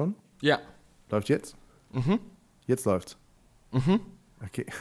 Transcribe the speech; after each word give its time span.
Schon? 0.00 0.14
Ja. 0.40 0.58
Läuft 1.10 1.28
jetzt? 1.28 1.54
Mhm. 1.92 2.18
Jetzt 2.66 2.86
läuft's. 2.86 3.16
Mhm. 3.72 4.00
Okay. 4.44 4.66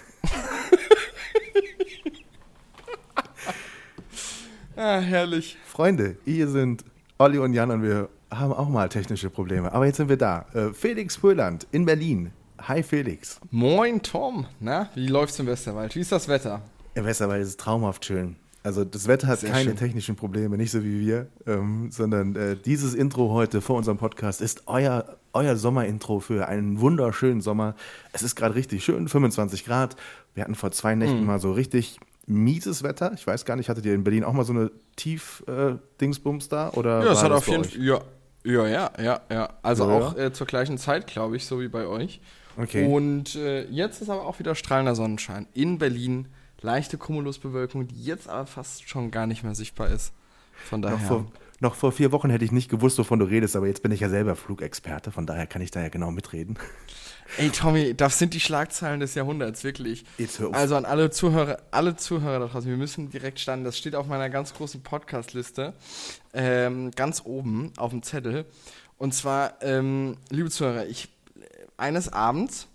Ah, 4.81 4.99
herrlich. 4.99 5.57
Freunde, 5.65 6.15
hier 6.23 6.47
sind 6.47 6.85
Olli 7.17 7.37
und 7.37 7.51
Jan 7.51 7.69
und 7.69 7.83
wir 7.83 8.07
haben 8.31 8.53
auch 8.53 8.69
mal 8.69 8.87
technische 8.87 9.29
Probleme. 9.29 9.73
Aber 9.73 9.85
jetzt 9.85 9.97
sind 9.97 10.07
wir 10.07 10.15
da. 10.15 10.45
Äh, 10.53 10.71
Felix 10.71 11.17
Pöland 11.17 11.67
in 11.71 11.85
Berlin. 11.85 12.31
Hi 12.61 12.81
Felix. 12.81 13.41
Moin 13.51 14.01
Tom. 14.01 14.45
Na, 14.61 14.89
wie 14.95 15.07
läuft's 15.07 15.37
im 15.37 15.47
Westerwald? 15.47 15.93
Wie 15.97 15.99
ist 15.99 16.13
das 16.13 16.29
Wetter? 16.29 16.61
Im 16.93 17.03
Westerwald 17.03 17.41
ist 17.41 17.49
es 17.49 17.57
traumhaft 17.57 18.05
schön. 18.05 18.37
Also 18.61 18.83
das 18.83 19.07
Wetter 19.07 19.27
hat 19.27 19.39
Sehr 19.39 19.51
keine 19.51 19.63
schön. 19.69 19.75
technischen 19.77 20.15
Probleme, 20.17 20.57
nicht 20.57 20.71
so 20.71 20.83
wie 20.83 20.99
wir, 20.99 21.27
ähm, 21.47 21.89
sondern 21.91 22.35
äh, 22.35 22.55
dieses 22.57 22.93
Intro 22.93 23.31
heute 23.31 23.61
vor 23.61 23.77
unserem 23.77 23.97
Podcast 23.97 24.41
ist 24.41 24.63
euer, 24.67 25.17
euer 25.33 25.55
Sommerintro 25.55 26.19
für 26.19 26.47
einen 26.47 26.81
wunderschönen 26.81 27.39
Sommer. 27.41 27.75
Es 28.11 28.21
ist 28.21 28.35
gerade 28.35 28.55
richtig 28.55 28.83
schön, 28.83 29.07
25 29.07 29.63
Grad. 29.63 29.95
Wir 30.35 30.43
hatten 30.43 30.55
vor 30.55 30.71
zwei 30.71 30.93
Mhm. 30.95 30.99
Nächten 30.99 31.25
mal 31.25 31.39
so 31.39 31.53
richtig 31.53 31.99
mieses 32.27 32.83
Wetter. 32.83 33.13
Ich 33.15 33.25
weiß 33.25 33.45
gar 33.45 33.55
nicht, 33.55 33.69
hattet 33.69 33.85
ihr 33.85 33.95
in 33.95 34.03
Berlin 34.03 34.23
auch 34.25 34.33
mal 34.33 34.43
so 34.43 34.53
eine 34.53 34.71
Tief-Dingsbums 34.97 36.49
da? 36.49 36.69
Oder 36.71 37.03
Ja, 37.05 37.11
es 37.13 37.23
hat 37.23 37.31
auf 37.31 37.47
jeden? 37.47 37.63
Fall. 37.63 37.81
Ja, 37.81 38.01
ja, 38.43 38.67
ja, 38.67 38.91
ja, 39.01 39.21
ja. 39.31 39.49
Also 39.61 39.87
Ja, 39.89 39.93
auch 39.97 40.17
Äh, 40.17 40.33
zur 40.33 40.47
gleichen 40.47 40.77
Zeit, 40.77 41.07
glaube 41.07 41.37
ich, 41.37 41.45
so 41.45 41.59
wie 41.61 41.67
bei 41.67 41.85
euch. 41.87 42.21
Okay. 42.57 42.85
Und 42.85 43.35
äh, 43.35 43.65
jetzt 43.69 44.01
ist 44.01 44.09
aber 44.09 44.25
auch 44.25 44.39
wieder 44.39 44.53
strahlender 44.55 44.95
Sonnenschein. 44.95 45.47
In 45.53 45.77
Berlin 45.77 46.27
leichte 46.61 46.97
Cumulusbewölkung, 46.97 47.87
die 47.87 48.03
jetzt 48.03 48.27
aber 48.27 48.45
fast 48.45 48.87
schon 48.87 49.11
gar 49.11 49.27
nicht 49.27 49.43
mehr 49.43 49.55
sichtbar 49.55 49.89
ist. 49.89 50.13
Von 50.69 50.81
daher. 50.81 50.97
Noch 50.97 51.05
vor, 51.05 51.31
noch 51.59 51.75
vor 51.75 51.91
vier 51.91 52.11
Wochen 52.11 52.29
hätte 52.29 52.45
ich 52.45 52.51
nicht 52.51 52.69
gewusst, 52.69 52.97
wovon 52.97 53.19
du 53.19 53.25
redest, 53.25 53.55
aber 53.55 53.67
jetzt 53.67 53.81
bin 53.81 53.91
ich 53.91 54.01
ja 54.01 54.09
selber 54.09 54.35
Flugexperte, 54.35 55.11
von 55.11 55.25
daher 55.25 55.47
kann 55.47 55.61
ich 55.61 55.71
da 55.71 55.81
ja 55.81 55.89
genau 55.89 56.11
mitreden. 56.11 56.57
Ey, 57.37 57.49
Tommy, 57.51 57.93
das 57.93 58.17
sind 58.17 58.33
die 58.33 58.39
Schlagzeilen 58.39 58.99
des 58.99 59.13
Jahrhunderts, 59.13 59.63
wirklich. 59.63 60.03
Jetzt 60.17 60.39
hör 60.39 60.49
auf. 60.49 60.55
Also 60.55 60.75
an 60.75 60.85
alle 60.85 61.11
Zuhörer, 61.11 61.59
alle 61.69 61.95
Zuhörer 61.95 62.39
da 62.39 62.47
draußen, 62.47 62.69
wir 62.69 62.77
müssen 62.77 63.09
direkt 63.11 63.39
starten. 63.39 63.63
Das 63.63 63.77
steht 63.77 63.93
auf 63.93 64.07
meiner 64.07 64.29
ganz 64.29 64.53
großen 64.53 64.81
Podcast-Liste. 64.81 65.73
Ähm, 66.33 66.91
ganz 66.91 67.21
oben 67.25 67.71
auf 67.77 67.91
dem 67.91 68.01
Zettel. 68.01 68.45
Und 68.97 69.13
zwar, 69.13 69.61
ähm, 69.61 70.17
liebe 70.29 70.49
Zuhörer, 70.49 70.87
ich 70.87 71.09
eines 71.77 72.11
Abends 72.11 72.67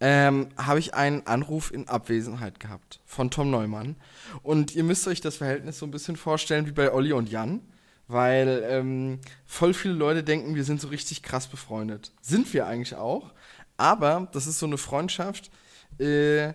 ähm, 0.00 0.48
habe 0.56 0.78
ich 0.78 0.94
einen 0.94 1.26
Anruf 1.26 1.70
in 1.70 1.88
Abwesenheit 1.88 2.58
gehabt 2.58 3.00
von 3.04 3.30
Tom 3.30 3.50
Neumann. 3.50 3.96
Und 4.42 4.74
ihr 4.74 4.82
müsst 4.82 5.06
euch 5.06 5.20
das 5.20 5.36
Verhältnis 5.36 5.78
so 5.78 5.86
ein 5.86 5.90
bisschen 5.90 6.16
vorstellen 6.16 6.66
wie 6.66 6.72
bei 6.72 6.92
Olli 6.92 7.12
und 7.12 7.28
Jan, 7.28 7.60
weil 8.08 8.64
ähm, 8.68 9.20
voll 9.46 9.74
viele 9.74 9.94
Leute 9.94 10.24
denken, 10.24 10.54
wir 10.54 10.64
sind 10.64 10.80
so 10.80 10.88
richtig 10.88 11.22
krass 11.22 11.46
befreundet. 11.46 12.12
Sind 12.22 12.52
wir 12.54 12.66
eigentlich 12.66 12.94
auch, 12.96 13.32
aber 13.76 14.28
das 14.32 14.46
ist 14.46 14.58
so 14.58 14.66
eine 14.66 14.78
Freundschaft. 14.78 15.50
Äh, 15.98 16.54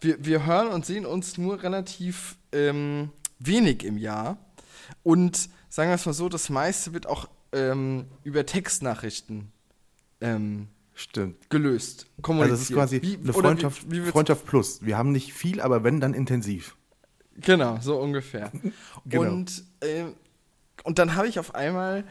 wir, 0.00 0.24
wir 0.24 0.46
hören 0.46 0.68
und 0.68 0.86
sehen 0.86 1.06
uns 1.06 1.38
nur 1.38 1.62
relativ 1.62 2.36
ähm, 2.52 3.10
wenig 3.38 3.84
im 3.84 3.98
Jahr. 3.98 4.38
Und 5.02 5.48
sagen 5.68 5.90
wir 5.90 5.94
es 5.94 6.06
mal 6.06 6.12
so, 6.12 6.28
das 6.28 6.48
meiste 6.48 6.94
wird 6.94 7.06
auch 7.06 7.28
ähm, 7.52 8.06
über 8.24 8.46
Textnachrichten 8.46 9.52
ähm, 10.20 10.68
Stimmt. 10.98 11.50
gelöst, 11.50 12.06
Also 12.08 12.22
kommuniziert. 12.22 12.52
das 12.60 12.60
ist 12.70 12.74
quasi 12.74 13.02
Wie- 13.02 13.16
eine 13.22 13.32
Freundschaft, 13.32 13.90
wie, 13.90 14.04
wie 14.04 14.10
Freundschaft 14.10 14.46
plus. 14.46 14.80
Wir 14.84 14.96
haben 14.96 15.12
nicht 15.12 15.32
viel, 15.34 15.60
aber 15.60 15.84
wenn, 15.84 16.00
dann 16.00 16.14
intensiv. 16.14 16.74
Genau, 17.36 17.78
so 17.80 18.00
ungefähr. 18.00 18.50
Genau. 19.04 19.30
Und, 19.30 19.62
ähm, 19.82 20.14
und 20.84 20.98
dann 20.98 21.14
habe 21.14 21.28
ich 21.28 21.38
auf 21.38 21.54
einmal 21.54 22.04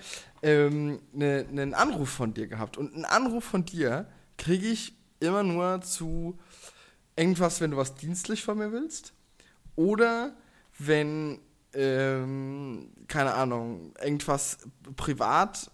ähm, 0.44 1.00
ne- 1.14 1.46
einen 1.50 1.74
Anruf 1.74 2.10
von 2.10 2.34
dir 2.36 2.46
gehabt. 2.48 2.78
Und 2.78 2.94
einen 2.94 3.06
Anruf 3.06 3.44
von 3.44 3.66
dir 3.66 4.08
kriege 4.38 4.68
ich 4.68 4.94
immer 5.20 5.42
nur 5.44 5.82
zu 5.82 6.38
irgendwas, 7.16 7.62
wenn 7.62 7.72
du 7.72 7.78
was 7.78 7.96
dienstlich 7.96 8.44
von 8.44 8.58
mir 8.60 8.72
willst. 8.72 9.14
Oder 9.76 10.36
wenn, 10.78 11.40
ähm, 11.74 12.92
keine 13.08 13.34
Ahnung, 13.34 13.94
irgendwas 14.02 14.60
privat 14.96 15.72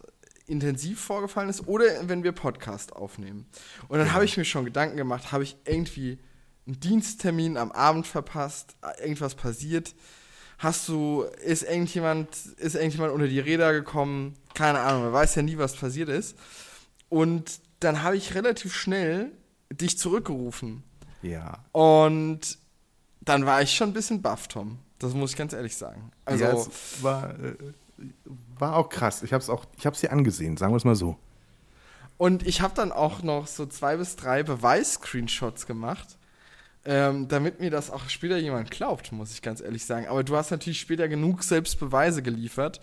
intensiv 0.52 1.00
vorgefallen 1.00 1.48
ist 1.48 1.66
oder 1.66 1.84
wenn 2.08 2.22
wir 2.22 2.32
Podcast 2.32 2.92
aufnehmen. 2.94 3.46
Und 3.88 3.98
dann 3.98 4.12
habe 4.12 4.24
ich 4.24 4.36
mir 4.36 4.44
schon 4.44 4.64
Gedanken 4.64 4.96
gemacht, 4.96 5.32
habe 5.32 5.42
ich 5.42 5.56
irgendwie 5.64 6.18
einen 6.66 6.78
Diensttermin 6.78 7.56
am 7.56 7.72
Abend 7.72 8.06
verpasst, 8.06 8.76
irgendwas 9.00 9.34
passiert, 9.34 9.94
hast 10.58 10.86
du, 10.88 11.24
ist 11.44 11.64
irgendjemand, 11.64 12.28
ist 12.58 12.76
irgendjemand 12.76 13.12
unter 13.12 13.26
die 13.26 13.40
Räder 13.40 13.72
gekommen, 13.72 14.34
keine 14.54 14.80
Ahnung, 14.80 15.04
man 15.04 15.12
weiß 15.12 15.34
ja 15.34 15.42
nie, 15.42 15.58
was 15.58 15.74
passiert 15.74 16.08
ist. 16.08 16.36
Und 17.08 17.60
dann 17.80 18.02
habe 18.02 18.16
ich 18.16 18.34
relativ 18.34 18.74
schnell 18.74 19.32
dich 19.72 19.98
zurückgerufen. 19.98 20.84
Ja. 21.22 21.64
Und 21.72 22.58
dann 23.20 23.46
war 23.46 23.62
ich 23.62 23.74
schon 23.74 23.90
ein 23.90 23.92
bisschen 23.92 24.22
baff, 24.22 24.48
Tom. 24.48 24.78
Das 24.98 25.14
muss 25.14 25.32
ich 25.32 25.36
ganz 25.36 25.52
ehrlich 25.52 25.76
sagen. 25.76 26.12
Also, 26.24 26.44
ja, 26.44 26.66
war, 27.02 27.30
äh, 27.40 27.54
war 28.58 28.76
auch 28.76 28.88
krass. 28.88 29.22
Ich 29.22 29.32
habe 29.32 29.42
es 29.42 29.50
auch, 29.50 29.64
ich 29.76 29.86
habe 29.86 29.96
dir 29.96 30.12
angesehen, 30.12 30.56
sagen 30.56 30.72
wir 30.72 30.76
es 30.76 30.84
mal 30.84 30.94
so. 30.94 31.16
Und 32.18 32.46
ich 32.46 32.60
habe 32.60 32.74
dann 32.74 32.92
auch 32.92 33.22
noch 33.22 33.46
so 33.46 33.66
zwei 33.66 33.96
bis 33.96 34.16
drei 34.16 34.42
Beweis-Screenshots 34.42 35.66
gemacht, 35.66 36.18
ähm, 36.84 37.28
damit 37.28 37.60
mir 37.60 37.70
das 37.70 37.90
auch 37.90 38.08
später 38.08 38.36
jemand 38.38 38.70
glaubt, 38.70 39.12
muss 39.12 39.32
ich 39.32 39.42
ganz 39.42 39.60
ehrlich 39.60 39.84
sagen. 39.84 40.06
Aber 40.06 40.22
du 40.22 40.36
hast 40.36 40.50
natürlich 40.50 40.80
später 40.80 41.08
genug 41.08 41.42
selbst 41.42 41.80
Beweise 41.80 42.22
geliefert. 42.22 42.80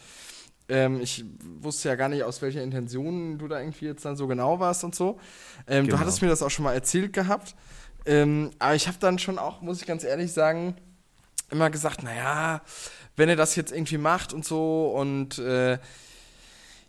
Ähm, 0.67 1.01
ich 1.01 1.25
wusste 1.61 1.89
ja 1.89 1.95
gar 1.95 2.09
nicht, 2.09 2.23
aus 2.23 2.41
welcher 2.41 2.61
Intention 2.61 3.37
du 3.37 3.47
da 3.47 3.59
irgendwie 3.59 3.85
jetzt 3.85 4.05
dann 4.05 4.15
so 4.15 4.27
genau 4.27 4.59
warst 4.59 4.83
und 4.83 4.93
so. 4.93 5.19
Ähm, 5.67 5.85
Genau. 5.85 5.97
Du 5.97 6.01
hattest 6.01 6.21
mir 6.21 6.27
das 6.27 6.43
auch 6.43 6.51
schon 6.51 6.63
mal 6.63 6.73
erzählt 6.73 7.13
gehabt. 7.13 7.55
Ähm, 8.05 8.51
aber 8.59 8.75
ich 8.75 8.87
habe 8.87 8.97
dann 8.99 9.19
schon 9.19 9.37
auch, 9.37 9.61
muss 9.61 9.81
ich 9.81 9.87
ganz 9.87 10.03
ehrlich 10.03 10.31
sagen, 10.31 10.75
immer 11.51 11.69
gesagt, 11.69 12.03
naja, 12.03 12.61
wenn 13.19 13.29
er 13.29 13.35
das 13.35 13.55
jetzt 13.55 13.71
irgendwie 13.71 13.97
macht 13.97 14.33
und 14.33 14.45
so 14.45 14.91
und 14.95 15.37
äh, 15.37 15.77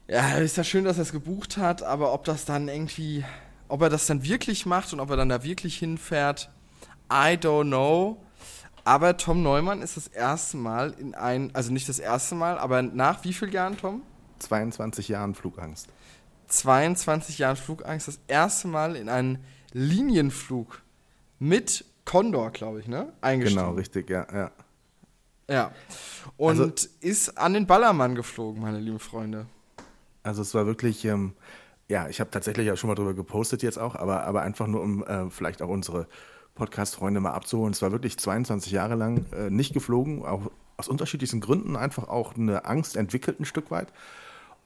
ja, 0.08 0.38
ist 0.38 0.56
ja 0.56 0.64
schön, 0.64 0.84
dass 0.84 0.96
er 0.96 1.02
es 1.02 1.12
gebucht 1.12 1.56
hat, 1.56 1.82
aber 1.82 2.12
ob 2.12 2.24
das 2.24 2.44
dann 2.44 2.68
irgendwie, 2.68 3.24
ob 3.68 3.82
er 3.82 3.90
das 3.90 4.06
dann 4.06 4.24
wirklich 4.24 4.66
macht 4.66 4.92
und 4.92 5.00
ob 5.00 5.10
er 5.10 5.16
dann 5.16 5.28
da 5.28 5.44
wirklich 5.44 5.78
hinfährt, 5.78 6.50
I 7.12 7.36
don't 7.36 7.66
know. 7.68 8.24
Aber 8.84 9.16
Tom 9.16 9.42
Neumann 9.42 9.82
ist 9.82 9.96
das 9.96 10.08
erste 10.08 10.56
Mal 10.56 10.94
in 10.98 11.14
ein, 11.14 11.54
also 11.54 11.72
nicht 11.72 11.88
das 11.88 11.98
erste 11.98 12.34
Mal, 12.34 12.58
aber 12.58 12.82
nach 12.82 13.22
wie 13.24 13.32
vielen 13.32 13.52
Jahren, 13.52 13.76
Tom? 13.76 14.02
22 14.38 15.08
Jahren 15.08 15.34
Flugangst. 15.34 15.88
22 16.48 17.38
Jahren 17.38 17.56
Flugangst, 17.56 18.08
das 18.08 18.18
erste 18.26 18.68
Mal 18.68 18.96
in 18.96 19.08
einen 19.08 19.44
Linienflug 19.72 20.82
mit 21.38 21.84
Condor, 22.04 22.50
glaube 22.50 22.80
ich, 22.80 22.88
ne? 22.88 23.12
Eingestiegen. 23.20 23.62
Genau, 23.62 23.76
richtig, 23.76 24.10
ja, 24.10 24.26
ja. 24.32 24.50
Ja. 25.50 25.72
Und 26.36 26.60
Also- 26.60 26.72
ist 27.00 27.36
an 27.36 27.54
den 27.54 27.66
Ballermann 27.66 28.14
geflogen, 28.14 28.62
meine 28.62 28.78
lieben 28.78 29.00
Freunde. 29.00 29.46
Also 30.22 30.42
es 30.42 30.54
war 30.54 30.66
wirklich, 30.66 31.04
ähm, 31.04 31.32
ja, 31.88 32.08
ich 32.08 32.20
habe 32.20 32.30
tatsächlich 32.30 32.66
ja 32.66 32.76
schon 32.76 32.88
mal 32.88 32.94
drüber 32.94 33.14
gepostet 33.14 33.62
jetzt 33.62 33.78
auch, 33.78 33.96
aber, 33.96 34.24
aber 34.24 34.42
einfach 34.42 34.66
nur, 34.66 34.80
um 34.82 35.02
äh, 35.04 35.28
vielleicht 35.30 35.60
auch 35.60 35.68
unsere 35.68 36.06
Podcast-Freunde 36.54 37.20
mal 37.20 37.32
abzuholen. 37.32 37.72
Es 37.72 37.82
war 37.82 37.90
wirklich 37.90 38.18
22 38.18 38.70
Jahre 38.70 38.94
lang 38.94 39.24
äh, 39.32 39.50
nicht 39.50 39.72
geflogen, 39.72 40.24
auch 40.24 40.50
aus 40.76 40.88
unterschiedlichsten 40.88 41.40
Gründen 41.40 41.76
einfach 41.76 42.08
auch 42.08 42.36
eine 42.36 42.64
Angst 42.64 42.96
entwickelt 42.96 43.40
ein 43.40 43.44
Stück 43.44 43.70
weit. 43.70 43.92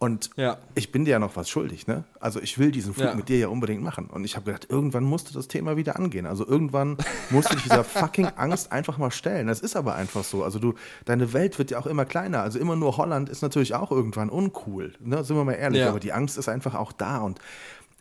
Und 0.05 0.31
Ja. 0.37 0.59
ich 0.75 0.93
bin 0.93 1.05
dir 1.05 1.12
ja 1.12 1.19
noch 1.19 1.37
was 1.37 1.49
schuldig, 1.49 1.87
ne? 1.87 2.05
Also 2.21 2.41
ich 2.41 2.59
will 2.59 2.71
diesen 2.71 2.93
Flug 2.95 3.06
Ja. 3.06 3.15
mit 3.15 3.29
dir 3.29 3.39
ja 3.39 3.49
unbedingt 3.49 3.83
machen. 3.83 4.06
Und 4.11 4.25
ich 4.25 4.37
habe 4.37 4.47
gedacht, 4.47 4.67
irgendwann 4.69 5.05
musste 5.05 5.33
das 5.33 5.49
Thema 5.49 5.77
wieder 5.77 5.97
angehen. 5.97 6.27
Also 6.27 6.47
irgendwann 6.47 6.99
musste 7.31 7.56
ich 7.56 7.62
dieser 7.62 7.85
fucking 7.85 8.27
Angst 8.37 8.71
einfach 8.71 8.99
mal 8.99 9.11
stellen. 9.11 9.47
Das 9.47 9.61
ist 9.61 9.77
aber 9.77 9.95
einfach 9.95 10.25
so. 10.25 10.45
Also 10.45 10.59
du, 10.59 10.75
deine 11.06 11.33
Welt 11.33 11.59
wird 11.59 11.71
ja 11.71 11.79
auch 11.79 11.87
immer 11.87 12.05
kleiner. 12.05 12.43
Also 12.43 12.59
immer 12.59 12.77
nur 12.77 12.97
Holland 12.97 13.29
ist 13.29 13.43
natürlich 13.43 13.75
auch 13.75 13.91
irgendwann 13.91 14.29
uncool. 14.29 14.93
Ne? 15.01 15.25
Sind 15.25 15.37
wir 15.37 15.45
mal 15.45 15.53
ehrlich. 15.53 15.81
Ja. 15.81 15.89
Aber 15.89 16.01
die 16.01 16.12
Angst 16.12 16.37
ist 16.39 16.49
einfach 16.49 16.75
auch 16.75 16.93
da. 16.93 17.19
Und 17.19 17.39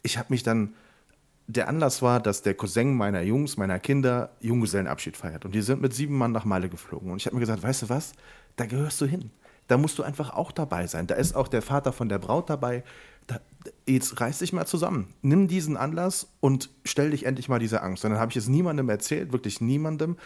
ich 0.01 0.17
habe 0.17 0.27
mich 0.29 0.43
dann 0.43 0.73
der 1.47 1.67
Anlass 1.67 2.01
war, 2.01 2.19
dass 2.21 2.41
der 2.41 2.53
Cousin 2.53 2.95
meiner 2.95 3.21
Jungs, 3.21 3.57
meiner 3.57 3.77
Kinder 3.79 4.29
Junggesellenabschied 4.39 5.17
feiert. 5.17 5.43
Und 5.45 5.53
die 5.55 5.61
sind 5.61 5.81
mit 5.81 5.93
sieben 5.93 6.17
Mann 6.17 6.31
nach 6.31 6.45
Malle 6.45 6.69
geflogen. 6.69 7.11
Und 7.11 7.17
ich 7.17 7.25
habe 7.25 7.35
mir 7.35 7.41
gesagt, 7.41 7.63
weißt 7.63 7.81
du 7.83 7.89
was, 7.89 8.13
da 8.55 8.65
gehörst 8.65 9.01
du 9.01 9.05
hin. 9.05 9.29
Da 9.67 9.77
musst 9.77 9.97
du 9.97 10.03
einfach 10.03 10.33
auch 10.33 10.51
dabei 10.51 10.87
sein. 10.87 11.07
Da 11.07 11.15
ist 11.15 11.35
auch 11.35 11.47
der 11.47 11.61
Vater 11.61 11.93
von 11.93 12.09
der 12.09 12.19
Braut 12.19 12.49
dabei. 12.49 12.83
da, 13.27 13.39
jetzt 13.85 14.19
reiß 14.19 14.39
dich 14.39 14.53
mal 14.53 14.65
zusammen. 14.65 15.13
Nimm 15.21 15.47
diesen 15.47 15.77
Anlass 15.77 16.27
und 16.39 16.69
stell 16.83 17.11
dich 17.11 17.25
endlich 17.25 17.49
mal 17.49 17.59
dieser 17.59 17.83
Angst. 17.83 18.03
Und 18.03 18.11
dann 18.11 18.19
habe 18.19 18.31
ich 18.31 18.37
es 18.37 18.47
niemandem 18.47 18.89
erzählt, 18.89 19.31
wirklich 19.31 19.61
niemandem 19.61 20.17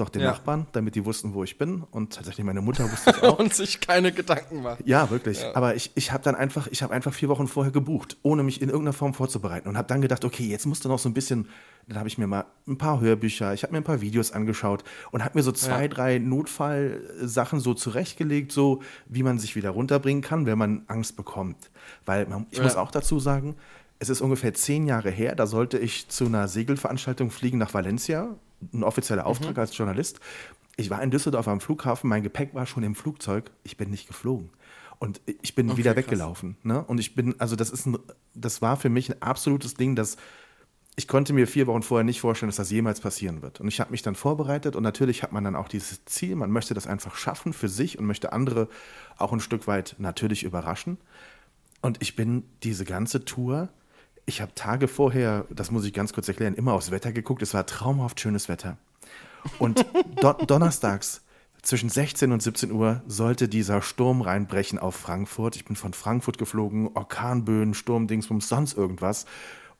doch 0.00 0.08
den 0.08 0.22
Ja. 0.22 0.30
Nachbarn, 0.32 0.66
damit 0.72 0.94
die 0.94 1.04
wussten, 1.04 1.34
wo 1.34 1.44
ich 1.44 1.58
bin. 1.58 1.82
Und 1.90 2.14
tatsächlich 2.14 2.44
meine 2.44 2.60
Mutter 2.60 2.90
wusste 2.90 3.10
es 3.10 3.22
auch. 3.22 3.38
Und 3.38 3.54
sich 3.54 3.80
keine 3.80 4.10
Gedanken 4.12 4.62
machen. 4.62 4.82
Ja, 4.86 5.10
wirklich. 5.10 5.44
Aber 5.54 5.74
ich, 5.76 5.90
ich 5.94 6.12
habe 6.12 6.24
dann 6.24 6.34
einfach, 6.34 6.66
ich 6.70 6.82
habe 6.82 6.92
einfach 6.92 7.12
vier 7.14 7.28
Wochen 7.28 7.46
vorher 7.46 7.72
gebucht, 7.72 8.16
ohne 8.22 8.42
mich 8.42 8.60
in 8.62 8.68
irgendeiner 8.68 8.92
Form 8.94 9.14
vorzubereiten 9.14 9.68
und 9.68 9.76
habe 9.76 9.88
dann 9.88 10.00
gedacht, 10.00 10.24
okay, 10.24 10.44
jetzt 10.44 10.66
musst 10.66 10.84
du 10.84 10.88
noch 10.88 10.98
so 10.98 11.08
ein 11.08 11.14
bisschen. 11.14 11.48
Dann 11.88 11.98
habe 11.98 12.08
ich 12.08 12.18
mir 12.18 12.26
mal 12.28 12.44
ein 12.68 12.78
paar 12.78 13.00
Hörbücher, 13.00 13.52
ich 13.54 13.62
habe 13.64 13.72
mir 13.72 13.78
ein 13.78 13.84
paar 13.84 14.00
Videos 14.00 14.30
angeschaut 14.32 14.84
und 15.10 15.24
habe 15.24 15.36
mir 15.38 15.42
so 15.42 15.50
zwei, 15.50 15.82
Ja. 15.82 15.88
drei 15.88 16.18
Notfallsachen 16.18 17.60
so 17.60 17.74
zurechtgelegt, 17.74 18.52
so 18.52 18.82
wie 19.06 19.22
man 19.22 19.38
sich 19.38 19.56
wieder 19.56 19.70
runterbringen 19.70 20.22
kann, 20.22 20.46
wenn 20.46 20.58
man 20.58 20.82
Angst 20.86 21.16
bekommt. 21.16 21.70
Weil 22.06 22.26
man, 22.26 22.46
ich 22.50 22.58
Ja. 22.58 22.64
muss 22.64 22.76
auch 22.76 22.90
dazu 22.90 23.18
sagen, 23.18 23.56
es 23.98 24.08
ist 24.08 24.20
ungefähr 24.20 24.54
zehn 24.54 24.86
Jahre 24.86 25.10
her, 25.10 25.34
da 25.34 25.46
sollte 25.46 25.78
ich 25.78 26.08
zu 26.08 26.26
einer 26.26 26.48
Segelveranstaltung 26.48 27.30
fliegen 27.30 27.58
nach 27.58 27.74
Valencia, 27.74 28.36
ein 28.72 28.82
offizieller 28.82 29.26
Auftrag 29.26 29.56
als 29.58 29.76
Journalist. 29.76 30.20
Ich 30.76 30.90
war 30.90 31.02
in 31.02 31.10
Düsseldorf 31.10 31.48
am 31.48 31.60
Flughafen, 31.60 32.08
mein 32.08 32.22
Gepäck 32.22 32.54
war 32.54 32.66
schon 32.66 32.82
im 32.82 32.94
Flugzeug, 32.94 33.50
ich 33.64 33.76
bin 33.76 33.90
nicht 33.90 34.06
geflogen. 34.06 34.50
Und 34.98 35.20
ich 35.42 35.54
bin 35.54 35.70
Okay, 35.70 35.78
wieder 35.78 35.96
weggelaufen. 35.96 36.56
Ne? 36.62 36.84
Und 36.84 37.00
ich 37.00 37.14
bin, 37.14 37.34
also 37.38 37.56
das 37.56 37.70
ist 37.70 37.86
ein, 37.86 37.98
das 38.34 38.60
war 38.60 38.76
für 38.76 38.90
mich 38.90 39.10
ein 39.10 39.22
absolutes 39.22 39.74
Ding, 39.74 39.96
dass 39.96 40.18
ich 40.96 41.08
konnte 41.08 41.32
mir 41.32 41.46
vier 41.46 41.66
Wochen 41.66 41.82
vorher 41.82 42.04
nicht 42.04 42.20
vorstellen, 42.20 42.48
dass 42.48 42.56
das 42.56 42.70
jemals 42.70 43.00
passieren 43.00 43.40
wird. 43.40 43.60
Und 43.60 43.68
ich 43.68 43.80
habe 43.80 43.90
mich 43.90 44.02
dann 44.02 44.14
vorbereitet 44.14 44.76
und 44.76 44.82
natürlich 44.82 45.22
hat 45.22 45.32
man 45.32 45.44
dann 45.44 45.56
auch 45.56 45.68
dieses 45.68 46.04
Ziel, 46.04 46.36
man 46.36 46.50
möchte 46.50 46.74
das 46.74 46.86
einfach 46.86 47.16
schaffen 47.16 47.54
für 47.54 47.70
sich 47.70 47.98
und 47.98 48.04
möchte 48.04 48.34
andere 48.34 48.68
auch 49.16 49.32
ein 49.32 49.40
Stück 49.40 49.66
weit 49.66 49.96
natürlich 49.98 50.42
überraschen. 50.42 50.98
Und 51.80 52.02
ich 52.02 52.16
bin 52.16 52.44
diese 52.62 52.84
ganze 52.84 53.24
Tour, 53.24 53.70
ich 54.26 54.40
habe 54.40 54.54
Tage 54.54 54.88
vorher, 54.88 55.46
das 55.50 55.70
muss 55.70 55.84
ich 55.84 55.92
ganz 55.92 56.12
kurz 56.12 56.28
erklären, 56.28 56.54
immer 56.54 56.72
aufs 56.72 56.90
Wetter 56.90 57.12
geguckt. 57.12 57.42
Es 57.42 57.54
war 57.54 57.66
traumhaft 57.66 58.20
schönes 58.20 58.48
Wetter. 58.48 58.76
Und 59.58 59.84
do 60.20 60.32
donnerstags 60.32 61.22
zwischen 61.62 61.90
16 61.90 62.32
und 62.32 62.42
17 62.42 62.72
Uhr 62.72 63.02
sollte 63.06 63.48
dieser 63.48 63.82
Sturm 63.82 64.22
reinbrechen 64.22 64.78
auf 64.78 64.96
Frankfurt. 64.96 65.56
Ich 65.56 65.64
bin 65.64 65.76
von 65.76 65.92
Frankfurt 65.92 66.38
geflogen, 66.38 66.88
Orkanböen, 66.94 67.74
Sturmdingsbums, 67.74 68.48
sonst 68.48 68.76
irgendwas. 68.76 69.26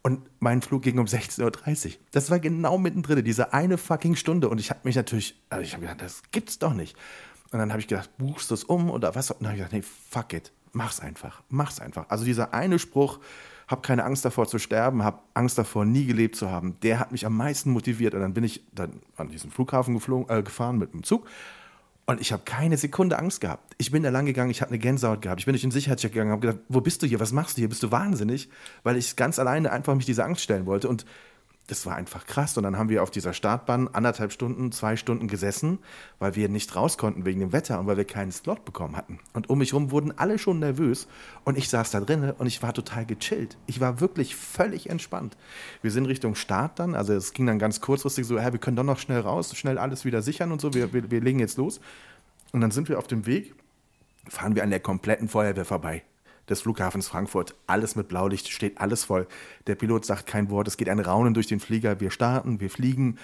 Und 0.02 0.22
mein 0.40 0.62
Flug 0.62 0.82
ging 0.82 0.98
um 0.98 1.06
16.30 1.06 1.86
Uhr. 1.86 1.92
Das 2.12 2.30
war 2.30 2.40
genau 2.40 2.78
mittendrin, 2.78 3.22
diese 3.22 3.52
eine 3.52 3.76
fucking 3.76 4.16
Stunde. 4.16 4.48
Und 4.48 4.58
ich 4.58 4.70
habe 4.70 4.80
mich 4.84 4.96
natürlich, 4.96 5.40
also 5.50 5.62
ich 5.62 5.74
habe 5.74 5.82
gedacht, 5.82 6.02
das 6.02 6.22
gibt's 6.30 6.58
doch 6.58 6.72
nicht. 6.72 6.96
Und 7.52 7.58
dann 7.58 7.70
habe 7.70 7.80
ich 7.80 7.88
gedacht, 7.88 8.10
buchst 8.16 8.50
du 8.50 8.54
es 8.54 8.64
um 8.64 8.90
oder 8.90 9.14
was? 9.14 9.30
Und 9.30 9.42
dann 9.42 9.48
habe 9.48 9.58
ich 9.58 9.70
gedacht, 9.70 9.84
nee, 9.84 9.94
fuck 10.10 10.32
it, 10.32 10.52
mach's 10.72 11.00
einfach, 11.00 11.42
mach's 11.48 11.80
einfach. 11.80 12.06
Also 12.08 12.24
dieser 12.24 12.54
eine 12.54 12.78
Spruch, 12.78 13.18
hab 13.70 13.84
keine 13.84 14.04
Angst 14.04 14.24
davor 14.24 14.48
zu 14.48 14.58
sterben, 14.58 15.04
hab 15.04 15.22
Angst 15.32 15.56
davor, 15.56 15.84
nie 15.84 16.04
gelebt 16.04 16.34
zu 16.34 16.50
haben, 16.50 16.76
der 16.82 16.98
hat 16.98 17.12
mich 17.12 17.24
am 17.24 17.36
meisten 17.36 17.70
motiviert. 17.70 18.14
Und 18.14 18.20
dann 18.20 18.34
bin 18.34 18.42
ich 18.42 18.64
dann 18.74 19.00
an 19.16 19.28
diesen 19.28 19.52
Flughafen 19.52 19.94
geflogen, 19.94 20.28
äh, 20.28 20.42
gefahren 20.42 20.76
mit 20.76 20.92
dem 20.92 21.04
Zug. 21.04 21.28
Und 22.04 22.20
ich 22.20 22.32
habe 22.32 22.42
keine 22.44 22.76
Sekunde 22.76 23.16
Angst 23.16 23.40
gehabt. 23.40 23.76
Ich 23.78 23.92
bin 23.92 24.02
da 24.02 24.10
lang 24.10 24.26
gegangen, 24.26 24.50
ich 24.50 24.60
habe 24.60 24.70
eine 24.70 24.80
Gänsehaut 24.80 25.22
gehabt. 25.22 25.38
Ich 25.38 25.46
bin 25.46 25.52
durch 25.52 25.62
den 25.62 25.70
Sicherheitscheck 25.70 26.12
gegangen, 26.12 26.32
habe 26.32 26.40
gedacht, 26.40 26.64
wo 26.68 26.80
bist 26.80 27.00
du 27.02 27.06
hier? 27.06 27.20
Was 27.20 27.30
machst 27.30 27.56
du 27.56 27.60
hier? 27.60 27.68
Bist 27.68 27.84
du 27.84 27.92
wahnsinnig? 27.92 28.48
Weil 28.82 28.96
ich 28.96 29.14
ganz 29.14 29.38
alleine 29.38 29.70
einfach 29.70 29.94
mich 29.94 30.06
dieser 30.06 30.24
Angst 30.24 30.42
stellen 30.42 30.66
wollte. 30.66 30.88
Und 30.88 31.06
das 31.70 31.86
war 31.86 31.94
einfach 31.96 32.26
krass. 32.26 32.56
Und 32.56 32.64
dann 32.64 32.76
haben 32.76 32.88
wir 32.88 33.02
auf 33.02 33.10
dieser 33.10 33.32
Startbahn 33.32 33.88
anderthalb 33.88 34.32
Stunden, 34.32 34.72
zwei 34.72 34.96
Stunden 34.96 35.28
gesessen, 35.28 35.78
weil 36.18 36.34
wir 36.34 36.48
nicht 36.48 36.74
raus 36.74 36.98
konnten 36.98 37.24
wegen 37.24 37.40
dem 37.40 37.52
Wetter 37.52 37.78
und 37.78 37.86
weil 37.86 37.96
wir 37.96 38.04
keinen 38.04 38.32
Slot 38.32 38.64
bekommen 38.64 38.96
hatten. 38.96 39.18
Und 39.32 39.48
um 39.48 39.58
mich 39.58 39.72
rum 39.72 39.90
wurden 39.90 40.16
alle 40.18 40.38
schon 40.38 40.58
nervös. 40.58 41.06
Und 41.44 41.56
ich 41.56 41.68
saß 41.68 41.90
da 41.90 42.00
drinnen 42.00 42.32
und 42.32 42.46
ich 42.46 42.62
war 42.62 42.74
total 42.74 43.06
gechillt. 43.06 43.56
Ich 43.66 43.80
war 43.80 44.00
wirklich 44.00 44.34
völlig 44.34 44.90
entspannt. 44.90 45.36
Wir 45.82 45.90
sind 45.90 46.06
Richtung 46.06 46.34
Start 46.34 46.78
dann. 46.78 46.94
Also 46.94 47.12
es 47.14 47.32
ging 47.32 47.46
dann 47.46 47.58
ganz 47.58 47.80
kurzfristig 47.80 48.26
so, 48.26 48.36
ja, 48.36 48.52
wir 48.52 48.60
können 48.60 48.76
doch 48.76 48.84
noch 48.84 48.98
schnell 48.98 49.20
raus, 49.20 49.56
schnell 49.56 49.78
alles 49.78 50.04
wieder 50.04 50.22
sichern 50.22 50.52
und 50.52 50.60
so. 50.60 50.74
Wir, 50.74 50.92
wir, 50.92 51.10
wir 51.10 51.20
legen 51.20 51.38
jetzt 51.38 51.56
los. 51.56 51.80
Und 52.52 52.60
dann 52.60 52.72
sind 52.72 52.88
wir 52.88 52.98
auf 52.98 53.06
dem 53.06 53.26
Weg, 53.26 53.54
fahren 54.28 54.56
wir 54.56 54.64
an 54.64 54.70
der 54.70 54.80
kompletten 54.80 55.28
Feuerwehr 55.28 55.64
vorbei 55.64 56.02
des 56.50 56.60
Flughafens 56.62 57.08
Frankfurt. 57.08 57.54
Alles 57.66 57.96
mit 57.96 58.08
Blaulicht, 58.08 58.48
steht 58.48 58.78
alles 58.78 59.04
voll. 59.04 59.26
Der 59.66 59.76
Pilot 59.76 60.04
sagt 60.04 60.26
kein 60.26 60.50
Wort, 60.50 60.68
es 60.68 60.76
geht 60.76 60.88
ein 60.88 60.98
Raunen 60.98 61.32
durch 61.32 61.46
den 61.46 61.60
Flieger. 61.60 62.00
Wir 62.00 62.10
starten, 62.10 62.60
wir 62.60 62.70
fliegen 62.70 63.18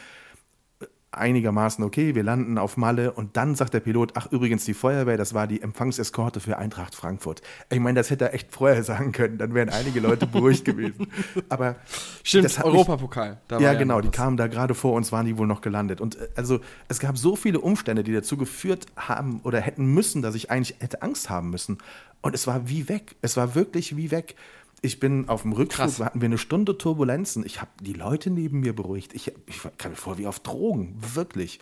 einigermaßen 1.13 1.83
okay, 1.85 2.15
wir 2.15 2.23
landen 2.23 2.59
auf 2.59 2.77
Malle 2.77 3.13
und 3.13 3.37
dann 3.37 3.55
sagt 3.55 3.75
der 3.75 3.81
Pilot, 3.81 4.13
ach 4.15 4.31
übrigens 4.33 4.65
die 4.65 4.75
Feuerwehr, 4.75 5.17
das 5.17 5.33
war 5.35 5.47
die 5.47 5.63
Empfangseskorte 5.63 6.41
für 6.41 6.59
Eintracht 6.59 6.95
Frankfurt. 6.95 7.41
Ich 7.71 7.81
meine, 7.81 7.99
das 7.99 8.11
hätte 8.11 8.27
er 8.27 8.35
echt 8.35 8.53
vorher 8.53 8.83
sagen 8.83 9.13
können, 9.13 9.39
dann 9.39 9.55
wären 9.55 9.69
einige 9.71 10.01
Leute 10.01 10.27
beruhigt 10.27 10.65
gewesen. 10.65 11.07
Aber 11.49 11.77
Stimmt, 12.23 12.45
mich- 12.45 12.63
Europapokal. 12.63 13.41
da 13.49 13.59
ja, 13.59 13.75
genau, 13.75 14.01
die 14.01 14.11
kamen 14.11 14.37
da 14.37 14.47
gerade 14.47 14.75
vor 14.75 14.93
uns, 14.93 15.13
waren 15.13 15.27
die 15.27 15.39
wohl 15.39 15.47
noch 15.47 15.61
gelandet. 15.63 16.01
Und 16.01 16.17
äh, 16.17 16.29
also 16.37 16.61
es 16.89 16.99
gab 16.99 17.17
so 17.17 17.37
viele 17.37 17.61
Umstände, 17.61 18.03
die 18.05 18.13
dazu 18.13 18.37
geführt 18.37 18.87
haben 18.97 19.41
oder 19.43 19.61
hätten 19.61 19.87
müssen, 19.87 20.23
dass 20.23 20.35
ich 20.35 20.51
eigentlich 20.51 20.77
hätte 20.81 21.03
Angst 21.03 21.31
haben 21.31 21.51
müssen. 21.51 21.79
Und 22.21 22.35
es 22.35 22.47
war 22.47 22.69
wie 22.69 22.89
weg. 22.89 23.17
Es 23.23 23.37
war 23.37 23.55
wirklich 23.55 23.97
wie 23.97 24.11
weg. 24.11 24.35
Ich 24.83 25.01
bin 25.01 25.29
auf 25.29 25.43
dem 25.43 25.53
Rückflug, 25.53 25.87
Krass. 25.89 26.01
hatten 26.01 26.21
wir 26.21 26.27
eine 26.27 26.39
Stunde 26.39 26.77
Turbulenzen. 26.77 27.45
Ich 27.47 27.61
habe 27.61 27.71
die 27.81 27.95
Leute 27.95 28.31
neben 28.31 28.61
mir 28.61 28.75
beruhigt. 28.75 29.15
Ich, 29.15 29.33
ich 29.47 29.61
kam 29.79 29.93
mir 29.93 29.97
vor 29.97 30.19
wie 30.19 30.27
auf 30.27 30.39
Drogen, 30.41 30.97
wirklich. 31.15 31.61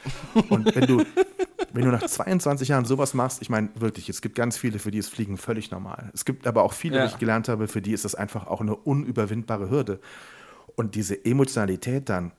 Und 0.49 0.75
wenn 0.75 0.87
du, 0.87 1.05
wenn 1.73 1.85
du 1.85 1.91
nach 1.93 2.03
22 2.05 2.69
Jahren 2.69 2.85
sowas 2.85 3.15
machst, 3.15 3.41
ich 3.41 3.49
meine 3.49 3.69
wirklich, 3.77 4.09
es 4.09 4.21
gibt 4.21 4.35
ganz 4.35 4.57
viele, 4.59 4.79
für 4.79 4.91
die 4.91 4.99
ist 4.99 5.09
Fliegen 5.11 5.37
völlig 5.37 5.71
normal. 5.71 6.11
Es 6.13 6.25
gibt 6.25 6.47
aber 6.47 6.65
auch 6.65 6.73
viele, 6.73 6.97
Ja. 6.97 7.07
die 7.07 7.13
ich 7.13 7.19
gelernt 7.19 7.49
habe, 7.49 7.69
für 7.69 7.81
die 7.81 7.93
ist 7.93 8.05
das 8.05 8.15
einfach 8.15 8.47
auch 8.49 8.61
eine 8.61 8.75
unüberwindbare 8.75 9.71
Hürde. 9.71 10.01
Und 10.77 10.97
diese 10.97 11.25
Emotionalität 11.25 12.09
dann, 12.09 12.33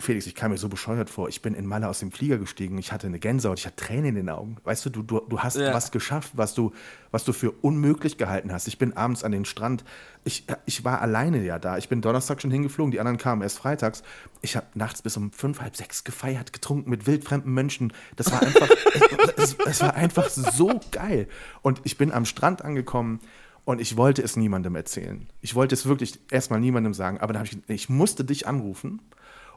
Felix, 0.00 0.26
ich 0.26 0.34
kam 0.34 0.50
mir 0.52 0.58
so 0.58 0.68
bescheuert 0.68 1.08
vor. 1.10 1.28
Ich 1.28 1.42
bin 1.42 1.54
in 1.54 1.66
Malle 1.66 1.88
aus 1.88 1.98
dem 2.00 2.12
Flieger 2.12 2.38
gestiegen, 2.38 2.78
ich 2.78 2.92
hatte 2.92 3.06
eine 3.06 3.18
Gänsehaut, 3.18 3.58
ich 3.58 3.66
hatte 3.66 3.76
Tränen 3.76 4.06
in 4.10 4.14
den 4.16 4.28
Augen. 4.28 4.56
Weißt 4.64 4.84
du, 4.84 4.90
du, 4.90 5.02
du, 5.02 5.20
du 5.20 5.40
hast 5.40 5.56
Ja. 5.56 5.72
was 5.74 5.90
geschafft, 5.90 6.32
was 6.34 6.54
du, 6.54 6.72
was 7.10 7.24
du 7.24 7.32
für 7.32 7.50
unmöglich 7.50 8.16
gehalten 8.18 8.52
hast. 8.52 8.68
Ich 8.68 8.78
bin 8.78 8.96
abends 8.96 9.24
an 9.24 9.32
den 9.32 9.44
Strand, 9.44 9.84
ich, 10.24 10.44
ich 10.66 10.84
war 10.84 11.00
alleine 11.00 11.42
ja 11.42 11.58
da. 11.58 11.78
Ich 11.78 11.88
bin 11.88 12.00
Donnerstag 12.00 12.40
schon 12.42 12.50
hingeflogen, 12.50 12.92
die 12.92 13.00
anderen 13.00 13.18
kamen 13.18 13.42
erst 13.42 13.58
freitags. 13.58 14.02
Ich 14.42 14.56
habe 14.56 14.66
nachts 14.74 15.02
bis 15.02 15.16
um 15.16 15.32
fünf, 15.32 15.60
halb 15.60 15.74
sechs 15.74 16.04
gefeiert, 16.04 16.52
getrunken 16.52 16.90
mit 16.90 17.06
wildfremden 17.06 17.52
Menschen. 17.52 17.92
Das 18.14 18.30
war 18.30 18.42
einfach, 18.42 18.68
es, 19.16 19.34
es, 19.36 19.56
es 19.66 19.80
war 19.80 19.94
einfach 19.94 20.28
so 20.28 20.80
geil. 20.92 21.28
Und 21.62 21.80
ich 21.84 21.96
bin 21.96 22.12
am 22.12 22.24
Strand 22.24 22.62
angekommen. 22.62 23.20
Und 23.64 23.82
ich 23.82 23.98
wollte 23.98 24.22
es 24.22 24.34
niemandem 24.34 24.74
erzählen. 24.76 25.26
Ich 25.42 25.54
wollte 25.54 25.74
es 25.74 25.84
wirklich 25.84 26.18
erstmal 26.30 26.58
niemandem 26.58 26.94
sagen. 26.94 27.20
Aber 27.20 27.34
dann 27.34 27.40
habe 27.40 27.50
ich, 27.52 27.68
ich 27.68 27.88
musste 27.90 28.24
dich 28.24 28.46
anrufen. 28.46 29.02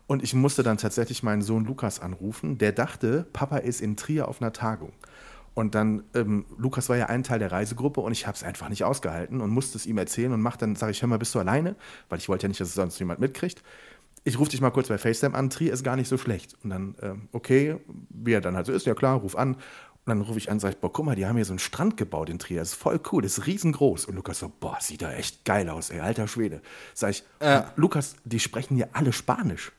Und 0.07 0.23
ich 0.23 0.33
musste 0.33 0.63
dann 0.63 0.77
tatsächlich 0.77 1.23
meinen 1.23 1.41
Sohn 1.41 1.65
Lukas 1.65 1.99
anrufen. 1.99 2.57
Der 2.57 2.71
dachte, 2.71 3.25
Papa 3.31 3.57
ist 3.57 3.81
in 3.81 3.95
Trier 3.95 4.27
auf 4.27 4.41
einer 4.41 4.51
Tagung. 4.53 4.91
Und 5.53 5.75
dann, 5.75 6.03
ähm, 6.13 6.45
Lukas 6.57 6.87
war 6.89 6.95
ja 6.97 7.07
ein 7.07 7.23
Teil 7.23 7.39
der 7.39 7.51
Reisegruppe 7.51 7.99
und 8.01 8.13
ich 8.13 8.25
habe 8.25 8.35
es 8.35 8.43
einfach 8.43 8.69
nicht 8.69 8.83
ausgehalten 8.85 9.41
und 9.41 9.49
musste 9.49 9.77
es 9.77 9.85
ihm 9.85 9.97
erzählen 9.97 10.31
und 10.31 10.41
mach 10.41 10.55
dann, 10.55 10.75
sage 10.75 10.91
ich, 10.93 11.01
hör 11.01 11.09
mal, 11.09 11.19
bist 11.19 11.35
du 11.35 11.39
alleine? 11.39 11.75
Weil 12.09 12.19
ich 12.19 12.29
wollte 12.29 12.43
ja 12.43 12.47
nicht, 12.47 12.61
dass 12.61 12.69
es 12.69 12.73
sonst 12.75 12.97
jemand 12.99 13.19
mitkriegt. 13.19 13.61
Ich 14.23 14.39
rufe 14.39 14.51
dich 14.51 14.61
mal 14.61 14.69
kurz 14.69 14.87
bei 14.87 14.97
FaceTime 14.97 15.35
an, 15.35 15.49
Trier 15.49 15.73
ist 15.73 15.83
gar 15.83 15.95
nicht 15.95 16.07
so 16.07 16.17
schlecht. 16.17 16.55
Und 16.63 16.69
dann, 16.69 16.95
ähm, 17.01 17.27
okay, 17.31 17.77
wie 18.09 18.33
er 18.33 18.39
dann 18.41 18.55
halt 18.55 18.65
so 18.65 18.71
ist, 18.71 18.85
ja 18.85 18.93
klar, 18.93 19.17
ruf 19.19 19.35
an. 19.35 19.55
Und 19.55 19.59
dann 20.05 20.21
rufe 20.21 20.37
ich 20.37 20.49
an 20.49 20.55
und 20.55 20.59
sage, 20.61 20.77
boah, 20.79 20.91
guck 20.91 21.05
mal, 21.05 21.15
die 21.15 21.25
haben 21.25 21.35
hier 21.35 21.45
so 21.45 21.51
einen 21.51 21.59
Strand 21.59 21.97
gebaut 21.97 22.29
in 22.29 22.39
Trier. 22.39 22.59
Das 22.59 22.69
ist 22.69 22.75
voll 22.75 22.99
cool, 23.11 23.21
das 23.21 23.37
ist 23.37 23.45
riesengroß. 23.45 24.05
Und 24.05 24.15
Lukas 24.15 24.39
so, 24.39 24.51
boah, 24.59 24.77
sieht 24.79 25.01
da 25.01 25.11
echt 25.11 25.43
geil 25.43 25.69
aus, 25.69 25.89
ey, 25.89 25.99
alter 25.99 26.27
Schwede. 26.27 26.61
Sag 26.93 27.11
ich, 27.11 27.23
Ja. 27.41 27.71
Lukas, 27.75 28.15
die 28.23 28.39
sprechen 28.39 28.75
hier 28.75 28.89
alle 28.93 29.11
Spanisch. 29.11 29.71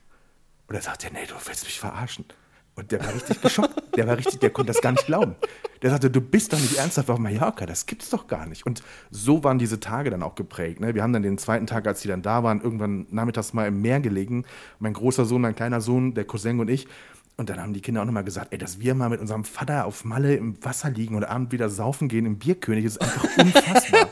Und 0.72 0.76
er 0.76 0.82
sagte, 0.84 1.08
nee, 1.12 1.26
du 1.28 1.34
willst 1.44 1.64
mich 1.64 1.78
verarschen. 1.78 2.24
Und 2.76 2.92
der 2.92 3.04
war 3.04 3.12
richtig 3.12 3.42
geschockt. 3.42 3.74
Der 3.94 4.06
war 4.06 4.16
richtig, 4.16 4.40
der 4.40 4.48
konnte 4.48 4.72
das 4.72 4.80
gar 4.80 4.92
nicht 4.92 5.04
glauben. 5.04 5.36
Der 5.82 5.90
sagte, 5.90 6.10
du 6.10 6.22
bist 6.22 6.50
doch 6.50 6.58
nicht 6.58 6.78
ernsthaft 6.78 7.10
auf 7.10 7.18
Mallorca, 7.18 7.66
das 7.66 7.84
gibt's 7.84 8.08
doch 8.08 8.26
gar 8.26 8.46
nicht. 8.46 8.64
Und 8.64 8.82
so 9.10 9.44
waren 9.44 9.58
diese 9.58 9.80
Tage 9.80 10.08
dann 10.08 10.22
auch 10.22 10.34
geprägt. 10.34 10.80
Ne? 10.80 10.94
Wir 10.94 11.02
haben 11.02 11.12
dann 11.12 11.22
den 11.22 11.36
zweiten 11.36 11.66
Tag, 11.66 11.86
als 11.86 12.00
die 12.00 12.08
dann 12.08 12.22
da 12.22 12.42
waren, 12.42 12.62
irgendwann 12.62 13.06
nachmittags 13.10 13.52
mal 13.52 13.68
im 13.68 13.82
Meer 13.82 14.00
gelegen. 14.00 14.46
Mein 14.78 14.94
großer 14.94 15.26
Sohn, 15.26 15.42
mein 15.42 15.54
kleiner 15.54 15.82
Sohn, 15.82 16.14
der 16.14 16.24
Cousin 16.24 16.58
und 16.58 16.70
ich. 16.70 16.88
Und 17.36 17.50
dann 17.50 17.60
haben 17.60 17.74
die 17.74 17.82
Kinder 17.82 18.00
auch 18.00 18.06
nochmal 18.06 18.24
gesagt, 18.24 18.54
ey, 18.54 18.56
dass 18.56 18.80
wir 18.80 18.94
mal 18.94 19.10
mit 19.10 19.20
unserem 19.20 19.44
Vater 19.44 19.84
auf 19.84 20.06
Malle 20.06 20.36
im 20.36 20.56
Wasser 20.64 20.88
liegen 20.88 21.16
und 21.16 21.24
abend 21.24 21.52
wieder 21.52 21.68
saufen 21.68 22.08
gehen 22.08 22.24
im 22.24 22.38
Bierkönig, 22.38 22.86
ist 22.86 22.98
einfach 22.98 23.28
unfassbar. 23.36 24.08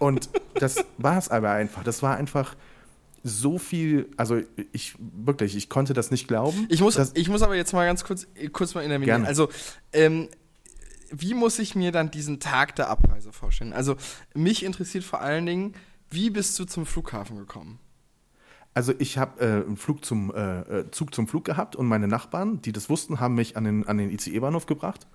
Und 0.00 0.30
das 0.54 0.86
war 0.96 1.18
es 1.18 1.28
aber 1.28 1.50
einfach. 1.50 1.84
Das 1.84 2.02
war 2.02 2.16
einfach 2.16 2.56
so 3.22 3.58
viel, 3.58 4.10
also 4.16 4.40
ich 4.72 4.94
wirklich, 4.98 5.56
ich 5.56 5.68
konnte 5.68 5.92
das 5.92 6.10
nicht 6.10 6.28
glauben. 6.28 6.66
Ich 6.68 6.80
muss, 6.80 6.98
ich 7.14 7.28
muss 7.28 7.42
aber 7.42 7.56
jetzt 7.56 7.72
mal 7.72 7.86
ganz 7.86 8.04
kurz, 8.04 8.26
kurz 8.52 8.74
mal 8.74 8.82
intervenieren. 8.82 9.22
Gerne. 9.22 9.28
Also, 9.28 9.48
ähm, 9.92 10.28
wie 11.12 11.34
muss 11.34 11.58
ich 11.58 11.74
mir 11.74 11.92
dann 11.92 12.10
diesen 12.10 12.40
Tag 12.40 12.76
der 12.76 12.88
Abreise 12.88 13.32
vorstellen? 13.32 13.72
Also, 13.72 13.96
mich 14.34 14.64
interessiert 14.64 15.04
vor 15.04 15.20
allen 15.20 15.44
Dingen, 15.44 15.74
wie 16.10 16.30
bist 16.30 16.58
du 16.58 16.64
zum 16.64 16.86
Flughafen 16.86 17.36
gekommen? 17.36 17.78
also 18.74 18.92
ich 18.98 19.18
habe 19.18 19.40
äh, 19.40 19.66
einen 19.66 19.76
Flug 19.76 20.04
zum, 20.04 20.32
äh, 20.34 20.60
äh, 20.60 20.90
Zug 20.90 21.14
zum 21.14 21.26
Flug 21.26 21.44
gehabt 21.44 21.76
und 21.76 21.86
meine 21.86 22.08
Nachbarn, 22.08 22.62
die 22.62 22.72
das 22.72 22.88
wussten, 22.88 23.20
haben 23.20 23.34
mich 23.34 23.56
an 23.56 23.64
den, 23.64 23.86
an 23.86 23.98
den 23.98 24.10
ICE-Bahnhof 24.10 24.66
gebracht. 24.66 25.06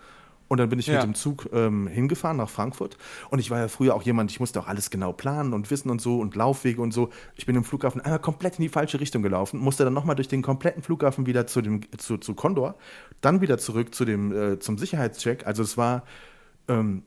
Und 0.48 0.60
dann 0.60 0.70
bin 0.70 0.78
ich 0.78 0.86
Ja. 0.88 0.96
mit 0.96 1.04
dem 1.04 1.16
Zug 1.16 1.50
ähm, 1.54 1.88
hingefahren 1.88 2.38
nach 2.38 2.50
Frankfurt. 2.50 2.98
Und 3.32 3.40
ich 3.40 3.50
war 3.50 3.60
ja 3.60 3.68
früher 3.68 3.96
auch 3.96 4.04
jemand, 4.04 4.30
ich 4.30 4.40
musste 4.40 4.60
auch 4.60 4.68
alles 4.68 4.90
genau 4.92 5.12
planen 5.12 5.54
und 5.54 5.72
wissen 5.72 5.90
und 5.90 6.02
so 6.02 6.20
und 6.20 6.36
Laufwege 6.36 6.82
und 6.82 6.94
so. 6.94 7.10
Ich 7.36 7.46
bin 7.48 7.56
im 7.56 7.64
Flughafen 7.64 8.00
einmal 8.02 8.20
komplett 8.20 8.60
in 8.60 8.62
die 8.64 8.70
falsche 8.70 9.00
Richtung 9.00 9.24
gelaufen, 9.24 9.60
musste 9.60 9.84
dann 9.84 9.94
nochmal 9.94 10.16
durch 10.16 10.28
den 10.28 10.42
kompletten 10.44 10.84
Flughafen 10.84 11.26
wieder 11.26 11.48
zu 11.48 11.62
dem 11.62 11.82
zu, 11.98 12.18
zu 12.18 12.36
Condor, 12.36 12.76
dann 13.22 13.42
wieder 13.42 13.58
zurück 13.58 13.96
zu 13.96 14.06
dem 14.06 14.32
äh, 14.32 14.60
zum 14.60 14.78
Sicherheitscheck. 14.78 15.48
Also 15.48 15.64
es 15.64 15.78
war 15.78 16.04
ähm, 16.68 17.04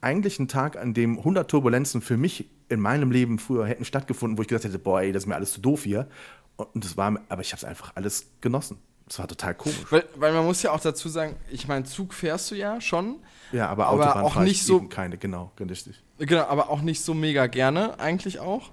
eigentlich 0.00 0.38
ein 0.38 0.48
Tag, 0.48 0.76
an 0.76 0.94
dem 0.94 1.18
100 1.18 1.50
Turbulenzen 1.50 2.00
für 2.00 2.16
mich 2.16 2.48
in 2.68 2.80
meinem 2.80 3.10
Leben 3.10 3.38
früher 3.38 3.66
hätten 3.66 3.84
stattgefunden, 3.84 4.38
wo 4.38 4.42
ich 4.42 4.48
gesagt 4.48 4.64
hätte, 4.64 4.78
boah, 4.78 5.00
ey, 5.02 5.12
das 5.12 5.24
ist 5.24 5.26
mir 5.26 5.34
alles 5.34 5.52
zu 5.52 5.60
doof 5.60 5.84
hier. 5.84 6.08
Und 6.56 6.84
das 6.84 6.96
war, 6.96 7.18
aber 7.28 7.42
ich 7.42 7.52
habe 7.52 7.58
es 7.58 7.64
einfach 7.64 7.92
alles 7.94 8.30
genossen. 8.40 8.78
Es 9.08 9.18
war 9.18 9.28
total 9.28 9.54
komisch. 9.54 9.76
Weil, 9.90 10.04
weil 10.16 10.32
man 10.32 10.44
muss 10.44 10.62
ja 10.62 10.72
auch 10.72 10.80
dazu 10.80 11.08
sagen, 11.08 11.36
ich 11.50 11.68
meine, 11.68 11.84
Zug 11.84 12.14
fährst 12.14 12.50
du 12.50 12.54
ja 12.54 12.80
schon, 12.80 13.16
Ja, 13.52 13.68
aber, 13.68 13.86
Aber 13.88 14.04
Autobahn 14.06 14.24
auch 14.24 14.34
fahr 14.34 14.42
ich 14.44 14.48
nicht 14.48 14.64
so- 14.64 14.80
keine, 14.82 15.18
genau, 15.18 15.52
richtig. 15.60 16.02
genau, 16.18 16.44
aber 16.44 16.70
auch 16.70 16.80
nicht 16.80 17.02
so 17.02 17.12
mega 17.14 17.46
gerne 17.46 17.98
eigentlich 18.00 18.40
auch. 18.40 18.70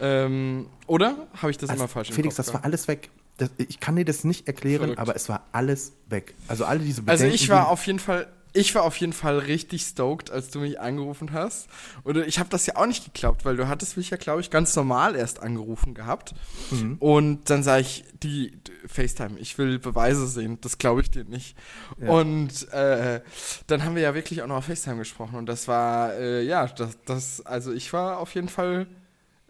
Ähm, 0.00 0.68
oder 0.86 1.26
habe 1.40 1.50
ich 1.50 1.58
das 1.58 1.70
Also, 1.70 1.82
immer 1.84 1.88
falsch 1.88 2.10
Felix, 2.12 2.34
das 2.36 2.52
war 2.52 2.64
alles 2.64 2.88
weg. 2.88 3.10
Das, 3.38 3.50
ich 3.58 3.80
kann 3.80 3.96
dir 3.96 4.04
das 4.06 4.24
nicht 4.24 4.46
erklären, 4.46 4.80
Verrückt. 4.82 4.98
aber 4.98 5.14
es 5.14 5.28
war 5.28 5.42
alles 5.52 5.92
weg. 6.08 6.34
Also 6.48 6.64
alle 6.64 6.80
diese 6.80 7.02
Also 7.06 7.24
Bedenken, 7.24 7.34
ich 7.34 7.48
war 7.50 7.68
auf 7.68 7.86
jeden 7.86 7.98
Fall, 7.98 8.26
ich 8.56 8.74
war 8.74 8.82
auf 8.82 8.96
jeden 8.96 9.12
Fall 9.12 9.38
richtig 9.38 9.82
stoked, 9.82 10.30
als 10.30 10.50
du 10.50 10.60
mich 10.60 10.80
angerufen 10.80 11.32
hast. 11.32 11.68
Und 12.04 12.16
ich 12.16 12.38
habe 12.38 12.48
das 12.48 12.66
ja 12.66 12.76
auch 12.76 12.86
nicht 12.86 13.04
geglaubt, 13.04 13.44
weil 13.44 13.56
du 13.56 13.68
hattest 13.68 13.96
mich 13.96 14.10
ja, 14.10 14.16
glaube 14.16 14.40
ich, 14.40 14.50
ganz 14.50 14.74
normal 14.74 15.14
erst 15.14 15.42
angerufen 15.42 15.94
gehabt. 15.94 16.34
Mhm. 16.70 16.96
Und 16.98 17.50
dann 17.50 17.62
sage 17.62 17.82
ich, 17.82 18.04
die, 18.22 18.52
die 18.52 18.88
FaceTime, 18.88 19.38
ich 19.38 19.58
will 19.58 19.78
Beweise 19.78 20.26
sehen, 20.26 20.58
das 20.62 20.78
glaube 20.78 21.02
ich 21.02 21.10
dir 21.10 21.24
nicht. 21.24 21.56
Ja. 22.00 22.10
Und 22.10 22.72
äh, 22.72 23.20
dann 23.66 23.84
haben 23.84 23.94
wir 23.94 24.02
ja 24.02 24.14
wirklich 24.14 24.42
auch 24.42 24.46
noch 24.46 24.56
auf 24.56 24.64
FaceTime 24.64 24.98
gesprochen. 24.98 25.36
Und 25.36 25.46
das 25.46 25.68
war, 25.68 26.14
äh, 26.14 26.42
ja, 26.42 26.66
das, 26.66 26.96
das, 27.04 27.44
also 27.44 27.72
ich 27.72 27.92
war 27.92 28.18
auf 28.18 28.34
jeden 28.34 28.48
Fall 28.48 28.86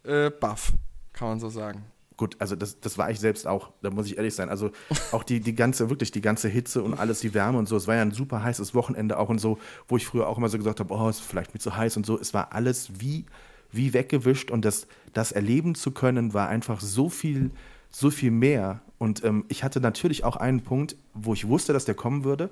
äh, 0.04 0.30
baff, 0.30 0.72
kann 1.12 1.28
man 1.28 1.40
so 1.40 1.48
sagen. 1.48 1.84
Gut, 2.16 2.36
also 2.38 2.56
das, 2.56 2.80
das 2.80 2.96
war 2.96 3.10
ich 3.10 3.20
selbst 3.20 3.46
auch, 3.46 3.70
da 3.82 3.90
muss 3.90 4.06
ich 4.06 4.16
ehrlich 4.16 4.34
sein. 4.34 4.48
Also 4.48 4.70
auch 5.12 5.22
die, 5.22 5.40
die 5.40 5.54
ganze, 5.54 5.90
wirklich 5.90 6.10
die 6.12 6.22
ganze 6.22 6.48
Hitze 6.48 6.82
und 6.82 6.94
alles, 6.94 7.20
die 7.20 7.34
Wärme 7.34 7.58
und 7.58 7.68
so. 7.68 7.76
Es 7.76 7.86
war 7.86 7.94
ja 7.94 8.02
ein 8.02 8.12
super 8.12 8.42
heißes 8.42 8.74
Wochenende 8.74 9.18
auch 9.18 9.28
und 9.28 9.38
so, 9.38 9.58
wo 9.86 9.98
ich 9.98 10.06
früher 10.06 10.26
auch 10.26 10.38
immer 10.38 10.48
so 10.48 10.56
gesagt 10.56 10.80
habe, 10.80 10.94
oh, 10.94 11.08
ist 11.08 11.20
vielleicht 11.20 11.52
mir 11.52 11.60
zu 11.60 11.76
heiß 11.76 11.96
und 11.98 12.06
so. 12.06 12.18
Es 12.18 12.32
war 12.32 12.52
alles 12.52 13.00
wie, 13.00 13.26
wie 13.70 13.92
weggewischt 13.92 14.50
und 14.50 14.64
das, 14.64 14.86
das 15.12 15.32
erleben 15.32 15.74
zu 15.74 15.90
können, 15.90 16.32
war 16.32 16.48
einfach 16.48 16.80
so 16.80 17.10
viel, 17.10 17.50
so 17.90 18.10
viel 18.10 18.30
mehr. 18.30 18.80
Und 18.98 19.22
ähm, 19.22 19.44
ich 19.48 19.62
hatte 19.62 19.80
natürlich 19.80 20.24
auch 20.24 20.36
einen 20.36 20.62
Punkt, 20.62 20.96
wo 21.12 21.34
ich 21.34 21.46
wusste, 21.48 21.74
dass 21.74 21.84
der 21.84 21.94
kommen 21.94 22.24
würde. 22.24 22.48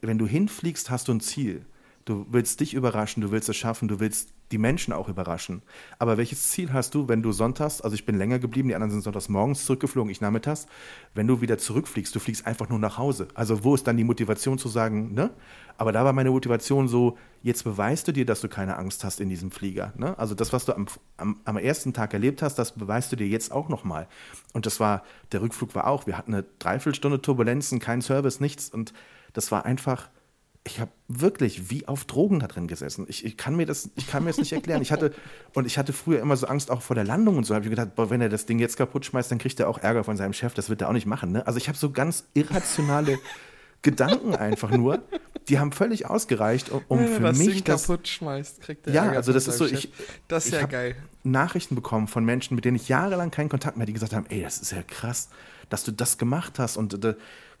Wenn 0.00 0.18
du 0.18 0.28
hinfliegst, 0.28 0.90
hast 0.90 1.08
du 1.08 1.12
ein 1.12 1.20
Ziel. 1.20 1.64
Du 2.04 2.26
willst 2.30 2.60
dich 2.60 2.74
überraschen, 2.74 3.20
du 3.20 3.30
willst 3.30 3.48
es 3.48 3.56
schaffen, 3.56 3.88
du 3.88 4.00
willst 4.00 4.32
die 4.50 4.58
Menschen 4.58 4.92
auch 4.92 5.08
überraschen. 5.08 5.62
Aber 5.98 6.18
welches 6.18 6.50
Ziel 6.50 6.72
hast 6.72 6.94
du, 6.94 7.08
wenn 7.08 7.22
du 7.22 7.32
sonntags, 7.32 7.80
also 7.80 7.94
ich 7.94 8.04
bin 8.04 8.16
länger 8.16 8.38
geblieben, 8.38 8.68
die 8.68 8.74
anderen 8.74 8.90
sind 8.90 9.02
sonntags 9.02 9.28
morgens 9.28 9.64
zurückgeflogen, 9.64 10.10
ich 10.10 10.20
nachmittags, 10.20 10.66
wenn 11.14 11.26
du 11.26 11.40
wieder 11.40 11.58
zurückfliegst, 11.58 12.14
du 12.14 12.20
fliegst 12.20 12.46
einfach 12.46 12.68
nur 12.68 12.78
nach 12.78 12.98
Hause. 12.98 13.28
Also 13.34 13.64
wo 13.64 13.74
ist 13.74 13.86
dann 13.86 13.96
die 13.96 14.04
Motivation 14.04 14.58
zu 14.58 14.68
sagen, 14.68 15.14
ne? 15.14 15.30
Aber 15.78 15.90
da 15.90 16.04
war 16.04 16.12
meine 16.12 16.30
Motivation 16.30 16.86
so, 16.86 17.16
jetzt 17.42 17.64
beweist 17.64 18.06
du 18.06 18.12
dir, 18.12 18.26
dass 18.26 18.40
du 18.40 18.48
keine 18.48 18.76
Angst 18.76 19.04
hast 19.04 19.20
in 19.20 19.28
diesem 19.28 19.50
Flieger. 19.50 19.92
Ne? 19.96 20.16
Also 20.18 20.34
das, 20.34 20.52
was 20.52 20.66
du 20.66 20.74
am, 20.74 20.86
am, 21.16 21.40
am 21.44 21.56
ersten 21.56 21.92
Tag 21.92 22.12
erlebt 22.12 22.42
hast, 22.42 22.56
das 22.56 22.72
beweist 22.72 23.10
du 23.10 23.16
dir 23.16 23.26
jetzt 23.26 23.50
auch 23.50 23.68
nochmal. 23.68 24.06
Und 24.52 24.66
das 24.66 24.80
war, 24.80 25.02
der 25.32 25.40
Rückflug 25.40 25.74
war 25.74 25.86
auch, 25.86 26.06
wir 26.06 26.18
hatten 26.18 26.34
eine 26.34 26.44
Dreiviertelstunde 26.58 27.22
Turbulenzen, 27.22 27.78
kein 27.78 28.02
Service, 28.02 28.38
nichts. 28.38 28.68
Und 28.68 28.92
das 29.32 29.50
war 29.50 29.64
einfach, 29.64 30.10
ich 30.64 30.78
habe 30.78 30.92
wirklich 31.08 31.70
wie 31.70 31.88
auf 31.88 32.04
Drogen 32.04 32.38
da 32.38 32.46
drin 32.46 32.68
gesessen. 32.68 33.06
Ich, 33.08 33.24
ich 33.24 33.36
kann 33.36 33.56
mir 33.56 33.66
das, 33.66 33.90
ich 33.96 34.06
kann 34.06 34.22
mir 34.22 34.30
das 34.30 34.38
nicht 34.38 34.52
erklären. 34.52 34.80
Ich 34.80 34.92
hatte 34.92 35.12
und 35.54 35.66
ich 35.66 35.76
hatte 35.76 35.92
früher 35.92 36.20
immer 36.20 36.36
so 36.36 36.46
Angst 36.46 36.70
auch 36.70 36.82
vor 36.82 36.94
der 36.94 37.04
Landung 37.04 37.36
und 37.36 37.44
so. 37.44 37.54
Habe 37.54 37.64
ich 37.64 37.70
gedacht, 37.70 37.96
boah, 37.96 38.10
wenn 38.10 38.20
er 38.20 38.28
das 38.28 38.46
Ding 38.46 38.58
jetzt 38.60 38.76
kaputt 38.76 39.04
schmeißt, 39.04 39.30
dann 39.30 39.38
kriegt 39.38 39.58
er 39.58 39.68
auch 39.68 39.78
Ärger 39.78 40.04
von 40.04 40.16
seinem 40.16 40.32
Chef. 40.32 40.54
Das 40.54 40.68
wird 40.68 40.80
er 40.82 40.88
auch 40.88 40.92
nicht 40.92 41.06
machen. 41.06 41.32
Ne? 41.32 41.46
Also 41.46 41.56
ich 41.56 41.68
habe 41.68 41.76
so 41.76 41.90
ganz 41.90 42.24
irrationale 42.34 43.18
Gedanken 43.82 44.36
einfach 44.36 44.70
nur. 44.70 45.02
Die 45.48 45.58
haben 45.58 45.72
völlig 45.72 46.06
ausgereicht, 46.06 46.70
um, 46.70 46.82
um 46.86 47.08
für 47.08 47.20
das 47.20 47.38
mich 47.38 47.48
Ding 47.48 47.64
das 47.64 47.88
kaputt 47.88 48.06
schmeißt, 48.06 48.60
kriegt 48.60 48.86
der 48.86 48.94
ja, 48.94 49.04
Ärger 49.06 49.16
also 49.16 49.32
das 49.32 49.48
ist 49.48 49.58
so, 49.58 49.66
ich. 49.66 49.92
Das 50.28 50.46
ist 50.46 50.52
ja 50.52 50.66
geil. 50.66 50.94
Nachrichten 51.24 51.74
bekommen 51.74 52.06
von 52.06 52.24
Menschen, 52.24 52.54
mit 52.54 52.64
denen 52.64 52.76
ich 52.76 52.88
jahrelang 52.88 53.32
keinen 53.32 53.48
Kontakt 53.48 53.76
mehr, 53.76 53.86
die 53.86 53.92
gesagt 53.92 54.12
haben, 54.12 54.26
ey, 54.28 54.42
das 54.42 54.58
ist 54.58 54.70
ja 54.70 54.82
krass, 54.82 55.30
dass 55.68 55.82
du 55.82 55.90
das 55.90 56.16
gemacht 56.16 56.60
hast. 56.60 56.76
Und 56.76 57.04
äh, 57.04 57.16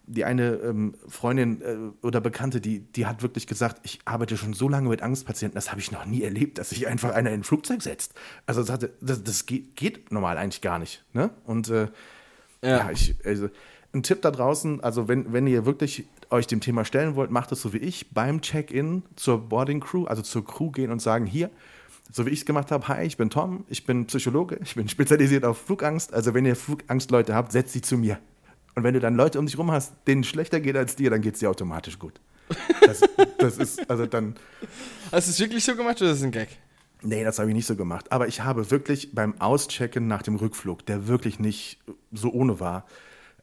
die 0.06 0.24
eine 0.24 0.54
ähm, 0.56 0.94
Freundin 1.08 1.62
äh, 1.62 2.06
oder 2.06 2.20
Bekannte, 2.20 2.60
die, 2.60 2.80
die 2.80 3.06
hat 3.06 3.22
wirklich 3.22 3.46
gesagt, 3.46 3.80
ich 3.84 4.00
arbeite 4.04 4.36
schon 4.36 4.52
so 4.52 4.68
lange 4.68 4.88
mit 4.88 5.02
Angstpatienten, 5.02 5.54
das 5.54 5.70
habe 5.70 5.80
ich 5.80 5.92
noch 5.92 6.04
nie 6.04 6.22
erlebt, 6.22 6.58
dass 6.58 6.70
sich 6.70 6.86
einfach 6.86 7.12
einer 7.14 7.30
in 7.30 7.40
ein 7.40 7.44
Flugzeug 7.44 7.82
setzt. 7.82 8.14
Also 8.46 8.62
das, 8.62 8.70
hatte, 8.70 8.92
das, 9.00 9.22
das 9.22 9.46
geht, 9.46 9.76
geht 9.76 10.12
normal 10.12 10.38
eigentlich 10.38 10.60
gar 10.60 10.78
nicht. 10.78 11.04
Ne? 11.12 11.30
Und 11.44 11.68
äh, 11.68 11.88
ja. 12.62 12.78
Ja. 12.78 12.90
ich, 12.90 13.14
also, 13.24 13.48
ein 13.94 14.02
Tipp 14.02 14.22
da 14.22 14.30
draußen, 14.30 14.82
also 14.82 15.06
wenn, 15.08 15.32
wenn 15.32 15.46
ihr 15.46 15.66
wirklich 15.66 16.06
euch 16.30 16.46
dem 16.46 16.60
Thema 16.60 16.84
stellen 16.84 17.14
wollt, 17.14 17.30
macht 17.30 17.52
es 17.52 17.60
so 17.60 17.72
wie 17.72 17.78
ich, 17.78 18.10
beim 18.10 18.40
Check-in 18.40 19.02
zur 19.16 19.48
Boarding 19.48 19.80
Crew, 19.80 20.06
also 20.06 20.22
zur 20.22 20.44
Crew 20.44 20.70
gehen 20.70 20.90
und 20.90 21.02
sagen, 21.02 21.26
hier, 21.26 21.50
so 22.10 22.24
wie 22.24 22.30
ich 22.30 22.40
es 22.40 22.46
gemacht 22.46 22.70
habe, 22.70 22.88
hi, 22.88 23.04
ich 23.04 23.16
bin 23.18 23.28
Tom, 23.28 23.64
ich 23.68 23.84
bin 23.84 24.06
Psychologe, 24.06 24.58
ich 24.62 24.74
bin 24.74 24.88
spezialisiert 24.88 25.44
auf 25.44 25.58
Flugangst, 25.58 26.14
also 26.14 26.32
wenn 26.32 26.46
ihr 26.46 26.56
Flugangstleute 26.56 27.34
habt, 27.34 27.52
setzt 27.52 27.74
sie 27.74 27.82
zu 27.82 27.98
mir. 27.98 28.18
Und 28.74 28.84
wenn 28.84 28.94
du 28.94 29.00
dann 29.00 29.14
Leute 29.14 29.38
um 29.38 29.46
dich 29.46 29.58
rum 29.58 29.70
hast, 29.70 29.94
denen 30.06 30.24
schlechter 30.24 30.60
geht 30.60 30.76
als 30.76 30.96
dir, 30.96 31.10
dann 31.10 31.20
geht 31.20 31.34
es 31.34 31.40
dir 31.40 31.50
automatisch 31.50 31.98
gut. 31.98 32.20
Das, 32.84 33.00
das 33.38 33.58
ist, 33.58 33.90
also 33.90 34.06
dann, 34.06 34.34
Hast 35.10 35.26
du 35.26 35.30
es 35.30 35.40
wirklich 35.40 35.64
so 35.64 35.76
gemacht 35.76 36.00
oder 36.00 36.10
ist 36.10 36.18
das 36.18 36.24
ein 36.24 36.32
Gag? 36.32 36.48
Nee, 37.02 37.24
das 37.24 37.38
habe 37.38 37.48
ich 37.48 37.54
nicht 37.54 37.66
so 37.66 37.76
gemacht. 37.76 38.12
Aber 38.12 38.28
ich 38.28 38.42
habe 38.42 38.70
wirklich 38.70 39.14
beim 39.14 39.40
Auschecken 39.40 40.06
nach 40.06 40.22
dem 40.22 40.36
Rückflug, 40.36 40.86
der 40.86 41.06
wirklich 41.08 41.38
nicht 41.38 41.80
so 42.12 42.30
ohne 42.32 42.60
war, 42.60 42.86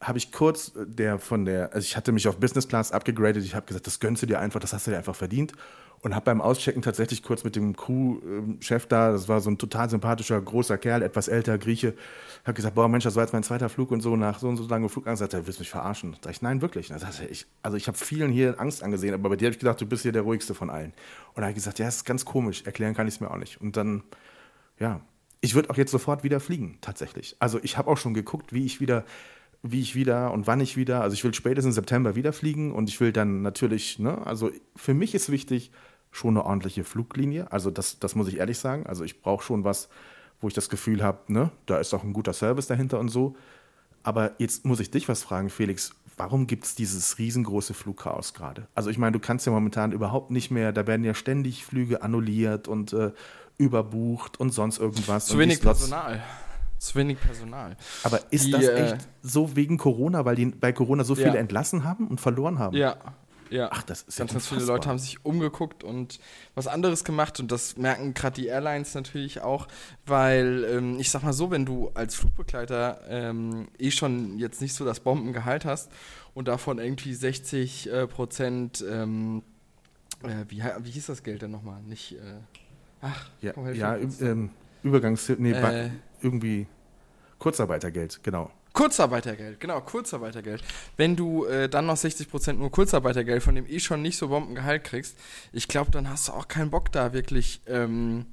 habe 0.01 0.18
ich 0.18 0.32
kurz 0.32 0.70
äh, 0.75 0.86
der 0.86 1.20
von 1.20 1.46
der, 1.46 1.74
also 1.74 1.86
ich 1.86 1.98
hatte 1.98 2.12
mich 2.12 2.27
auf 2.27 2.38
Business 2.38 2.68
Class 2.68 2.91
abgegradet, 2.91 3.44
ich 3.44 3.56
habe 3.56 3.65
gesagt, 3.65 3.88
das 3.88 4.00
gönnst 4.00 4.22
du 4.22 4.25
dir 4.25 4.39
einfach, 4.39 4.60
das 4.60 4.74
hast 4.74 4.88
du 4.88 4.91
dir 4.91 4.98
einfach 4.98 5.15
verdient. 5.15 5.53
Und 6.01 6.15
habe 6.15 6.24
beim 6.24 6.39
Auschecken 6.39 6.82
tatsächlich 6.82 7.24
kurz 7.24 7.44
mit 7.44 7.58
dem 7.58 7.75
Crew-Chef 7.75 8.86
da, 8.86 9.12
das 9.12 9.27
war 9.27 9.41
so 9.41 9.50
ein 9.50 9.58
total 9.58 9.89
sympathischer, 9.89 10.39
großer 10.39 10.77
Kerl, 10.77 11.01
etwas 11.01 11.27
älter, 11.27 11.58
Grieche, 11.58 11.94
habe 12.46 12.53
gesagt, 12.53 12.75
boah 12.75 12.88
Mensch, 12.88 13.03
das 13.03 13.18
war 13.18 13.24
jetzt 13.24 13.34
mein 13.34 13.44
zweiter 13.44 13.68
Flug 13.68 13.91
und 13.91 14.00
so, 14.00 14.15
nach 14.15 14.39
so 14.39 14.48
und 14.48 14.56
so 14.56 14.65
lange 14.65 14.88
Flugangst, 14.88 15.20
sagt 15.20 15.34
er, 15.34 15.46
willst 15.46 15.60
du 15.60 15.63
mich 15.63 15.70
verarschen? 15.70 16.15
Sag 16.24 16.32
ich, 16.32 16.41
nein, 16.41 16.62
wirklich. 16.62 16.88
Da 16.88 17.00
sagte 17.00 17.24
er, 17.24 17.32
ich, 17.32 17.48
also 17.63 17.75
ich 17.75 17.88
habe 17.89 17.98
vielen 17.98 18.32
hier 18.32 18.62
Angst 18.62 18.82
angesehen, 18.82 19.13
aber 19.13 19.27
bei 19.27 19.36
dir 19.36 19.48
habe 19.48 19.56
ich 19.56 19.60
gedacht, 19.60 19.82
du 19.82 19.86
bist 19.86 20.03
hier 20.03 20.13
der 20.13 20.22
ruhigste 20.22 20.56
von 20.56 20.70
allen. 20.70 20.94
Und 21.34 21.44
habe 21.44 21.51
ich 21.51 21.56
gesagt, 21.56 21.79
ja, 21.79 21.86
das 21.86 21.98
ist 21.98 22.06
ganz 22.06 22.24
komisch, 22.24 22.63
erklären 22.65 22.94
kann 22.94 23.06
ich 23.06 23.15
es 23.15 23.20
mir 23.20 23.29
auch 23.29 23.38
nicht. 23.38 23.60
Und 23.60 23.75
dann, 23.75 24.03
ja, 24.79 25.01
ich 25.41 25.53
würde 25.53 25.70
auch 25.70 25.77
jetzt 25.77 25.91
sofort 25.91 26.24
wieder 26.24 26.39
fliegen, 26.39 26.77
tatsächlich. 26.79 27.36
Also 27.39 27.60
ich 27.62 27.77
habe 27.77 27.89
auch 27.89 27.98
schon 27.98 28.13
geguckt, 28.13 28.53
wie 28.53 28.65
ich 28.65 28.79
wieder, 28.79 29.03
wie 29.62 29.82
ich 29.82 29.96
wieder 29.96 30.32
und 30.32 30.48
wann 30.48 30.62
ich 30.62 30.78
wieder, 30.78 31.01
also 31.01 31.13
ich 31.13 31.24
will 31.24 31.34
spätestens 31.34 31.75
im 31.75 31.82
September 31.82 32.16
wieder 32.16 32.32
fliegen 32.32 32.72
und 32.72 32.89
ich 32.89 33.00
will 33.01 33.12
dann 33.12 33.42
natürlich, 33.42 34.00
ne, 34.00 34.25
also 34.25 34.51
für 34.75 34.94
mich 34.94 35.13
ist 35.16 35.30
wichtig, 35.30 35.72
schon 36.12 36.38
eine 36.38 36.46
ordentliche 36.46 36.84
Fluglinie. 36.84 37.51
Also 37.51 37.70
das, 37.70 38.00
das 38.00 38.16
muss 38.16 38.28
ich 38.28 38.38
ehrlich 38.38 38.58
sagen. 38.58 38.86
Also 38.88 39.04
ich 39.04 39.22
brauche 39.22 39.44
schon 39.44 39.63
was, 39.63 39.89
wo 40.42 40.48
ich 40.48 40.54
das 40.54 40.70
Gefühl 40.70 41.04
habe, 41.04 41.20
ne, 41.32 41.51
da 41.66 41.78
ist 41.78 41.94
auch 41.94 42.04
ein 42.04 42.13
guter 42.13 42.34
Service 42.34 42.68
dahinter 42.68 43.00
und 43.00 43.10
so. 43.10 43.36
Aber 44.01 44.32
jetzt 44.39 44.66
muss 44.66 44.80
ich 44.80 44.92
dich 44.92 45.10
was 45.10 45.24
fragen, 45.24 45.50
Felix. 45.50 45.94
Warum 46.16 46.48
gibt 46.48 46.66
es 46.66 46.75
dieses 46.75 47.18
riesengroße 47.18 47.74
Flugchaos 47.74 48.34
gerade? 48.34 48.68
Also 48.75 48.89
ich 48.89 48.98
meine, 48.98 49.13
du 49.13 49.20
kannst 49.20 49.46
ja 49.46 49.51
momentan 49.51 49.92
überhaupt 49.92 50.32
nicht 50.32 50.51
mehr, 50.51 50.72
da 50.72 50.86
werden 50.88 51.06
ja 51.06 51.13
ständig 51.13 51.66
Flüge 51.66 52.01
annulliert 52.01 52.68
und 52.68 52.92
äh, 52.92 53.12
überbucht 53.58 54.39
und 54.39 54.51
sonst 54.51 54.80
irgendwas. 54.80 55.28
Zu 55.28 55.38
wenig 55.38 55.62
Personal. 55.62 56.22
Zu 56.80 56.96
wenig 56.96 57.20
Personal. 57.20 57.76
Aber 58.04 58.20
ist 58.32 58.48
Die, 58.48 58.52
das 58.52 58.64
äh, 58.64 58.94
echt 58.94 59.08
so 59.22 59.56
wegen 59.56 59.78
Corona, 59.78 60.26
weil 60.26 60.36
die 60.36 60.46
bei 60.48 60.72
Corona 60.74 61.04
so 61.04 61.14
viele 61.16 61.28
Ja. 61.34 61.36
entlassen 61.36 61.84
haben 61.84 62.08
und 62.08 62.20
verloren 62.22 62.58
haben? 62.58 62.76
Ja. 62.76 62.96
Ja. 63.52 63.70
Ach, 63.72 63.82
das 63.82 64.04
ist 64.04 64.20
ja 64.20 64.26
ganz, 64.26 64.34
ganz 64.34 64.48
viele. 64.48 64.64
Leute 64.64 64.88
haben 64.88 65.00
sich 65.00 65.26
umgeguckt 65.26 65.84
und 65.84 66.20
was 66.54 66.68
anderes 66.68 67.04
gemacht 67.04 67.40
und 67.40 67.52
das 67.52 67.78
merken 67.78 68.14
gerade 68.14 68.36
die 68.40 68.46
Airlines 68.46 68.94
natürlich 68.94 69.42
auch, 69.42 69.68
weil 70.06 70.66
ähm, 70.70 71.00
ich 71.00 71.10
sag 71.10 71.24
mal 71.24 71.34
so, 71.34 71.50
wenn 71.50 71.66
du 71.66 71.90
als 71.96 72.14
Flugbegleiter 72.14 73.02
ähm, 73.10 73.68
eh 73.80 73.90
schon 73.90 74.38
jetzt 74.38 74.62
nicht 74.62 74.76
so 74.76 74.86
das 74.86 75.00
Bombengehalt 75.00 75.66
hast 75.66 75.90
und 76.36 76.48
davon 76.48 76.78
irgendwie 76.78 77.14
60 77.16 77.92
äh, 77.92 78.06
Prozent, 78.08 78.86
ähm, 78.88 79.42
äh, 80.22 80.46
wie, 80.48 80.62
wie 80.84 80.92
hieß 80.92 81.08
das 81.08 81.24
Geld 81.24 81.42
denn 81.42 81.50
nochmal? 81.50 81.82
Nicht, 81.82 82.12
äh, 82.14 82.18
ach, 83.02 83.30
Ja, 83.42 83.54
komm, 83.54 83.74
ja 83.74 83.94
mir 83.94 84.00
kurz. 84.02 84.22
üb- 84.22 84.26
ähm, 84.32 84.50
Übergangs... 84.84 85.28
Nee, 85.40 85.52
Äh. 85.54 85.90
Irgendwie 86.22 86.68
Kurzarbeitergeld, 87.40 88.20
genau. 88.24 88.52
Kurzarbeitergeld, 88.74 89.60
genau, 89.60 89.82
Kurzarbeitergeld. 89.82 90.64
Wenn 90.96 91.16
du 91.16 91.46
äh, 91.46 91.68
dann 91.68 91.88
noch 91.88 91.98
60% 91.98 92.54
nur 92.54 92.72
Kurzarbeitergeld 92.72 93.42
von 93.42 93.56
dem 93.56 93.66
eh 93.68 93.80
schon 93.80 94.02
nicht 94.02 94.18
so 94.18 94.28
Bombengehalt 94.30 94.84
kriegst, 94.84 95.18
ich 95.52 95.68
glaube, 95.68 95.92
dann 95.92 96.10
hast 96.10 96.28
du 96.28 96.34
auch 96.34 96.48
keinen 96.48 96.70
Bock 96.70 96.92
da 96.92 97.14
wirklich 97.14 97.62
ähm, 97.68 98.26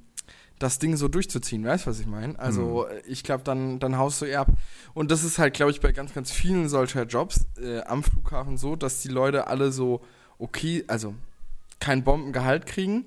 das 0.59 0.79
Ding 0.79 0.95
so 0.95 1.07
durchzuziehen, 1.07 1.63
weißt 1.63 1.85
du, 1.85 1.89
was 1.89 1.99
ich 1.99 2.07
meine? 2.07 2.37
Also 2.39 2.87
äh, 2.87 3.01
ich 3.07 3.23
glaube, 3.23 3.43
dann, 3.43 3.79
dann 3.79 3.97
haust 3.97 4.21
du 4.21 4.25
eher 4.25 4.41
ab. 4.41 4.49
Und 4.93 5.11
das 5.11 5.23
ist 5.23 5.39
halt, 5.39 5.53
glaube 5.53 5.71
ich, 5.71 5.81
bei 5.81 5.91
ganz, 5.91 6.13
ganz 6.13 6.31
vielen 6.31 6.69
solcher 6.69 7.03
Jobs 7.03 7.45
äh, 7.61 7.81
am 7.81 8.03
Flughafen 8.03 8.57
so, 8.57 8.75
dass 8.75 9.01
die 9.01 9.09
Leute 9.09 9.47
alle 9.47 9.71
so 9.71 10.01
okay, 10.39 10.83
also 10.87 11.15
kein 11.79 12.03
Bombengehalt 12.03 12.65
kriegen 12.65 13.05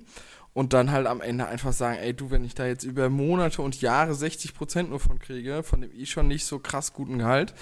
und 0.53 0.73
dann 0.73 0.91
halt 0.91 1.07
am 1.07 1.21
Ende 1.21 1.47
einfach 1.47 1.73
sagen, 1.73 1.97
ey 1.97 2.13
du, 2.13 2.29
wenn 2.29 2.43
ich 2.43 2.55
da 2.55 2.65
jetzt 2.65 2.83
über 2.83 3.09
Monate 3.09 3.61
und 3.61 3.79
Jahre 3.81 4.13
60 4.13 4.53
Prozent 4.53 4.89
nur 4.89 4.99
von 4.99 5.19
kriege, 5.19 5.63
von 5.63 5.81
dem 5.81 5.91
eh 5.93 6.05
schon 6.05 6.27
nicht 6.27 6.45
so 6.45 6.59
krass 6.59 6.93
guten 6.93 7.19
Gehalt, 7.19 7.53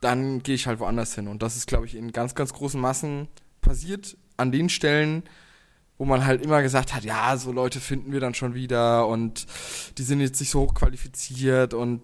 dann 0.00 0.42
gehe 0.42 0.54
ich 0.54 0.66
halt 0.66 0.80
woanders 0.80 1.14
hin. 1.14 1.28
Und 1.28 1.42
das 1.42 1.56
ist, 1.56 1.66
glaube 1.66 1.86
ich, 1.86 1.94
in 1.94 2.12
ganz, 2.12 2.34
ganz 2.34 2.52
großen 2.52 2.80
Massen 2.80 3.28
passiert 3.60 4.16
an 4.36 4.52
den 4.52 4.68
Stellen, 4.68 5.24
wo 5.98 6.04
man 6.04 6.24
halt 6.24 6.42
immer 6.42 6.62
gesagt 6.62 6.94
hat, 6.94 7.04
ja, 7.04 7.36
so 7.36 7.52
Leute 7.52 7.80
finden 7.80 8.12
wir 8.12 8.20
dann 8.20 8.32
schon 8.32 8.54
wieder 8.54 9.06
und 9.06 9.46
die 9.98 10.02
sind 10.02 10.20
jetzt 10.20 10.40
nicht 10.40 10.50
so 10.50 10.60
hoch 10.60 10.74
qualifiziert 10.74 11.74
und 11.74 12.00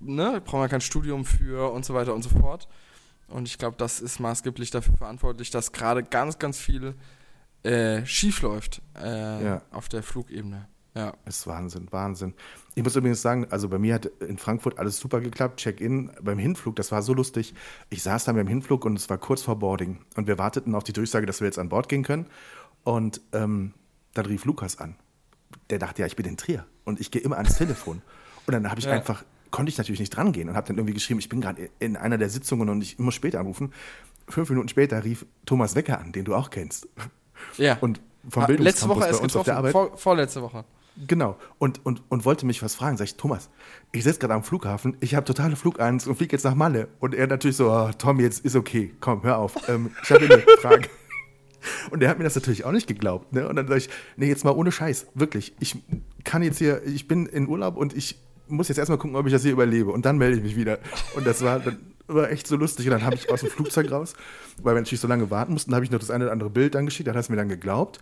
ne, 0.00 0.40
brauchen 0.44 0.60
wir 0.60 0.68
kein 0.68 0.80
Studium 0.80 1.24
für 1.24 1.70
und 1.72 1.84
so 1.84 1.92
weiter 1.92 2.14
und 2.14 2.22
so 2.22 2.30
fort. 2.30 2.68
Und 3.28 3.48
ich 3.48 3.58
glaube, 3.58 3.76
das 3.76 4.00
ist 4.00 4.20
maßgeblich 4.20 4.70
dafür 4.70 4.96
verantwortlich, 4.96 5.50
dass 5.50 5.72
gerade 5.72 6.02
ganz, 6.02 6.38
ganz 6.38 6.58
viel 6.58 6.94
äh, 7.66 8.06
schief 8.06 8.42
läuft 8.42 8.80
äh, 8.96 9.44
ja. 9.44 9.62
auf 9.70 9.88
der 9.88 10.02
Flugebene. 10.02 10.68
Ja. 10.94 11.12
Das 11.26 11.40
ist 11.40 11.46
Wahnsinn, 11.46 11.88
Wahnsinn. 11.90 12.32
Ich 12.74 12.82
muss 12.82 12.96
übrigens 12.96 13.20
sagen, 13.20 13.46
also 13.50 13.68
bei 13.68 13.78
mir 13.78 13.94
hat 13.94 14.06
in 14.06 14.38
Frankfurt 14.38 14.78
alles 14.78 14.96
super 14.98 15.20
geklappt. 15.20 15.58
Check-in 15.58 16.10
beim 16.22 16.38
Hinflug, 16.38 16.74
das 16.76 16.90
war 16.90 17.02
so 17.02 17.12
lustig. 17.12 17.54
Ich 17.90 18.02
saß 18.02 18.24
da 18.24 18.32
beim 18.32 18.46
Hinflug 18.46 18.86
und 18.86 18.96
es 18.96 19.10
war 19.10 19.18
kurz 19.18 19.42
vor 19.42 19.58
Boarding. 19.58 19.98
Und 20.16 20.26
wir 20.26 20.38
warteten 20.38 20.74
auf 20.74 20.84
die 20.84 20.94
Durchsage, 20.94 21.26
dass 21.26 21.40
wir 21.40 21.46
jetzt 21.46 21.58
an 21.58 21.68
Bord 21.68 21.90
gehen 21.90 22.02
können. 22.02 22.26
Und 22.82 23.20
ähm, 23.32 23.74
dann 24.14 24.24
rief 24.24 24.46
Lukas 24.46 24.78
an. 24.78 24.96
Der 25.68 25.78
dachte, 25.78 26.00
ja, 26.00 26.06
ich 26.06 26.16
bin 26.16 26.24
in 26.24 26.38
Trier. 26.38 26.64
Und 26.84 26.98
ich 26.98 27.10
gehe 27.10 27.20
immer 27.20 27.36
ans 27.36 27.58
Telefon. 27.58 28.00
Und 28.46 28.52
dann 28.52 28.70
habe 28.70 28.80
ich 28.80 28.86
ja. 28.86 28.92
einfach, 28.92 29.22
konnte 29.50 29.68
ich 29.68 29.76
natürlich 29.76 30.00
nicht 30.00 30.16
dran 30.16 30.32
gehen 30.32 30.48
und 30.48 30.56
habe 30.56 30.68
dann 30.68 30.78
irgendwie 30.78 30.94
geschrieben, 30.94 31.20
ich 31.20 31.28
bin 31.28 31.42
gerade 31.42 31.68
in 31.78 31.96
einer 31.96 32.16
der 32.16 32.30
Sitzungen 32.30 32.70
und 32.70 32.80
ich 32.80 32.98
muss 32.98 33.14
später 33.14 33.40
anrufen. 33.40 33.74
Fünf 34.28 34.48
Minuten 34.48 34.68
später 34.68 35.04
rief 35.04 35.26
Thomas 35.44 35.74
Wecker 35.74 36.00
an, 36.00 36.12
den 36.12 36.24
du 36.24 36.34
auch 36.34 36.48
kennst. 36.48 36.88
Ja. 37.56 37.78
Und 37.80 38.00
vom 38.28 38.42
ah, 38.42 38.46
Letzte 38.48 38.88
Woche 38.88 39.00
bei 39.00 39.14
uns 39.14 39.36
auf. 39.36 39.46
Vor, 39.70 39.96
vorletzte 39.96 40.42
Woche. 40.42 40.64
Genau. 41.06 41.36
Und, 41.58 41.84
und, 41.84 42.02
und 42.08 42.24
wollte 42.24 42.46
mich 42.46 42.62
was 42.62 42.74
fragen. 42.74 42.96
Sag 42.96 43.04
ich, 43.04 43.16
Thomas, 43.16 43.50
ich 43.92 44.04
sitze 44.04 44.18
gerade 44.18 44.34
am 44.34 44.42
Flughafen, 44.42 44.96
ich 45.00 45.14
habe 45.14 45.24
totale 45.24 45.56
Flugangst 45.56 46.08
und 46.08 46.16
fliege 46.16 46.32
jetzt 46.32 46.44
nach 46.44 46.54
Malle. 46.54 46.88
Und 47.00 47.14
er 47.14 47.26
natürlich 47.26 47.56
so, 47.56 47.70
oh, 47.70 47.90
Tom, 47.98 48.20
jetzt 48.20 48.44
ist 48.44 48.56
okay, 48.56 48.94
komm, 49.00 49.22
hör 49.22 49.38
auf. 49.38 49.68
Ähm, 49.68 49.90
ich 50.02 50.10
habe 50.10 50.24
eine 50.24 50.38
Frage. 50.60 50.88
Und 51.90 52.02
er 52.02 52.08
hat 52.08 52.18
mir 52.18 52.24
das 52.24 52.34
natürlich 52.34 52.64
auch 52.64 52.72
nicht 52.72 52.86
geglaubt. 52.86 53.32
Ne? 53.32 53.48
Und 53.48 53.56
dann 53.56 53.66
sage 53.66 53.78
ich, 53.78 53.90
nee, 54.16 54.28
jetzt 54.28 54.44
mal 54.44 54.52
ohne 54.52 54.72
Scheiß, 54.72 55.08
wirklich. 55.14 55.54
Ich 55.58 55.76
kann 56.24 56.42
jetzt 56.42 56.58
hier, 56.58 56.82
ich 56.86 57.08
bin 57.08 57.26
in 57.26 57.48
Urlaub 57.48 57.76
und 57.76 57.94
ich 57.94 58.18
muss 58.48 58.68
jetzt 58.68 58.78
erstmal 58.78 58.98
gucken, 58.98 59.16
ob 59.16 59.26
ich 59.26 59.32
das 59.32 59.42
hier 59.42 59.52
überlebe. 59.52 59.90
Und 59.90 60.06
dann 60.06 60.18
melde 60.18 60.36
ich 60.38 60.42
mich 60.42 60.56
wieder. 60.56 60.78
Und 61.14 61.26
das 61.26 61.42
war, 61.42 61.58
dann 61.60 61.78
war 62.06 62.30
echt 62.30 62.46
so 62.46 62.56
lustig. 62.56 62.86
Und 62.86 62.92
dann 62.92 63.04
habe 63.04 63.16
ich 63.16 63.30
aus 63.30 63.40
dem 63.40 63.50
Flugzeug 63.50 63.90
raus, 63.90 64.14
weil 64.62 64.74
wir 64.74 64.80
natürlich 64.80 65.00
so 65.00 65.08
lange 65.08 65.30
warten 65.30 65.52
mussten, 65.52 65.74
habe 65.74 65.84
ich 65.84 65.90
noch 65.90 65.98
das 65.98 66.10
eine 66.10 66.24
oder 66.24 66.32
andere 66.32 66.50
Bild 66.50 66.74
dann 66.74 66.86
geschickt. 66.86 67.08
Dann 67.08 67.14
hat 67.14 67.24
es 67.24 67.28
mir 67.28 67.36
dann 67.36 67.48
geglaubt. 67.48 68.00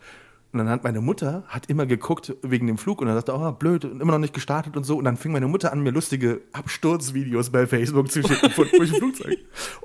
Und 0.55 0.59
dann 0.59 0.69
hat 0.69 0.85
meine 0.85 1.01
Mutter 1.01 1.43
hat 1.49 1.69
immer 1.69 1.85
geguckt 1.85 2.33
wegen 2.43 2.69
dem 2.69 2.79
Flug 2.79 3.01
und 3.01 3.09
dann 3.09 3.17
dachte, 3.17 3.35
oh, 3.35 3.51
blöd, 3.51 3.85
und 3.85 4.01
immer 4.01 4.13
noch 4.13 4.21
nicht 4.21 4.35
gestartet 4.35 4.77
und 4.77 4.85
so. 4.85 4.97
Und 4.97 5.05
dann 5.05 5.17
fing 5.17 5.33
meine 5.33 5.49
Mutter 5.49 5.73
an, 5.73 5.83
mir 5.83 5.91
lustige 5.91 6.43
Absturzvideos 6.53 7.51
bei 7.51 7.67
Facebook 7.67 8.09
zu 8.09 8.23
schicken 8.23 8.51
von 8.51 8.69
durch 8.77 8.93
Flugzeug. 8.93 9.37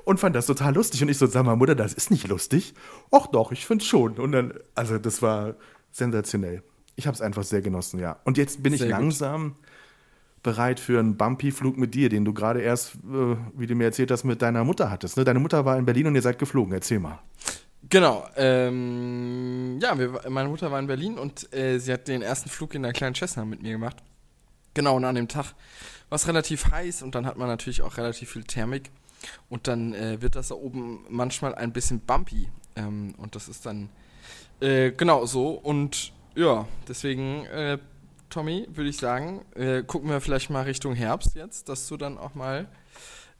Und 0.04 0.20
fand 0.20 0.36
das 0.36 0.46
total 0.46 0.72
lustig. 0.76 1.02
Und 1.02 1.08
ich 1.08 1.18
so, 1.18 1.26
sag 1.26 1.44
mal, 1.44 1.56
Mutter, 1.56 1.74
das 1.74 1.92
ist 1.92 2.12
nicht 2.12 2.28
lustig. 2.28 2.72
Och 3.10 3.26
doch, 3.26 3.50
ich 3.50 3.66
find's 3.66 3.84
schon. 3.84 4.12
Und 4.12 4.30
dann, 4.30 4.54
also 4.76 4.98
das 4.98 5.22
war 5.22 5.56
sensationell. 5.90 6.62
Ich 6.94 7.08
habe 7.08 7.16
es 7.16 7.20
einfach 7.20 7.42
sehr 7.42 7.62
genossen, 7.62 7.98
ja. 7.98 8.20
Und 8.22 8.38
jetzt 8.38 8.62
bin 8.62 8.72
ich 8.72 8.78
sehr 8.78 8.90
langsam 8.90 9.54
gut. 9.54 9.69
Bereit 10.42 10.80
für 10.80 10.98
einen 10.98 11.16
Bumpy-Flug 11.16 11.76
mit 11.76 11.94
dir, 11.94 12.08
den 12.08 12.24
du 12.24 12.32
gerade 12.32 12.60
erst, 12.60 12.94
äh, 12.94 13.36
wie 13.54 13.66
du 13.66 13.74
mir 13.74 13.84
erzählt 13.84 14.10
hast, 14.10 14.24
mit 14.24 14.42
deiner 14.42 14.64
Mutter 14.64 14.90
hattest. 14.90 15.16
Ne? 15.16 15.24
Deine 15.24 15.38
Mutter 15.38 15.64
war 15.64 15.76
in 15.76 15.84
Berlin 15.84 16.06
und 16.06 16.14
ihr 16.14 16.22
seid 16.22 16.38
geflogen. 16.38 16.72
Erzähl 16.72 16.98
mal. 16.98 17.18
Genau. 17.88 18.26
Ähm, 18.36 19.78
ja, 19.82 19.98
wir, 19.98 20.20
meine 20.28 20.48
Mutter 20.48 20.70
war 20.70 20.78
in 20.78 20.86
Berlin 20.86 21.18
und 21.18 21.52
äh, 21.52 21.78
sie 21.78 21.92
hat 21.92 22.08
den 22.08 22.22
ersten 22.22 22.48
Flug 22.48 22.74
in 22.74 22.82
der 22.82 22.92
kleinen 22.92 23.14
Cessna 23.14 23.44
mit 23.44 23.62
mir 23.62 23.72
gemacht. 23.72 23.96
Genau, 24.74 24.96
und 24.96 25.04
an 25.04 25.16
dem 25.16 25.28
Tag 25.28 25.54
war 26.08 26.16
es 26.16 26.28
relativ 26.28 26.70
heiß 26.70 27.02
und 27.02 27.14
dann 27.14 27.26
hat 27.26 27.36
man 27.36 27.48
natürlich 27.48 27.82
auch 27.82 27.96
relativ 27.96 28.30
viel 28.30 28.44
Thermik. 28.44 28.90
Und 29.48 29.68
dann 29.68 29.92
äh, 29.94 30.22
wird 30.22 30.36
das 30.36 30.48
da 30.48 30.54
oben 30.54 31.04
manchmal 31.08 31.54
ein 31.54 31.72
bisschen 31.72 32.00
bumpy. 32.00 32.48
Ähm, 32.76 33.14
und 33.18 33.34
das 33.34 33.48
ist 33.48 33.66
dann 33.66 33.90
äh, 34.60 34.92
genau 34.92 35.26
so. 35.26 35.50
Und 35.50 36.12
ja, 36.34 36.66
deswegen, 36.88 37.44
äh, 37.46 37.78
Tommy, 38.30 38.66
würde 38.70 38.88
ich 38.88 38.96
sagen, 38.96 39.44
äh, 39.54 39.82
gucken 39.82 40.08
wir 40.08 40.20
vielleicht 40.20 40.50
mal 40.50 40.62
Richtung 40.62 40.94
Herbst 40.94 41.34
jetzt, 41.34 41.68
dass 41.68 41.86
du 41.88 41.96
dann 41.96 42.16
auch 42.16 42.34
mal 42.34 42.68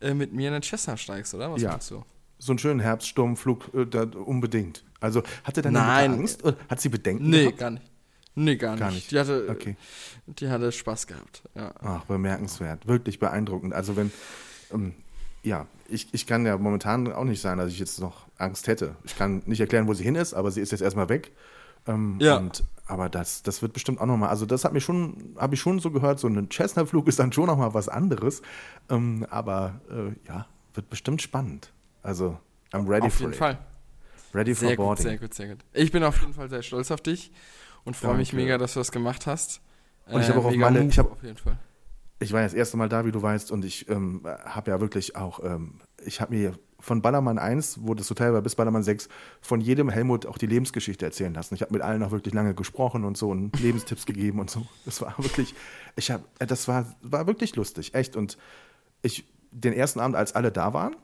äh, 0.00 0.14
mit 0.14 0.32
mir 0.32 0.48
in 0.48 0.54
den 0.54 0.62
Cessna 0.62 0.96
steigst, 0.96 1.32
oder? 1.34 1.52
Was 1.52 1.62
ja. 1.62 1.72
machst 1.72 1.90
du? 1.90 2.04
so 2.40 2.52
einen 2.52 2.58
schönen 2.58 2.80
Herbststurmflug 2.80 3.74
äh, 3.74 3.86
da, 3.86 4.02
unbedingt. 4.02 4.82
Also 4.98 5.22
hatte 5.44 5.62
deine 5.62 5.78
Nein. 5.78 6.12
Angst? 6.12 6.42
Oder 6.44 6.56
hat 6.68 6.80
sie 6.80 6.88
Bedenken 6.88 7.28
nee, 7.30 7.44
gehabt? 7.44 7.58
gar 7.58 7.70
nicht. 7.70 7.86
Nee, 8.34 8.56
gar, 8.56 8.76
gar 8.76 8.86
nicht. 8.86 8.96
nicht. 8.96 9.10
Die, 9.10 9.18
hatte, 9.18 9.46
okay. 9.50 9.76
die 10.26 10.48
hatte 10.48 10.72
Spaß 10.72 11.06
gehabt. 11.06 11.42
Ja. 11.54 11.72
Ach, 11.80 12.04
bemerkenswert. 12.04 12.86
Wirklich 12.86 13.18
beeindruckend. 13.18 13.74
Also 13.74 13.96
wenn, 13.96 14.10
ähm, 14.72 14.94
ja, 15.42 15.66
ich, 15.88 16.08
ich 16.12 16.26
kann 16.26 16.46
ja 16.46 16.56
momentan 16.56 17.12
auch 17.12 17.24
nicht 17.24 17.40
sagen, 17.40 17.58
dass 17.58 17.70
ich 17.70 17.78
jetzt 17.78 18.00
noch 18.00 18.26
Angst 18.38 18.66
hätte. 18.66 18.96
Ich 19.04 19.16
kann 19.16 19.42
nicht 19.46 19.60
erklären, 19.60 19.86
wo 19.86 19.94
sie 19.94 20.04
hin 20.04 20.14
ist, 20.14 20.32
aber 20.32 20.50
sie 20.50 20.60
ist 20.60 20.72
jetzt 20.72 20.80
erstmal 20.80 21.08
weg. 21.08 21.32
Ähm, 21.86 22.16
ja. 22.20 22.36
Und, 22.36 22.64
aber 22.86 23.08
das, 23.08 23.42
das 23.42 23.62
wird 23.62 23.72
bestimmt 23.72 24.00
auch 24.00 24.06
nochmal, 24.06 24.30
also 24.30 24.46
das 24.46 24.64
hat 24.64 24.72
mir 24.72 24.80
schon, 24.80 25.36
habe 25.38 25.54
ich 25.54 25.60
schon 25.60 25.78
so 25.78 25.90
gehört, 25.90 26.18
so 26.18 26.26
ein 26.26 26.48
Cessna-Flug 26.50 27.06
ist 27.06 27.18
dann 27.18 27.32
schon 27.32 27.46
nochmal 27.46 27.72
was 27.72 27.88
anderes. 27.88 28.42
Ähm, 28.88 29.26
aber 29.30 29.80
äh, 29.90 30.28
ja, 30.28 30.46
wird 30.74 30.90
bestimmt 30.90 31.22
spannend. 31.22 31.72
Also, 32.02 32.38
I'm 32.72 32.88
ready 32.88 33.06
auf 33.06 33.14
for 33.14 33.20
jeden 33.22 33.32
it. 33.32 33.38
Fall. 33.38 33.58
Ready 34.34 34.54
sehr 34.54 34.70
for 34.70 34.86
boarding. 34.86 35.04
Sehr 35.04 35.18
gut, 35.18 35.34
sehr 35.34 35.48
gut. 35.48 35.58
Ich 35.72 35.92
bin 35.92 36.02
auf 36.04 36.20
jeden 36.20 36.34
Fall 36.34 36.48
sehr 36.48 36.62
stolz 36.62 36.90
auf 36.90 37.00
dich 37.00 37.32
und 37.84 37.96
freue 37.96 38.16
mich 38.16 38.32
mega, 38.32 38.58
dass 38.58 38.74
du 38.74 38.80
das 38.80 38.92
gemacht 38.92 39.26
hast. 39.26 39.60
Und 40.06 40.20
ich 40.20 40.28
habe 40.28 40.40
auch 40.40 40.44
auf 40.46 40.56
meine, 40.56 40.84
ich 40.84 40.98
habe 40.98 41.10
auf 41.10 41.22
jeden 41.22 41.36
Fall. 41.36 41.58
Ich 42.20 42.32
war 42.32 42.40
ja 42.40 42.46
das 42.46 42.54
erste 42.54 42.76
Mal 42.76 42.88
da, 42.88 43.06
wie 43.06 43.12
du 43.12 43.22
weißt, 43.22 43.50
und 43.50 43.64
ich 43.64 43.88
ähm, 43.88 44.22
habe 44.24 44.70
ja 44.70 44.80
wirklich 44.80 45.16
auch, 45.16 45.42
ähm, 45.42 45.80
ich 46.04 46.20
habe 46.20 46.34
mir 46.34 46.54
von 46.78 47.02
Ballermann 47.02 47.38
1, 47.38 47.80
wo 47.82 47.94
das 47.94 48.08
Hotel 48.10 48.32
war, 48.32 48.42
bis 48.42 48.54
Ballermann 48.54 48.82
6, 48.82 49.08
von 49.40 49.60
jedem 49.60 49.88
Helmut 49.88 50.26
auch 50.26 50.38
die 50.38 50.46
Lebensgeschichte 50.46 51.04
erzählen 51.04 51.32
lassen. 51.32 51.54
Ich 51.54 51.62
habe 51.62 51.72
mit 51.72 51.82
allen 51.82 52.02
auch 52.02 52.10
wirklich 52.10 52.34
lange 52.34 52.54
gesprochen 52.54 53.04
und 53.04 53.16
so 53.16 53.30
und 53.30 53.58
Lebenstipps 53.60 54.06
gegeben 54.06 54.40
und 54.40 54.50
so. 54.50 54.66
Das 54.84 55.00
war 55.00 55.14
wirklich, 55.18 55.54
ich 55.96 56.10
habe, 56.10 56.24
das 56.38 56.68
war, 56.68 56.94
war 57.02 57.26
wirklich 57.26 57.56
lustig, 57.56 57.94
echt. 57.94 58.16
Und 58.16 58.38
ich, 59.02 59.26
den 59.50 59.72
ersten 59.72 60.00
Abend, 60.00 60.16
als 60.16 60.34
alle 60.34 60.52
da 60.52 60.72
waren, 60.74 60.96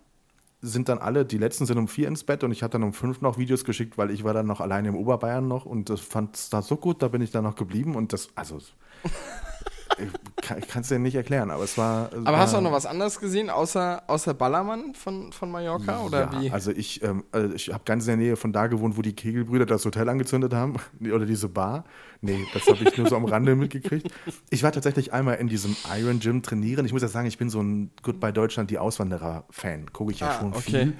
sind 0.62 0.88
dann 0.88 0.98
alle, 0.98 1.24
die 1.24 1.38
letzten 1.38 1.66
sind 1.66 1.78
um 1.78 1.88
vier 1.88 2.08
ins 2.08 2.24
Bett 2.24 2.42
und 2.42 2.50
ich 2.50 2.62
hatte 2.62 2.72
dann 2.72 2.82
um 2.82 2.92
fünf 2.92 3.20
noch 3.20 3.38
Videos 3.38 3.64
geschickt, 3.64 3.98
weil 3.98 4.10
ich 4.10 4.24
war 4.24 4.34
dann 4.34 4.46
noch 4.46 4.60
alleine 4.60 4.88
im 4.88 4.96
Oberbayern 4.96 5.46
noch 5.46 5.66
und 5.66 5.90
das 5.90 6.00
fand 6.00 6.36
es 6.36 6.50
da 6.50 6.62
so 6.62 6.76
gut, 6.76 7.02
da 7.02 7.08
bin 7.08 7.20
ich 7.20 7.30
dann 7.30 7.44
noch 7.44 7.56
geblieben 7.56 7.94
und 7.94 8.12
das, 8.12 8.30
also 8.34 8.58
ich 9.98 10.68
kann 10.68 10.82
es 10.82 10.88
dir 10.88 10.98
nicht 10.98 11.14
erklären, 11.14 11.50
aber 11.50 11.64
es 11.64 11.78
war. 11.78 12.10
aber 12.12 12.24
war, 12.24 12.38
hast 12.38 12.52
du 12.52 12.58
auch 12.58 12.62
noch 12.62 12.72
was 12.72 12.86
anderes 12.86 13.18
gesehen, 13.18 13.50
außer, 13.50 14.02
außer 14.06 14.34
Ballermann 14.34 14.94
von, 14.94 15.32
von 15.32 15.50
Mallorca? 15.50 16.02
Oder 16.02 16.30
ja, 16.32 16.40
wie? 16.40 16.50
Also 16.50 16.70
ich, 16.70 17.02
ähm, 17.02 17.24
also 17.32 17.54
ich 17.54 17.72
habe 17.72 17.82
ganz 17.84 18.04
in 18.04 18.08
der 18.08 18.16
Nähe 18.16 18.36
von 18.36 18.52
da 18.52 18.66
gewohnt, 18.66 18.96
wo 18.96 19.02
die 19.02 19.14
Kegelbrüder 19.14 19.66
das 19.66 19.84
Hotel 19.84 20.08
angezündet 20.08 20.52
haben. 20.52 20.76
Oder 21.00 21.26
diese 21.26 21.48
Bar. 21.48 21.84
Nee, 22.20 22.46
das 22.52 22.66
habe 22.66 22.82
ich 22.82 22.96
nur 22.96 23.08
so 23.08 23.16
am 23.16 23.24
Rande 23.24 23.56
mitgekriegt. 23.56 24.12
Ich 24.50 24.62
war 24.62 24.72
tatsächlich 24.72 25.12
einmal 25.12 25.36
in 25.36 25.48
diesem 25.48 25.76
Iron 25.98 26.20
Gym 26.20 26.42
trainieren. 26.42 26.84
Ich 26.86 26.92
muss 26.92 27.02
ja 27.02 27.08
sagen, 27.08 27.26
ich 27.26 27.38
bin 27.38 27.50
so 27.50 27.60
ein 27.62 27.90
Goodbye 28.02 28.32
Deutschland, 28.32 28.70
die 28.70 28.78
Auswanderer-Fan. 28.78 29.92
Gucke 29.92 30.12
ich 30.12 30.20
ja 30.20 30.30
ah, 30.30 30.38
schon 30.38 30.48
okay. 30.48 30.60
viel. 30.60 30.96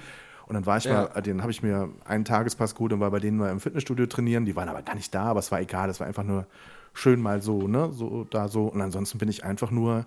Und 0.47 0.53
dann 0.53 0.65
war 0.65 0.77
ich 0.77 0.85
ja. 0.85 1.09
mal, 1.13 1.21
den 1.21 1.41
habe 1.41 1.51
ich 1.51 1.61
mir 1.61 1.89
einen 2.05 2.23
Tagespass 2.23 2.73
gut 2.73 2.93
und 2.93 2.99
war 2.99 3.11
bei 3.11 3.19
denen 3.19 3.37
mal 3.37 3.51
im 3.51 3.59
Fitnessstudio 3.59 4.05
trainieren. 4.05 4.45
Die 4.45 4.55
waren 4.55 4.69
aber 4.69 4.81
gar 4.81 4.95
nicht 4.95 5.13
da, 5.13 5.23
aber 5.23 5.39
es 5.39 5.51
war 5.51 5.59
egal. 5.59 5.89
Es 5.89 5.99
war 5.99 6.07
einfach 6.07 6.23
nur 6.23 6.47
schön 6.97 7.21
mal 7.21 7.41
so, 7.41 7.67
ne, 7.67 7.91
so 7.93 8.23
da 8.25 8.47
so. 8.47 8.65
Und 8.65 8.81
ansonsten 8.81 9.17
bin 9.19 9.29
ich 9.29 9.43
einfach 9.43 9.71
nur, 9.71 10.05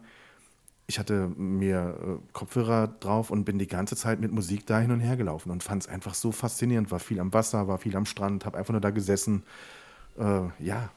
ich 0.87 0.99
hatte 0.99 1.29
mir 1.37 1.97
äh, 2.03 2.33
Kopfhörer 2.33 2.89
drauf 2.89 3.31
und 3.31 3.45
bin 3.45 3.59
die 3.59 3.69
ganze 3.69 3.95
Zeit 3.95 4.21
mit 4.21 4.33
Musik 4.33 4.67
da 4.67 4.81
hin 4.81 4.91
und 4.91 5.01
her 5.01 5.17
gelaufen 5.17 5.51
und 5.51 5.63
fand 5.63 5.85
es 5.85 5.89
einfach 5.89 6.15
so 6.15 6.33
faszinierend. 6.33 6.91
War 6.91 6.99
viel 6.99 7.21
am 7.21 7.33
Wasser, 7.33 7.69
war 7.69 7.79
viel 7.79 7.97
am 7.97 8.07
Strand, 8.07 8.45
habe 8.45 8.59
einfach 8.59 8.73
nur 8.73 8.81
da 8.81 8.91
gesessen. 8.91 9.45
Äh, 10.19 10.43
ja, 10.59 10.91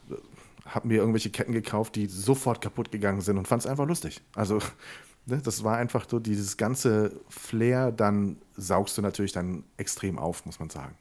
habe 0.66 0.88
mir 0.88 0.96
irgendwelche 0.96 1.30
Ketten 1.30 1.52
gekauft, 1.52 1.94
die 1.94 2.06
sofort 2.06 2.60
kaputt 2.60 2.90
gegangen 2.90 3.20
sind 3.20 3.38
und 3.38 3.46
fand 3.46 3.62
es 3.62 3.66
einfach 3.66 3.86
lustig. 3.86 4.20
Also 4.34 4.58
ne, 5.26 5.40
das 5.42 5.62
war 5.62 5.76
einfach 5.76 6.06
so 6.08 6.18
dieses 6.18 6.56
ganze 6.56 7.12
Flair, 7.28 7.92
dann 7.92 8.38
saugst 8.56 8.98
du 8.98 9.02
natürlich 9.02 9.32
dann 9.32 9.62
extrem 9.76 10.18
auf, 10.18 10.44
muss 10.44 10.58
man 10.58 10.70
sagen. 10.70 10.96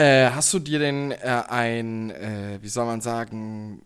Äh, 0.00 0.30
hast 0.30 0.54
du 0.54 0.60
dir 0.60 0.78
denn 0.78 1.10
äh, 1.10 1.42
ein, 1.48 2.10
äh, 2.10 2.58
wie 2.62 2.70
soll 2.70 2.86
man 2.86 3.02
sagen, 3.02 3.82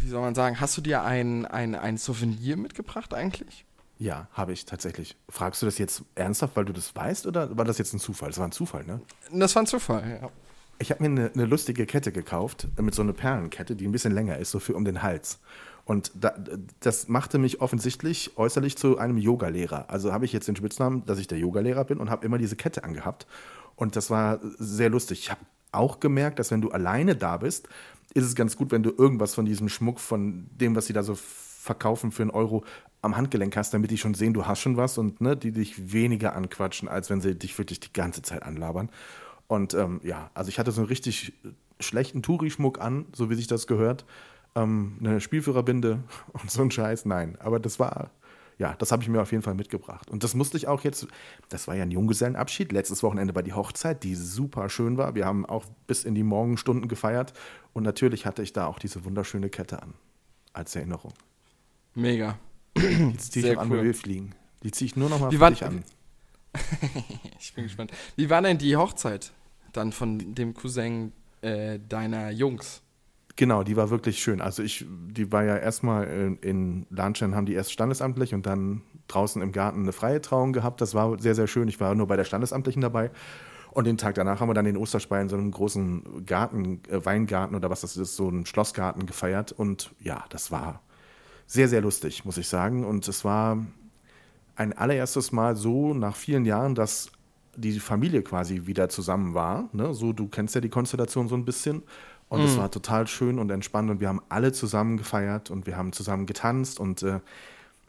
wie 0.00 0.08
soll 0.08 0.20
man 0.20 0.34
sagen, 0.34 0.60
hast 0.60 0.76
du 0.76 0.82
dir 0.82 1.00
ein, 1.00 1.46
ein, 1.46 1.74
ein 1.74 1.96
Souvenir 1.96 2.58
mitgebracht 2.58 3.14
eigentlich? 3.14 3.64
Ja, 3.96 4.28
habe 4.32 4.52
ich 4.52 4.66
tatsächlich. 4.66 5.16
Fragst 5.30 5.62
du 5.62 5.66
das 5.66 5.78
jetzt 5.78 6.02
ernsthaft, 6.14 6.56
weil 6.56 6.66
du 6.66 6.74
das 6.74 6.94
weißt, 6.94 7.26
oder 7.26 7.56
war 7.56 7.64
das 7.64 7.78
jetzt 7.78 7.94
ein 7.94 8.00
Zufall? 8.00 8.28
Das 8.28 8.38
war 8.38 8.46
ein 8.46 8.52
Zufall, 8.52 8.84
ne? 8.84 9.00
Das 9.32 9.54
war 9.54 9.62
ein 9.62 9.66
Zufall, 9.66 10.20
ja. 10.20 10.30
Ich 10.78 10.90
habe 10.90 11.02
mir 11.02 11.10
eine, 11.10 11.30
eine, 11.34 11.46
lustige 11.46 11.86
Kette 11.86 12.12
gekauft, 12.12 12.68
mit 12.80 12.94
so 12.94 13.02
einer 13.02 13.12
Perlenkette, 13.12 13.74
die 13.74 13.86
ein 13.86 13.92
bisschen 13.92 14.12
länger 14.12 14.38
ist, 14.38 14.50
so 14.50 14.60
für 14.60 14.74
um 14.74 14.84
den 14.84 15.02
Hals. 15.02 15.40
Und 15.84 16.12
da, 16.14 16.34
das 16.80 17.08
machte 17.08 17.38
mich 17.38 17.60
offensichtlich 17.60 18.36
äußerlich 18.36 18.76
zu 18.76 18.98
einem 18.98 19.16
Yogalehrer. 19.16 19.88
Also 19.88 20.12
habe 20.12 20.24
ich 20.24 20.32
jetzt 20.32 20.46
den 20.46 20.54
Spitznamen, 20.54 21.04
dass 21.06 21.18
ich 21.18 21.26
der 21.26 21.38
Yogalehrer 21.38 21.84
bin 21.84 21.98
und 21.98 22.10
habe 22.10 22.26
immer 22.26 22.38
diese 22.38 22.56
Kette 22.56 22.84
angehabt. 22.84 23.26
Und 23.74 23.96
das 23.96 24.10
war 24.10 24.38
sehr 24.58 24.90
lustig. 24.90 25.20
Ich 25.20 25.30
habe 25.30 25.40
auch 25.72 25.98
gemerkt, 25.98 26.38
dass 26.38 26.50
wenn 26.50 26.60
du 26.60 26.70
alleine 26.70 27.16
da 27.16 27.38
bist, 27.38 27.68
ist 28.14 28.24
es 28.24 28.34
ganz 28.34 28.56
gut, 28.56 28.70
wenn 28.70 28.82
du 28.82 28.90
irgendwas 28.90 29.34
von 29.34 29.46
diesem 29.46 29.68
Schmuck, 29.68 29.98
von 29.98 30.46
dem, 30.50 30.76
was 30.76 30.86
sie 30.86 30.92
da 30.92 31.02
so 31.02 31.14
verkaufen 31.14 32.12
für 32.12 32.22
einen 32.22 32.30
Euro, 32.30 32.64
am 33.00 33.16
Handgelenk 33.16 33.56
hast, 33.56 33.72
damit 33.72 33.90
die 33.90 33.98
schon 33.98 34.14
sehen, 34.14 34.34
du 34.34 34.46
hast 34.46 34.60
schon 34.60 34.76
was 34.76 34.98
und 34.98 35.20
ne, 35.20 35.36
die 35.36 35.52
dich 35.52 35.92
weniger 35.92 36.34
anquatschen, 36.34 36.88
als 36.88 37.10
wenn 37.10 37.20
sie 37.20 37.34
dich 37.36 37.56
wirklich 37.56 37.80
die 37.80 37.92
ganze 37.92 38.22
Zeit 38.22 38.42
anlabern. 38.42 38.90
Und 39.48 39.74
ähm, 39.74 40.00
ja, 40.04 40.30
also 40.34 40.48
ich 40.48 40.58
hatte 40.58 40.70
so 40.70 40.82
einen 40.82 40.88
richtig 40.88 41.32
schlechten 41.80 42.22
Touri-Schmuck 42.22 42.80
an, 42.80 43.06
so 43.12 43.30
wie 43.30 43.34
sich 43.34 43.46
das 43.48 43.66
gehört 43.66 44.04
ähm, 44.54 44.96
eine 45.00 45.20
Spielführerbinde 45.20 46.02
und 46.32 46.50
so 46.50 46.62
ein 46.62 46.70
Scheiß. 46.70 47.04
Nein, 47.04 47.36
aber 47.40 47.60
das 47.60 47.78
war, 47.78 48.10
ja, 48.58 48.74
das 48.78 48.92
habe 48.92 49.02
ich 49.02 49.08
mir 49.08 49.20
auf 49.20 49.32
jeden 49.32 49.42
Fall 49.42 49.54
mitgebracht. 49.54 50.10
Und 50.10 50.24
das 50.24 50.34
musste 50.34 50.56
ich 50.56 50.68
auch 50.68 50.82
jetzt, 50.84 51.06
das 51.48 51.68
war 51.68 51.74
ja 51.74 51.82
ein 51.82 51.90
Junggesellenabschied, 51.90 52.72
letztes 52.72 53.02
Wochenende 53.02 53.34
war 53.34 53.42
die 53.42 53.52
Hochzeit, 53.52 54.02
die 54.04 54.14
super 54.14 54.68
schön 54.68 54.98
war. 54.98 55.14
Wir 55.14 55.26
haben 55.26 55.46
auch 55.46 55.64
bis 55.86 56.04
in 56.04 56.14
die 56.14 56.24
Morgenstunden 56.24 56.88
gefeiert 56.88 57.32
und 57.72 57.82
natürlich 57.82 58.26
hatte 58.26 58.42
ich 58.42 58.52
da 58.52 58.66
auch 58.66 58.78
diese 58.78 59.04
wunderschöne 59.04 59.48
Kette 59.48 59.82
an, 59.82 59.94
als 60.52 60.74
Erinnerung. 60.74 61.12
Mega. 61.94 62.38
Die 62.76 63.16
ziehe 63.16 63.52
ich 63.52 63.58
an, 63.58 63.70
cool. 63.70 63.92
fliegen. 63.94 64.34
Die 64.62 64.70
ziehe 64.70 64.86
ich 64.86 64.96
nur 64.96 65.08
noch 65.08 65.20
mal 65.20 65.30
für 65.30 65.50
dich 65.50 65.64
an. 65.64 65.84
ich 67.40 67.52
bin 67.54 67.64
gespannt. 67.64 67.92
Wie 68.16 68.30
war 68.30 68.42
denn 68.42 68.58
die 68.58 68.76
Hochzeit 68.76 69.32
dann 69.72 69.92
von 69.92 70.34
dem 70.34 70.54
Cousin 70.54 71.12
äh, 71.42 71.78
deiner 71.88 72.30
Jungs? 72.30 72.82
Genau, 73.36 73.62
die 73.62 73.76
war 73.76 73.90
wirklich 73.90 74.20
schön. 74.20 74.40
Also 74.40 74.64
ich, 74.64 74.84
die 74.88 75.30
war 75.30 75.44
ja 75.44 75.56
erstmal 75.56 76.08
in, 76.08 76.36
in 76.38 76.86
Lahnstein, 76.90 77.36
haben 77.36 77.46
die 77.46 77.54
erst 77.54 77.72
standesamtlich 77.72 78.34
und 78.34 78.46
dann 78.46 78.82
draußen 79.06 79.40
im 79.40 79.52
Garten 79.52 79.82
eine 79.82 79.92
freie 79.92 80.20
Trauung 80.20 80.52
gehabt. 80.52 80.80
Das 80.80 80.92
war 80.94 81.18
sehr, 81.20 81.36
sehr 81.36 81.46
schön. 81.46 81.68
Ich 81.68 81.78
war 81.78 81.94
nur 81.94 82.08
bei 82.08 82.16
der 82.16 82.24
Standesamtlichen 82.24 82.82
dabei. 82.82 83.10
Und 83.70 83.86
den 83.86 83.96
Tag 83.96 84.16
danach 84.16 84.40
haben 84.40 84.48
wir 84.48 84.54
dann 84.54 84.64
den 84.64 84.76
Osterspeil 84.76 85.22
in 85.22 85.28
so 85.28 85.36
einem 85.36 85.52
großen 85.52 86.26
Garten, 86.26 86.80
äh, 86.88 87.04
Weingarten 87.04 87.54
oder 87.54 87.70
was 87.70 87.82
das 87.82 87.96
ist, 87.96 88.16
so 88.16 88.26
einen 88.26 88.44
Schlossgarten 88.44 89.06
gefeiert. 89.06 89.52
Und 89.52 89.94
ja, 90.00 90.24
das 90.30 90.50
war 90.50 90.82
sehr, 91.46 91.68
sehr 91.68 91.80
lustig, 91.80 92.24
muss 92.24 92.38
ich 92.38 92.48
sagen. 92.48 92.84
Und 92.84 93.06
es 93.06 93.24
war 93.24 93.64
ein 94.56 94.72
allererstes 94.72 95.30
Mal 95.30 95.54
so 95.54 95.94
nach 95.94 96.16
vielen 96.16 96.44
Jahren, 96.44 96.74
dass 96.74 97.12
die 97.58 97.80
Familie 97.80 98.22
quasi 98.22 98.66
wieder 98.66 98.88
zusammen 98.88 99.34
war. 99.34 99.68
Ne? 99.72 99.92
So, 99.94 100.12
du 100.12 100.28
kennst 100.28 100.54
ja 100.54 100.60
die 100.60 100.68
Konstellation 100.68 101.28
so 101.28 101.34
ein 101.34 101.44
bisschen. 101.44 101.82
Und 102.28 102.42
es 102.42 102.54
mhm. 102.54 102.58
war 102.58 102.70
total 102.70 103.06
schön 103.06 103.38
und 103.38 103.50
entspannt 103.50 103.90
und 103.90 104.00
wir 104.00 104.08
haben 104.08 104.20
alle 104.28 104.52
zusammen 104.52 104.98
gefeiert 104.98 105.50
und 105.50 105.66
wir 105.66 105.76
haben 105.76 105.92
zusammen 105.92 106.26
getanzt 106.26 106.78
und 106.78 107.02
äh, 107.02 107.20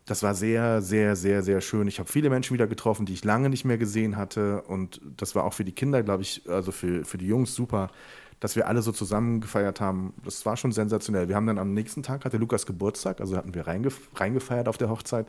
das 0.05 0.23
war 0.23 0.34
sehr, 0.34 0.82
sehr, 0.82 1.15
sehr, 1.15 1.43
sehr 1.43 1.62
schön. 1.62 1.88
Ich 1.88 1.99
habe 1.99 2.10
viele 2.10 2.29
Menschen 2.29 2.53
wieder 2.53 2.65
getroffen, 2.65 3.05
die 3.05 3.13
ich 3.13 3.23
lange 3.25 3.49
nicht 3.49 3.65
mehr 3.65 3.77
gesehen 3.77 4.15
hatte 4.15 4.62
und 4.63 5.01
das 5.17 5.36
war 5.36 5.43
auch 5.43 5.53
für 5.53 5.65
die 5.65 5.73
Kinder, 5.73 6.03
glaube 6.03 6.23
ich, 6.23 6.49
also 6.49 6.71
für, 6.71 7.03
für 7.03 7.17
die 7.17 7.27
Jungs 7.27 7.53
super, 7.53 7.91
dass 8.39 8.55
wir 8.55 8.67
alle 8.67 8.82
so 8.82 8.93
zusammen 8.93 9.41
gefeiert 9.41 9.82
haben. 9.82 10.13
Das 10.23 10.45
war 10.45 10.55
schon 10.55 10.71
sensationell. 10.71 11.27
Wir 11.27 11.36
haben 11.36 11.45
dann 11.45 11.58
am 11.58 11.73
nächsten 11.73 12.01
Tag, 12.01 12.23
hatte 12.23 12.38
Lukas 12.38 12.65
Geburtstag, 12.65 13.19
also 13.19 13.36
hatten 13.36 13.53
wir 13.53 13.67
reingef 13.67 13.99
reingefeiert 14.15 14.69
auf 14.69 14.77
der 14.77 14.89
Hochzeit 14.89 15.27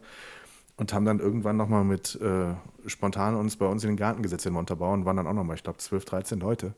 und 0.81 0.95
haben 0.95 1.05
dann 1.05 1.21
irgendwann 1.21 1.59
nochmal 1.59 1.85
mit 1.85 2.19
äh, 2.23 2.55
spontan 2.87 3.35
uns 3.35 3.57
bei 3.57 3.67
uns 3.67 3.85
in 3.85 3.91
den 3.91 3.97
Garten 3.99 4.23
gesetzt 4.23 4.47
in 4.47 4.55
Montabaur 4.55 4.95
und 4.95 5.05
waren 5.05 5.19
dann 5.19 5.27
auch 5.27 5.35
nochmal, 5.35 5.57
ich 5.57 5.63
glaube, 5.63 5.77
12, 5.77 6.07
13 6.07 6.41
Leute. 6.41 6.73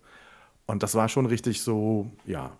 Und 0.67 0.83
das 0.83 0.97
war 0.97 1.09
schon 1.09 1.25
richtig 1.25 1.63
so, 1.63 2.11
ja, 2.27 2.51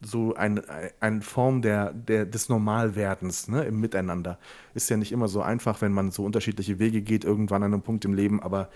so 0.00 0.34
eine 0.34 0.64
ein 0.98 1.22
Form 1.22 1.62
der, 1.62 1.92
der, 1.92 2.26
des 2.26 2.48
Normalwerdens 2.48 3.46
ne, 3.46 3.62
im 3.62 3.78
Miteinander. 3.78 4.40
Ist 4.74 4.90
ja 4.90 4.96
nicht 4.96 5.12
immer 5.12 5.28
so 5.28 5.42
einfach, 5.42 5.80
wenn 5.80 5.92
man 5.92 6.10
so 6.10 6.24
unterschiedliche 6.24 6.80
Wege 6.80 7.02
geht, 7.02 7.24
irgendwann 7.24 7.62
an 7.62 7.72
einem 7.72 7.82
Punkt 7.82 8.04
im 8.04 8.14
Leben, 8.14 8.42
aber 8.42 8.68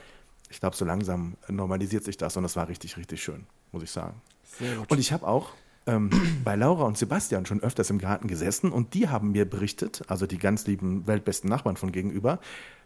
ich 0.51 0.61
glaube, 0.61 0.77
so 0.77 0.85
langsam 0.85 1.35
normalisiert 1.49 2.05
sich 2.05 2.17
das 2.17 2.37
und 2.37 2.45
das 2.45 2.55
war 2.55 2.69
richtig, 2.69 2.97
richtig 2.97 3.25
schön, 3.25 3.45
muss 3.73 3.83
ich 3.83 3.91
sagen. 3.91 4.23
Und 4.89 5.01
ich 5.01 5.13
habe 5.13 5.27
auch 5.27 5.51
ähm, 5.87 6.11
bei 6.45 6.57
Laura 6.57 6.85
und 6.85 6.99
Sebastian 6.99 7.47
schon 7.47 7.63
öfters 7.63 7.91
im 7.91 7.99
Garten 7.99 8.29
gesessen 8.29 8.73
und 8.73 8.95
die 8.95 9.09
haben 9.09 9.33
mir 9.33 9.49
berichtet, 9.49 10.03
also 10.09 10.27
die 10.27 10.39
ganz 10.39 10.67
lieben 10.67 11.07
weltbesten 11.07 11.49
Nachbarn 11.51 11.77
von 11.77 11.93
gegenüber, 11.93 12.39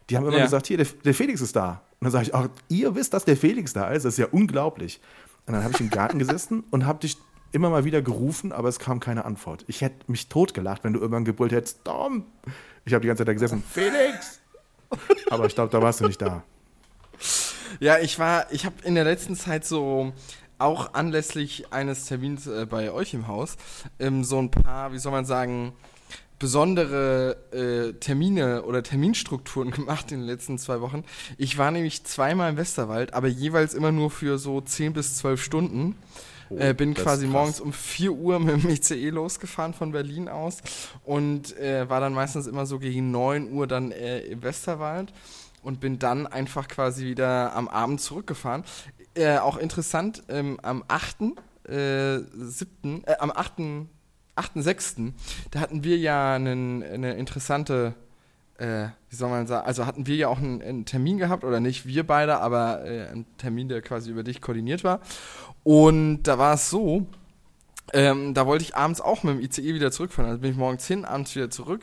die 0.09 0.17
haben 0.17 0.25
immer 0.25 0.37
ja. 0.37 0.43
gesagt, 0.43 0.67
hier, 0.67 0.77
der, 0.77 0.87
der 1.05 1.13
Felix 1.13 1.41
ist 1.41 1.55
da. 1.55 1.81
Und 1.99 2.05
dann 2.05 2.11
sage 2.11 2.25
ich, 2.25 2.33
auch, 2.33 2.47
ihr 2.67 2.95
wisst, 2.95 3.13
dass 3.13 3.25
der 3.25 3.37
Felix 3.37 3.73
da 3.73 3.89
ist, 3.89 4.05
das 4.05 4.13
ist 4.13 4.17
ja 4.17 4.27
unglaublich. 4.31 4.99
Und 5.45 5.53
dann 5.53 5.63
habe 5.63 5.73
ich 5.73 5.79
im 5.79 5.89
Garten 5.89 6.19
gesessen 6.19 6.63
und 6.71 6.85
habe 6.85 6.99
dich 6.99 7.17
immer 7.51 7.69
mal 7.69 7.85
wieder 7.85 8.01
gerufen, 8.01 8.51
aber 8.51 8.69
es 8.69 8.79
kam 8.79 8.99
keine 8.99 9.25
Antwort. 9.25 9.65
Ich 9.67 9.81
hätte 9.81 10.11
mich 10.11 10.27
totgelacht, 10.27 10.83
wenn 10.83 10.93
du 10.93 10.99
irgendwann 10.99 11.25
gebrüllt 11.25 11.51
hättest, 11.51 11.83
Tom! 11.83 12.25
Ich 12.85 12.93
habe 12.93 13.01
die 13.01 13.07
ganze 13.07 13.21
Zeit 13.21 13.27
da 13.27 13.33
gesessen, 13.33 13.63
Felix! 13.67 14.39
Aber 15.29 15.45
ich 15.45 15.53
glaube, 15.53 15.71
da 15.71 15.81
warst 15.81 15.99
du 15.99 16.05
nicht 16.05 16.21
da. 16.21 16.43
Ja, 17.79 17.99
ich 17.99 18.17
war, 18.17 18.51
ich 18.51 18.65
habe 18.65 18.75
in 18.83 18.95
der 18.95 19.03
letzten 19.03 19.35
Zeit 19.35 19.65
so 19.65 20.13
auch 20.59 20.93
anlässlich 20.93 21.71
eines 21.71 22.05
Termins 22.05 22.47
äh, 22.47 22.65
bei 22.69 22.91
euch 22.91 23.13
im 23.13 23.27
Haus 23.27 23.57
ähm, 23.99 24.23
so 24.23 24.39
ein 24.39 24.51
paar, 24.51 24.93
wie 24.93 24.99
soll 24.99 25.11
man 25.11 25.25
sagen, 25.25 25.73
besondere 26.39 27.37
äh, 27.51 27.93
Termine 27.99 28.63
oder 28.63 28.81
Terminstrukturen 28.81 29.71
gemacht 29.71 30.11
in 30.11 30.19
den 30.19 30.27
letzten 30.27 30.57
zwei 30.57 30.81
Wochen. 30.81 31.03
Ich 31.37 31.57
war 31.57 31.69
nämlich 31.69 32.03
zweimal 32.05 32.51
im 32.51 32.57
Westerwald, 32.57 33.13
aber 33.13 33.27
jeweils 33.27 33.73
immer 33.73 33.91
nur 33.91 34.09
für 34.09 34.37
so 34.37 34.61
10 34.61 34.93
bis 34.93 35.17
12 35.17 35.43
Stunden. 35.43 35.95
Oh, 36.51 36.57
äh, 36.57 36.73
bin 36.73 36.95
quasi 36.95 37.27
morgens 37.27 37.59
um 37.59 37.71
4 37.71 38.11
Uhr 38.11 38.39
mit 38.39 38.63
dem 38.63 38.69
ICE 38.71 39.09
losgefahren 39.11 39.75
von 39.75 39.91
Berlin 39.91 40.27
aus 40.27 40.61
und 41.03 41.55
äh, 41.57 41.87
war 41.87 41.99
dann 41.99 42.13
meistens 42.13 42.47
immer 42.47 42.65
so 42.65 42.79
gegen 42.79 43.11
9 43.11 43.51
Uhr 43.51 43.67
dann 43.67 43.91
äh, 43.91 44.21
im 44.21 44.41
Westerwald 44.41 45.13
und 45.61 45.79
bin 45.79 45.99
dann 45.99 46.25
einfach 46.25 46.67
quasi 46.67 47.05
wieder 47.05 47.55
am 47.55 47.67
Abend 47.67 48.01
zurückgefahren. 48.01 48.63
Äh, 49.19 49.39
auch 49.39 49.57
interessant, 49.57 50.23
ähm, 50.29 50.61
am 50.63 50.81
8. 50.87 51.35
Äh, 51.67 52.19
7., 52.37 53.03
äh, 53.05 53.15
am 53.19 53.31
8. 53.31 53.87
8.6., 54.37 55.11
da 55.51 55.59
hatten 55.59 55.83
wir 55.83 55.97
ja 55.97 56.35
einen, 56.35 56.81
eine 56.81 57.15
interessante, 57.15 57.95
äh, 58.59 58.87
wie 59.09 59.15
soll 59.17 59.29
man 59.29 59.45
sagen, 59.45 59.67
also 59.67 59.85
hatten 59.85 60.07
wir 60.07 60.15
ja 60.15 60.29
auch 60.29 60.37
einen, 60.37 60.61
einen 60.61 60.85
Termin 60.85 61.17
gehabt, 61.17 61.43
oder 61.43 61.59
nicht 61.59 61.85
wir 61.85 62.07
beide, 62.07 62.37
aber 62.37 62.85
äh, 62.85 63.07
einen 63.07 63.25
Termin, 63.37 63.67
der 63.67 63.81
quasi 63.81 64.09
über 64.09 64.23
dich 64.23 64.39
koordiniert 64.39 64.85
war. 64.85 65.01
Und 65.63 66.23
da 66.23 66.37
war 66.37 66.53
es 66.53 66.69
so, 66.69 67.05
ähm, 67.91 68.33
da 68.33 68.45
wollte 68.45 68.63
ich 68.63 68.77
abends 68.77 69.01
auch 69.01 69.23
mit 69.23 69.35
dem 69.35 69.41
ICE 69.41 69.73
wieder 69.73 69.91
zurückfahren. 69.91 70.29
Also 70.29 70.41
bin 70.41 70.51
ich 70.51 70.57
morgens 70.57 70.87
hin, 70.87 71.03
abends 71.03 71.35
wieder 71.35 71.49
zurück. 71.49 71.81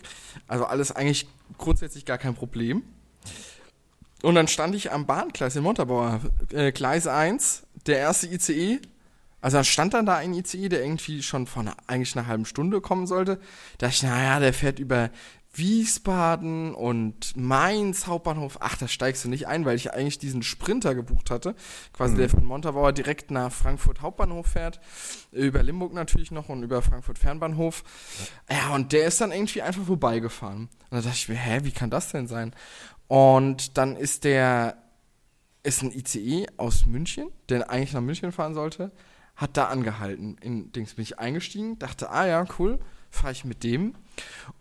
Also 0.48 0.64
alles 0.64 0.90
eigentlich 0.90 1.28
grundsätzlich 1.58 2.06
gar 2.06 2.16
kein 2.16 2.34
Problem. 2.34 2.82
Und 4.22 4.34
dann 4.34 4.48
stand 4.48 4.74
ich 4.74 4.92
am 4.92 5.06
Bahngleis 5.06 5.56
in 5.56 5.62
Montabaur, 5.62 6.20
äh, 6.52 6.72
Gleis 6.72 7.06
1, 7.06 7.64
der 7.86 7.98
erste 7.98 8.26
ICE, 8.26 8.80
also 9.40 9.58
da 9.58 9.64
stand 9.64 9.94
dann 9.94 10.06
da 10.06 10.16
ein 10.16 10.34
ICE, 10.34 10.68
der 10.68 10.82
irgendwie 10.82 11.22
schon 11.22 11.46
vor 11.46 11.62
einer, 11.62 11.76
eigentlich 11.86 12.16
einer 12.16 12.26
halben 12.26 12.46
Stunde 12.46 12.80
kommen 12.80 13.06
sollte. 13.06 13.36
Da 13.78 13.86
dachte 13.86 13.94
ich, 13.94 14.02
naja, 14.02 14.40
der 14.40 14.52
fährt 14.52 14.78
über 14.80 15.10
Wiesbaden 15.58 16.74
und 16.74 17.36
Mainz 17.36 18.06
Hauptbahnhof. 18.06 18.58
Ach, 18.60 18.76
da 18.76 18.88
steigst 18.88 19.24
du 19.24 19.28
nicht 19.28 19.46
ein, 19.46 19.64
weil 19.64 19.76
ich 19.76 19.92
eigentlich 19.92 20.18
diesen 20.18 20.42
Sprinter 20.42 20.94
gebucht 20.94 21.30
hatte. 21.30 21.54
Quasi 21.92 22.14
mhm. 22.14 22.18
der 22.18 22.28
von 22.28 22.44
Montabaur 22.44 22.92
direkt 22.92 23.30
nach 23.30 23.52
Frankfurt 23.52 24.02
Hauptbahnhof 24.02 24.46
fährt. 24.46 24.80
Über 25.32 25.62
Limburg 25.62 25.92
natürlich 25.94 26.30
noch 26.30 26.48
und 26.48 26.62
über 26.62 26.82
Frankfurt 26.82 27.18
Fernbahnhof. 27.18 27.84
Ja, 28.50 28.74
und 28.74 28.92
der 28.92 29.06
ist 29.06 29.20
dann 29.20 29.32
irgendwie 29.32 29.62
einfach 29.62 29.84
vorbeigefahren. 29.84 30.62
Und 30.62 30.90
da 30.90 31.00
dachte 31.00 31.16
ich 31.16 31.28
mir, 31.28 31.36
hä, 31.36 31.60
wie 31.62 31.72
kann 31.72 31.90
das 31.90 32.12
denn 32.12 32.26
sein? 32.26 32.54
Und 33.08 33.78
dann 33.78 33.96
ist 33.96 34.24
der, 34.24 34.76
ist 35.62 35.82
ein 35.82 35.92
ICE 35.92 36.46
aus 36.56 36.86
München, 36.86 37.28
der 37.48 37.70
eigentlich 37.70 37.92
nach 37.92 38.00
München 38.00 38.32
fahren 38.32 38.54
sollte 38.54 38.92
hat 39.36 39.56
da 39.56 39.66
angehalten. 39.66 40.36
In 40.40 40.72
Dings 40.72 40.94
bin 40.94 41.02
ich 41.02 41.18
eingestiegen, 41.18 41.78
dachte, 41.78 42.10
ah 42.10 42.26
ja, 42.26 42.44
cool, 42.58 42.78
fahre 43.10 43.32
ich 43.32 43.44
mit 43.44 43.62
dem. 43.62 43.94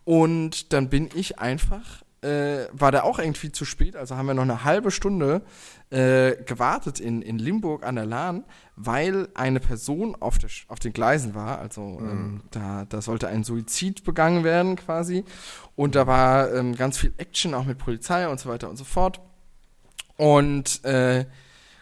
Und 0.03 0.73
dann 0.73 0.89
bin 0.89 1.09
ich 1.15 1.39
einfach, 1.39 2.03
äh, 2.21 2.67
war 2.71 2.91
der 2.91 3.05
auch 3.05 3.19
irgendwie 3.19 3.51
zu 3.51 3.65
spät, 3.65 3.95
also 3.95 4.15
haben 4.15 4.27
wir 4.27 4.33
noch 4.33 4.43
eine 4.43 4.63
halbe 4.63 4.91
Stunde 4.91 5.41
äh, 5.89 6.35
gewartet 6.43 6.99
in, 6.99 7.21
in 7.21 7.39
Limburg 7.39 7.85
an 7.85 7.95
der 7.95 8.05
Lahn, 8.05 8.43
weil 8.75 9.29
eine 9.35 9.59
Person 9.59 10.15
auf, 10.19 10.37
der, 10.37 10.49
auf 10.67 10.79
den 10.79 10.93
Gleisen 10.93 11.35
war. 11.35 11.59
Also 11.59 11.81
mhm. 11.81 12.09
ähm, 12.09 12.41
da, 12.51 12.85
da 12.85 13.01
sollte 13.01 13.27
ein 13.27 13.43
Suizid 13.43 14.03
begangen 14.03 14.43
werden 14.43 14.75
quasi. 14.75 15.23
Und 15.75 15.95
da 15.95 16.07
war 16.07 16.53
ähm, 16.53 16.75
ganz 16.75 16.97
viel 16.97 17.13
Action, 17.17 17.53
auch 17.53 17.65
mit 17.65 17.77
Polizei 17.77 18.27
und 18.27 18.39
so 18.39 18.49
weiter 18.49 18.69
und 18.69 18.77
so 18.77 18.83
fort. 18.83 19.21
Und 20.17 20.83
äh, 20.85 21.25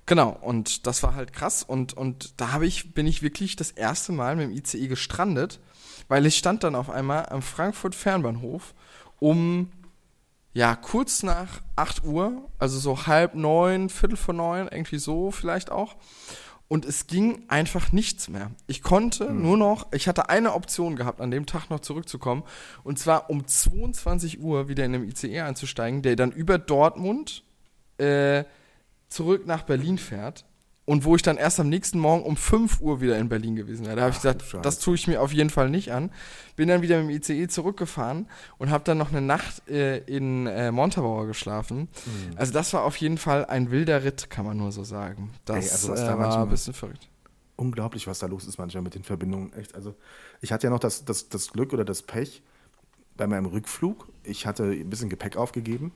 Genau, 0.05 0.38
und 0.41 0.86
das 0.86 1.01
war 1.01 1.15
halt 1.15 1.31
krass. 1.31 1.63
Und, 1.63 1.93
und 1.93 2.39
da 2.41 2.62
ich, 2.62 2.93
bin 2.93 3.07
ich 3.07 3.21
wirklich 3.21 3.55
das 3.55 3.71
erste 3.71 4.12
Mal 4.12 4.36
mit 4.36 4.49
dem 4.49 4.51
ICE 4.51 4.88
gestrandet, 4.88 5.59
weil 6.08 6.26
ich 6.26 6.38
stand 6.38 6.63
dann 6.63 6.76
auf 6.76 6.89
einmal 6.89 7.28
am 7.28 7.42
Frankfurt 7.42 7.96
Fernbahnhof 7.96 8.74
um 9.20 9.72
ja, 10.56 10.76
kurz 10.76 11.24
nach 11.24 11.62
8 11.76 12.04
Uhr, 12.06 12.48
also 12.60 12.78
so 12.78 13.08
halb 13.08 13.34
neun, 13.34 13.89
Viertel 13.89 14.18
vor 14.18 14.36
neun, 14.36 14.68
irgendwie 14.72 15.00
so 15.00 15.32
vielleicht 15.32 15.72
auch. 15.72 15.96
und 16.70 16.86
es 16.86 17.06
ging 17.08 17.44
einfach 17.50 17.92
nichts 17.92 18.30
mehr. 18.30 18.50
Ich 18.68 18.82
konnte 18.82 19.30
Mhm. 19.30 19.42
nur 19.44 19.58
noch, 19.58 19.88
ich 19.92 20.08
hatte 20.08 20.30
eine 20.30 20.54
Option 20.54 20.96
gehabt, 20.96 21.22
an 21.22 21.30
dem 21.30 21.46
Tag 21.46 21.70
noch 21.70 21.82
zurückzukommen 21.82 22.44
und 22.84 22.98
zwar 22.98 23.30
um 23.30 23.46
22 23.46 24.39
Uhr 24.42 24.68
wieder 24.70 24.84
in 24.86 24.96
einem 24.96 25.04
ICE 25.08 25.42
einzusteigen, 25.42 26.02
der 26.02 26.16
dann 26.16 26.32
über 26.32 26.58
Dortmund 26.58 27.44
äh, 28.00 28.44
zurück 29.10 29.46
nach 29.46 29.63
Berlin 29.63 29.98
fährt 30.00 30.46
und 30.86 31.06
wo 31.06 31.15
ich 31.15 31.22
dann 31.22 31.38
erst 31.38 31.60
am 31.62 31.69
nächsten 31.69 31.98
Morgen 31.98 32.24
um 32.24 32.36
5 32.36 32.82
Uhr 32.82 33.00
wieder 33.00 33.17
in 33.17 33.30
Berlin 33.30 33.56
gewesen 33.56 33.86
wäre. 33.86 33.96
Da 33.96 34.02
habe 34.02 34.12
ich 34.12 34.17
gesagt, 34.17 34.41
Scheiße. 34.41 34.62
das 34.62 34.80
tue 34.80 34.96
ich 34.96 35.08
mir 35.08 35.22
auf 35.22 35.32
jeden 35.32 35.50
Fall 35.50 35.69
nicht 35.69 35.93
an. 35.93 36.12
Bin 36.58 36.67
dann 36.67 36.82
wieder 36.82 37.02
mit 37.02 37.10
dem 37.30 37.36
ICE 37.38 37.48
zurückgefahren 37.48 38.28
und 38.58 38.69
habe 38.69 38.84
dann 38.84 38.98
noch 38.98 39.10
eine 39.12 39.22
Nacht 39.22 39.67
äh, 39.69 40.00
in 40.00 40.46
äh, 40.48 40.72
Montabaur 40.72 41.26
geschlafen. 41.26 41.88
Mhm. 42.06 42.38
Also 42.38 42.52
das 42.52 42.74
war 42.74 42.84
auf 42.84 42.98
jeden 42.98 43.17
Fall 43.17 43.46
ein 43.46 43.72
wilder 43.72 44.04
Ritt, 44.04 44.30
kann 44.30 44.46
man 44.46 44.58
nur 44.58 44.72
so 44.74 44.84
sagen. 44.84 45.32
Das 45.46 45.65
Ey, 45.67 45.72
also 45.72 45.89
was 45.93 46.02
äh, 46.02 46.06
da 46.06 46.10
war 46.12 46.17
manchmal- 46.17 46.43
ein 46.43 46.50
bisschen 46.50 46.74
verrückt. 46.74 47.08
unglaublich, 47.56 48.06
was 48.08 48.19
da 48.19 48.28
los 48.28 48.46
ist 48.46 48.58
manchmal 48.58 48.84
mit 48.84 48.93
den 48.96 49.04
Verbindungen. 49.04 49.54
Echt. 49.54 49.76
Also 49.76 49.96
ich 50.41 50.52
hatte 50.52 50.67
ja 50.67 50.69
noch 50.72 50.80
das, 50.80 51.06
das, 51.06 51.30
das 51.30 51.52
Glück 51.52 51.72
oder 51.72 51.86
das 51.86 52.02
Pech 52.02 52.43
bei 53.15 53.26
meinem 53.26 53.46
Rückflug. 53.46 54.10
Ich 54.24 54.46
hatte 54.46 54.63
ein 54.65 54.89
bisschen 54.89 55.08
Gepäck 55.10 55.38
aufgegeben 55.38 55.93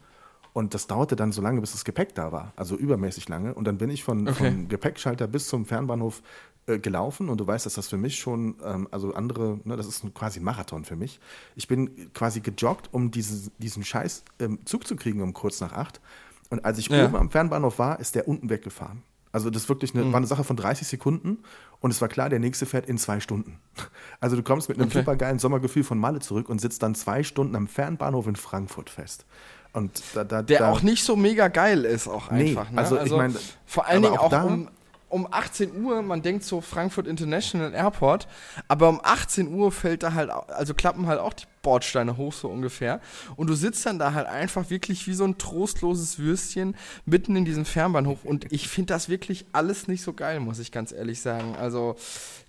und 0.58 0.74
das 0.74 0.88
dauerte 0.88 1.16
dann 1.16 1.32
so 1.32 1.42
lange, 1.44 1.62
bis 1.62 1.74
das 1.74 1.86
Gepäck 1.86 2.16
da 2.16 2.32
war. 2.32 2.52
Also 2.56 2.76
übermäßig 2.76 3.30
lange. 3.30 3.54
Und 3.54 3.66
dann 3.66 3.78
bin 3.78 3.92
ich 3.92 4.04
von, 4.04 4.28
Okay. 4.28 4.34
vom 4.34 4.68
Gepäckschalter 4.68 5.28
bis 5.28 5.48
zum 5.48 5.66
Fernbahnhof 5.68 6.24
äh, 6.66 6.80
gelaufen 6.80 7.30
und 7.30 7.40
du 7.40 7.46
weißt, 7.46 7.68
dass 7.68 7.76
das 7.76 7.88
für 7.88 7.98
mich 7.98 8.18
schon, 8.18 8.56
ähm, 8.66 8.88
also 8.90 9.14
andere, 9.14 9.60
ne, 9.66 9.78
das 9.78 9.86
ist 9.86 10.04
quasi 10.16 10.40
ein 10.40 10.44
Marathon 10.44 10.84
für 10.84 10.96
mich. 10.96 11.20
Ich 11.56 11.68
bin 11.68 12.12
quasi 12.14 12.40
gejoggt, 12.42 12.90
um 12.92 13.12
diesen, 13.12 13.52
diesen 13.60 13.84
scheiß 13.84 14.24
ähm, 14.40 14.58
Zug 14.66 14.88
zu 14.88 14.96
kriegen 14.96 15.22
um 15.22 15.32
kurz 15.34 15.62
nach 15.62 15.74
acht. 15.74 16.02
Und 16.50 16.66
als 16.66 16.80
ich 16.80 16.90
Ja. 16.90 17.06
oben 17.06 17.18
am 17.18 17.30
Fernbahnhof 17.30 17.78
war, 17.78 18.00
ist 18.00 18.16
der 18.16 18.28
unten 18.28 18.50
weggefahren. 18.50 19.04
Also 19.32 19.52
das 19.52 19.70
wirklich 19.70 19.94
eine, 19.94 20.06
war 20.12 20.16
eine 20.18 20.26
Sache 20.26 20.44
von 20.44 20.56
30 20.56 20.88
Sekunden 20.88 21.38
und 21.82 21.92
es 21.92 22.02
war 22.02 22.08
klar, 22.08 22.30
der 22.30 22.40
nächste 22.40 22.66
fährt 22.66 22.88
in 22.90 22.98
zwei 22.98 23.20
Stunden. 23.20 23.60
Also 24.20 24.36
du 24.36 24.42
kommst 24.42 24.70
mit 24.70 24.80
einem 24.80 24.88
Okay. 24.88 25.02
supergeilen 25.02 25.38
Sommergefühl 25.38 25.84
von 25.84 26.00
Malle 26.00 26.20
zurück 26.20 26.50
und 26.50 26.60
sitzt 26.60 26.82
dann 26.82 26.96
zwei 26.96 27.22
Stunden 27.22 27.56
am 27.56 27.68
Fernbahnhof 27.68 28.26
in 28.26 28.36
Frankfurt 28.36 28.90
fest. 28.90 29.26
Und 29.74 30.02
da, 30.14 30.24
da, 30.24 30.42
Der 30.42 30.60
da, 30.60 30.72
auch 30.72 30.82
nicht 30.82 31.04
so 31.04 31.16
mega 31.16 31.48
geil 31.50 31.86
ist, 31.86 32.08
auch 32.08 32.32
Nee, 32.32 32.50
einfach. 32.50 32.72
Ne? 32.72 32.78
also 32.80 33.00
ich 33.00 33.12
meine, 33.12 33.36
vor 33.66 33.86
allen 33.88 34.02
Dingen 34.02 34.18
auch 34.18 34.32
auch 34.34 34.44
um, 34.46 34.70
um 35.10 35.28
18 35.32 35.84
Uhr, 35.84 36.02
man 36.02 36.22
denkt 36.22 36.44
so 36.44 36.60
Frankfurt 36.62 37.08
International 37.08 37.74
Airport, 37.74 38.28
aber 38.68 38.90
um 38.90 39.00
18 39.04 39.54
Uhr 39.54 39.72
fällt 39.72 40.04
da 40.04 40.14
halt, 40.14 40.30
also 40.30 40.74
klappen 40.74 41.08
halt 41.08 41.20
auch 41.20 41.34
die 41.34 41.46
Bordsteine 41.62 42.18
hoch, 42.18 42.34
so 42.34 42.48
ungefähr. 42.50 43.00
Und 43.36 43.48
du 43.48 43.54
sitzt 43.54 43.86
dann 43.86 44.00
da 44.00 44.14
halt 44.14 44.28
einfach 44.28 44.70
wirklich 44.70 45.06
wie 45.08 45.14
so 45.14 45.26
ein 45.26 45.38
trostloses 45.38 46.18
Würstchen 46.20 46.76
mitten 47.06 47.36
in 47.36 47.46
diesem 47.46 47.66
Fernbahnhof. 47.66 48.24
Und 48.24 48.52
ich 48.52 48.68
finde 48.68 48.94
das 48.94 49.10
wirklich 49.10 49.46
alles 49.54 49.88
nicht 49.88 50.02
so 50.02 50.14
geil, 50.14 50.40
muss 50.40 50.60
ich 50.60 50.72
ganz 50.72 50.92
ehrlich 50.92 51.22
sagen. 51.22 51.56
Also, 51.58 51.96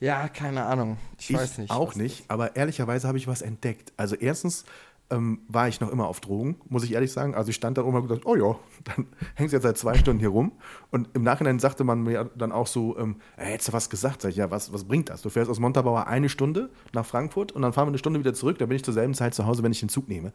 ja, 0.01 0.29
keine 0.29 0.65
Ahnung. 0.67 0.99
Ich, 1.19 1.31
Ich 1.31 1.37
weiß 1.37 1.59
nicht. 1.59 1.71
auch 1.71 1.95
nicht, 1.95 2.25
aber 2.29 2.57
ehrlicherweise 2.57 3.07
habe 3.09 3.19
ich 3.19 3.27
was 3.27 3.43
entdeckt. 3.43 3.93
Also 3.97 4.15
erstens 4.15 4.65
ähm, 5.11 5.41
war 5.49 5.69
ich 5.69 5.81
noch 5.81 5.91
immer 5.91 6.07
auf 6.07 6.21
Drogen, 6.21 6.57
muss 6.69 6.85
ich 6.85 6.93
ehrlich 6.93 7.13
sagen. 7.13 7.35
Also 7.35 7.49
ich 7.51 7.57
stand 7.57 7.79
da 7.79 7.83
oben 7.83 7.97
und 7.97 8.03
hab 8.03 8.09
gedacht, 8.09 8.27
oh 8.27 8.37
ja, 8.37 8.57
dann 8.85 9.07
hängst 9.35 9.53
du 9.53 9.57
jetzt 9.57 9.63
seit 9.65 9.79
zwei 9.79 9.95
Stunden 9.97 10.21
hier 10.21 10.29
rum. 10.29 10.53
Und 10.91 11.09
im 11.15 11.23
Nachhinein 11.23 11.59
sagte 11.59 11.83
man 11.85 12.03
mir 12.03 12.31
dann 12.37 12.53
auch 12.53 12.67
so, 12.67 12.99
ähm, 12.99 13.17
"Ey, 13.37 13.53
hättest 13.53 13.69
du 13.69 13.73
was 13.73 13.89
gesagt? 13.91 14.23
Sag 14.23 14.31
ich, 14.31 14.37
ja, 14.37 14.51
was, 14.51 14.73
was 14.73 14.85
bringt 14.85 15.09
das? 15.09 15.23
Du 15.23 15.31
fährst 15.31 15.51
aus 15.51 15.61
Montabaur 15.61 16.07
eine 16.07 16.29
Stunde 16.29 16.71
nach 16.93 17.07
Frankfurt 17.07 17.53
und 17.53 17.63
dann 17.63 17.73
fahren 17.73 17.87
wir 17.87 17.91
eine 17.93 17.99
Stunde 17.99 18.21
wieder 18.21 18.35
zurück. 18.35 18.59
Da 18.59 18.67
bin 18.67 18.77
ich 18.77 18.85
zur 18.85 18.95
selben 18.95 19.15
Zeit 19.15 19.35
zu 19.35 19.47
Hause, 19.47 19.63
wenn 19.63 19.73
ich 19.73 19.81
den 19.81 19.89
Zug 19.89 20.09
nehme. 20.09 20.33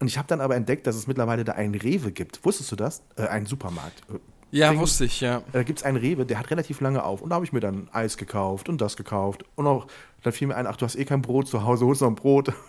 Und 0.00 0.06
ich 0.06 0.18
habe 0.18 0.28
dann 0.28 0.40
aber 0.40 0.54
entdeckt, 0.56 0.86
dass 0.86 0.94
es 0.96 1.06
mittlerweile 1.06 1.44
da 1.44 1.52
einen 1.52 1.74
Rewe 1.74 2.12
gibt. 2.12 2.44
Wusstest 2.44 2.70
du 2.72 2.76
das? 2.76 3.02
Äh, 3.16 3.26
einen 3.26 3.46
Supermarkt. 3.46 4.02
Äh, 4.12 4.18
Ja, 4.54 4.68
Kling- 4.70 4.80
wusste 4.80 5.04
ich, 5.06 5.20
ja. 5.22 5.42
da 5.52 5.62
gibt 5.62 5.78
es 5.78 5.84
einen 5.84 5.96
Rewe, 5.96 6.26
der 6.26 6.38
hat 6.38 6.50
relativ 6.50 6.80
lange 6.82 7.02
auf. 7.04 7.22
Und 7.22 7.30
da 7.30 7.36
habe 7.36 7.44
ich 7.46 7.52
mir 7.54 7.60
dann 7.60 7.88
Eis 7.92 8.16
gekauft 8.18 8.68
und 8.68 8.80
das 8.82 8.96
gekauft. 8.98 9.44
Und 9.56 9.66
auch, 9.66 9.86
dann 10.22 10.32
fiel 10.34 10.46
mir 10.48 10.56
ein, 10.56 10.66
ach, 10.66 10.76
du 10.76 10.84
hast 10.84 10.94
eh 10.94 11.04
kein 11.06 11.22
Brot 11.22 11.48
zu 11.48 11.64
Hause, 11.64 11.86
holst 11.86 12.02
noch 12.02 12.08
ein 12.08 12.14
Brot. 12.14 12.52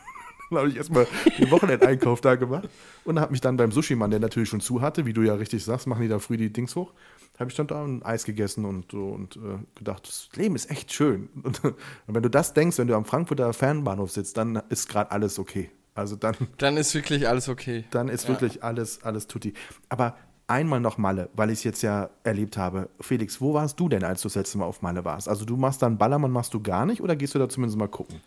dann 0.55 0.63
habe 0.63 0.71
ich 0.71 0.77
erstmal 0.77 1.07
den 1.37 1.51
Wochenendeinkauf 1.51 2.21
da 2.21 2.35
gemacht. 2.35 2.69
Und 3.05 3.19
habe 3.19 3.31
mich 3.31 3.41
dann 3.41 3.57
beim 3.57 3.71
Sushi-Mann, 3.71 4.11
der 4.11 4.19
natürlich 4.19 4.49
schon 4.49 4.61
zu 4.61 4.81
hatte, 4.81 5.05
wie 5.05 5.13
du 5.13 5.21
ja 5.21 5.33
richtig 5.35 5.63
sagst, 5.63 5.87
machen 5.87 6.01
die 6.01 6.07
da 6.07 6.19
früh 6.19 6.37
die 6.37 6.51
Dings 6.53 6.75
hoch, 6.75 6.93
habe 7.39 7.49
ich 7.49 7.55
dann 7.57 7.67
da 7.67 7.83
ein 7.83 8.03
Eis 8.03 8.23
gegessen 8.25 8.65
und, 8.65 8.91
so 8.91 9.09
und 9.09 9.35
äh, 9.37 9.57
gedacht, 9.75 10.07
das 10.07 10.29
Leben 10.35 10.55
ist 10.55 10.69
echt 10.71 10.93
schön. 10.93 11.29
Und, 11.43 11.63
und 11.63 11.75
wenn 12.07 12.23
du 12.23 12.29
das 12.29 12.53
denkst, 12.53 12.77
wenn 12.77 12.87
du 12.87 12.95
am 12.95 13.05
Frankfurter 13.05 13.51
Fernbahnhof 13.53 14.11
sitzt, 14.11 14.37
dann 14.37 14.61
ist 14.69 14.87
gerade 14.89 15.11
alles 15.11 15.39
okay. 15.39 15.69
Also 15.95 16.15
dann 16.15 16.35
Dann 16.57 16.77
ist 16.77 16.93
wirklich 16.95 17.27
alles 17.27 17.49
okay. 17.49 17.85
dann 17.91 18.07
ist 18.09 18.23
Ja. 18.23 18.29
wirklich 18.29 18.63
alles, 18.63 19.03
alles 19.03 19.27
tutti. 19.27 19.53
Aber 19.89 20.15
einmal 20.47 20.79
noch 20.79 20.97
Malle, 20.97 21.29
weil 21.35 21.49
ich 21.49 21.59
es 21.59 21.63
jetzt 21.63 21.81
ja 21.83 22.09
erlebt 22.23 22.57
habe. 22.57 22.89
Felix, 22.99 23.39
wo 23.41 23.53
warst 23.53 23.79
du 23.79 23.89
denn, 23.89 24.03
als 24.03 24.21
du 24.21 24.27
das 24.27 24.35
letzte 24.35 24.57
Mal 24.57 24.65
auf 24.65 24.81
Malle 24.81 25.05
warst? 25.05 25.29
Also 25.29 25.45
du 25.45 25.55
machst 25.55 25.81
dann 25.81 25.97
Ballermann, 25.97 26.31
machst 26.31 26.53
du 26.53 26.61
gar 26.61 26.85
nicht 26.85 27.01
oder 27.01 27.15
gehst 27.15 27.33
du 27.35 27.39
da 27.39 27.47
zumindest 27.49 27.77
mal 27.77 27.87
gucken? 27.87 28.21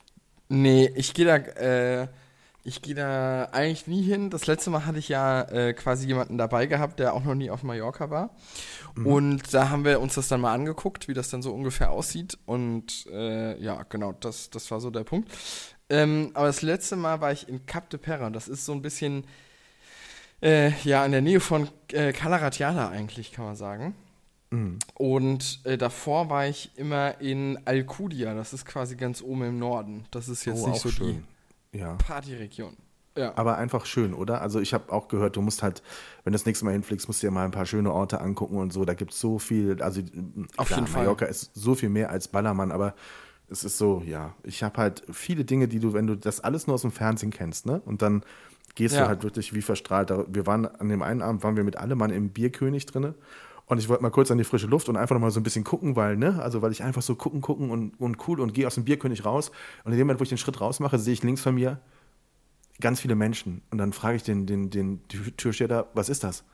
Nee, 0.48 0.90
ich 0.94 1.14
gehe 1.14 1.24
da, 1.24 1.36
äh, 1.36 2.08
ich 2.62 2.82
gehe 2.82 2.94
da 2.94 3.48
eigentlich 3.52 3.86
nie 3.86 4.02
hin. 4.02 4.30
Das 4.30 4.46
letzte 4.46 4.70
Mal 4.70 4.86
hatte 4.86 4.98
ich 4.98 5.08
ja 5.08 5.42
äh, 5.42 5.72
quasi 5.72 6.06
jemanden 6.06 6.38
dabei 6.38 6.66
gehabt, 6.66 6.98
der 6.98 7.14
auch 7.14 7.24
noch 7.24 7.34
nie 7.34 7.50
auf 7.50 7.62
Mallorca 7.62 8.10
war. 8.10 8.30
Und 9.04 9.52
da 9.52 9.68
haben 9.68 9.84
wir 9.84 10.00
uns 10.00 10.14
das 10.14 10.28
dann 10.28 10.40
mal 10.40 10.54
angeguckt, 10.54 11.06
wie 11.06 11.14
das 11.14 11.28
dann 11.28 11.42
so 11.42 11.52
ungefähr 11.52 11.90
aussieht. 11.90 12.38
Und 12.46 13.06
äh, 13.12 13.60
ja, 13.62 13.82
genau, 13.88 14.12
das, 14.12 14.50
das 14.50 14.70
war 14.70 14.80
so 14.80 14.90
der 14.90 15.04
Punkt. 15.04 15.30
Ähm, 15.88 16.30
aber 16.34 16.46
das 16.46 16.62
letzte 16.62 16.96
Mal 16.96 17.20
war 17.20 17.30
ich 17.30 17.48
in 17.48 17.66
Cap 17.66 17.90
de 17.90 18.00
Perra. 18.00 18.30
Das 18.30 18.48
ist 18.48 18.64
so 18.64 18.72
ein 18.72 18.82
bisschen, 18.82 19.24
äh, 20.42 20.70
ja, 20.82 21.04
in 21.04 21.12
der 21.12 21.20
Nähe 21.22 21.40
von 21.40 21.68
äh, 21.92 22.12
Calaratiala 22.12 22.88
eigentlich, 22.88 23.32
kann 23.32 23.44
man 23.44 23.56
sagen. 23.56 23.94
Mhm. 24.50 24.78
Und 24.94 25.60
äh, 25.64 25.76
davor 25.76 26.30
war 26.30 26.46
ich 26.46 26.70
immer 26.76 27.20
in 27.20 27.58
Alcudia, 27.64 28.34
das 28.34 28.52
ist 28.52 28.64
quasi 28.66 28.96
ganz 28.96 29.22
oben 29.22 29.42
im 29.44 29.58
Norden. 29.58 30.04
Das 30.10 30.28
ist 30.28 30.44
jetzt 30.44 30.62
Oh, 30.62 30.68
nicht 30.68 30.76
auch 30.76 30.82
so 30.82 30.90
schön. 30.90 31.24
Ja. 31.72 31.94
die 32.00 32.04
Partyregion. 32.04 32.76
Ja. 33.16 33.32
Aber 33.36 33.56
einfach 33.56 33.86
schön, 33.86 34.12
oder? 34.12 34.42
Also 34.42 34.60
ich 34.60 34.74
habe 34.74 34.92
auch 34.92 35.08
gehört, 35.08 35.36
du 35.36 35.42
musst 35.42 35.62
halt, 35.62 35.82
wenn 36.24 36.32
du 36.32 36.36
das 36.38 36.44
nächste 36.44 36.64
Mal 36.66 36.72
hinfliegst, 36.72 37.08
musst 37.08 37.22
du 37.22 37.26
dir 37.26 37.30
mal 37.30 37.46
ein 37.46 37.50
paar 37.50 37.64
schöne 37.64 37.90
Orte 37.90 38.20
angucken 38.20 38.58
und 38.58 38.72
so. 38.74 38.84
Da 38.84 38.92
gibt 38.94 39.12
es 39.12 39.20
so 39.20 39.38
viel, 39.38 39.82
also 39.82 40.02
Auf 40.58 40.66
klar, 40.68 40.80
jeden 40.80 40.86
Fall. 40.90 41.02
Mallorca 41.04 41.24
ist 41.24 41.50
so 41.54 41.74
viel 41.74 41.88
mehr 41.88 42.10
als 42.10 42.28
Ballermann, 42.28 42.70
aber 42.72 42.94
es 43.48 43.64
ist 43.64 43.78
so, 43.78 44.02
ja, 44.04 44.34
ich 44.42 44.62
habe 44.62 44.76
halt 44.76 45.02
viele 45.10 45.44
Dinge, 45.46 45.66
die 45.66 45.78
du, 45.78 45.92
wenn 45.94 46.06
du 46.06 46.14
das 46.16 46.40
alles 46.40 46.66
nur 46.66 46.74
aus 46.74 46.82
dem 46.82 46.90
Fernsehen 46.92 47.30
kennst, 47.30 47.64
ne? 47.64 47.80
Und 47.86 48.02
dann 48.02 48.22
gehst 48.74 48.94
Ja. 48.94 49.02
du 49.02 49.08
halt 49.08 49.22
wirklich 49.22 49.54
wie 49.54 49.62
verstrahlt. 49.62 50.12
Wir 50.28 50.46
waren 50.46 50.66
an 50.66 50.88
dem 50.90 51.00
einen 51.00 51.22
Abend, 51.22 51.42
waren 51.42 51.56
wir 51.56 51.64
mit 51.64 51.76
allem 51.78 52.00
im 52.02 52.28
Bierkönig 52.30 52.84
drinne. 52.86 53.14
Und 53.66 53.78
ich 53.78 53.88
wollte 53.88 54.02
mal 54.02 54.10
kurz 54.10 54.30
an 54.30 54.38
die 54.38 54.44
frische 54.44 54.68
Luft 54.68 54.88
und 54.88 54.96
einfach 54.96 55.14
noch 55.14 55.20
mal 55.20 55.30
so 55.30 55.40
ein 55.40 55.42
bisschen 55.42 55.64
gucken, 55.64 55.96
weil, 55.96 56.16
ne, 56.16 56.40
also 56.40 56.62
weil 56.62 56.70
ich 56.70 56.84
einfach 56.84 57.02
so 57.02 57.16
gucken, 57.16 57.40
gucken 57.40 57.70
und, 57.70 57.98
und 58.00 58.28
cool 58.28 58.40
und 58.40 58.54
gehe 58.54 58.66
aus 58.66 58.76
dem 58.76 58.84
Bierkönig 58.84 59.24
raus. 59.24 59.50
Und 59.84 59.92
in 59.92 59.98
dem 59.98 60.06
Moment, 60.06 60.20
wo 60.20 60.22
ich 60.22 60.28
den 60.28 60.38
Schritt 60.38 60.60
rausmache, 60.60 60.98
sehe 60.98 61.12
ich 61.12 61.22
links 61.24 61.42
von 61.42 61.54
mir 61.54 61.80
ganz 62.80 63.00
viele 63.00 63.16
Menschen. 63.16 63.62
Und 63.70 63.78
dann 63.78 63.92
frage 63.92 64.16
ich 64.16 64.22
den, 64.22 64.46
den, 64.46 64.70
den 64.70 65.06
Tür- 65.08 65.36
Türsteher, 65.36 65.88
was 65.94 66.08
ist 66.08 66.22
das? 66.22 66.44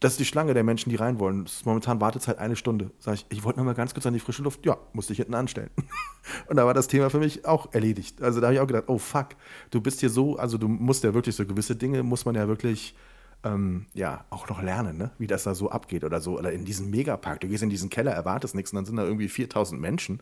Das 0.00 0.14
ist 0.14 0.20
die 0.20 0.24
Schlange 0.24 0.52
der 0.52 0.64
Menschen, 0.64 0.90
die 0.90 0.96
rein 0.96 1.20
wollen. 1.20 1.46
Momentan 1.64 2.00
Wartezeit 2.00 2.38
eine 2.38 2.56
Stunde. 2.56 2.90
Sag 2.98 3.14
ich, 3.14 3.26
ich 3.28 3.44
wollte 3.44 3.60
noch 3.60 3.64
mal 3.64 3.74
ganz 3.74 3.94
kurz 3.94 4.04
an 4.04 4.12
die 4.12 4.18
frische 4.20 4.42
Luft. 4.42 4.66
Ja, 4.66 4.76
musste 4.92 5.12
ich 5.12 5.18
hinten 5.18 5.34
anstellen. 5.34 5.70
Und 6.48 6.56
da 6.56 6.66
war 6.66 6.74
das 6.74 6.88
Thema 6.88 7.08
für 7.08 7.20
mich 7.20 7.46
auch 7.46 7.72
erledigt. 7.72 8.20
Also 8.20 8.40
da 8.40 8.48
habe 8.48 8.54
ich 8.54 8.60
auch 8.60 8.66
gedacht, 8.66 8.84
oh 8.88 8.98
fuck, 8.98 9.28
du 9.70 9.80
bist 9.80 10.00
hier 10.00 10.10
so, 10.10 10.36
also 10.36 10.58
du 10.58 10.66
musst 10.66 11.04
ja 11.04 11.14
wirklich 11.14 11.36
so 11.36 11.46
gewisse 11.46 11.76
Dinge, 11.76 12.02
muss 12.02 12.24
man 12.24 12.34
ja 12.34 12.48
wirklich 12.48 12.96
ähm, 13.44 13.86
ja 13.94 14.24
auch 14.30 14.48
noch 14.48 14.62
lernen, 14.62 14.96
ne? 14.98 15.10
wie 15.18 15.26
das 15.26 15.42
da 15.44 15.54
so 15.54 15.70
abgeht 15.70 16.04
oder 16.04 16.20
so. 16.20 16.38
Oder 16.38 16.52
in 16.52 16.64
diesem 16.64 16.90
Megapark, 16.90 17.40
du 17.40 17.48
gehst 17.48 17.62
in 17.62 17.70
diesen 17.70 17.90
Keller, 17.90 18.12
erwartest 18.12 18.54
nichts 18.54 18.72
und 18.72 18.76
dann 18.76 18.84
sind 18.84 18.96
da 18.96 19.04
irgendwie 19.04 19.28
4000 19.28 19.80
Menschen 19.80 20.20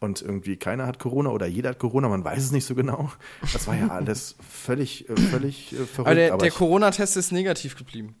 und 0.00 0.22
irgendwie 0.22 0.56
keiner 0.56 0.86
hat 0.86 0.98
Corona 0.98 1.30
oder 1.30 1.46
jeder 1.46 1.70
hat 1.70 1.78
Corona, 1.78 2.08
man 2.08 2.24
weiß 2.24 2.42
es 2.42 2.50
nicht 2.50 2.64
so 2.64 2.74
genau. 2.74 3.10
Das 3.52 3.66
war 3.66 3.76
ja 3.76 3.88
alles 3.88 4.36
völlig, 4.48 5.08
äh, 5.08 5.16
völlig 5.16 5.72
äh, 5.72 5.84
verrückt. 5.84 5.98
aber 6.08 6.14
der, 6.14 6.36
der 6.36 6.50
Corona-Test 6.50 7.16
ist 7.16 7.30
negativ 7.32 7.76
geblieben. 7.76 8.14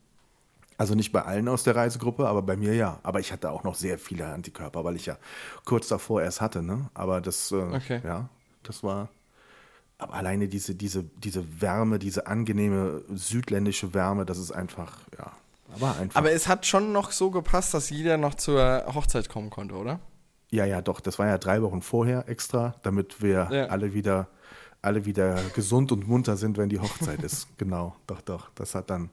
also 0.76 0.94
nicht 0.94 1.12
bei 1.12 1.22
allen 1.22 1.48
aus 1.48 1.62
der 1.64 1.74
Reisegruppe, 1.76 2.26
aber 2.26 2.42
bei 2.42 2.56
mir 2.56 2.74
ja. 2.74 2.98
Aber 3.02 3.20
ich 3.20 3.32
hatte 3.32 3.50
auch 3.50 3.64
noch 3.64 3.74
sehr 3.74 3.98
viele 3.98 4.26
Antikörper, 4.26 4.84
weil 4.84 4.96
ich 4.96 5.06
ja 5.06 5.16
kurz 5.64 5.88
davor 5.88 6.22
erst 6.22 6.40
hatte. 6.40 6.62
Ne? 6.62 6.90
Aber 6.94 7.20
das, 7.20 7.52
äh, 7.52 7.56
Okay. 7.56 8.00
ja, 8.04 8.28
das 8.64 8.82
war. 8.82 9.08
Aber 10.02 10.14
alleine 10.14 10.48
diese, 10.48 10.74
diese, 10.74 11.04
diese 11.04 11.60
Wärme, 11.60 11.98
diese 11.98 12.26
angenehme 12.26 13.02
südländische 13.14 13.94
Wärme, 13.94 14.24
das 14.26 14.38
ist 14.38 14.50
einfach, 14.50 14.98
ja, 15.18 15.32
war 15.78 15.96
einfach. 15.98 16.16
Aber 16.18 16.32
es 16.32 16.48
hat 16.48 16.66
schon 16.66 16.92
noch 16.92 17.12
so 17.12 17.30
gepasst, 17.30 17.72
dass 17.74 17.88
jeder 17.90 18.16
noch 18.18 18.34
zur 18.34 18.84
Hochzeit 18.94 19.28
kommen 19.28 19.50
konnte, 19.50 19.74
oder? 19.76 20.00
ja, 20.50 20.66
ja, 20.66 20.82
doch, 20.82 21.00
das 21.00 21.18
war 21.18 21.26
ja 21.26 21.38
drei 21.38 21.62
Wochen 21.62 21.80
vorher 21.80 22.28
extra, 22.28 22.74
damit 22.82 23.22
wir 23.22 23.48
Ja. 23.50 23.66
alle 23.68 23.94
wieder, 23.94 24.28
alle 24.82 25.06
wieder 25.06 25.40
gesund 25.54 25.92
und 25.92 26.06
munter 26.06 26.36
sind, 26.36 26.58
wenn 26.58 26.68
die 26.68 26.78
Hochzeit 26.78 27.22
ist. 27.22 27.46
Genau, 27.56 27.96
doch, 28.06 28.20
doch. 28.20 28.50
Das 28.54 28.74
hat 28.74 28.90
dann 28.90 29.08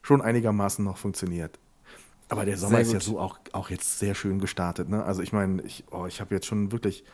schon 0.00 0.22
einigermaßen 0.22 0.82
noch 0.82 0.96
funktioniert. 0.96 1.58
Aber 2.30 2.46
der 2.46 2.56
Sommer 2.56 2.80
ist 2.80 2.92
ja 2.92 3.00
so 3.00 3.18
auch, 3.20 3.38
auch 3.52 3.68
jetzt 3.68 3.98
sehr 3.98 4.14
schön 4.14 4.38
gestartet. 4.38 4.88
Ne? 4.88 5.04
Also 5.04 5.20
ich 5.20 5.32
meine, 5.34 5.60
ich, 5.62 5.84
oh, 5.90 6.06
ich 6.06 6.22
habe 6.22 6.34
jetzt 6.34 6.46
schon 6.46 6.72
wirklich, 6.72 7.04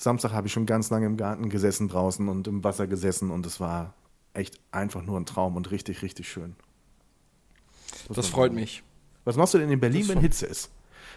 Samstag 0.00 0.32
habe 0.32 0.46
ich 0.46 0.52
schon 0.54 0.64
ganz 0.64 0.88
lange 0.88 1.04
im 1.04 1.18
Garten 1.18 1.50
gesessen 1.50 1.88
draußen 1.88 2.26
und 2.28 2.48
im 2.48 2.64
Wasser 2.64 2.86
gesessen 2.86 3.30
und 3.30 3.44
es 3.44 3.60
war 3.60 3.92
echt 4.32 4.58
einfach 4.70 5.02
nur 5.02 5.20
ein 5.20 5.26
Traum 5.26 5.56
und 5.56 5.70
richtig, 5.70 6.00
richtig 6.00 6.26
schön. 6.26 6.56
Muss 8.08 8.16
Das 8.16 8.26
freut 8.28 8.50
sagen. 8.50 8.60
mich. 8.60 8.82
Was 9.26 9.36
machst 9.36 9.52
du 9.52 9.58
denn 9.58 9.70
in 9.70 9.78
Berlin, 9.78 10.08
wenn 10.08 10.20
Hitze 10.20 10.46
ist? 10.46 10.70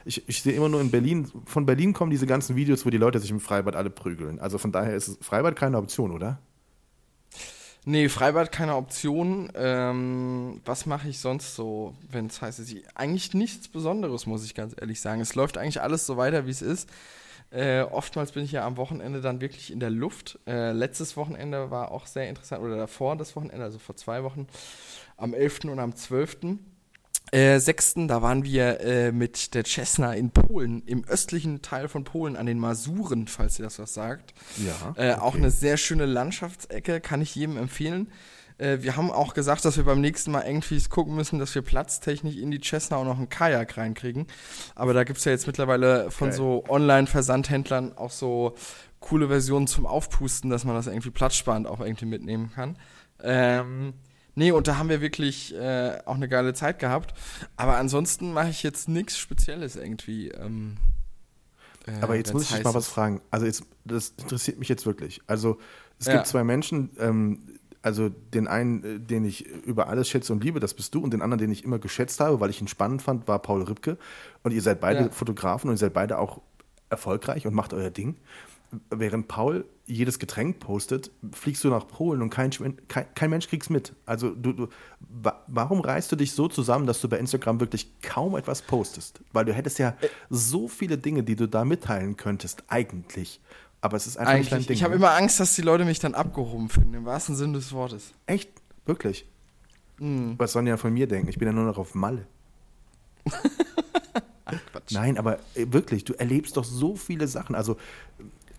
Ich, 0.04 0.28
ich 0.28 0.42
sehe 0.42 0.52
immer 0.52 0.68
nur 0.68 0.82
in 0.82 0.92
Berlin, 0.92 1.32
von 1.46 1.66
Berlin 1.66 1.94
kommen 1.94 2.12
diese 2.12 2.28
ganzen 2.28 2.58
Videos, 2.58 2.86
wo 2.86 2.90
die 2.90 2.98
Leute 2.98 3.20
sich 3.20 3.32
im 3.32 3.40
Freibad 3.40 3.78
alle 3.78 3.90
prügeln. 3.90 4.40
Also 4.40 4.58
von 4.58 4.74
daher 4.74 4.94
ist 4.96 5.24
Freibad 5.24 5.56
keine 5.56 5.78
Option, 5.78 6.12
oder? 6.12 6.40
Nee, 7.86 8.10
Freibad 8.10 8.52
keine 8.52 8.76
Option. 8.76 9.50
Ähm, 9.56 10.60
was 10.66 10.86
mache 10.86 11.08
ich 11.08 11.20
sonst 11.20 11.56
so, 11.56 11.96
wenn 12.10 12.26
es 12.26 12.42
heißt, 12.42 12.60
ich, 12.60 12.84
eigentlich 12.96 13.34
nichts 13.34 13.70
Besonderes, 13.70 14.26
muss 14.26 14.44
ich 14.44 14.56
ganz 14.56 14.76
ehrlich 14.78 15.00
sagen. 15.00 15.22
Es 15.22 15.36
läuft 15.36 15.58
eigentlich 15.58 15.82
alles 15.82 16.06
so 16.06 16.18
weiter, 16.18 16.46
wie 16.46 16.52
es 16.52 16.62
ist. 16.62 16.90
Äh, 17.54 17.82
oftmals 17.84 18.32
bin 18.32 18.44
ich 18.44 18.52
ja 18.52 18.66
am 18.66 18.78
Wochenende 18.78 19.22
dann 19.22 19.40
wirklich 19.40 19.72
in 19.72 19.80
der 19.80 19.92
Luft. 19.92 20.40
Äh, 20.48 20.72
letztes 20.72 21.16
Wochenende 21.16 21.70
war 21.70 21.92
auch 21.92 22.08
sehr 22.08 22.28
interessant, 22.28 22.64
oder 22.64 22.78
davor 22.78 23.16
das 23.16 23.36
Wochenende, 23.36 23.64
also 23.64 23.78
vor 23.78 23.96
zwei 23.96 24.24
Wochen, 24.24 24.48
am 25.18 25.36
11. 25.36 25.66
und 25.66 25.80
am 25.80 25.96
12. 25.96 26.58
Äh, 27.32 27.60
6. 27.60 28.08
da 28.08 28.24
waren 28.24 28.44
wir 28.44 28.80
äh, 28.82 29.12
mit 29.12 29.54
der 29.54 29.66
Cessna 29.66 30.14
in 30.14 30.32
Polen, 30.32 30.82
im 30.88 31.04
östlichen 31.06 31.62
Teil 31.62 31.88
von 31.88 32.04
Polen, 32.04 32.36
an 32.38 32.48
den 32.48 32.58
Masuren, 32.58 33.28
falls 33.28 33.60
ihr 33.60 33.66
das 33.66 33.78
was 33.78 33.94
sagt. 33.94 34.34
Ja. 34.58 34.94
Äh, 34.96 35.12
okay. 35.12 35.22
Auch 35.22 35.36
eine 35.36 35.52
sehr 35.52 35.78
schöne 35.78 36.08
Landschaftsecke, 36.08 37.02
kann 37.02 37.22
ich 37.22 37.36
jedem 37.36 37.58
empfehlen. 37.58 38.08
Äh, 38.64 38.82
wir 38.82 38.96
haben 38.96 39.12
auch 39.12 39.34
gesagt, 39.34 39.66
dass 39.66 39.78
wir 39.78 39.84
beim 39.84 40.00
nächsten 40.02 40.32
Mal 40.32 40.42
irgendwie 40.42 40.82
gucken 40.84 41.16
müssen, 41.16 41.38
dass 41.40 41.54
wir 41.54 41.62
platztechnisch 41.62 42.38
in 42.38 42.50
die 42.52 42.62
Cessna 42.62 42.98
auch 42.98 43.04
noch 43.04 43.18
einen 43.18 43.30
Kajak 43.30 43.78
reinkriegen. 43.78 44.28
Aber 44.76 44.94
da 44.94 45.04
gibt 45.04 45.20
es 45.20 45.26
ja 45.26 45.32
jetzt 45.32 45.48
mittlerweile 45.48 46.10
von 46.12 46.30
Geil. 46.30 46.38
so 46.38 46.64
Online-Versandhändlern 46.70 47.98
auch 47.98 48.12
so 48.12 48.56
coole 49.00 49.28
Versionen 49.28 49.68
zum 49.68 49.86
Aufpusten, 49.86 50.50
dass 50.50 50.64
man 50.64 50.76
das 50.76 50.88
irgendwie 50.88 51.10
platzsparend 51.10 51.68
auch 51.68 51.82
irgendwie 51.82 52.06
mitnehmen 52.06 52.52
kann. 52.56 52.78
Ähm, 53.22 53.94
nee, 54.36 54.52
und 54.52 54.68
da 54.68 54.78
haben 54.78 54.88
wir 54.88 55.02
wirklich 55.02 55.54
äh, 55.56 55.98
auch 56.06 56.16
eine 56.16 56.30
geile 56.30 56.54
Zeit 56.54 56.80
gehabt. 56.80 57.14
Aber 57.58 57.78
ansonsten 57.78 58.32
mache 58.32 58.50
ich 58.50 58.64
jetzt 58.64 58.88
nichts 58.88 59.18
Spezielles 59.18 59.76
irgendwie. 59.76 60.30
Ähm, 60.30 60.78
äh, 61.86 62.02
Aber 62.02 62.16
jetzt 62.16 62.32
muss 62.34 62.44
ich 62.44 62.56
dich 62.56 62.64
mal 62.64 62.74
was 62.74 62.88
fragen. 62.88 63.22
Also 63.30 63.46
jetzt, 63.46 63.64
das 63.84 64.14
interessiert 64.18 64.58
mich 64.58 64.70
jetzt 64.70 64.86
wirklich. 64.86 65.22
Also 65.28 65.60
es 66.00 66.06
Ja. 66.08 66.14
gibt 66.14 66.28
zwei 66.28 66.46
Menschen, 66.46 66.92
ähm, 67.00 67.53
also 67.84 68.10
den 68.10 68.48
einen, 68.48 68.84
äh, 68.84 69.00
den 69.00 69.26
ich 69.26 69.46
über 69.46 69.88
alles 69.88 70.10
schätze 70.10 70.34
und 70.34 70.44
liebe, 70.44 70.60
das 70.60 70.74
bist 70.74 70.96
du, 70.96 71.02
und 71.04 71.14
den 71.14 71.22
anderen, 71.22 71.40
den 71.40 71.52
ich 71.52 71.64
immer 71.64 71.78
geschätzt 71.78 72.20
habe, 72.20 72.40
weil 72.40 72.50
ich 72.50 72.60
ihn 72.62 72.68
spannend 72.68 73.02
fand, 73.04 73.28
war 73.28 73.40
Paul 73.40 73.62
Ripke. 73.62 73.98
Und 74.42 74.54
ihr 74.54 74.62
seid 74.62 74.80
beide 74.82 75.04
Ja. 75.04 75.10
Fotografen 75.10 75.70
und 75.70 75.76
ihr 75.76 75.80
seid 75.80 75.94
beide 75.94 76.18
auch 76.18 76.42
erfolgreich 76.90 77.46
und 77.46 77.54
macht 77.54 77.74
euer 77.74 77.90
Ding. 77.92 78.16
Während 78.90 79.28
Paul 79.28 79.66
jedes 79.86 80.18
Getränk 80.18 80.60
postet, 80.60 81.12
fliegst 81.32 81.64
du 81.64 81.70
nach 81.70 81.88
Polen 81.88 82.24
und 82.24 82.32
kein, 82.32 82.50
kein, 82.88 83.06
kein 83.14 83.30
Mensch 83.30 83.48
kriegt's 83.48 83.70
mit. 83.70 83.94
Also 84.08 84.32
du, 84.32 84.54
du, 84.54 84.68
wa 85.00 85.44
warum 85.48 85.82
reißt 85.82 86.12
du 86.12 86.16
dich 86.16 86.32
so 86.32 86.48
zusammen, 86.48 86.88
dass 86.88 87.00
du 87.02 87.08
bei 87.08 87.20
Instagram 87.20 87.60
wirklich 87.60 87.92
kaum 88.02 88.36
etwas 88.36 88.64
postest? 88.64 89.22
Weil 89.32 89.46
du 89.46 89.54
hättest 89.54 89.78
ja 89.78 89.96
so 90.30 90.68
viele 90.68 90.98
Dinge, 90.98 91.22
die 91.22 91.36
du 91.36 91.48
da 91.48 91.66
mitteilen 91.66 92.18
könntest, 92.18 92.64
eigentlich. 92.68 93.42
Aber 93.84 93.98
es 93.98 94.08
ist 94.08 94.16
einfach 94.16 94.36
nicht 94.36 94.50
dein 94.50 94.60
Eigentlich, 94.60 94.68
Ding. 94.68 94.76
ich 94.78 94.84
habe 94.84 94.92
ne? 94.92 94.96
immer 94.96 95.12
Angst, 95.12 95.42
dass 95.42 95.56
die 95.56 95.62
Leute 95.62 95.84
mich 95.84 96.00
dann 96.00 96.14
abgehoben 96.16 96.70
finden, 96.70 96.94
im 96.94 97.04
wahrsten 97.04 97.36
Sinne 97.36 97.58
des 97.58 97.74
Wortes. 97.74 98.14
Echt? 98.28 98.50
Wirklich? 98.86 99.26
Mhm. 100.00 100.36
Was 100.38 100.54
sollen 100.54 100.64
die 100.64 100.70
ja 100.70 100.78
von 100.78 100.94
mir 100.94 101.06
denken? 101.06 101.28
Ich 101.28 101.38
bin 101.38 101.50
ja 101.50 101.54
nur 101.54 101.66
noch 101.66 101.78
auf 101.78 101.94
Malle. 101.94 102.26
Quatsch. 104.72 104.94
Nein, 104.94 105.18
aber 105.18 105.40
äh, 105.56 105.66
wirklich, 105.72 106.06
du 106.06 106.14
erlebst 106.14 106.56
doch 106.56 106.64
so 106.64 106.96
viele 106.96 107.28
Sachen. 107.28 107.56
Also 107.56 107.76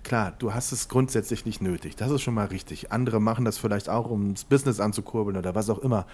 klar, 0.02 0.34
du 0.38 0.52
hast 0.52 0.72
es 0.72 0.90
grundsätzlich 0.90 1.46
nicht 1.46 1.62
nötig. 1.62 1.96
Das 1.96 2.10
ist 2.10 2.20
schon 2.20 2.34
mal 2.34 2.48
richtig. 2.48 2.92
Andere 2.92 3.18
machen 3.18 3.46
das 3.46 3.56
vielleicht 3.56 3.88
auch, 3.88 4.10
um 4.10 4.34
das 4.34 4.44
Business 4.44 4.78
anzukurbeln 4.78 5.38
oder 5.38 5.54
was 5.54 5.70
auch 5.70 5.78
immer. 5.78 6.06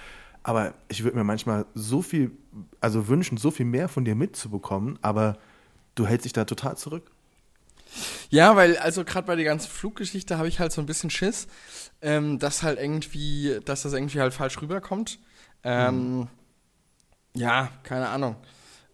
Aber 0.45 0.73
ich 0.87 1.03
würde 1.03 1.17
mir 1.17 1.25
manchmal 1.25 1.67
so 1.75 2.01
viel, 2.01 2.31
also 2.81 3.09
wünschen, 3.09 3.39
so 3.39 3.51
viel 3.51 3.67
mehr 3.67 3.89
von 3.89 4.05
dir 4.05 4.15
mitzubekommen, 4.15 5.01
aber 5.03 5.37
du 5.97 6.07
hältst 6.07 6.27
dich 6.27 6.33
da 6.33 6.45
total 6.45 6.77
zurück. 6.77 7.11
Ja, 8.31 8.57
weil, 8.57 8.77
also 8.79 9.05
gerade 9.05 9.27
bei 9.27 9.37
der 9.37 9.45
ganzen 9.45 9.71
Fluggeschichte 9.71 10.39
habe 10.39 10.49
ich 10.49 10.61
halt 10.61 10.73
so 10.73 10.81
ein 10.81 10.87
bisschen 10.87 11.11
Schiss, 11.11 11.49
ähm, 12.03 12.39
dass 12.39 12.63
halt 12.63 12.79
irgendwie, 12.79 13.59
dass 13.65 13.83
das 13.83 13.93
irgendwie 13.93 14.21
halt 14.21 14.35
falsch 14.35 14.61
rüberkommt. 14.63 15.19
Ähm, 15.65 16.29
Ja, 17.35 17.71
keine 17.83 18.09
Ahnung. 18.09 18.37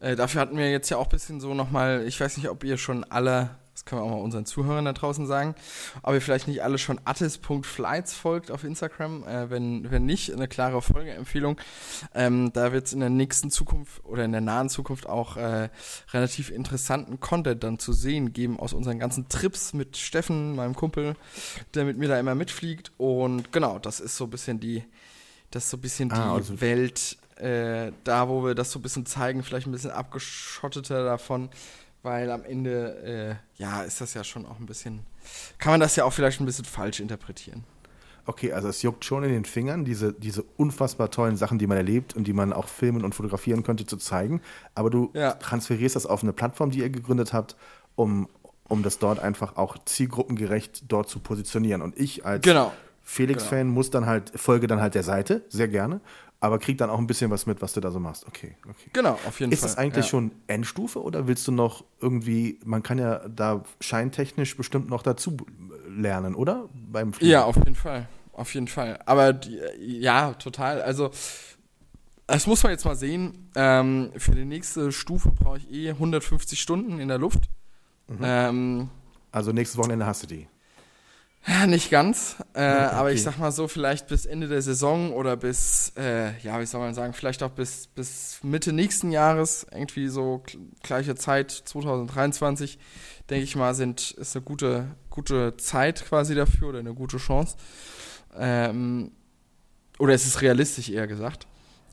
Äh, 0.00 0.14
dafür 0.16 0.40
hatten 0.42 0.58
wir 0.58 0.70
jetzt 0.70 0.90
ja 0.90 0.98
auch 0.98 1.06
ein 1.06 1.10
bisschen 1.10 1.40
so 1.40 1.54
nochmal, 1.54 2.04
ich 2.06 2.20
weiß 2.20 2.36
nicht, 2.36 2.48
ob 2.50 2.64
ihr 2.64 2.76
schon 2.76 3.04
alle, 3.04 3.50
das 3.76 3.84
können 3.84 4.00
wir 4.00 4.06
auch 4.06 4.10
mal 4.10 4.22
unseren 4.22 4.46
Zuhörern 4.46 4.86
da 4.86 4.94
draußen 4.94 5.26
sagen, 5.26 5.54
ob 6.02 6.14
ihr 6.14 6.22
vielleicht 6.22 6.48
nicht 6.48 6.62
alle 6.62 6.78
schon 6.78 6.98
attis.flights 7.04 8.14
folgt 8.14 8.50
auf 8.50 8.64
Instagram. 8.64 9.22
Äh, 9.28 9.50
wenn, 9.50 9.90
wenn 9.90 10.06
nicht, 10.06 10.32
eine 10.32 10.48
klare 10.48 10.80
Folgeempfehlung. 10.80 11.60
Ähm, 12.14 12.50
da 12.54 12.72
wird 12.72 12.86
es 12.86 12.94
in 12.94 13.00
der 13.00 13.10
nächsten 13.10 13.50
Zukunft 13.50 14.02
oder 14.06 14.24
in 14.24 14.32
der 14.32 14.40
nahen 14.40 14.70
Zukunft 14.70 15.06
auch 15.06 15.36
äh, 15.36 15.68
relativ 16.14 16.50
interessanten 16.50 17.20
Content 17.20 17.62
dann 17.64 17.78
zu 17.78 17.92
sehen 17.92 18.32
geben 18.32 18.58
aus 18.58 18.72
unseren 18.72 18.98
ganzen 18.98 19.28
Trips 19.28 19.74
mit 19.74 19.98
Steffen, 19.98 20.56
meinem 20.56 20.74
Kumpel, 20.74 21.14
der 21.74 21.84
mit 21.84 21.98
mir 21.98 22.08
da 22.08 22.18
immer 22.18 22.34
mitfliegt. 22.34 22.92
Und 22.96 23.52
genau, 23.52 23.78
das 23.78 24.00
ist 24.00 24.16
so 24.16 24.24
ein 24.24 24.30
bisschen 24.30 24.58
die, 24.58 24.84
das 25.50 25.64
ist 25.64 25.70
so 25.70 25.76
ein 25.76 25.82
bisschen 25.82 26.08
die 26.08 26.14
Ah, 26.14 26.32
also- 26.32 26.62
Welt, 26.62 27.18
äh, 27.36 27.92
da 28.04 28.26
wo 28.30 28.42
wir 28.42 28.54
das 28.54 28.70
so 28.72 28.78
ein 28.78 28.82
bisschen 28.82 29.04
zeigen, 29.04 29.42
vielleicht 29.42 29.66
ein 29.66 29.72
bisschen 29.72 29.90
abgeschotteter 29.90 31.04
davon, 31.04 31.50
weil 32.06 32.30
am 32.30 32.42
Ende, 32.44 33.38
äh, 33.58 33.62
ja, 33.62 33.82
ist 33.82 34.00
das 34.00 34.14
ja 34.14 34.24
schon 34.24 34.46
auch 34.46 34.58
ein 34.58 34.64
bisschen, 34.66 35.00
kann 35.58 35.72
man 35.72 35.80
das 35.80 35.94
ja 35.96 36.04
auch 36.04 36.12
vielleicht 36.14 36.40
ein 36.40 36.46
bisschen 36.46 36.64
falsch 36.64 37.00
interpretieren. 37.00 37.64
Okay, 38.24 38.52
also 38.52 38.68
es 38.68 38.80
juckt 38.82 39.04
schon 39.04 39.22
in 39.24 39.30
den 39.30 39.44
Fingern, 39.44 39.84
diese, 39.84 40.12
diese 40.12 40.42
unfassbar 40.56 41.10
tollen 41.10 41.36
Sachen, 41.36 41.58
die 41.58 41.66
man 41.66 41.76
erlebt 41.76 42.16
und 42.16 42.24
die 42.26 42.32
man 42.32 42.52
auch 42.52 42.66
filmen 42.68 43.04
und 43.04 43.14
fotografieren 43.14 43.62
könnte, 43.62 43.84
zu 43.86 43.96
zeigen. 43.98 44.40
Aber 44.74 44.88
du 44.90 45.10
Ja. 45.14 45.34
transferierst 45.34 45.94
das 45.94 46.06
auf 46.06 46.22
eine 46.22 46.32
Plattform, 46.32 46.70
die 46.70 46.78
ihr 46.80 46.90
gegründet 46.90 47.32
habt, 47.32 47.54
um, 47.94 48.28
um 48.68 48.82
das 48.82 48.98
dort 48.98 49.20
einfach 49.20 49.56
auch 49.56 49.76
zielgruppengerecht 49.84 50.84
dort 50.88 51.08
zu 51.08 51.20
positionieren. 51.20 51.82
Und 51.82 51.98
ich 52.00 52.24
als 52.26 52.42
Genau. 52.42 52.72
Felix-Fan 53.02 53.68
muss 53.68 53.90
dann 53.90 54.06
halt, 54.06 54.32
folge 54.34 54.66
dann 54.66 54.80
halt 54.80 54.96
der 54.96 55.04
Seite, 55.04 55.44
sehr 55.48 55.68
gerne, 55.68 56.00
aber 56.40 56.58
krieg 56.58 56.78
dann 56.78 56.90
auch 56.90 56.98
ein 56.98 57.06
bisschen 57.06 57.30
was 57.30 57.46
mit, 57.46 57.62
was 57.62 57.72
du 57.72 57.80
da 57.80 57.90
so 57.90 57.98
machst. 57.98 58.26
Okay, 58.26 58.56
okay. 58.64 58.90
Genau, 58.92 59.18
auf 59.26 59.40
jeden 59.40 59.52
Ist 59.52 59.60
Fall. 59.60 59.68
das 59.70 59.78
eigentlich 59.78 60.04
ja. 60.04 60.10
schon 60.10 60.32
Endstufe 60.46 61.02
oder 61.02 61.26
willst 61.26 61.46
du 61.48 61.52
noch 61.52 61.84
irgendwie, 62.00 62.60
man 62.64 62.82
kann 62.82 62.98
ja 62.98 63.26
da 63.28 63.64
scheintechnisch 63.80 64.56
bestimmt 64.56 64.88
noch 64.88 65.02
dazu 65.02 65.36
lernen, 65.88 66.34
oder? 66.34 66.68
Beim 66.74 67.12
Fliegen? 67.12 67.32
Ja, 67.32 67.44
auf 67.44 67.56
jeden 67.56 67.74
Fall. 67.74 68.06
Auf 68.32 68.52
jeden 68.52 68.68
Fall. 68.68 68.98
Aber 69.06 69.32
die, 69.32 69.58
ja, 69.78 70.34
total. 70.34 70.82
Also, 70.82 71.10
das 72.26 72.46
muss 72.46 72.62
man 72.62 72.72
jetzt 72.72 72.84
mal 72.84 72.96
sehen. 72.96 73.48
Ähm, 73.54 74.10
für 74.16 74.32
die 74.32 74.44
nächste 74.44 74.92
Stufe 74.92 75.30
brauche 75.30 75.58
ich 75.58 75.72
eh 75.72 75.90
150 75.90 76.60
Stunden 76.60 76.98
in 77.00 77.08
der 77.08 77.18
Luft. 77.18 77.48
Mhm. 78.08 78.18
Ähm, 78.22 78.90
Also 79.32 79.52
nächstes 79.52 79.78
Wochenende 79.78 80.04
hast 80.04 80.22
du 80.22 80.26
die. 80.26 80.48
Ja, 81.48 81.66
nicht 81.68 81.90
ganz, 81.90 82.36
äh, 82.54 82.60
aber 82.60 83.12
ich 83.12 83.20
okay. 83.20 83.30
sag 83.30 83.38
mal 83.38 83.52
so, 83.52 83.68
vielleicht 83.68 84.08
bis 84.08 84.26
Ende 84.26 84.48
der 84.48 84.62
Saison 84.62 85.12
oder 85.12 85.36
bis, 85.36 85.92
äh, 85.96 86.36
ja, 86.40 86.60
wie 86.60 86.66
soll 86.66 86.80
man 86.80 86.92
sagen, 86.92 87.12
vielleicht 87.12 87.42
auch 87.44 87.50
bis, 87.52 87.86
bis 87.86 88.40
Mitte 88.42 88.72
nächsten 88.72 89.12
Jahres, 89.12 89.64
irgendwie 89.70 90.08
so 90.08 90.42
gl- 90.44 90.58
gleiche 90.82 91.14
Zeit, 91.14 91.52
2023, 91.52 92.80
denke 93.30 93.44
ich 93.44 93.54
mal, 93.54 93.74
sind, 93.74 94.10
ist 94.12 94.34
eine 94.34 94.44
gute, 94.44 94.96
gute 95.08 95.56
Zeit 95.56 96.04
quasi 96.04 96.34
dafür 96.34 96.70
oder 96.70 96.78
eine 96.80 96.94
gute 96.94 97.18
Chance. 97.18 97.56
Ähm, 98.36 99.12
oder 100.00 100.14
es 100.14 100.26
ist 100.26 100.42
realistisch 100.42 100.90
eher 100.90 101.06
gesagt, 101.06 101.46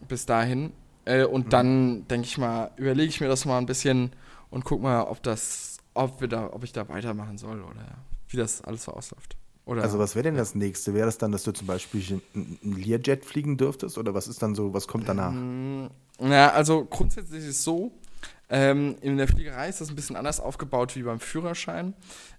bis 0.08 0.26
dahin. 0.26 0.74
Äh, 1.06 1.26
und 1.26 1.54
dann, 1.54 2.08
denke 2.08 2.26
ich 2.26 2.40
mal, 2.40 2.72
überlege 2.76 3.10
ich 3.10 3.22
mir 3.22 3.28
das 3.28 3.46
mal 3.46 3.60
ein 3.60 3.68
bisschen 3.68 4.16
und 4.50 4.66
guck 4.66 4.82
mal, 4.82 5.04
ob 5.04 5.22
das, 5.22 5.78
ob 5.94 6.22
wir 6.22 6.28
da, 6.28 6.48
ob 6.52 6.64
ich 6.64 6.72
da 6.74 6.90
weitermachen 6.90 7.38
soll 7.38 7.62
oder 7.62 7.86
wie 8.30 8.38
das 8.38 8.64
alles 8.64 8.86
so 8.86 8.94
ausläuft. 8.94 9.38
Oder 9.66 9.84
Also 9.84 9.98
was 9.98 10.16
wäre 10.16 10.24
denn 10.24 10.36
das 10.36 10.56
nächste? 10.56 10.94
Wäre 10.94 11.06
das 11.06 11.18
dann, 11.18 11.32
dass 11.32 11.44
du 11.44 11.52
zum 11.54 11.68
Beispiel 11.68 12.22
ein 12.36 12.58
ein 12.64 12.74
Learjet 12.74 13.24
fliegen 13.26 13.58
dürftest 13.58 13.98
oder 13.98 14.14
was 14.14 14.28
ist 14.28 14.42
dann 14.42 14.56
so, 14.56 14.74
was 14.74 14.88
kommt 14.88 15.08
danach? 15.08 15.32
Mm, 15.32 15.88
Ja, 16.20 16.52
also 16.52 16.86
grundsätzlich 16.86 17.40
ist 17.44 17.50
es 17.50 17.64
so, 17.64 17.92
ähm, 18.50 18.96
in 19.02 19.18
der 19.18 19.28
Fliegerei 19.28 19.70
ist 19.70 19.80
das 19.82 19.90
ein 19.90 19.96
bisschen 19.96 20.16
anders 20.18 20.40
aufgebaut 20.40 20.96
wie 20.96 21.04
beim 21.04 21.20
Führerschein. 21.20 21.94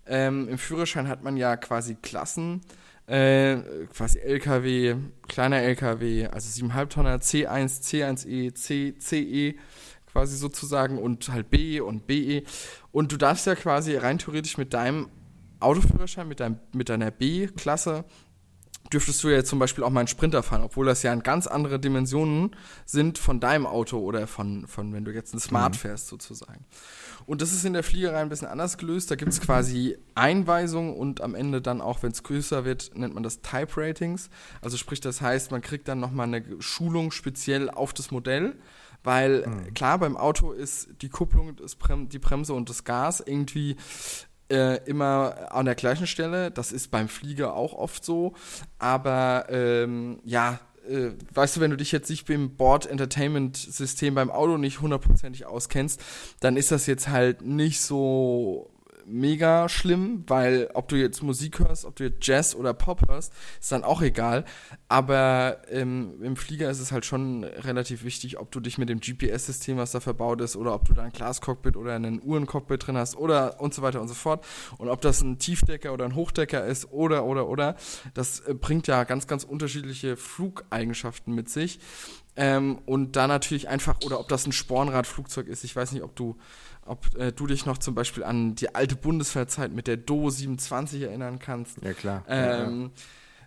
Ähm, 0.06 0.48
Im 0.48 0.58
Führerschein 0.58 1.08
hat 1.08 1.22
man 1.24 1.37
ja 1.38 1.56
quasi 1.56 1.94
Klassen, 1.94 2.60
äh, 3.06 3.56
quasi 3.92 4.18
LKW, 4.18 4.96
kleiner 5.26 5.62
LKW, 5.62 6.26
also 6.26 6.48
7,5 6.48 6.87
Tonner, 6.88 7.16
C1, 7.16 7.82
C1E, 7.82 8.54
C, 8.54 8.94
CE 8.98 9.54
quasi 10.12 10.36
sozusagen 10.36 10.99
und 10.99 11.28
halt 11.30 11.51
B 11.51 11.80
und 11.80 12.07
BE. 12.07 12.42
Und 12.92 13.11
du 13.12 13.16
darfst 13.16 13.46
ja 13.46 13.55
quasi 13.55 13.96
rein 13.96 14.18
theoretisch 14.18 14.59
mit 14.59 14.72
deinem 14.74 15.09
Autoführerschein, 15.64 16.28
mit, 16.28 16.40
deinem, 16.40 16.58
mit 16.72 16.88
deiner 16.88 17.10
B-Klasse, 17.10 18.04
dürftest 18.92 19.24
du 19.24 19.28
ja 19.28 19.42
zum 19.44 19.58
Beispiel 19.58 19.82
auch 19.82 19.90
mal 19.90 20.00
einen 20.00 20.08
Sprinter 20.08 20.42
fahren, 20.42 20.62
obwohl 20.62 20.86
das 20.86 21.02
ja 21.02 21.12
in 21.12 21.22
ganz 21.22 21.46
andere 21.46 21.80
Dimensionen 21.80 22.54
sind 22.84 23.18
von 23.18 23.40
deinem 23.40 23.66
Auto 23.66 23.98
oder 23.98 24.26
von, 24.26 24.66
von 24.66 24.92
wenn 24.92 25.04
du 25.04 25.12
jetzt 25.12 25.34
ein 25.34 25.40
Smart 25.40 25.74
fährst 25.76 26.08
sozusagen. 26.08 26.64
Und 27.26 27.40
das 27.40 27.52
ist 27.52 27.64
in 27.64 27.72
der 27.72 27.82
Fliegerei 27.82 28.20
ein 28.20 28.28
bisschen 28.28 28.46
anders 28.46 28.76
gelöst. 28.76 29.10
Da 29.10 29.16
gibt 29.16 29.32
es 29.32 29.40
quasi 29.40 29.96
Einweisungen 30.14 30.94
und 30.94 31.22
am 31.22 31.34
Ende 31.34 31.62
dann 31.62 31.80
auch, 31.80 32.02
wenn 32.02 32.12
es 32.12 32.22
größer 32.22 32.64
wird, 32.64 32.92
nennt 32.94 33.14
man 33.14 33.22
das 33.22 33.40
Type 33.40 33.72
Ratings. 33.76 34.28
Also 34.60 34.76
sprich, 34.76 35.00
das 35.00 35.22
heißt, 35.22 35.50
man 35.50 35.62
kriegt 35.62 35.88
dann 35.88 36.00
nochmal 36.00 36.26
eine 36.26 36.44
Schulung 36.60 37.10
speziell 37.10 37.70
auf 37.70 37.94
das 37.94 38.10
Modell, 38.10 38.56
Weil 39.02 39.46
mhm. 39.46 39.74
klar, 39.74 39.98
beim 39.98 40.16
Auto 40.16 40.52
ist 40.52 40.88
die 41.02 41.08
Kupplung, 41.08 41.56
das 41.56 41.76
Brem 41.76 42.08
die 42.08 42.18
Bremse 42.18 42.52
und 42.54 42.68
das 42.68 42.84
Gas 42.84 43.22
irgendwie 43.24 43.76
äh, 44.51 44.78
immer 44.84 45.53
an 45.53 45.66
der 45.66 45.74
gleichen 45.74 46.07
Stelle. 46.07 46.51
Das 46.51 46.72
ist 46.72 46.90
beim 46.90 47.09
Flieger 47.09 47.55
auch 47.55 47.72
oft 47.72 48.05
so. 48.05 48.34
Aber 48.78 49.47
ähm, 49.49 50.20
ja, 50.24 50.61
äh, 50.88 51.11
weißt 51.32 51.57
du, 51.57 51.61
wenn 51.61 51.70
du 51.70 51.76
dich 51.76 51.92
jetzt 51.92 52.11
nicht 52.11 52.26
beim 52.26 52.57
Board 52.57 52.86
Entertainment 52.86 53.57
System 53.57 54.14
beim 54.14 54.30
Auto 54.30 54.59
nicht 54.59 54.80
hundertprozentig 54.80 55.47
auskennst, 55.47 56.01
dann 56.40 56.57
ist 56.57 56.70
das 56.70 56.86
jetzt 56.86 57.09
halt 57.09 57.42
nicht 57.42 57.80
so 57.80 58.70
mega 59.07 59.68
schlimm, 59.68 60.24
weil 60.26 60.70
ob 60.74 60.88
du 60.88 60.96
jetzt 60.96 61.22
Musik 61.22 61.59
hörst, 61.59 61.84
ob 61.84 61.96
du 61.96 62.05
jetzt 62.05 62.26
Jazz 62.26 62.55
oder 62.55 62.74
Pop 62.74 63.09
hörst, 63.09 63.32
ist 63.61 63.72
dann 63.72 63.84
auch 63.84 64.02
egal. 64.02 64.44
Aber 64.88 65.59
ähm, 65.70 66.22
im 66.22 66.36
Flieger 66.36 66.70
ist 66.70 66.80
es 66.80 66.92
halt 66.92 67.05
schon 67.05 67.44
relativ 67.44 68.05
wichtig, 68.05 68.38
ob 68.38 68.50
du 68.50 68.61
dich 68.61 68.78
mit 68.78 68.88
dem 68.88 69.00
GPS-System, 69.00 69.76
was 69.76 69.92
da 69.92 70.00
verbaut 70.00 70.40
ist, 70.40 70.57
oder 70.57 70.74
ob 70.74 70.86
du 70.86 70.94
da 70.94 71.02
ein 71.02 71.12
Glascockpit 71.12 71.76
oder 71.76 71.94
einen 71.94 72.22
Uhrencockpit 72.22 72.86
drin 72.86 72.96
hast 72.96 73.16
oder 73.16 73.61
und 73.61 73.74
so 73.74 73.82
weiter 73.82 74.00
und 74.00 74.09
so 74.09 74.14
fort. 74.14 74.44
Und 74.78 74.88
ob 74.88 75.00
das 75.00 75.20
ein 75.20 75.38
Tiefdecker 75.38 75.92
oder 75.92 76.05
ein 76.05 76.14
Hochdecker 76.14 76.64
ist 76.64 76.90
oder 76.92 77.24
oder 77.24 77.48
oder, 77.48 77.76
das 78.14 78.40
äh, 78.40 78.55
bringt 78.55 78.86
ja 78.86 79.05
ganz, 79.05 79.26
ganz 79.26 79.44
unterschiedliche 79.44 80.16
Flugeigenschaften 80.16 81.34
mit 81.34 81.48
sich. 81.48 81.78
Ähm, 82.36 82.80
und 82.86 83.14
da 83.14 83.28
natürlich 83.28 83.68
einfach, 83.68 84.00
oder 84.05 84.18
ob 84.18 84.28
das 84.28 84.46
ein 84.46 84.52
Spornradflugzeug 84.52 85.46
ist, 85.46 85.62
ich 85.62 85.76
weiß 85.76 85.92
nicht, 85.92 86.02
ob 86.02 86.16
du 86.16 86.36
ob 86.87 87.14
äh, 87.16 87.32
du 87.32 87.47
dich 87.47 87.66
noch 87.66 87.78
zum 87.78 87.95
Beispiel 87.95 88.24
an 88.24 88.55
die 88.55 88.74
alte 88.74 88.97
Bundeswehrzeit 88.97 89.72
mit 89.72 89.87
der 89.87 89.97
Do 89.97 90.30
27 90.30 91.03
erinnern 91.03 91.39
kannst. 91.39 91.78
Ja, 91.82 91.93
klar. 91.93 92.24
Ähm, 92.28 92.91
ja. 92.95 93.03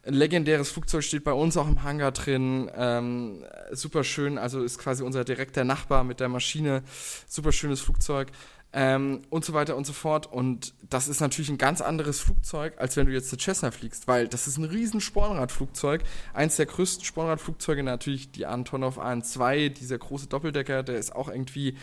Ein 0.08 0.14
legendäres 0.14 0.72
Flugzeug 0.72 1.04
steht 1.04 1.26
bei 1.26 1.34
uns 1.34 1.58
auch 1.58 1.68
im 1.68 1.84
Hangar 1.84 2.14
drin. 2.14 2.72
Ähm, 2.74 3.44
super 3.72 4.06
schön, 4.06 4.38
also 4.38 4.64
ist 4.64 4.78
quasi 4.78 5.04
unser 5.04 5.26
direkter 5.26 5.66
Nachbar 5.66 6.06
mit 6.06 6.22
der 6.22 6.30
Maschine. 6.30 6.84
Super 7.28 7.52
schönes 7.52 7.82
Flugzeug. 7.82 8.30
Ähm, 8.74 9.22
und 9.30 9.44
so 9.44 9.54
weiter 9.54 9.76
und 9.76 9.86
so 9.86 9.94
fort. 9.94 10.32
Und 10.32 10.74
das 10.90 11.08
ist 11.08 11.20
natürlich 11.20 11.50
ein 11.50 11.58
ganz 11.58 11.82
anderes 11.82 12.22
Flugzeug, 12.22 12.76
als 12.78 12.96
wenn 12.96 13.08
du 13.08 13.12
jetzt 13.12 13.34
eine 13.34 13.42
Cessna 13.42 13.72
fliegst, 13.72 14.08
weil 14.08 14.28
das 14.28 14.48
ist 14.48 14.58
ein 14.58 14.66
riesen 14.66 15.02
Spornradflugzeug. 15.02 16.04
Eins 16.34 16.56
der 16.56 16.68
größten 16.68 17.04
Spornradflugzeuge, 17.04 17.84
natürlich 17.84 18.32
die 18.32 18.46
Antonov 18.46 19.00
AN2, 19.00 19.70
dieser 19.70 19.98
große 19.98 20.28
Doppeldecker, 20.28 20.84
der 20.84 20.98
ist 20.98 21.16
auch 21.16 21.28
irgendwie 21.28 21.76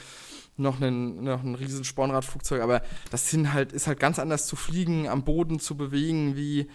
noch 0.56 0.80
ein, 0.80 1.24
noch 1.24 1.42
ein 1.42 1.54
riesen 1.54 1.84
Spornradflugzeug, 1.84 2.62
aber 2.62 2.82
das 3.10 3.30
sind 3.30 3.52
halt, 3.52 3.72
ist 3.72 3.86
halt 3.86 3.98
ganz 3.98 4.18
anders 4.18 4.46
zu 4.46 4.56
fliegen, 4.56 5.08
am 5.08 5.24
Boden 5.24 5.58
zu 5.58 5.76
bewegen, 5.76 6.36
wie, 6.36 6.68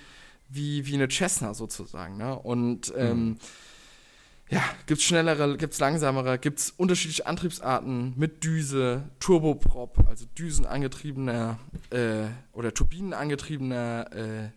wie, 0.49 0.85
wie 0.85 0.95
eine 0.95 1.09
Cessna 1.09 1.53
sozusagen. 1.53 2.17
Ne? 2.17 2.37
Und 2.37 2.93
ähm, 2.97 3.25
mhm. 3.25 3.37
ja, 4.49 4.63
gibt 4.85 4.99
es 4.99 5.05
schnellere, 5.05 5.57
gibt 5.57 5.73
es 5.73 5.79
langsamere, 5.79 6.37
gibt 6.39 6.59
es 6.59 6.71
unterschiedliche 6.71 7.25
Antriebsarten 7.25 8.13
mit 8.17 8.43
Düse, 8.43 9.03
Turboprop, 9.19 10.07
also 10.07 10.25
düsenangetriebener 10.37 11.59
äh, 11.91 12.25
oder 12.51 12.73
turbinenangetriebener 12.73 14.09
äh, 14.13 14.49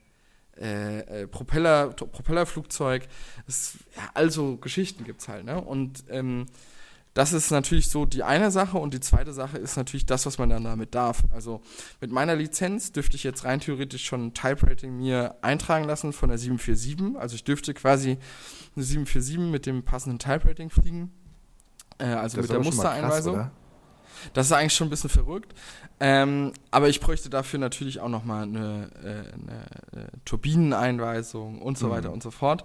äh, 0.61 1.23
äh, 1.23 1.27
Propeller, 1.29 1.89
Propellerflugzeug. 1.89 3.09
Es, 3.47 3.79
ja, 3.97 4.11
also 4.15 4.59
Geschichten 4.59 5.05
gibt 5.05 5.23
es 5.23 5.29
halt, 5.29 5.45
ne? 5.45 5.61
Und 5.61 6.05
ähm, 6.11 6.47
das 7.15 7.33
ist 7.33 7.51
natürlich 7.51 7.91
so 7.91 8.07
die 8.07 8.23
eine 8.23 8.51
Sache 8.51 8.79
und 8.79 8.95
die 8.95 9.01
zweite 9.01 9.33
Sache 9.33 9.59
ist 9.59 9.77
natürlich 9.77 10.07
das, 10.07 10.25
was 10.25 10.39
man 10.39 10.49
dann 10.49 10.65
damit 10.65 10.95
darf. 10.95 11.23
Also 11.31 11.61
mit 12.01 12.11
meiner 12.11 12.35
Lizenz 12.35 12.93
dürfte 12.93 13.17
ich 13.17 13.25
jetzt 13.25 13.45
rein 13.45 13.61
theoretisch 13.61 14.05
schon 14.05 14.27
ein 14.27 14.35
Type-Rating 14.35 14.97
mir 14.97 15.37
eintragen 15.43 15.85
lassen 15.85 16.13
von 16.13 16.31
der 16.31 16.39
747. 16.39 17.21
Also 17.21 17.35
ich 17.35 17.45
dürfte 17.45 17.75
quasi 17.75 18.19
eine 18.77 18.85
747 18.85 19.39
mit 19.51 19.67
dem 19.67 19.83
passenden 19.85 20.19
Type-Rating 20.19 20.71
fliegen. 20.71 21.13
Äh, 21.99 22.07
also 22.07 22.39
das 22.39 22.49
mit 22.49 22.53
der 22.53 22.65
Mustereinweisung. 22.65 23.37
Krass, 23.37 23.51
das 24.33 24.47
ist 24.47 24.53
eigentlich 24.53 24.75
schon 24.75 24.87
ein 24.87 24.91
bisschen 24.91 25.11
verrückt. 25.11 25.55
Ähm, 26.01 26.53
aber 26.71 26.89
ich 26.89 27.01
bräuchte 27.01 27.31
dafür 27.31 27.59
natürlich 27.59 28.01
auch 28.01 28.09
nochmal 28.09 28.45
eine, 28.45 28.91
äh, 29.03 29.09
eine, 29.09 29.67
eine 29.93 30.09
Turbineneinweisung 30.25 31.61
und 31.61 31.79
so 31.79 31.87
mhm. 31.87 31.91
weiter 31.91 32.13
und 32.13 32.23
so 32.23 32.31
fort. 32.31 32.65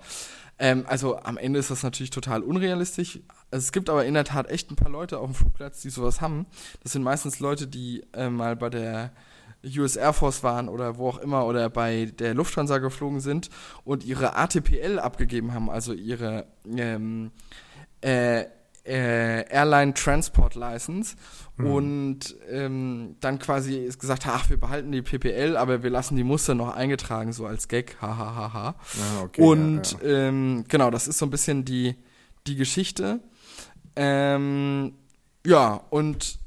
Ähm, 0.59 0.85
also 0.87 1.17
am 1.17 1.37
Ende 1.37 1.59
ist 1.59 1.69
das 1.69 1.83
natürlich 1.83 2.09
total 2.09 2.41
unrealistisch. 2.41 3.19
Es 3.51 3.71
gibt 3.71 3.89
aber 3.89 4.05
in 4.05 4.13
der 4.13 4.23
Tat 4.23 4.49
echt 4.49 4.71
ein 4.71 4.75
paar 4.75 4.91
Leute 4.91 5.19
auf 5.19 5.31
dem 5.31 5.35
Flugplatz, 5.35 5.81
die 5.81 5.89
sowas 5.89 6.21
haben. 6.21 6.45
Das 6.83 6.93
sind 6.93 7.03
meistens 7.03 7.39
Leute, 7.39 7.67
die 7.67 8.03
äh, 8.13 8.29
mal 8.29 8.55
bei 8.55 8.69
der 8.69 9.11
US 9.77 9.95
Air 9.95 10.13
Force 10.13 10.43
waren 10.43 10.69
oder 10.69 10.97
wo 10.97 11.09
auch 11.09 11.17
immer 11.17 11.45
oder 11.45 11.69
bei 11.69 12.05
der 12.05 12.33
Lufthansa 12.33 12.77
geflogen 12.77 13.19
sind 13.19 13.49
und 13.83 14.05
ihre 14.05 14.35
ATPL 14.35 14.99
abgegeben 14.99 15.53
haben, 15.53 15.69
also 15.69 15.93
ihre 15.93 16.45
ähm, 16.65 17.31
äh, 18.01 18.45
äh, 18.85 19.49
Airline 19.49 19.93
Transport 19.93 20.55
License 20.55 21.15
mhm. 21.57 21.65
und 21.65 22.35
ähm, 22.49 23.15
dann 23.19 23.39
quasi 23.39 23.89
gesagt, 23.99 24.25
ach, 24.27 24.49
wir 24.49 24.59
behalten 24.59 24.91
die 24.91 25.01
PPL, 25.01 25.57
aber 25.57 25.83
wir 25.83 25.89
lassen 25.89 26.15
die 26.15 26.23
Muster 26.23 26.55
noch 26.55 26.75
eingetragen, 26.75 27.33
so 27.33 27.45
als 27.45 27.67
Gag, 27.67 27.97
hahaha. 28.01 28.35
Ha, 28.35 28.35
ha, 28.35 28.53
ha. 28.53 28.75
ah, 28.99 29.23
okay, 29.23 29.41
und 29.41 29.91
ja, 30.01 30.07
ja. 30.07 30.27
Ähm, 30.27 30.63
genau, 30.67 30.91
das 30.91 31.07
ist 31.07 31.17
so 31.17 31.25
ein 31.25 31.31
bisschen 31.31 31.65
die, 31.65 31.95
die 32.47 32.55
Geschichte. 32.55 33.19
Ähm, 33.95 34.93
ja, 35.45 35.81
und 35.89 36.39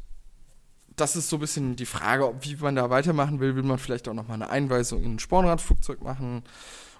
das 1.00 1.16
ist 1.16 1.28
so 1.28 1.36
ein 1.36 1.40
bisschen 1.40 1.76
die 1.76 1.86
Frage, 1.86 2.28
ob, 2.28 2.44
wie 2.44 2.56
man 2.56 2.76
da 2.76 2.90
weitermachen 2.90 3.40
will. 3.40 3.56
Will 3.56 3.62
man 3.62 3.78
vielleicht 3.78 4.08
auch 4.08 4.14
nochmal 4.14 4.36
eine 4.36 4.50
Einweisung 4.50 5.02
in 5.02 5.14
ein 5.14 5.18
Spornradflugzeug 5.18 6.02
machen? 6.02 6.42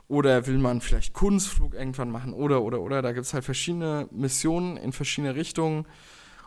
Oder 0.08 0.46
will 0.46 0.58
man 0.58 0.80
vielleicht 0.80 1.12
Kunstflug 1.12 1.74
irgendwann 1.74 2.10
machen? 2.10 2.32
Oder, 2.32 2.62
oder, 2.62 2.80
oder. 2.80 3.02
Da 3.02 3.12
gibt 3.12 3.26
es 3.26 3.34
halt 3.34 3.44
verschiedene 3.44 4.08
Missionen 4.10 4.76
in 4.76 4.92
verschiedene 4.92 5.34
Richtungen. 5.34 5.86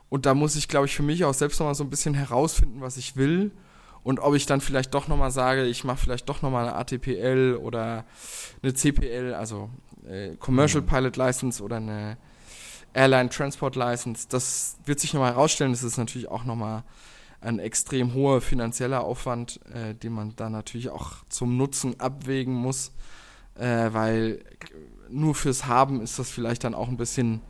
Und 0.10 0.26
da 0.26 0.34
muss 0.34 0.56
ich, 0.56 0.68
glaube 0.68 0.86
ich, 0.86 0.96
für 0.96 1.04
mich 1.04 1.26
auch 1.26 1.34
selbst 1.34 1.60
nochmal 1.60 1.76
so 1.76 1.84
ein 1.84 1.90
bisschen 1.90 2.14
herausfinden, 2.14 2.82
was 2.82 2.98
ich 2.98 3.16
will. 3.16 3.52
Und 4.04 4.20
ob 4.20 4.36
ich 4.36 4.46
dann 4.46 4.62
vielleicht 4.62 4.94
doch 4.94 5.08
nochmal 5.08 5.32
sage, 5.32 5.66
ich 5.66 5.84
mache 5.84 5.98
vielleicht 5.98 6.28
doch 6.30 6.42
nochmal 6.42 6.68
eine 6.68 6.76
ATPL 6.76 7.58
oder 7.62 8.06
eine 8.62 8.74
CPL, 8.74 9.34
also 9.34 9.70
äh, 10.08 10.36
Commercial 10.36 10.82
mhm. 10.82 10.88
Pilot 10.88 11.18
License 11.18 11.64
oder 11.64 11.78
eine 11.78 12.18
Airline 12.94 13.30
Transport 13.30 13.76
License. 13.76 14.28
Das 14.30 14.78
wird 14.86 15.00
sich 15.00 15.14
nochmal 15.14 15.32
herausstellen. 15.32 15.72
Das 15.72 15.84
ist 15.84 15.98
natürlich 15.98 16.30
auch 16.30 16.44
nochmal 16.44 16.84
ein 17.42 17.60
extrem 17.60 18.14
hoher 18.14 18.42
finanzieller 18.42 19.04
Aufwand, 19.04 19.60
äh, 19.74 19.96
den 19.96 20.14
man 20.14 20.36
da 20.36 20.50
natürlich 20.50 20.90
auch 20.90 21.18
zum 21.30 21.58
Nutzen 21.58 22.00
abwägen 22.00 22.54
muss, 22.54 22.92
äh, 23.56 23.90
weil 23.92 24.44
nur 25.10 25.36
fürs 25.36 25.66
Haben 25.66 26.02
ist 26.02 26.20
das 26.20 26.30
vielleicht 26.30 26.64
dann 26.64 26.74
auch 26.74 26.88
ein 26.88 26.98
bisschen, 26.98 27.42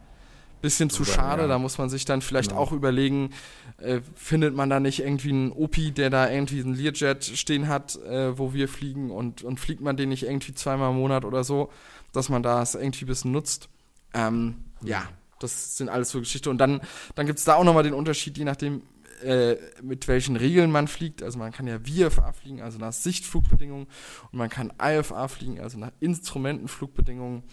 bisschen 0.63 0.89
zu 0.89 1.03
schade. 1.05 1.43
Ja. 1.43 1.47
Da 1.47 1.59
muss 1.59 1.77
man 1.77 1.89
sich 1.89 2.05
dann 2.05 2.21
vielleicht 2.21 2.49
genau. 2.49 2.61
auch 2.61 2.71
überlegen, 2.71 3.31
äh, 3.77 3.99
findet 4.15 4.55
man 4.55 4.69
da 4.69 4.79
nicht 4.79 5.01
irgendwie 5.01 5.29
einen 5.29 5.51
Opi, 5.51 5.91
der 5.91 6.09
da 6.09 6.31
irgendwie 6.31 6.61
einen 6.61 6.73
Learjet 6.73 7.23
stehen 7.23 7.67
hat, 7.67 7.97
äh, 7.97 8.37
wo 8.37 8.53
wir 8.53 8.67
fliegen 8.67 9.11
und, 9.11 9.43
und 9.43 9.59
fliegt 9.59 9.81
man 9.81 9.97
den 9.97 10.09
nicht 10.09 10.23
irgendwie 10.23 10.53
zweimal 10.53 10.91
im 10.91 10.97
Monat 10.97 11.25
oder 11.25 11.43
so, 11.43 11.69
dass 12.13 12.29
man 12.29 12.41
das 12.41 12.75
irgendwie 12.75 13.03
ein 13.03 13.07
bisschen 13.07 13.31
nutzt. 13.33 13.69
Ähm, 14.13 14.55
ja, 14.81 15.03
das 15.39 15.77
sind 15.77 15.89
alles 15.89 16.11
so 16.11 16.19
Geschichten. 16.19 16.49
Und 16.49 16.57
dann, 16.59 16.81
dann 17.15 17.25
gibt 17.27 17.39
es 17.39 17.45
da 17.45 17.55
auch 17.55 17.65
nochmal 17.65 17.83
den 17.83 17.93
Unterschied, 17.93 18.37
je 18.37 18.45
nachdem, 18.45 18.83
äh, 19.23 19.57
mit 19.81 20.07
welchen 20.07 20.35
Regeln 20.35 20.71
man 20.71 20.87
fliegt. 20.87 21.23
Also 21.23 21.39
man 21.39 21.51
kann 21.51 21.67
ja 21.67 21.79
VFA 21.79 22.31
fliegen, 22.31 22.61
also 22.61 22.77
nach 22.77 22.93
Sichtflugbedingungen. 22.93 23.87
Und 24.31 24.37
man 24.37 24.49
kann 24.49 24.71
IFA 24.81 25.27
fliegen, 25.27 25.59
also 25.59 25.77
nach 25.77 25.91
Instrumentenflugbedingungen. 25.99 27.43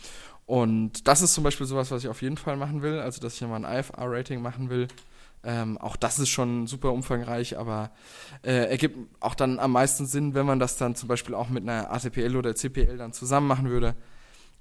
Und 0.50 1.06
das 1.06 1.22
ist 1.22 1.34
zum 1.34 1.44
Beispiel 1.44 1.64
sowas, 1.64 1.92
was 1.92 2.02
ich 2.02 2.08
auf 2.08 2.22
jeden 2.22 2.36
Fall 2.36 2.56
machen 2.56 2.82
will. 2.82 2.98
Also, 2.98 3.20
dass 3.20 3.36
ich 3.36 3.40
mal 3.42 3.64
ein 3.64 3.78
IFA-Rating 3.78 4.42
machen 4.42 4.68
will. 4.68 4.88
Ähm, 5.44 5.78
auch 5.78 5.94
das 5.94 6.18
ist 6.18 6.28
schon 6.28 6.66
super 6.66 6.92
umfangreich, 6.92 7.56
aber 7.56 7.92
äh, 8.42 8.68
ergibt 8.68 8.98
auch 9.20 9.36
dann 9.36 9.60
am 9.60 9.70
meisten 9.70 10.06
Sinn, 10.06 10.34
wenn 10.34 10.46
man 10.46 10.58
das 10.58 10.76
dann 10.76 10.96
zum 10.96 11.08
Beispiel 11.08 11.36
auch 11.36 11.50
mit 11.50 11.62
einer 11.62 11.92
ATPL 11.92 12.34
oder 12.34 12.56
CPL 12.56 12.96
dann 12.96 13.12
zusammen 13.12 13.46
machen 13.46 13.70
würde. 13.70 13.94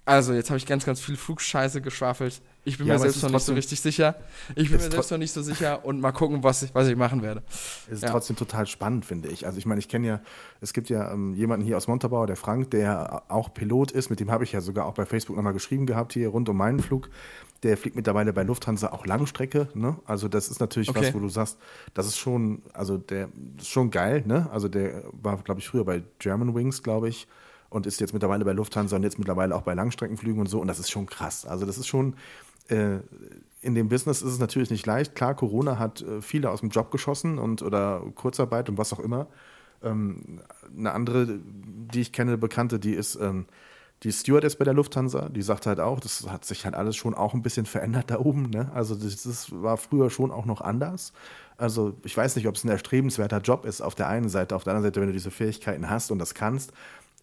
Also, 0.06 0.34
jetzt 0.34 0.50
habe 0.50 0.58
ich 0.58 0.66
ganz, 0.66 0.86
ganz 0.86 1.00
viel 1.00 1.16
Flugscheiße 1.16 1.82
geschwafelt. 1.82 2.42
Ich 2.66 2.78
bin 2.78 2.88
ja, 2.88 2.94
mir 2.94 3.00
selbst 3.00 3.24
noch 3.24 3.32
nicht 3.32 3.44
so 3.44 3.54
richtig 3.54 3.80
sicher. 3.80 4.16
Ich 4.56 4.70
bin 4.70 4.78
mir 4.82 4.90
selbst 4.90 5.12
noch 5.12 5.18
nicht 5.18 5.32
so 5.32 5.42
sicher 5.42 5.86
und 5.86 6.02
mal 6.02 6.12
gucken, 6.12 6.44
was 6.44 6.62
ich, 6.62 6.76
was 6.76 6.88
ich 6.88 6.96
machen 6.96 7.22
werde. 7.22 7.42
Es 7.88 7.94
ist 7.94 8.04
ja. 8.04 8.10
trotzdem 8.10 8.36
total 8.36 8.68
spannend, 8.68 9.06
finde 9.06 9.30
ich. 9.30 9.46
Also 9.46 9.58
ich 9.58 9.66
meine, 9.66 9.80
ich 9.80 9.88
kenne 9.88 10.08
ja, 10.08 10.22
es 10.62 10.74
gibt 10.74 10.90
ja 10.90 11.12
ähm, 11.12 11.34
jemanden 11.34 11.66
hier 11.66 11.78
aus 11.78 11.88
Montabaur, 11.88 12.28
der 12.28 12.36
Frank, 12.36 12.72
der 12.72 13.24
auch 13.30 13.54
Pilot 13.54 13.92
ist, 13.92 14.10
mit 14.10 14.20
dem 14.20 14.30
habe 14.30 14.44
ich 14.44 14.52
ja 14.52 14.62
sogar 14.62 14.86
auch 14.86 14.94
bei 14.94 15.06
Facebook 15.06 15.36
nochmal 15.36 15.54
geschrieben 15.54 15.86
gehabt, 15.86 16.14
hier 16.14 16.28
rund 16.30 16.50
um 16.50 16.58
meinen 16.58 16.80
Flug. 16.80 17.10
Der 17.64 17.78
fliegt 17.78 17.96
mittlerweile 17.96 18.34
bei 18.34 18.44
Lufthansa 18.44 18.92
auch 18.92 19.06
Langstrecke, 19.06 19.68
ne? 19.74 19.98
Also 20.06 20.28
das 20.28 20.50
ist 20.50 20.60
natürlich 20.60 20.90
okay. 20.90 21.08
was, 21.08 21.14
wo 21.14 21.20
du 21.20 21.30
sagst, 21.30 21.58
das 21.94 22.08
ist 22.08 22.18
schon, 22.18 22.62
also 22.74 22.98
der 22.98 23.30
ist 23.58 23.68
schon 23.68 23.92
geil, 23.92 24.24
ne? 24.26 24.50
Also 24.52 24.68
der 24.68 25.04
war, 25.12 25.38
glaube 25.38 25.60
ich, 25.60 25.68
früher 25.68 25.86
bei 25.86 26.04
German 26.20 26.56
Wings, 26.56 26.84
glaube 26.84 27.10
ich 27.10 27.28
und 27.70 27.86
ist 27.86 28.00
jetzt 28.00 28.14
mittlerweile 28.14 28.46
bei 28.46 28.54
Lufthansa 28.54 28.96
und 28.96 29.04
jetzt 29.04 29.20
mittlerweile 29.20 29.56
auch 29.56 29.62
bei 29.62 29.74
Langstreckenflügen 29.74 30.40
und 30.40 30.48
so. 30.48 30.60
Und 30.60 30.68
das 30.68 30.80
ist 30.80 30.90
schon 30.90 31.06
krass. 31.06 31.46
Also 31.46 31.66
das 31.66 31.78
ist 31.78 31.88
schon, 31.88 32.16
äh, 32.70 32.98
in 33.62 33.76
dem 33.76 33.90
Business 33.90 34.22
ist 34.22 34.34
es 34.34 34.40
natürlich 34.40 34.70
nicht 34.70 34.86
leicht. 34.86 35.16
Klar, 35.16 35.36
Corona 35.36 35.78
hat 35.78 36.02
äh, 36.02 36.22
viele 36.22 36.50
aus 36.50 36.62
dem 36.62 36.70
Job 36.70 36.92
geschossen 36.92 37.38
und 37.38 37.62
oder 37.62 38.02
Kurzarbeit 38.16 38.70
und 38.70 38.78
was 38.78 38.94
auch 38.94 39.00
immer. 39.00 39.28
Ähm, 39.84 40.42
eine 40.78 40.92
andere, 40.92 41.40
die 41.40 42.02
ich 42.02 42.12
kenne, 42.12 42.38
Bekannte, 42.38 42.80
die 42.80 42.94
ist, 42.94 43.16
ähm, 43.16 43.46
die 44.04 44.12
Stewardess 44.14 44.56
bei 44.56 44.64
der 44.64 44.74
Lufthansa, 44.74 45.28
die 45.28 45.42
sagt 45.42 45.66
halt 45.66 45.80
auch, 45.80 46.00
das 46.00 46.26
hat 46.30 46.46
sich 46.46 46.64
halt 46.64 46.76
alles 46.76 46.96
schon 46.96 47.14
auch 47.14 47.34
ein 47.34 47.42
bisschen 47.42 47.66
verändert 47.66 48.10
da 48.10 48.20
oben. 48.20 48.50
Ne? 48.50 48.72
Also 48.74 48.96
das, 48.96 49.24
das 49.24 49.52
war 49.52 49.76
früher 49.78 50.10
schon 50.10 50.32
auch 50.32 50.46
noch 50.46 50.62
anders. 50.62 51.12
Also 51.58 51.94
ich 52.06 52.16
weiß 52.16 52.38
nicht, 52.38 52.48
ob 52.48 52.56
es 52.56 52.64
ein 52.64 52.70
erstrebenswerter 52.70 53.40
Job 53.40 53.66
ist 53.66 53.82
auf 53.82 53.96
der 53.96 54.08
einen 54.08 54.30
Seite, 54.30 54.56
auf 54.56 54.64
der 54.64 54.72
anderen 54.74 54.88
Seite, 54.88 55.02
wenn 55.02 55.08
du 55.08 55.14
diese 55.14 55.32
Fähigkeiten 55.32 55.90
hast 55.90 56.12
und 56.12 56.20
das 56.20 56.34
kannst, 56.34 56.72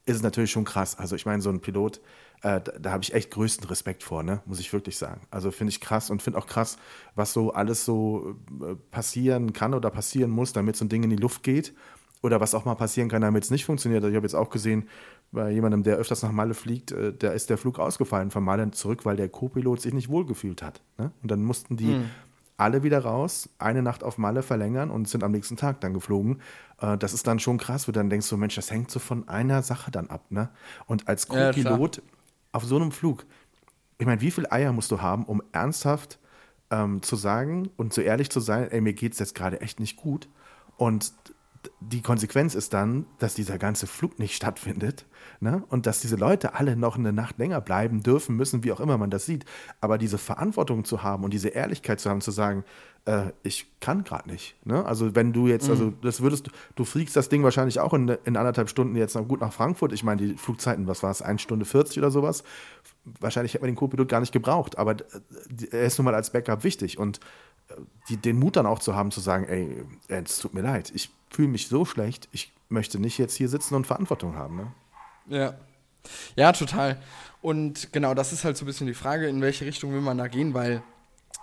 ist 0.06 0.16
es 0.16 0.22
natürlich 0.22 0.52
schon 0.52 0.64
krass. 0.64 0.96
Also 0.98 1.16
ich 1.16 1.26
meine, 1.26 1.42
so 1.42 1.50
ein 1.50 1.60
Pilot, 1.60 2.00
äh, 2.42 2.60
da, 2.60 2.72
da 2.78 2.92
habe 2.92 3.02
ich 3.02 3.12
echt 3.12 3.30
größten 3.32 3.66
Respekt 3.68 4.02
vor, 4.02 4.22
ne? 4.22 4.40
muss 4.46 4.60
ich 4.60 4.72
wirklich 4.72 4.96
sagen. 4.96 5.20
Also 5.30 5.50
finde 5.50 5.70
ich 5.70 5.80
krass 5.80 6.10
und 6.10 6.22
finde 6.22 6.38
auch 6.38 6.46
krass, 6.46 6.78
was 7.14 7.32
so 7.32 7.52
alles 7.52 7.84
so 7.84 8.36
äh, 8.62 8.76
passieren 8.90 9.52
kann 9.52 9.74
oder 9.74 9.90
passieren 9.90 10.30
muss, 10.30 10.52
damit 10.52 10.76
so 10.76 10.84
ein 10.84 10.88
Ding 10.88 11.02
in 11.02 11.10
die 11.10 11.16
Luft 11.16 11.42
geht. 11.42 11.74
Oder 12.22 12.40
was 12.40 12.54
auch 12.54 12.64
mal 12.64 12.74
passieren 12.76 13.08
kann, 13.08 13.22
damit 13.22 13.44
es 13.44 13.50
nicht 13.50 13.66
funktioniert. 13.66 14.02
Also 14.02 14.10
ich 14.10 14.16
habe 14.16 14.26
jetzt 14.26 14.34
auch 14.34 14.48
gesehen, 14.48 14.88
bei 15.32 15.50
jemandem, 15.50 15.82
der 15.82 15.96
öfters 15.96 16.22
nach 16.22 16.32
Malle 16.32 16.54
fliegt, 16.54 16.92
äh, 16.92 17.12
da 17.12 17.30
ist 17.32 17.50
der 17.50 17.58
Flug 17.58 17.78
ausgefallen 17.78 18.30
von 18.30 18.44
Malle 18.44 18.70
zurück, 18.70 19.04
weil 19.04 19.16
der 19.16 19.28
Co-Pilot 19.28 19.80
sich 19.80 19.92
nicht 19.92 20.08
wohlgefühlt 20.08 20.62
hat. 20.62 20.82
Ne? 20.98 21.12
Und 21.22 21.30
dann 21.30 21.42
mussten 21.42 21.76
die 21.76 21.86
mhm. 21.86 22.10
Alle 22.56 22.82
wieder 22.82 23.00
raus, 23.00 23.48
eine 23.58 23.82
Nacht 23.82 24.02
auf 24.02 24.18
Malle 24.18 24.42
verlängern 24.42 24.90
und 24.90 25.08
sind 25.08 25.22
am 25.22 25.32
nächsten 25.32 25.56
Tag 25.56 25.80
dann 25.80 25.94
geflogen. 25.94 26.40
Äh, 26.80 26.96
das 26.98 27.12
ist 27.12 27.26
dann 27.26 27.38
schon 27.38 27.58
krass, 27.58 27.86
wo 27.86 27.92
du 27.92 27.98
dann 27.98 28.10
denkst, 28.10 28.26
so 28.26 28.36
Mensch, 28.36 28.54
das 28.54 28.70
hängt 28.70 28.90
so 28.90 28.98
von 28.98 29.28
einer 29.28 29.62
Sache 29.62 29.90
dann 29.90 30.08
ab. 30.08 30.30
Ne? 30.30 30.48
Und 30.86 31.08
als 31.08 31.28
Co-Pilot 31.28 31.96
ja, 31.96 32.02
auf 32.52 32.64
so 32.64 32.76
einem 32.76 32.92
Flug, 32.92 33.26
ich 33.98 34.06
meine, 34.06 34.20
wie 34.20 34.30
viele 34.30 34.50
Eier 34.52 34.72
musst 34.72 34.90
du 34.90 35.00
haben, 35.00 35.24
um 35.24 35.42
ernsthaft 35.52 36.18
ähm, 36.70 37.02
zu 37.02 37.16
sagen 37.16 37.70
und 37.76 37.92
so 37.92 38.00
ehrlich 38.00 38.30
zu 38.30 38.40
sein, 38.40 38.70
ey, 38.70 38.80
mir 38.80 38.94
geht 38.94 39.12
es 39.12 39.18
jetzt 39.18 39.34
gerade 39.34 39.60
echt 39.60 39.80
nicht 39.80 39.96
gut. 39.96 40.28
Und 40.76 41.12
die 41.80 42.02
Konsequenz 42.02 42.54
ist 42.54 42.74
dann, 42.74 43.06
dass 43.18 43.34
dieser 43.34 43.58
ganze 43.58 43.86
Flug 43.86 44.18
nicht 44.18 44.34
stattfindet 44.34 45.06
ne? 45.40 45.62
und 45.68 45.86
dass 45.86 46.00
diese 46.00 46.16
Leute 46.16 46.54
alle 46.54 46.76
noch 46.76 46.96
eine 46.96 47.12
Nacht 47.12 47.38
länger 47.38 47.60
bleiben 47.60 48.02
dürfen 48.02 48.36
müssen, 48.36 48.64
wie 48.64 48.72
auch 48.72 48.80
immer 48.80 48.98
man 48.98 49.10
das 49.10 49.26
sieht. 49.26 49.44
Aber 49.80 49.98
diese 49.98 50.18
Verantwortung 50.18 50.84
zu 50.84 51.02
haben 51.02 51.24
und 51.24 51.32
diese 51.32 51.48
Ehrlichkeit 51.48 52.00
zu 52.00 52.10
haben, 52.10 52.20
zu 52.20 52.30
sagen, 52.30 52.64
äh, 53.06 53.32
ich 53.42 53.66
kann 53.80 54.04
gerade 54.04 54.28
nicht. 54.28 54.56
Ne? 54.64 54.84
Also 54.84 55.14
wenn 55.14 55.32
du 55.32 55.46
jetzt, 55.46 55.70
also 55.70 55.86
mhm. 55.86 56.00
das 56.02 56.20
würdest 56.20 56.48
du, 56.48 56.50
du 56.74 56.84
fliegst 56.84 57.16
das 57.16 57.28
Ding 57.28 57.42
wahrscheinlich 57.42 57.80
auch 57.80 57.94
in, 57.94 58.08
in 58.24 58.36
anderthalb 58.36 58.68
Stunden 58.68 58.96
jetzt 58.96 59.14
noch 59.14 59.26
gut 59.26 59.40
nach 59.40 59.52
Frankfurt. 59.52 59.92
Ich 59.92 60.04
meine, 60.04 60.22
die 60.22 60.34
Flugzeiten, 60.34 60.86
was 60.86 61.02
war 61.02 61.10
es, 61.10 61.22
1 61.22 61.40
Stunde 61.40 61.64
40 61.64 61.98
oder 61.98 62.10
sowas? 62.10 62.42
Wahrscheinlich 63.20 63.54
hätte 63.54 63.62
man 63.62 63.70
den 63.70 63.76
Co-Pilot 63.76 64.08
gar 64.08 64.20
nicht 64.20 64.32
gebraucht, 64.32 64.78
aber 64.78 64.96
er 65.70 65.84
ist 65.84 65.98
nun 65.98 66.04
mal 66.04 66.14
als 66.14 66.30
Backup 66.30 66.64
wichtig 66.64 66.98
und 66.98 67.18
äh, 67.18 67.20
die, 68.08 68.16
den 68.16 68.38
Mut 68.38 68.56
dann 68.56 68.66
auch 68.66 68.78
zu 68.78 68.94
haben, 68.94 69.10
zu 69.10 69.20
sagen, 69.20 69.44
ey, 69.44 69.84
es 70.08 70.38
tut 70.38 70.54
mir 70.54 70.62
leid, 70.62 70.92
ich 70.94 71.10
fühle 71.30 71.48
mich 71.48 71.68
so 71.68 71.84
schlecht, 71.84 72.28
ich 72.32 72.52
möchte 72.68 72.98
nicht 72.98 73.18
jetzt 73.18 73.34
hier 73.34 73.48
sitzen 73.48 73.74
und 73.74 73.86
Verantwortung 73.86 74.36
haben. 74.36 74.56
Ne? 74.56 74.72
Ja. 75.28 75.54
Ja, 76.36 76.52
total. 76.52 77.00
Und 77.42 77.92
genau, 77.92 78.14
das 78.14 78.32
ist 78.32 78.44
halt 78.44 78.56
so 78.56 78.64
ein 78.64 78.66
bisschen 78.66 78.86
die 78.86 78.94
Frage, 78.94 79.26
in 79.26 79.40
welche 79.40 79.66
Richtung 79.66 79.92
will 79.92 80.00
man 80.00 80.18
da 80.18 80.28
gehen, 80.28 80.54
weil 80.54 80.82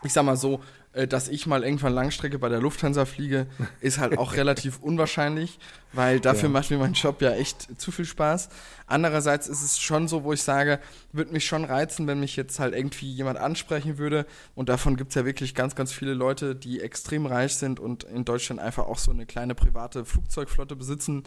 ich 0.03 0.13
sag 0.13 0.23
mal 0.23 0.37
so, 0.37 0.61
dass 1.07 1.27
ich 1.27 1.47
mal 1.47 1.63
irgendwann 1.63 1.93
Langstrecke 1.93 2.37
bei 2.37 2.49
der 2.49 2.59
Lufthansa 2.59 3.05
fliege, 3.05 3.47
ist 3.81 3.97
halt 3.97 4.17
auch 4.17 4.33
relativ 4.33 4.79
unwahrscheinlich, 4.79 5.59
weil 5.91 6.19
dafür 6.19 6.49
ja. 6.49 6.53
macht 6.53 6.69
mir 6.69 6.77
mein 6.77 6.93
Job 6.93 7.21
ja 7.21 7.31
echt 7.31 7.79
zu 7.79 7.91
viel 7.91 8.05
Spaß. 8.05 8.49
Andererseits 8.85 9.47
ist 9.47 9.63
es 9.63 9.79
schon 9.79 10.07
so, 10.07 10.23
wo 10.23 10.33
ich 10.33 10.43
sage, 10.43 10.79
würde 11.11 11.33
mich 11.33 11.45
schon 11.45 11.65
reizen, 11.65 12.05
wenn 12.07 12.19
mich 12.19 12.35
jetzt 12.35 12.59
halt 12.59 12.75
irgendwie 12.75 13.11
jemand 13.11 13.39
ansprechen 13.39 13.97
würde. 13.97 14.25
Und 14.55 14.69
davon 14.69 14.95
gibt 14.95 15.09
es 15.09 15.15
ja 15.15 15.25
wirklich 15.25 15.55
ganz, 15.55 15.75
ganz 15.75 15.91
viele 15.91 16.13
Leute, 16.13 16.55
die 16.55 16.81
extrem 16.81 17.25
reich 17.25 17.55
sind 17.55 17.79
und 17.79 18.03
in 18.03 18.25
Deutschland 18.25 18.61
einfach 18.61 18.85
auch 18.85 18.99
so 18.99 19.11
eine 19.11 19.25
kleine 19.25 19.55
private 19.55 20.05
Flugzeugflotte 20.05 20.75
besitzen 20.75 21.23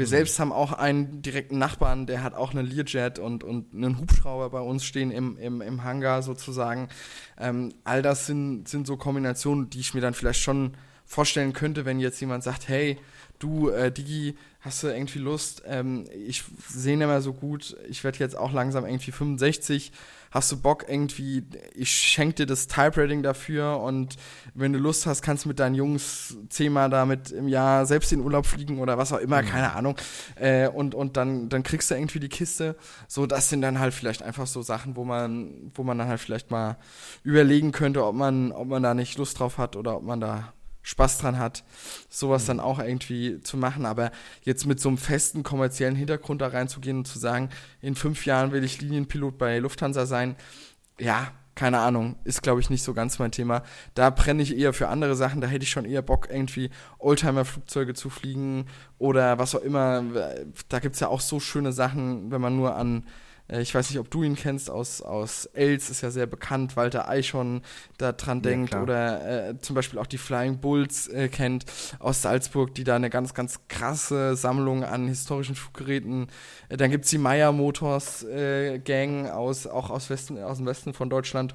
wir 0.00 0.06
mhm. 0.06 0.10
selbst 0.10 0.40
haben 0.40 0.50
auch 0.50 0.72
einen 0.72 1.20
direkten 1.20 1.58
Nachbarn, 1.58 2.06
der 2.06 2.22
hat 2.22 2.32
auch 2.32 2.52
einen 2.52 2.66
Learjet 2.66 3.18
und, 3.18 3.44
und 3.44 3.74
einen 3.74 3.98
Hubschrauber 3.98 4.48
bei 4.48 4.60
uns 4.60 4.82
stehen 4.82 5.10
im, 5.10 5.36
im, 5.36 5.60
im 5.60 5.84
Hangar 5.84 6.22
sozusagen. 6.22 6.88
Ähm, 7.38 7.74
all 7.84 8.00
das 8.00 8.24
sind, 8.24 8.66
sind 8.66 8.86
so 8.86 8.96
Kombinationen, 8.96 9.68
die 9.68 9.80
ich 9.80 9.92
mir 9.92 10.00
dann 10.00 10.14
vielleicht 10.14 10.40
schon 10.40 10.72
vorstellen 11.04 11.52
könnte, 11.52 11.84
wenn 11.84 12.00
jetzt 12.00 12.18
jemand 12.18 12.42
sagt, 12.42 12.66
hey, 12.66 12.96
du, 13.38 13.68
äh, 13.68 13.92
Digi, 13.92 14.38
hast 14.60 14.82
du 14.82 14.86
irgendwie 14.86 15.18
Lust? 15.18 15.64
Ähm, 15.66 16.06
ich 16.14 16.44
sehe 16.66 16.96
nicht 16.96 17.06
mehr 17.06 17.20
so 17.20 17.34
gut, 17.34 17.76
ich 17.86 18.02
werde 18.02 18.20
jetzt 18.20 18.38
auch 18.38 18.52
langsam 18.52 18.86
irgendwie 18.86 19.12
65 19.12 19.92
hast 20.30 20.52
du 20.52 20.60
Bock 20.60 20.84
irgendwie, 20.88 21.44
ich 21.74 21.90
schenke 21.90 22.36
dir 22.36 22.46
das 22.46 22.68
Type-Rating 22.68 23.22
dafür 23.22 23.80
und 23.80 24.16
wenn 24.54 24.72
du 24.72 24.78
Lust 24.78 25.06
hast, 25.06 25.22
kannst 25.22 25.44
du 25.44 25.48
mit 25.48 25.58
deinen 25.58 25.74
Jungs 25.74 26.36
zehnmal 26.48 26.88
damit 26.88 27.30
im 27.32 27.48
Jahr 27.48 27.84
selbst 27.86 28.12
in 28.12 28.20
Urlaub 28.20 28.46
fliegen 28.46 28.78
oder 28.78 28.96
was 28.96 29.12
auch 29.12 29.18
immer, 29.18 29.42
mhm. 29.42 29.46
keine 29.46 29.72
Ahnung. 29.74 29.96
Äh, 30.36 30.68
und 30.68 30.94
und 30.94 31.16
dann, 31.16 31.48
dann 31.48 31.62
kriegst 31.62 31.90
du 31.90 31.94
irgendwie 31.94 32.20
die 32.20 32.28
Kiste. 32.28 32.76
So, 33.08 33.26
das 33.26 33.48
sind 33.48 33.62
dann 33.62 33.80
halt 33.80 33.92
vielleicht 33.92 34.22
einfach 34.22 34.46
so 34.46 34.62
Sachen, 34.62 34.96
wo 34.96 35.04
man, 35.04 35.72
wo 35.74 35.82
man 35.82 35.98
dann 35.98 36.08
halt 36.08 36.20
vielleicht 36.20 36.50
mal 36.50 36.76
überlegen 37.24 37.72
könnte, 37.72 38.04
ob 38.04 38.14
man, 38.14 38.52
ob 38.52 38.68
man 38.68 38.82
da 38.82 38.94
nicht 38.94 39.18
Lust 39.18 39.38
drauf 39.38 39.58
hat 39.58 39.76
oder 39.76 39.96
ob 39.96 40.04
man 40.04 40.20
da 40.20 40.52
Spaß 40.90 41.18
dran 41.18 41.38
hat, 41.38 41.62
sowas 42.08 42.42
mhm. 42.42 42.46
dann 42.48 42.60
auch 42.60 42.78
irgendwie 42.80 43.40
zu 43.40 43.56
machen. 43.56 43.86
Aber 43.86 44.10
jetzt 44.42 44.66
mit 44.66 44.80
so 44.80 44.88
einem 44.88 44.98
festen 44.98 45.42
kommerziellen 45.42 45.94
Hintergrund 45.94 46.42
da 46.42 46.48
reinzugehen 46.48 46.98
und 46.98 47.06
zu 47.06 47.18
sagen, 47.18 47.50
in 47.80 47.94
fünf 47.94 48.26
Jahren 48.26 48.52
will 48.52 48.64
ich 48.64 48.80
Linienpilot 48.80 49.38
bei 49.38 49.58
Lufthansa 49.58 50.06
sein, 50.06 50.36
ja, 50.98 51.28
keine 51.54 51.78
Ahnung, 51.78 52.16
ist 52.24 52.42
glaube 52.42 52.60
ich 52.60 52.70
nicht 52.70 52.82
so 52.82 52.94
ganz 52.94 53.18
mein 53.18 53.32
Thema. 53.32 53.62
Da 53.94 54.10
brenne 54.10 54.42
ich 54.42 54.56
eher 54.56 54.72
für 54.72 54.88
andere 54.88 55.14
Sachen, 55.14 55.40
da 55.40 55.46
hätte 55.46 55.62
ich 55.62 55.70
schon 55.70 55.84
eher 55.84 56.02
Bock, 56.02 56.28
irgendwie 56.30 56.70
Oldtimer-Flugzeuge 56.98 57.94
zu 57.94 58.10
fliegen 58.10 58.66
oder 58.98 59.38
was 59.38 59.54
auch 59.54 59.62
immer. 59.62 60.02
Da 60.68 60.78
gibt 60.80 60.94
es 60.94 61.00
ja 61.00 61.08
auch 61.08 61.20
so 61.20 61.38
schöne 61.38 61.72
Sachen, 61.72 62.30
wenn 62.30 62.40
man 62.40 62.56
nur 62.56 62.76
an 62.76 63.04
ich 63.58 63.74
weiß 63.74 63.90
nicht, 63.90 63.98
ob 63.98 64.10
du 64.10 64.22
ihn 64.22 64.36
kennst 64.36 64.70
aus, 64.70 65.02
aus 65.02 65.46
Els, 65.46 65.90
ist 65.90 66.02
ja 66.02 66.10
sehr 66.10 66.26
bekannt, 66.26 66.76
Walter 66.76 67.08
Eichhorn 67.08 67.62
da 67.98 68.12
dran 68.12 68.42
denkt 68.42 68.74
ja, 68.74 68.82
oder 68.82 69.48
äh, 69.48 69.58
zum 69.60 69.74
Beispiel 69.74 69.98
auch 69.98 70.06
die 70.06 70.18
Flying 70.18 70.58
Bulls 70.58 71.08
äh, 71.08 71.28
kennt 71.28 71.64
aus 71.98 72.22
Salzburg, 72.22 72.74
die 72.74 72.84
da 72.84 72.96
eine 72.96 73.10
ganz, 73.10 73.34
ganz 73.34 73.60
krasse 73.68 74.36
Sammlung 74.36 74.84
an 74.84 75.08
historischen 75.08 75.54
Fluggeräten. 75.54 76.28
Äh, 76.68 76.76
dann 76.76 76.90
gibt 76.90 77.04
es 77.04 77.10
die 77.10 77.18
Meyer 77.18 77.52
Motors 77.52 78.22
äh, 78.24 78.78
Gang 78.78 79.28
aus, 79.28 79.66
auch 79.66 79.90
aus, 79.90 80.10
Westen, 80.10 80.42
aus 80.42 80.58
dem 80.58 80.66
Westen 80.66 80.94
von 80.94 81.10
Deutschland 81.10 81.54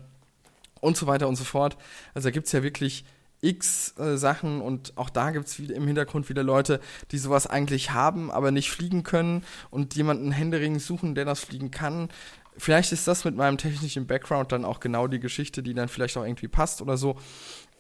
und 0.81 0.97
so 0.97 1.07
weiter 1.07 1.27
und 1.27 1.35
so 1.35 1.43
fort. 1.43 1.77
Also 2.13 2.27
da 2.27 2.31
gibt 2.31 2.47
es 2.47 2.51
ja 2.51 2.63
wirklich 2.63 3.05
x 3.41 3.93
äh, 3.97 4.17
Sachen 4.17 4.61
und 4.61 4.93
auch 4.97 5.09
da 5.09 5.31
gibt 5.31 5.47
es 5.47 5.59
im 5.59 5.87
Hintergrund 5.87 6.29
wieder 6.29 6.43
Leute, 6.43 6.79
die 7.11 7.17
sowas 7.17 7.47
eigentlich 7.47 7.91
haben, 7.91 8.31
aber 8.31 8.51
nicht 8.51 8.71
fliegen 8.71 9.03
können 9.03 9.43
und 9.69 9.95
jemanden 9.95 10.31
händeringend 10.31 10.81
suchen, 10.81 11.15
der 11.15 11.25
das 11.25 11.41
fliegen 11.41 11.71
kann. 11.71 12.09
Vielleicht 12.57 12.91
ist 12.91 13.07
das 13.07 13.25
mit 13.25 13.35
meinem 13.35 13.57
technischen 13.57 14.07
Background 14.07 14.51
dann 14.51 14.65
auch 14.65 14.79
genau 14.79 15.07
die 15.07 15.19
Geschichte, 15.19 15.61
die 15.61 15.73
dann 15.73 15.89
vielleicht 15.89 16.17
auch 16.17 16.23
irgendwie 16.23 16.47
passt 16.47 16.81
oder 16.81 16.97
so. 16.97 17.17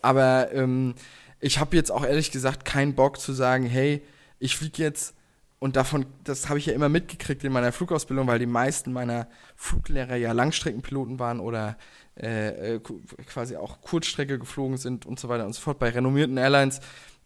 Aber 0.01 0.51
ähm, 0.51 0.95
ich 1.39 1.59
habe 1.59 1.75
jetzt 1.75 1.91
auch 1.91 2.05
ehrlich 2.05 2.31
gesagt 2.31 2.65
keinen 2.65 2.95
Bock 2.95 3.19
zu 3.19 3.33
sagen, 3.33 3.65
hey, 3.65 4.03
ich 4.39 4.55
fliege 4.55 4.83
jetzt 4.83 5.15
und 5.59 5.77
davon, 5.77 6.05
das 6.23 6.49
habe 6.49 6.59
ich 6.59 6.65
ja 6.67 6.73
immer 6.73 6.89
mitgekriegt 6.89 7.43
in 7.43 7.53
meiner 7.53 7.71
Flugausbildung, 7.71 8.27
weil 8.27 8.39
die 8.39 8.45
meisten 8.45 8.91
meiner 8.91 9.27
Fluglehrer 9.55 10.15
ja 10.15 10.31
Langstreckenpiloten 10.33 11.17
waren 11.17 11.39
oder 11.39 11.77
äh, 12.19 12.75
äh 12.75 12.79
quasi 13.25 13.55
auch 13.55 13.81
Kurzstrecke 13.81 14.39
geflogen 14.39 14.77
sind 14.77 15.05
und 15.05 15.19
so 15.19 15.29
weiter 15.29 15.45
und 15.45 15.53
so 15.53 15.61
fort. 15.61 15.79
Bei 15.79 15.89
renommierten 15.89 16.37
Airlines, 16.37 16.79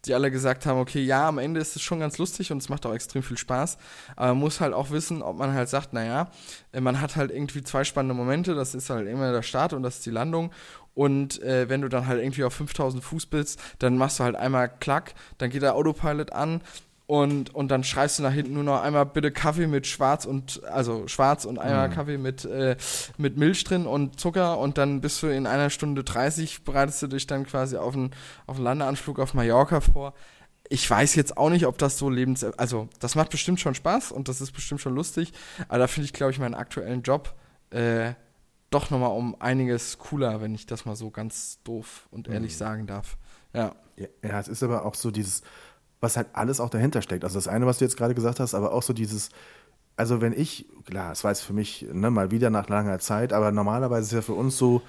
die 0.06 0.14
alle 0.14 0.32
gesagt 0.32 0.66
haben, 0.66 0.80
okay, 0.80 1.04
ja, 1.04 1.28
am 1.28 1.38
Ende 1.38 1.60
ist 1.60 1.76
es 1.76 1.82
schon 1.82 2.00
ganz 2.00 2.18
lustig 2.18 2.52
und 2.52 2.60
es 2.60 2.70
macht 2.70 2.86
auch 2.86 2.94
extrem 2.94 3.22
viel 3.22 3.38
Spaß. 3.38 3.78
Aber 4.16 4.28
man 4.30 4.40
muss 4.40 4.62
halt 4.62 4.74
auch 4.74 4.92
wissen, 4.92 5.22
ob 5.22 5.38
man 5.38 5.54
halt 5.54 5.70
sagt, 5.70 5.94
naja, 5.94 6.32
äh, 6.72 6.82
man 6.82 7.02
hat 7.02 7.16
halt 7.16 7.32
irgendwie 7.32 7.64
zwei 7.64 7.84
spannende 7.84 8.16
Momente, 8.16 8.56
das 8.56 8.76
ist 8.76 8.90
halt 8.90 9.08
immer 9.08 9.32
der 9.32 9.44
Start 9.44 9.74
und 9.74 9.84
das 9.84 9.96
ist 9.98 10.06
die 10.06 10.12
Landung. 10.12 10.52
Und 10.96 11.42
äh, 11.44 11.70
wenn 11.70 11.82
du 11.82 11.88
dann 11.88 12.08
halt 12.08 12.22
irgendwie 12.22 12.44
auf 12.44 12.54
5000 12.54 13.04
Fuß 13.04 13.28
bist, 13.28 13.62
dann 13.80 13.98
machst 13.98 14.20
du 14.20 14.24
halt 14.24 14.36
einmal 14.36 14.70
Klack, 14.70 15.14
dann 15.38 15.50
geht 15.50 15.62
der 15.62 15.76
Autopilot 15.76 16.34
an, 16.34 16.62
und, 17.10 17.56
und 17.56 17.70
dann 17.70 17.84
schreibst 17.84 18.20
du 18.20 18.24
nach 18.24 18.34
hinten 18.34 18.54
nur 18.54 18.64
noch 18.64 18.84
einmal 18.84 19.04
bitte 19.04 19.32
Kaffee 19.32 19.66
mit 19.66 19.88
Schwarz 19.88 20.26
und 20.26 20.64
also 20.66 21.08
Schwarz 21.08 21.44
und 21.46 21.58
einmal 21.58 21.90
mhm. 21.90 21.94
Kaffee 21.94 22.20
mit, 22.20 22.46
äh, 22.46 22.78
mit 23.18 23.36
Milch 23.36 23.64
drin 23.64 23.88
und 23.88 24.20
Zucker 24.20 24.60
und 24.60 24.78
dann 24.78 25.02
bist 25.02 25.24
du 25.24 25.28
in 25.28 25.48
einer 25.48 25.72
Stunde 25.72 26.04
30, 26.04 26.64
bereitest 26.66 27.02
du 27.02 27.08
dich 27.08 27.26
dann 27.26 27.48
quasi 27.48 27.78
auf 27.78 27.96
einen, 27.96 28.12
auf 28.46 28.58
einen 28.58 28.66
Landeanflug 28.66 29.18
auf 29.18 29.34
Mallorca 29.34 29.82
vor. 29.82 30.14
Ich 30.70 30.88
weiß 30.88 31.16
jetzt 31.16 31.36
auch 31.36 31.50
nicht, 31.50 31.66
ob 31.66 31.80
das 31.80 31.98
so 31.98 32.12
lebens... 32.12 32.44
Also, 32.44 32.90
das 33.00 33.16
macht 33.16 33.32
bestimmt 33.32 33.60
schon 33.60 33.74
Spaß 33.74 34.12
und 34.12 34.28
das 34.28 34.40
ist 34.40 34.52
bestimmt 34.52 34.80
schon 34.80 34.94
lustig, 34.94 35.34
aber 35.68 35.80
da 35.80 35.88
finde 35.88 36.06
ich, 36.06 36.14
glaube 36.14 36.32
ich, 36.32 36.38
meinen 36.38 36.54
aktuellen 36.54 37.02
Job 37.02 37.34
äh, 37.72 38.14
doch 38.70 38.92
nochmal 38.92 39.18
um 39.18 39.36
einiges 39.42 39.98
cooler, 39.98 40.42
wenn 40.42 40.54
ich 40.54 40.68
das 40.68 40.86
mal 40.86 40.96
so 40.96 41.10
ganz 41.10 41.58
doof 41.64 42.08
und 42.12 42.28
ehrlich 42.28 42.54
mhm. 42.54 42.58
sagen 42.58 42.86
darf. 42.86 43.18
Ja. 43.52 43.64
ja. 43.64 44.08
Ja, 44.24 44.40
es 44.40 44.48
ist 44.48 44.64
aber 44.64 44.86
auch 44.86 44.96
so 44.96 45.12
dieses 45.12 45.42
was 46.02 46.18
halt 46.18 46.28
alles 46.34 46.60
auch 46.60 46.70
dahinter 46.70 47.02
steckt. 47.02 47.24
Also 47.24 47.38
das 47.38 47.48
eine, 47.48 47.66
was 47.66 47.80
du 47.80 47.86
jetzt 47.86 47.98
gerade 47.98 48.16
gesagt 48.16 48.40
hast, 48.40 48.54
aber 48.54 48.72
auch 48.72 48.84
so 48.84 48.94
dieses, 48.94 49.30
also 49.98 50.22
wenn 50.22 50.34
ich, 50.34 50.66
klar, 50.86 51.12
es 51.12 51.24
war 51.24 51.32
jetzt 51.32 51.42
für 51.42 51.54
mich 51.54 51.86
ne, 51.92 52.10
mal 52.10 52.32
wieder 52.32 52.50
nach 52.50 52.70
langer 52.70 53.00
Zeit, 53.00 53.34
aber 53.34 53.52
normalerweise 53.52 54.08
ist 54.08 54.14
ja 54.14 54.22
für 54.22 54.34
uns 54.34 54.58
so, 54.58 54.82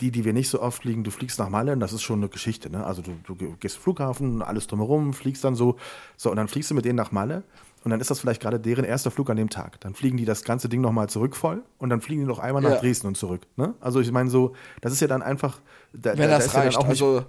die, 0.00 0.10
die 0.10 0.24
wir 0.24 0.32
nicht 0.32 0.48
so 0.48 0.60
oft 0.60 0.82
fliegen, 0.82 1.04
du 1.04 1.10
fliegst 1.10 1.38
nach 1.38 1.48
Malle, 1.48 1.76
das 1.76 1.92
ist 1.92 2.02
schon 2.02 2.18
eine 2.18 2.28
Geschichte, 2.28 2.68
ne? 2.70 2.84
Also 2.84 3.02
du, 3.02 3.12
du 3.26 3.56
gehst 3.60 3.76
Flughafen, 3.76 4.42
alles 4.42 4.66
drumherum, 4.66 5.14
fliegst 5.14 5.44
dann 5.44 5.54
so, 5.54 5.76
so 6.16 6.30
und 6.30 6.36
dann 6.36 6.48
fliegst 6.48 6.70
du 6.70 6.74
mit 6.74 6.84
denen 6.84 6.96
nach 6.96 7.12
Malle 7.12 7.44
und 7.84 7.90
dann 7.90 8.00
ist 8.00 8.10
das 8.10 8.18
vielleicht 8.18 8.42
gerade 8.42 8.58
deren 8.58 8.84
erster 8.84 9.10
Flug 9.10 9.30
an 9.30 9.36
dem 9.36 9.50
Tag. 9.50 9.80
Dann 9.80 9.94
fliegen 9.94 10.16
die 10.16 10.24
das 10.24 10.42
ganze 10.42 10.68
Ding 10.68 10.80
nochmal 10.80 11.08
zurück 11.08 11.36
voll 11.36 11.62
und 11.78 11.90
dann 11.90 12.00
fliegen 12.00 12.22
die 12.22 12.26
noch 12.26 12.38
einmal 12.40 12.62
nach 12.62 12.70
Ja. 12.70 12.80
Dresden 12.80 13.06
und 13.06 13.16
zurück. 13.16 13.42
Ne? 13.56 13.74
Also 13.80 14.00
ich 14.00 14.10
meine 14.10 14.30
so, 14.30 14.54
das 14.80 14.92
ist 14.92 15.00
ja 15.00 15.06
dann 15.06 15.22
einfach, 15.22 15.60
da, 15.92 16.10
Wenn 16.12 16.18
da, 16.18 16.26
da 16.26 16.38
das 16.38 16.52
ja 16.52 16.60
reicht, 16.60 16.76
dann 16.76 16.82
auch 16.82 16.88
nicht, 16.88 17.02
also 17.02 17.24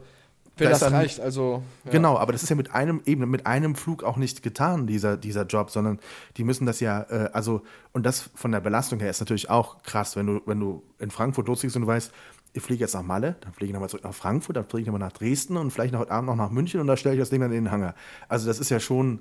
wenn 0.58 0.66
da 0.66 0.72
das 0.72 0.80
dann- 0.80 0.94
reicht, 0.94 1.20
also 1.20 1.64
ja. 1.84 1.92
Genau, 1.92 2.18
aber 2.18 2.32
das 2.32 2.44
ist 2.44 2.50
ja 2.50 2.56
mit 2.56 2.74
einem 2.74 3.02
eben 3.06 3.30
mit 3.30 3.46
einem 3.46 3.76
Flug 3.76 4.04
auch 4.04 4.18
nicht 4.18 4.42
getan, 4.44 4.88
dieser, 4.88 5.18
dieser 5.18 5.46
Job, 5.46 5.70
sondern 5.72 6.00
die 6.38 6.44
müssen 6.44 6.66
das 6.66 6.80
ja, 6.80 7.02
äh, 7.10 7.30
also, 7.34 7.62
und 7.94 8.06
das 8.06 8.30
von 8.36 8.52
der 8.52 8.62
Belastung 8.62 9.00
her 9.00 9.10
ist 9.10 9.20
natürlich 9.20 9.50
auch 9.50 9.84
krass, 9.84 10.16
wenn 10.16 10.28
du, 10.28 10.42
wenn 10.46 10.60
du 10.60 10.84
in 11.00 11.12
Frankfurt 11.12 11.48
losfliegst 11.48 11.76
und 11.76 11.82
du 11.84 11.88
weißt, 11.88 12.12
ich 12.54 12.64
fliege 12.64 12.80
jetzt 12.80 12.94
nach 12.94 13.04
Malle, 13.04 13.36
dann 13.42 13.52
fliege 13.54 13.68
ich 13.68 13.74
nochmal 13.74 13.90
zurück 13.90 14.06
nach 14.06 14.14
Frankfurt, 14.14 14.56
dann 14.56 14.66
fliege 14.66 14.84
ich 14.84 14.88
nochmal 14.88 15.02
nach 15.06 15.12
Dresden 15.12 15.58
und 15.58 15.72
vielleicht 15.72 15.92
noch 15.94 16.00
heute 16.00 16.12
Abend 16.12 16.28
noch 16.30 16.38
nach 16.38 16.52
München 16.52 16.80
und 16.80 16.88
da 16.88 16.96
stelle 16.96 17.16
ich 17.16 17.20
das 17.20 17.30
Ding 17.30 17.42
dann 17.42 17.52
in 17.52 17.66
den 17.66 17.72
Hangar. 17.72 17.96
Also 18.30 18.48
das 18.48 18.60
ist 18.60 18.70
ja 18.70 18.80
schon, 18.80 19.20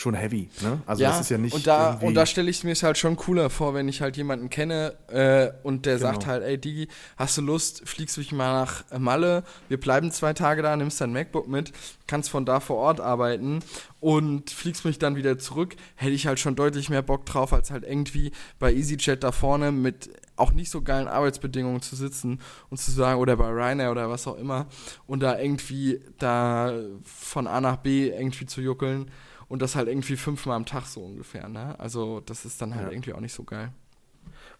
schon 0.00 0.14
heavy, 0.14 0.48
ne? 0.62 0.80
Also 0.86 1.02
das 1.04 1.20
ist 1.20 1.30
ja 1.30 1.36
nicht 1.38 1.52
und 1.54 1.66
da, 1.66 1.90
irgendwie- 1.90 2.06
und 2.06 2.14
da 2.14 2.24
stelle 2.26 2.48
ich 2.50 2.64
mir 2.64 2.72
es 2.72 2.82
halt 2.82 2.96
schon 2.96 3.16
cooler 3.16 3.50
vor, 3.50 3.74
wenn 3.74 3.86
ich 3.88 4.00
halt 4.00 4.16
jemanden 4.16 4.48
kenne 4.48 4.94
äh, 5.08 5.50
und 5.62 5.84
der 5.86 5.98
sagt 5.98 6.20
Genau. 6.20 6.32
halt, 6.32 6.42
ey 6.42 6.58
Digi, 6.58 6.88
hast 7.16 7.36
du 7.36 7.42
Lust, 7.42 7.82
fliegst 7.86 8.16
du 8.16 8.20
mich 8.20 8.32
mal 8.32 8.52
nach 8.64 8.84
Malle, 8.98 9.44
wir 9.68 9.78
bleiben 9.78 10.10
zwei 10.10 10.32
Tage 10.32 10.62
da, 10.62 10.74
nimmst 10.74 11.00
dein 11.00 11.12
MacBook 11.12 11.48
mit, 11.48 11.72
kannst 12.06 12.30
von 12.30 12.46
da 12.46 12.60
vor 12.60 12.76
Ort 12.78 13.00
arbeiten 13.00 13.60
und 14.00 14.50
fliegst 14.50 14.84
mich 14.86 14.98
dann 14.98 15.16
wieder 15.16 15.38
zurück, 15.38 15.76
hätte 15.96 16.12
ich 16.12 16.26
halt 16.26 16.40
schon 16.40 16.56
deutlich 16.56 16.88
mehr 16.88 17.02
Bock 17.02 17.26
drauf, 17.26 17.52
als 17.52 17.70
halt 17.70 17.84
irgendwie 17.84 18.32
bei 18.58 18.72
EasyJet 18.72 19.22
da 19.22 19.32
vorne 19.32 19.70
mit 19.70 20.08
auch 20.36 20.52
nicht 20.52 20.70
so 20.70 20.80
geilen 20.80 21.06
Arbeitsbedingungen 21.08 21.82
zu 21.82 21.94
sitzen 21.96 22.40
und 22.70 22.78
zu 22.78 22.90
sagen, 22.90 23.20
oder 23.20 23.36
bei 23.36 23.48
Ryanair 23.50 23.90
oder 23.90 24.08
was 24.08 24.26
auch 24.26 24.38
immer, 24.38 24.66
und 25.06 25.20
da 25.20 25.38
irgendwie 25.38 26.00
da 26.18 26.72
von 27.04 27.46
A 27.46 27.60
nach 27.60 27.76
B 27.76 28.08
irgendwie 28.08 28.46
zu 28.46 28.62
juckeln 28.62 29.10
und 29.50 29.60
das 29.60 29.76
halt 29.76 29.88
irgendwie 29.88 30.16
fünfmal 30.16 30.56
am 30.56 30.64
Tag 30.64 30.86
so 30.86 31.02
ungefähr, 31.04 31.48
ne? 31.48 31.78
Also 31.78 32.20
das 32.20 32.46
ist 32.46 32.62
dann 32.62 32.74
halt 32.74 32.86
Ja. 32.86 32.92
irgendwie 32.92 33.12
auch 33.12 33.20
nicht 33.20 33.34
so 33.34 33.44
geil. 33.44 33.70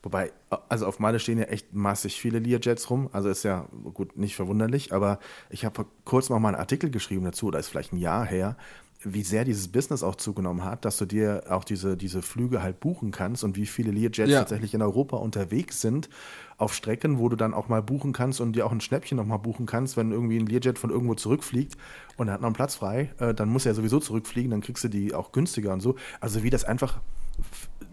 Wobei, 0.02 0.32
also 0.68 0.86
auf 0.86 0.98
Malle 0.98 1.20
stehen 1.20 1.38
ja 1.38 1.44
echt 1.44 1.72
massig 1.74 2.20
viele 2.20 2.38
Learjets 2.40 2.90
rum. 2.90 3.08
Also 3.12 3.28
ist 3.28 3.44
ja 3.44 3.68
gut, 3.94 4.16
nicht 4.16 4.34
verwunderlich, 4.34 4.92
aber 4.92 5.18
ich 5.48 5.64
habe 5.64 5.74
vor 5.74 5.86
kurzem 6.04 6.34
auch 6.34 6.40
mal 6.40 6.48
einen 6.48 6.56
Artikel 6.56 6.90
geschrieben 6.90 7.24
dazu, 7.24 7.46
oder 7.46 7.58
ist 7.58 7.68
vielleicht 7.68 7.92
ein 7.92 7.98
Jahr 7.98 8.26
her, 8.26 8.56
wie 9.02 9.22
sehr 9.22 9.44
dieses 9.44 9.68
Business 9.68 10.02
auch 10.02 10.16
zugenommen 10.16 10.62
hat, 10.64 10.84
dass 10.84 10.98
du 10.98 11.06
dir 11.06 11.44
auch 11.48 11.64
diese, 11.64 11.96
diese 11.96 12.20
Flüge 12.20 12.62
halt 12.62 12.80
buchen 12.80 13.12
kannst 13.12 13.44
und 13.44 13.56
wie 13.56 13.64
viele 13.64 13.90
Learjets 13.92 14.30
Ja. 14.30 14.40
tatsächlich 14.40 14.74
in 14.74 14.82
Europa 14.82 15.16
unterwegs 15.16 15.80
sind 15.80 16.10
auf 16.58 16.74
Strecken, 16.74 17.18
wo 17.18 17.30
du 17.30 17.36
dann 17.36 17.54
auch 17.54 17.68
mal 17.68 17.82
buchen 17.82 18.12
kannst 18.12 18.40
und 18.42 18.52
dir 18.52 18.66
auch 18.66 18.72
ein 18.72 18.82
Schnäppchen 18.82 19.16
noch 19.16 19.24
mal 19.24 19.38
buchen 19.38 19.64
kannst, 19.64 19.96
wenn 19.96 20.12
irgendwie 20.12 20.38
ein 20.38 20.46
Learjet 20.46 20.78
von 20.78 20.90
irgendwo 20.90 21.14
zurückfliegt 21.14 21.76
und 22.18 22.28
er 22.28 22.34
hat 22.34 22.42
noch 22.42 22.48
einen 22.48 22.54
Platz 22.54 22.74
frei, 22.74 23.10
äh, 23.18 23.32
dann 23.32 23.48
muss 23.48 23.64
er 23.64 23.74
sowieso 23.74 24.00
zurückfliegen, 24.00 24.50
dann 24.50 24.60
kriegst 24.60 24.84
du 24.84 24.88
die 24.88 25.14
auch 25.14 25.32
günstiger 25.32 25.72
und 25.72 25.80
so. 25.80 25.96
Also 26.20 26.42
wie 26.42 26.50
das 26.50 26.64
einfach 26.64 26.98
ein 26.98 27.29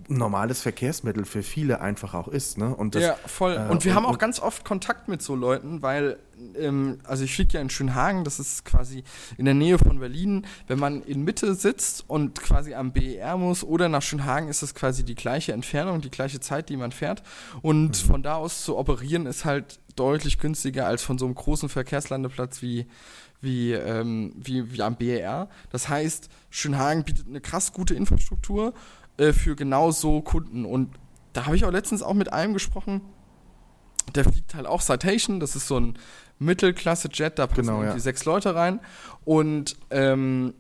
normales 0.10 0.62
Verkehrsmittel 0.62 1.26
für 1.26 1.44
viele 1.44 1.82
einfach 1.82 2.14
auch 2.14 2.30
ist. 2.30 2.58
Ne? 2.58 2.74
Und 2.74 2.96
das, 2.96 3.04
ja, 3.04 3.16
voll. 3.26 3.56
äh, 3.58 3.70
und 3.70 3.84
wir 3.84 3.94
haben 3.94 4.06
auch 4.06 4.12
und- 4.14 4.20
ganz 4.20 4.40
oft 4.40 4.64
Kontakt 4.64 5.10
mit 5.10 5.22
so 5.22 5.36
Leuten, 5.36 5.82
weil, 5.82 6.18
ähm, 6.58 7.00
also 7.04 7.26
ich 7.26 7.36
fliege 7.36 7.56
ja 7.56 7.62
in 7.62 7.70
Schönhagen, 7.70 8.24
das 8.24 8.40
ist 8.40 8.64
quasi 8.64 9.04
in 9.38 9.44
der 9.44 9.54
Nähe 9.54 9.78
von 9.78 10.00
Berlin. 10.00 10.46
Wenn 10.68 10.80
man 10.80 11.02
in 11.04 11.24
Mitte 11.24 11.56
sitzt 11.56 12.06
und 12.10 12.40
quasi 12.42 12.74
am 12.74 12.94
BER 12.94 13.36
muss 13.36 13.66
oder 13.66 13.90
nach 13.90 14.02
Schönhagen, 14.02 14.48
ist 14.48 14.62
das 14.64 14.74
quasi 14.74 15.04
die 15.04 15.16
gleiche 15.16 15.52
Entfernung, 15.52 16.00
die 16.00 16.10
gleiche 16.12 16.40
Zeit, 16.40 16.70
die 16.70 16.78
man 16.78 16.94
fährt. 16.94 17.22
Und 17.62 17.90
Mhm. 17.90 17.94
von 18.08 18.24
da 18.24 18.36
aus 18.36 18.64
zu 18.64 18.78
operieren 18.78 19.26
ist 19.26 19.44
halt 19.44 19.80
deutlich 19.98 20.40
günstiger 20.40 20.88
als 20.88 21.04
von 21.04 21.18
so 21.18 21.26
einem 21.26 21.36
großen 21.36 21.68
Verkehrslandeplatz 21.68 22.62
wie 22.62 22.88
wie, 23.40 23.72
ähm, 23.74 24.34
wie, 24.36 24.74
wie 24.74 24.82
am 24.82 24.96
BER. 24.96 25.48
Das 25.70 25.90
heißt, 25.90 26.28
Schönhagen 26.50 27.04
bietet 27.04 27.28
eine 27.28 27.40
krass 27.40 27.72
gute 27.72 27.94
Infrastruktur 27.94 28.74
äh, 29.18 29.34
für 29.34 29.56
genau 29.56 29.92
so 29.92 30.22
Kunden. 30.22 30.66
Und 30.66 30.96
da 31.34 31.46
habe 31.46 31.56
ich 31.56 31.66
auch 31.66 31.72
letztens 31.72 32.02
auch 32.02 32.14
mit 32.14 32.32
einem 32.34 32.54
gesprochen, 32.54 33.02
der 34.16 34.24
fliegt 34.24 34.56
halt 34.56 34.66
auch 34.66 34.82
Citation, 34.82 35.40
das 35.40 35.56
ist 35.56 35.68
so 35.68 35.80
ein 35.80 35.98
Mittelklasse-Jet, 36.40 37.40
da 37.40 37.48
passen 37.48 37.62
Genau, 37.62 37.74
irgendwie 37.80 37.98
ja. 37.98 38.00
sechs 38.00 38.26
Leute 38.26 38.56
rein. 38.56 38.80
Und 39.26 39.76
ähm, 39.90 40.54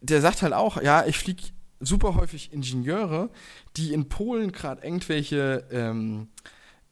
der 0.00 0.20
sagt 0.20 0.42
halt 0.42 0.52
auch, 0.52 0.80
ja, 0.80 1.04
ich 1.06 1.18
fliege 1.18 1.42
super 1.80 2.14
häufig 2.14 2.52
Ingenieure, 2.52 3.30
die 3.76 3.92
in 3.92 4.08
Polen 4.08 4.52
gerade 4.52 4.82
irgendwelche 4.84 5.64
ähm, 5.70 6.28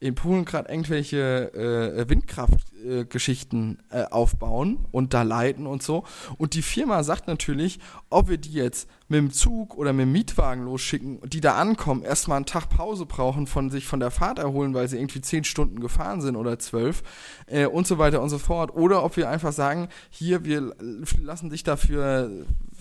in 0.01 0.15
Polen 0.15 0.45
gerade 0.45 0.69
irgendwelche 0.69 1.53
äh, 1.53 2.09
Windkraftgeschichten 2.09 3.79
äh, 3.91 4.01
äh, 4.01 4.05
aufbauen 4.05 4.85
und 4.91 5.13
da 5.13 5.23
leiten 5.23 5.67
und 5.67 5.83
so. 5.83 6.05
Und 6.37 6.53
die 6.53 6.61
Firma 6.61 7.03
sagt 7.03 7.27
natürlich, 7.27 7.79
ob 8.09 8.29
wir 8.29 8.37
die 8.37 8.53
jetzt 8.53 8.89
mit 9.09 9.17
dem 9.17 9.31
Zug 9.31 9.75
oder 9.75 9.91
mit 9.91 10.05
dem 10.05 10.13
Mietwagen 10.13 10.63
losschicken, 10.63 11.19
die 11.27 11.41
da 11.41 11.55
ankommen, 11.55 12.03
erstmal 12.03 12.37
einen 12.37 12.45
Tag 12.45 12.69
Pause 12.69 13.05
brauchen, 13.05 13.45
von 13.45 13.69
sich 13.69 13.87
von 13.87 13.99
der 13.99 14.11
Fahrt 14.11 14.39
erholen, 14.39 14.73
weil 14.73 14.87
sie 14.87 14.97
irgendwie 14.97 15.19
zehn 15.19 15.43
Stunden 15.43 15.81
gefahren 15.81 16.21
sind 16.21 16.37
oder 16.37 16.59
zwölf 16.59 17.03
äh, 17.47 17.65
und 17.65 17.85
so 17.85 17.97
weiter 17.97 18.21
und 18.21 18.29
so 18.29 18.37
fort. 18.37 18.73
Oder 18.75 19.03
ob 19.03 19.17
wir 19.17 19.29
einfach 19.29 19.51
sagen, 19.51 19.89
hier, 20.09 20.45
wir 20.45 20.75
lassen 21.21 21.49
dich 21.49 21.63
dafür, 21.63 22.31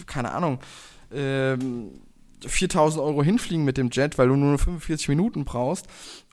keine 0.07 0.31
Ahnung, 0.31 0.61
ähm, 1.13 1.91
4000 2.47 3.03
Euro 3.03 3.25
hinfliegen 3.25 3.65
mit 3.65 3.77
dem 3.77 3.91
Jet, 3.91 4.19
weil 4.19 4.29
du 4.29 4.37
nur 4.37 4.57
45 4.57 5.09
Minuten 5.09 5.45
brauchst. 5.45 5.89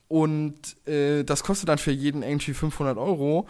Und 0.07 0.87
äh, 0.87 1.23
das 1.23 1.43
kostet 1.43 1.69
dann 1.69 1.77
für 1.77 1.91
jeden 1.91 2.23
irgendwie 2.23 2.53
500 2.53 2.97
Euro. 2.97 3.47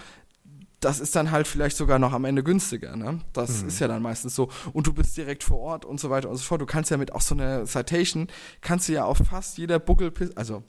Das 0.79 0.99
ist 0.99 1.15
dann 1.15 1.31
halt 1.31 1.47
vielleicht 1.47 1.77
sogar 1.77 1.99
noch 1.99 2.13
am 2.13 2.25
Ende 2.25 2.43
günstiger, 2.43 2.95
ne? 2.95 3.21
Das 3.33 3.63
ist 3.63 3.79
ja 3.79 3.87
dann 3.87 4.01
meistens 4.01 4.35
so. 4.35 4.49
Und 4.71 4.87
du 4.87 4.93
bist 4.93 5.17
direkt 5.17 5.43
vor 5.43 5.59
Ort 5.59 5.85
und 5.85 5.99
so 5.99 6.09
weiter 6.09 6.29
und 6.29 6.37
so 6.37 6.43
fort. 6.43 6.61
Du 6.61 6.65
kannst 6.65 6.91
ja 6.91 6.97
mit 6.97 7.13
auch 7.13 7.21
so 7.21 7.33
einer 7.33 7.65
Citation, 7.65 8.27
kannst 8.61 8.87
du 8.87 8.93
ja 8.93 9.05
auf 9.05 9.17
fast 9.17 9.57
jeder 9.57 9.79
Buckelpiste, 9.79 10.37
also 10.37 10.63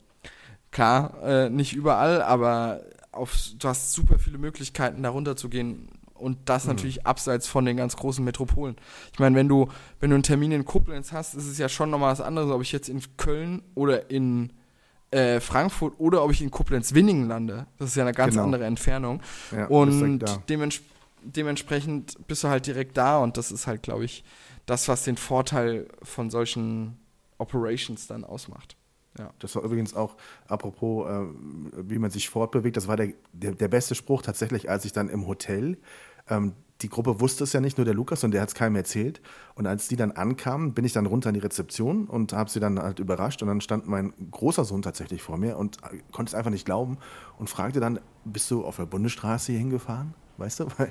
klar, 0.70 1.22
äh, 1.22 1.50
nicht 1.50 1.74
überall, 1.74 2.22
aber 2.22 2.82
auf, 3.12 3.36
du 3.58 3.68
hast 3.68 3.92
super 3.92 4.18
viele 4.18 4.38
Möglichkeiten, 4.38 5.02
da 5.02 5.10
runter 5.10 5.36
zu 5.36 5.48
gehen. 5.48 5.88
Und 6.14 6.38
das 6.48 6.66
natürlich 6.66 7.06
abseits 7.06 7.46
von 7.46 7.66
den 7.66 7.76
ganz 7.76 7.94
großen 7.94 8.24
Metropolen. 8.24 8.76
Ich 9.12 9.18
meine, 9.18 9.36
wenn 9.36 9.48
du, 9.48 9.68
wenn 10.00 10.08
du 10.08 10.14
einen 10.14 10.22
Termin 10.22 10.50
in 10.50 10.64
Koblenz 10.64 11.12
hast, 11.12 11.34
ist 11.34 11.46
es 11.46 11.58
ja 11.58 11.68
schon 11.68 11.90
nochmal 11.90 12.10
was 12.10 12.22
anderes, 12.22 12.50
ob 12.50 12.62
ich 12.62 12.72
jetzt 12.72 12.88
in 12.88 13.02
Köln 13.18 13.62
oder 13.74 14.10
in 14.10 14.50
äh, 15.10 15.40
Frankfurt 15.40 15.94
oder 15.98 16.24
ob 16.24 16.30
ich 16.32 16.42
in 16.42 16.50
Koblenz-Winningen 16.50 17.28
lande. 17.28 17.66
Das 17.78 17.90
ist 17.90 17.96
ja 17.96 18.02
eine 18.04 18.12
ganz 18.12 18.34
Genau. 18.34 18.44
andere 18.44 18.64
Entfernung. 18.64 19.20
Ja, 19.52 19.66
und 19.66 20.24
dements 20.48 20.80
dementsprechend 21.22 22.16
bist 22.28 22.44
du 22.44 22.48
halt 22.48 22.66
direkt 22.66 22.96
da 22.96 23.18
und 23.18 23.36
das 23.36 23.50
ist 23.50 23.66
halt, 23.66 23.82
glaube 23.82 24.04
ich, 24.04 24.22
das, 24.64 24.86
was 24.88 25.02
den 25.02 25.16
Vorteil 25.16 25.88
von 26.02 26.30
solchen 26.30 26.96
Operations 27.38 28.06
dann 28.06 28.24
ausmacht. 28.24 28.76
Das 29.38 29.56
war 29.56 29.62
übrigens 29.62 29.94
auch, 29.94 30.16
apropos, 30.46 31.08
äh, 31.08 31.26
wie 31.88 31.98
man 31.98 32.10
sich 32.10 32.28
fortbewegt, 32.28 32.76
das 32.76 32.86
war 32.86 32.96
der, 32.96 33.14
der, 33.32 33.52
der 33.52 33.68
beste 33.68 33.94
Spruch 33.94 34.22
tatsächlich, 34.22 34.68
als 34.68 34.84
ich 34.84 34.92
dann 34.92 35.08
im 35.08 35.26
Hotel, 35.26 35.78
ähm, 36.28 36.52
die 36.82 36.90
Gruppe 36.90 37.20
wusste 37.20 37.44
es 37.44 37.52
ja 37.52 37.60
nicht, 37.60 37.78
nur 37.78 37.84
der 37.84 37.94
Lukas 37.94 38.22
und 38.22 38.32
der 38.32 38.42
hat 38.42 38.48
es 38.48 38.54
keinem 38.54 38.76
erzählt. 38.76 39.20
Und 39.54 39.66
als 39.66 39.88
die 39.88 39.96
dann 39.96 40.12
ankamen, 40.12 40.74
bin 40.74 40.84
ich 40.84 40.92
dann 40.92 41.06
runter 41.06 41.30
in 41.30 41.34
die 41.34 41.40
Rezeption 41.40 42.06
und 42.06 42.34
habe 42.34 42.50
sie 42.50 42.60
dann 42.60 42.78
halt 42.78 42.98
überrascht. 42.98 43.40
Und 43.42 43.48
dann 43.48 43.60
stand 43.60 43.88
mein 43.88 44.12
großer 44.30 44.64
Sohn 44.64 44.82
tatsächlich 44.82 45.22
vor 45.22 45.38
mir 45.38 45.56
und 45.56 45.78
äh, 45.84 45.98
konnte 46.12 46.30
es 46.30 46.34
einfach 46.34 46.50
nicht 46.50 46.66
glauben 46.66 46.98
und 47.38 47.48
fragte 47.48 47.80
dann, 47.80 47.98
bist 48.24 48.50
du 48.50 48.64
auf 48.64 48.76
der 48.76 48.86
Bundesstraße 48.86 49.52
hier 49.52 49.58
hingefahren? 49.58 50.14
Weißt 50.36 50.60
du, 50.60 50.66
weil 50.76 50.90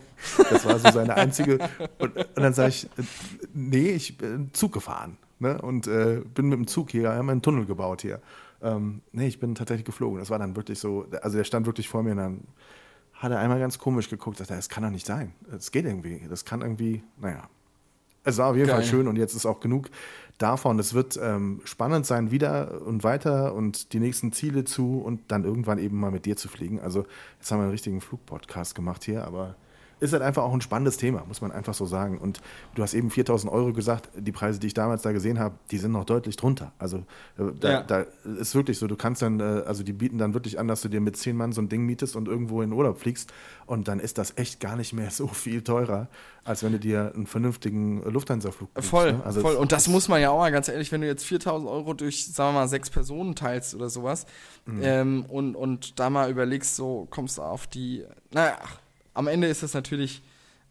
das 0.49 0.65
war 0.65 0.79
so 0.79 0.89
seine 0.89 1.15
einzige. 1.15 1.59
Und, 1.99 2.17
und 2.17 2.35
dann 2.35 2.53
sage 2.53 2.69
ich, 2.69 2.85
äh, 2.85 3.03
nee, 3.53 3.91
ich 3.91 4.17
bin 4.17 4.49
Zug 4.53 4.71
gefahren. 4.71 5.17
Ne? 5.37 5.61
Und 5.61 5.85
äh, 5.85 6.21
bin 6.33 6.47
mit 6.49 6.57
dem 6.57 6.67
Zug 6.67 6.89
hier, 6.89 7.11
haben 7.11 7.29
einen 7.29 7.43
Tunnel 7.43 7.65
gebaut 7.65 8.01
hier. 8.01 8.21
Ähm, 8.61 9.01
nee, 9.11 9.27
ich 9.27 9.39
bin 9.39 9.53
tatsächlich 9.53 9.85
geflogen. 9.85 10.17
Das 10.17 10.31
war 10.31 10.39
dann 10.39 10.55
wirklich 10.55 10.79
so, 10.79 11.05
also 11.21 11.37
der 11.37 11.43
stand 11.43 11.67
wirklich 11.67 11.87
vor 11.87 12.01
mir 12.01 12.11
und 12.11 12.17
dann 12.17 12.41
hat 13.15 13.31
er 13.31 13.39
einmal 13.39 13.59
ganz 13.59 13.79
komisch 13.79 14.09
geguckt, 14.09 14.39
dachte, 14.39 14.53
das 14.55 14.69
kann 14.69 14.83
doch 14.83 14.89
nicht 14.89 15.05
sein. 15.05 15.33
Das 15.49 15.71
geht 15.71 15.85
irgendwie. 15.85 16.21
Das 16.29 16.45
kann 16.45 16.61
irgendwie, 16.61 17.03
naja. 17.17 17.49
Es 18.23 18.37
war 18.37 18.49
auf 18.49 18.55
jeden 18.55 18.67
Geil. 18.67 18.77
Fall 18.77 18.85
schön 18.85 19.07
und 19.07 19.17
jetzt 19.17 19.35
ist 19.35 19.45
auch 19.45 19.59
genug 19.59 19.89
davon. 20.37 20.79
Es 20.79 20.93
wird 20.93 21.17
ähm, 21.21 21.61
spannend 21.63 22.05
sein, 22.05 22.31
wieder 22.31 22.81
und 22.85 23.03
weiter 23.03 23.53
und 23.53 23.93
die 23.93 23.99
nächsten 23.99 24.31
Ziele 24.31 24.65
zu 24.65 24.99
und 24.99 25.21
dann 25.29 25.43
irgendwann 25.43 25.77
eben 25.77 25.99
mal 25.99 26.11
mit 26.11 26.25
dir 26.25 26.35
zu 26.35 26.47
fliegen. 26.47 26.79
Also 26.79 27.05
jetzt 27.39 27.51
haben 27.51 27.59
wir 27.59 27.63
einen 27.63 27.71
richtigen 27.71 28.01
Flugpodcast 28.01 28.73
gemacht 28.73 29.03
hier, 29.03 29.25
aber 29.25 29.55
ist 29.99 30.13
halt 30.13 30.21
einfach 30.23 30.43
auch 30.43 30.53
ein 30.53 30.61
spannendes 30.61 30.97
Thema, 30.97 31.23
muss 31.27 31.41
man 31.41 31.51
einfach 31.51 31.73
so 31.73 31.85
sagen. 31.85 32.17
Und 32.17 32.41
du 32.75 32.83
hast 32.83 32.93
eben 32.93 33.09
4000 33.09 33.51
Euro 33.51 33.73
gesagt, 33.73 34.09
die 34.15 34.31
Preise, 34.31 34.59
die 34.59 34.67
ich 34.67 34.73
damals 34.73 35.01
da 35.03 35.11
gesehen 35.11 35.39
habe, 35.39 35.55
die 35.71 35.77
sind 35.77 35.91
noch 35.91 36.03
deutlich 36.03 36.35
drunter. 36.35 36.71
Also 36.79 36.97
äh, 37.37 37.51
da, 37.59 37.71
Ja. 37.71 37.81
da 37.83 38.05
ist 38.39 38.55
wirklich 38.55 38.77
so, 38.77 38.87
du 38.87 38.95
kannst 38.95 39.21
dann, 39.21 39.39
äh, 39.39 39.43
also 39.65 39.83
die 39.83 39.93
bieten 39.93 40.17
dann 40.17 40.33
wirklich 40.33 40.59
an, 40.59 40.67
dass 40.67 40.81
du 40.81 40.89
dir 40.89 40.99
mit 41.01 41.17
zehn 41.17 41.35
Mann 41.37 41.51
so 41.53 41.61
ein 41.61 41.69
Ding 41.69 41.85
mietest 41.85 42.15
und 42.15 42.27
irgendwo 42.27 42.61
in 42.61 42.71
Urlaub 42.73 42.99
fliegst 42.99 43.31
und 43.65 43.87
dann 43.87 43.99
ist 43.99 44.17
das 44.17 44.33
echt 44.37 44.59
gar 44.59 44.75
nicht 44.75 44.93
mehr 44.93 45.09
so 45.11 45.27
viel 45.27 45.61
teurer, 45.61 46.07
als 46.43 46.61
wenn 46.63 46.73
du 46.73 46.79
dir 46.79 47.11
einen 47.15 47.25
vernünftigen 47.25 48.03
Lufthansa-Flug 48.03 48.73
buchst, 48.73 48.89
Voll, 48.89 49.13
ne? 49.13 49.21
Also 49.25 49.41
voll. 49.41 49.55
Und 49.55 49.71
das 49.71 49.87
muss 49.87 50.07
man 50.07 50.21
ja 50.21 50.29
auch 50.29 50.37
mal 50.39 50.51
ganz 50.51 50.67
ehrlich, 50.67 50.91
wenn 50.91 51.01
du 51.01 51.07
jetzt 51.07 51.25
4000 51.25 51.69
Euro 51.69 51.93
durch, 51.93 52.25
sagen 52.31 52.53
wir 52.53 52.59
mal, 52.61 52.67
sechs 52.67 52.89
Personen 52.89 53.35
teilst 53.35 53.73
oder 53.75 53.89
sowas 53.89 54.25
Mhm. 54.67 54.79
ähm, 54.81 55.25
und, 55.27 55.55
und 55.55 55.99
da 55.99 56.09
mal 56.09 56.29
überlegst, 56.31 56.75
so 56.75 57.07
kommst 57.11 57.37
du 57.37 57.43
auf 57.43 57.67
die, 57.67 58.03
naja, 58.31 58.57
ach, 58.63 58.79
am 59.15 59.27
Ende 59.27 59.47
ist 59.47 59.63
das 59.63 59.73
natürlich 59.73 60.21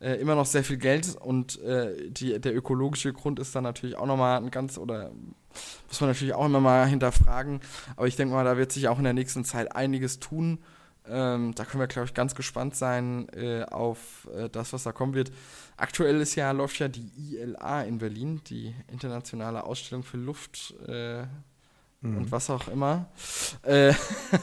äh, 0.00 0.20
immer 0.20 0.34
noch 0.34 0.46
sehr 0.46 0.62
viel 0.62 0.76
Geld 0.76 1.16
und 1.16 1.60
äh, 1.62 2.10
die, 2.10 2.40
der 2.40 2.54
ökologische 2.54 3.12
Grund 3.12 3.38
ist 3.38 3.54
dann 3.56 3.64
natürlich 3.64 3.96
auch 3.96 4.06
nochmal 4.06 4.36
ein 4.36 4.50
ganz, 4.50 4.78
oder 4.78 5.10
muss 5.88 6.00
man 6.00 6.10
natürlich 6.10 6.34
auch 6.34 6.46
immer 6.46 6.60
mal 6.60 6.86
hinterfragen. 6.86 7.60
Aber 7.96 8.06
ich 8.06 8.16
denke 8.16 8.34
mal, 8.34 8.44
da 8.44 8.56
wird 8.56 8.70
sich 8.72 8.88
auch 8.88 8.98
in 8.98 9.04
der 9.04 9.12
nächsten 9.12 9.44
Zeit 9.44 9.74
einiges 9.74 10.20
tun. 10.20 10.58
Ähm, 11.06 11.54
da 11.54 11.64
können 11.64 11.80
wir, 11.80 11.86
glaube 11.86 12.06
ich, 12.06 12.14
ganz 12.14 12.34
gespannt 12.34 12.76
sein 12.76 13.28
äh, 13.30 13.64
auf 13.64 14.28
äh, 14.34 14.48
das, 14.48 14.72
was 14.72 14.84
da 14.84 14.92
kommen 14.92 15.14
wird. 15.14 15.32
Aktuell 15.76 16.20
ist 16.20 16.34
ja, 16.34 16.50
läuft 16.52 16.78
ja 16.78 16.88
die 16.88 17.10
ILA 17.16 17.82
in 17.82 17.98
Berlin, 17.98 18.40
die 18.46 18.74
Internationale 18.90 19.64
Ausstellung 19.64 20.02
für 20.02 20.16
Luft 20.16 20.74
äh, 20.88 21.24
mhm. 22.04 22.18
und 22.18 22.32
was 22.32 22.50
auch 22.50 22.68
immer. 22.68 23.06
Äh, 23.62 23.94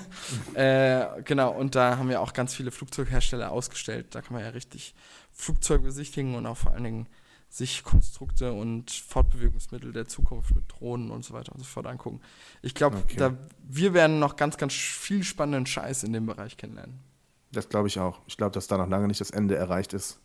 äh, 0.54 1.22
genau, 1.24 1.52
und 1.52 1.76
da 1.76 1.98
haben 1.98 2.10
wir 2.10 2.22
auch 2.22 2.34
ganz 2.34 2.54
viele 2.54 2.72
Flugzeughersteller 2.72 3.52
ausgestellt. 3.52 4.08
Da 4.12 4.22
kann 4.22 4.34
man 4.34 4.44
ja 4.44 4.50
richtig 4.50 4.94
Flugzeuge 5.32 5.84
besichtigen 5.84 6.36
und 6.36 6.46
auch 6.46 6.58
vor 6.58 6.74
allen 6.74 6.84
Dingen 6.84 7.08
sich 7.50 7.84
Konstrukte 7.84 8.54
und 8.54 8.92
Fortbewegungsmittel 8.92 9.92
der 9.92 10.08
Zukunft 10.08 10.56
mit 10.56 10.64
Drohnen 10.72 11.12
und 11.12 11.26
so 11.26 11.34
weiter 11.34 11.52
und 11.52 11.60
so 11.60 11.66
fort 11.66 11.86
angucken. 11.86 12.22
Ich 12.62 12.74
glaube, 12.74 12.98
okay. 12.98 13.32
wir 13.68 13.94
werden 13.94 14.20
noch 14.20 14.38
ganz, 14.38 14.58
ganz 14.58 14.74
viel 14.74 15.24
spannenden 15.24 15.66
Scheiß 15.66 16.04
in 16.04 16.14
dem 16.14 16.26
Bereich 16.26 16.56
kennenlernen. 16.56 17.00
Das 17.52 17.68
glaube 17.68 17.90
ich 17.90 18.00
auch. 18.00 18.22
Ich 18.28 18.38
glaube, 18.38 18.54
dass 18.54 18.68
da 18.68 18.78
noch 18.78 18.88
lange 18.88 19.08
nicht 19.08 19.20
das 19.20 19.32
Ende 19.32 19.56
erreicht 19.56 19.94
ist 19.94 20.22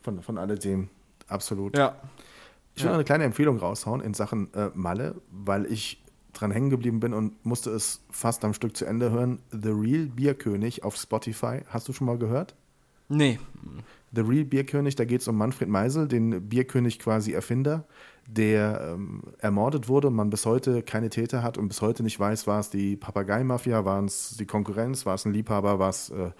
von, 0.00 0.22
von 0.22 0.38
alledem. 0.38 0.88
Absolut. 1.26 1.76
Ja. 1.76 1.96
Ich 2.76 2.82
will 2.82 2.86
ja. 2.86 2.92
noch 2.92 2.98
eine 2.98 3.04
kleine 3.04 3.24
Empfehlung 3.24 3.58
raushauen 3.58 4.00
in 4.00 4.14
Sachen 4.14 4.54
äh, 4.54 4.70
Malle, 4.74 5.20
weil 5.30 5.66
ich 5.66 6.00
dran 6.32 6.50
hängen 6.50 6.70
geblieben 6.70 7.00
bin 7.00 7.14
und 7.14 7.44
musste 7.44 7.70
es 7.70 8.02
fast 8.10 8.44
am 8.44 8.54
Stück 8.54 8.76
zu 8.76 8.84
Ende 8.84 9.10
hören. 9.10 9.40
The 9.50 9.70
Real 9.70 10.06
Bierkönig 10.06 10.84
auf 10.84 10.96
Spotify. 10.96 11.62
Hast 11.68 11.88
du 11.88 11.92
schon 11.92 12.06
mal 12.06 12.18
gehört? 12.18 12.54
Nee. 13.08 13.38
The 14.12 14.22
Real 14.22 14.44
Bierkönig, 14.44 14.96
da 14.96 15.04
geht 15.04 15.20
es 15.20 15.28
um 15.28 15.36
Manfred 15.36 15.68
Meisel, 15.68 16.08
den 16.08 16.48
Bierkönig 16.48 16.98
quasi 16.98 17.32
Erfinder, 17.32 17.84
der 18.28 18.92
ähm, 18.94 19.22
ermordet 19.38 19.88
wurde 19.88 20.08
und 20.08 20.14
man 20.14 20.30
bis 20.30 20.46
heute 20.46 20.82
keine 20.82 21.10
Täter 21.10 21.42
hat 21.42 21.58
und 21.58 21.68
bis 21.68 21.82
heute 21.82 22.02
nicht 22.02 22.18
weiß, 22.18 22.46
war 22.46 22.60
es 22.60 22.70
die 22.70 22.96
Papagei-Mafia, 22.96 23.84
war 23.84 24.02
es 24.04 24.36
die 24.36 24.46
Konkurrenz, 24.46 25.06
war 25.06 25.14
es 25.14 25.24
ein 25.24 25.32
Liebhaber, 25.32 25.78
war 25.78 25.90
es 25.90 26.10
äh, 26.10 26.30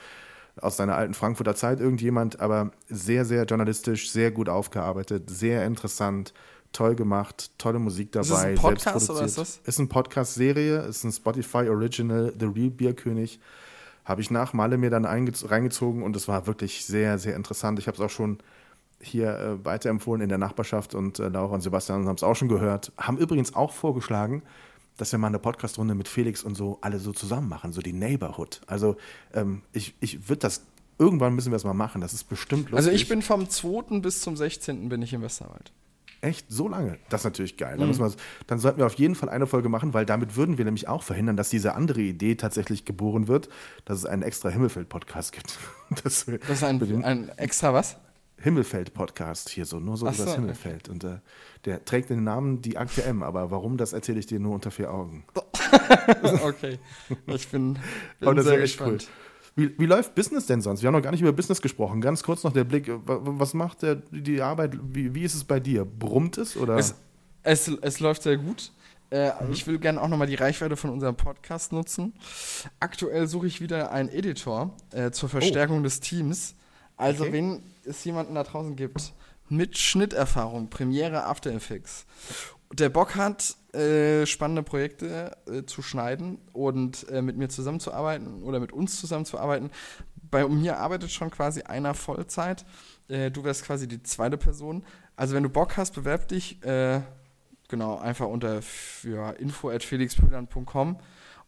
aus 0.61 0.77
seiner 0.77 0.97
alten 0.97 1.15
Frankfurter 1.15 1.55
Zeit 1.55 1.81
irgendjemand, 1.81 2.41
aber 2.41 2.71
sehr, 2.89 3.25
sehr 3.25 3.45
journalistisch, 3.45 4.11
sehr 4.11 4.31
gut 4.31 4.49
aufgearbeitet, 4.49 5.31
sehr 5.31 5.65
interessant, 5.67 6.35
toll 6.73 6.95
gemacht, 6.95 7.51
tolle 7.59 7.79
Musik 7.79 8.13
dabei. 8.13 8.23
Ist 8.23 8.31
das 8.31 8.45
ein 8.45 8.55
Podcast 8.57 9.11
oder 9.11 9.23
ist 9.23 9.39
das? 9.39 9.61
Ist 9.65 9.79
eine 9.79 9.89
Podcast-Serie, 9.89 10.79
ist 10.83 11.05
ein 11.05 11.13
Spotify 11.13 11.69
Original, 11.69 12.33
The 12.39 12.47
Real 12.47 12.71
Bierkönig. 12.71 13.41
Habe 14.05 14.21
ich 14.21 14.31
nach 14.31 14.53
Malle 14.53 14.79
mir 14.79 14.91
dann 14.91 15.05
reingezogen 15.05 16.03
und 16.03 16.17
es 16.17 16.27
war 16.27 16.47
wirklich 16.47 16.85
sehr, 16.85 17.19
sehr 17.19 17.37
interessant. 17.37 17.79
Ich 17.79 17.87
habe 17.87 17.97
es 17.97 18.01
auch 18.01 18.11
schon 18.11 18.39
hier 19.01 19.39
äh, 19.39 19.65
weiterempfohlen 19.65 20.21
in 20.21 20.29
der 20.29 20.39
Nachbarschaft 20.39 20.95
und 20.95 21.19
äh, 21.19 21.29
Laura 21.29 21.55
und 21.55 21.61
Sebastian 21.63 22.07
haben 22.07 22.17
es 22.17 22.23
auch 22.23 22.37
schon 22.37 22.49
gehört. 22.49 22.93
Haben 22.99 23.19
übrigens 23.19 23.55
auch 23.55 23.73
vorgeschlagen, 23.73 24.43
dass 24.97 25.13
wir 25.13 25.19
mal 25.19 25.29
eine 25.29 25.39
Podcastrunde 25.39 25.95
mit 25.95 26.09
Felix 26.09 26.43
und 26.43 26.55
so 26.55 26.79
alle 26.83 26.99
so 26.99 27.13
zusammen 27.13 27.49
machen, 27.49 27.73
so 27.73 27.81
die 27.81 27.93
Neighborhood. 27.93 28.61
Also 28.67 28.97
ähm, 29.33 29.63
ich, 29.73 29.95
ich 30.01 30.29
würde 30.29 30.41
das, 30.41 30.63
irgendwann 30.99 31.35
müssen 31.35 31.51
wir 31.51 31.57
es 31.57 31.65
mal 31.65 31.75
machen, 31.75 32.01
das 32.01 32.13
ist 32.13 32.25
bestimmt 32.25 32.71
lustig. 32.71 32.77
Also 32.77 32.91
ich 32.91 33.09
bin 33.09 33.23
vom 33.23 33.49
2. 33.49 34.01
bis 34.01 34.21
zum 34.21 34.37
16. 34.37 34.89
bin 34.89 35.01
ich 35.01 35.13
im 35.13 35.23
Westerwald. 35.23 35.73
Echt? 36.23 36.47
So 36.51 36.69
lange? 36.69 36.99
Das 37.09 37.23
ist 37.23 37.25
natürlich 37.25 37.57
geil. 37.57 37.79
Dann, 37.79 37.91
mhm. 37.91 38.15
dann, 38.47 38.59
sollten 38.59 38.79
wir 38.79 38.87
auf 38.87 38.95
jeden 38.95 39.15
Fall 39.15 39.31
eine 39.31 39.47
Folge 39.47 39.71
machen, 39.71 39.95
weil 39.95 40.05
damit 40.05 40.37
würden 40.37 40.59
wir 40.59 40.67
nämlich 40.67 40.87
auch 40.87 41.03
verhindern, 41.03 41.37
dass 41.37 41.49
diese 41.49 41.75
andere 41.75 42.03
Idee 42.03 42.35
tatsächlich 42.35 42.85
geboren 42.85 43.27
wird, 43.27 43.49
dass 43.87 43.99
es 43.99 44.07
einen 44.07 44.23
extra 44.23 44.51
Himmelfeld-Podcast 44.51 45.33
gibt. 45.33 45.59
Das, 46.05 46.25
das 46.25 46.49
ist 46.49 46.63
ein, 46.63 47.05
ein, 47.05 47.31
extra 47.31 47.75
was? 47.75 47.97
Himmelfeld-Podcast 48.37 49.49
hier 49.49 49.67
so, 49.67 49.81
nur 49.81 49.97
so 49.97 50.07
Ach 50.07 50.15
über 50.15 50.25
das 50.25 50.35
Himmelfeld. 50.37 50.89
Und 50.89 51.03
äh, 51.03 51.19
der 51.65 51.85
trägt 51.85 52.11
den 52.11 52.23
Namen 52.23 52.63
die 52.63 52.77
Akte 52.79 53.03
M, 53.03 53.25
aber 53.25 53.51
warum, 53.51 53.77
das 53.77 53.93
erzähle 53.93 54.21
ich 54.21 54.27
dir 54.27 54.39
nur 54.39 54.55
unter 54.55 54.71
vier 54.71 54.93
Augen. 54.93 55.25
okay. 56.45 56.79
Ich 57.27 57.49
bin, 57.49 57.77
bin 58.21 58.43
sehr 58.43 58.59
gespannt. 58.59 59.09
Cool. 59.09 59.30
Wie, 59.57 59.79
wie 59.79 59.87
läuft 59.87 60.15
Business 60.15 60.47
denn 60.47 60.61
sonst? 60.61 60.83
Wir 60.83 60.89
haben 60.89 60.95
noch 60.95 61.03
gar 61.03 61.11
nicht 61.11 61.21
über 61.21 61.33
Business 61.33 61.61
gesprochen. 61.61 62.01
Ganz 62.01 62.23
kurz 62.23 62.45
noch 62.45 62.53
der 62.53 62.65
Blick. 62.65 62.91
Was 63.05 63.55
macht 63.55 63.83
der, 63.83 63.97
die 64.11 64.41
Arbeit? 64.43 64.79
Wie, 64.83 65.15
wie 65.15 65.23
ist 65.23 65.35
es 65.35 65.45
bei 65.45 65.61
dir? 65.61 65.85
Brummt 65.85 66.39
es? 66.39 66.57
Oder? 66.57 66.77
Es, 66.77 66.95
es, 67.43 67.69
es 67.69 68.01
läuft 68.01 68.23
sehr 68.23 68.37
gut. 68.37 68.73
Äh, 69.11 69.31
mhm. 69.43 69.53
Ich 69.53 69.67
will 69.67 69.79
gerne 69.79 70.01
auch 70.01 70.09
nochmal 70.09 70.29
die 70.29 70.37
Reichweite 70.37 70.77
von 70.77 70.91
unserem 70.91 71.17
Podcast 71.17 71.73
nutzen. 71.73 72.15
Aktuell 72.79 73.27
suche 73.27 73.49
ich 73.49 73.61
wieder 73.61 73.91
einen 73.91 74.09
Editor 74.09 74.75
äh, 74.93 75.11
zur 75.11 75.29
Verstärkung 75.29 75.81
oh. 75.81 75.83
des 75.83 76.01
Teams. 76.01 76.55
Also, 76.97 77.25
okay. 77.25 77.33
wenn 77.33 77.63
es 77.85 78.05
jemanden 78.05 78.35
da 78.35 78.45
draußen 78.45 78.77
gibt 78.77 79.13
mit 79.49 79.77
Schnitterfahrung, 79.77 80.71
Premiere, 80.71 81.25
After 81.25 81.51
Effects, 81.51 82.07
der 82.73 82.89
Bock 82.89 83.17
hat, 83.17 83.57
äh, 83.75 84.27
spannende 84.27 84.63
Projekte 84.63 85.37
äh, 85.47 85.65
zu 85.65 85.81
schneiden 85.83 86.39
und 86.53 87.09
äh, 87.09 87.23
mit 87.23 87.37
mir 87.37 87.49
zusammenzuarbeiten 87.49 88.43
oder 88.43 88.59
mit 88.59 88.73
uns 88.73 88.99
zusammenzuarbeiten. 89.01 89.71
Bei 90.31 90.47
mir 90.49 90.79
arbeitet 90.79 91.13
schon 91.13 91.31
quasi 91.31 91.63
einer 91.63 91.95
Vollzeit. 91.95 92.65
Äh, 93.09 93.31
du 93.31 93.45
wärst 93.45 93.65
quasi 93.65 93.87
die 93.87 94.03
zweite 94.03 94.37
Person. 94.39 94.85
Also 95.15 95.35
wenn 95.35 95.45
du 95.45 95.51
Bock 95.51 95.77
hast, 95.77 95.95
bewerb 95.95 96.27
dich. 96.27 96.61
Äh, 96.65 97.03
genau, 97.69 97.99
einfach 97.99 98.27
unter 98.27 98.61
ja, 99.05 99.31
info.felixpühlern.com 99.31 100.99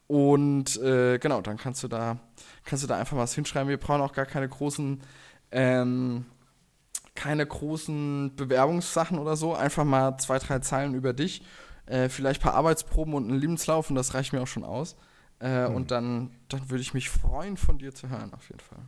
und 0.06 0.78
genau, 0.82 1.40
dann 1.40 1.56
kannst 1.56 1.82
du 1.82 1.88
da 1.88 2.18
kannst 2.64 2.84
du 2.84 2.88
da 2.88 2.98
einfach 2.98 3.16
was 3.16 3.34
hinschreiben. 3.34 3.68
Wir 3.70 3.78
brauchen 3.78 4.02
auch 4.02 4.12
gar 4.12 4.26
keine 4.26 4.46
großen 4.46 5.00
ähm, 5.52 6.26
keine 7.14 7.46
großen 7.46 8.36
Bewerbungssachen 8.36 9.18
oder 9.18 9.36
so. 9.36 9.54
Einfach 9.54 9.84
mal 9.84 10.18
zwei, 10.18 10.38
drei 10.38 10.58
Zeilen 10.58 10.94
über 10.94 11.14
dich 11.14 11.42
äh, 11.92 12.08
vielleicht 12.08 12.40
ein 12.40 12.44
paar 12.44 12.54
Arbeitsproben 12.54 13.14
und 13.14 13.28
einen 13.28 13.38
Lebenslauf 13.38 13.90
und 13.90 13.96
das 13.96 14.14
reicht 14.14 14.32
mir 14.32 14.40
auch 14.40 14.46
schon 14.46 14.64
aus. 14.64 14.96
Äh, 15.40 15.68
mhm. 15.68 15.74
Und 15.74 15.90
dann, 15.90 16.30
dann 16.48 16.70
würde 16.70 16.80
ich 16.80 16.94
mich 16.94 17.10
freuen, 17.10 17.56
von 17.56 17.78
dir 17.78 17.94
zu 17.94 18.08
hören, 18.08 18.32
auf 18.32 18.48
jeden 18.48 18.60
Fall. 18.60 18.78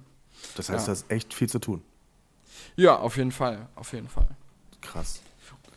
Das 0.57 0.69
heißt, 0.69 0.87
ja. 0.87 0.87
da 0.87 0.93
ist 0.93 1.11
echt 1.11 1.35
viel 1.35 1.49
zu 1.49 1.59
tun. 1.59 1.83
Ja, 2.77 2.97
auf 2.97 3.17
jeden 3.17 3.33
Fall, 3.33 3.69
auf 3.75 3.93
jeden 3.93 4.09
Fall. 4.09 4.29
Krass. 4.81 5.21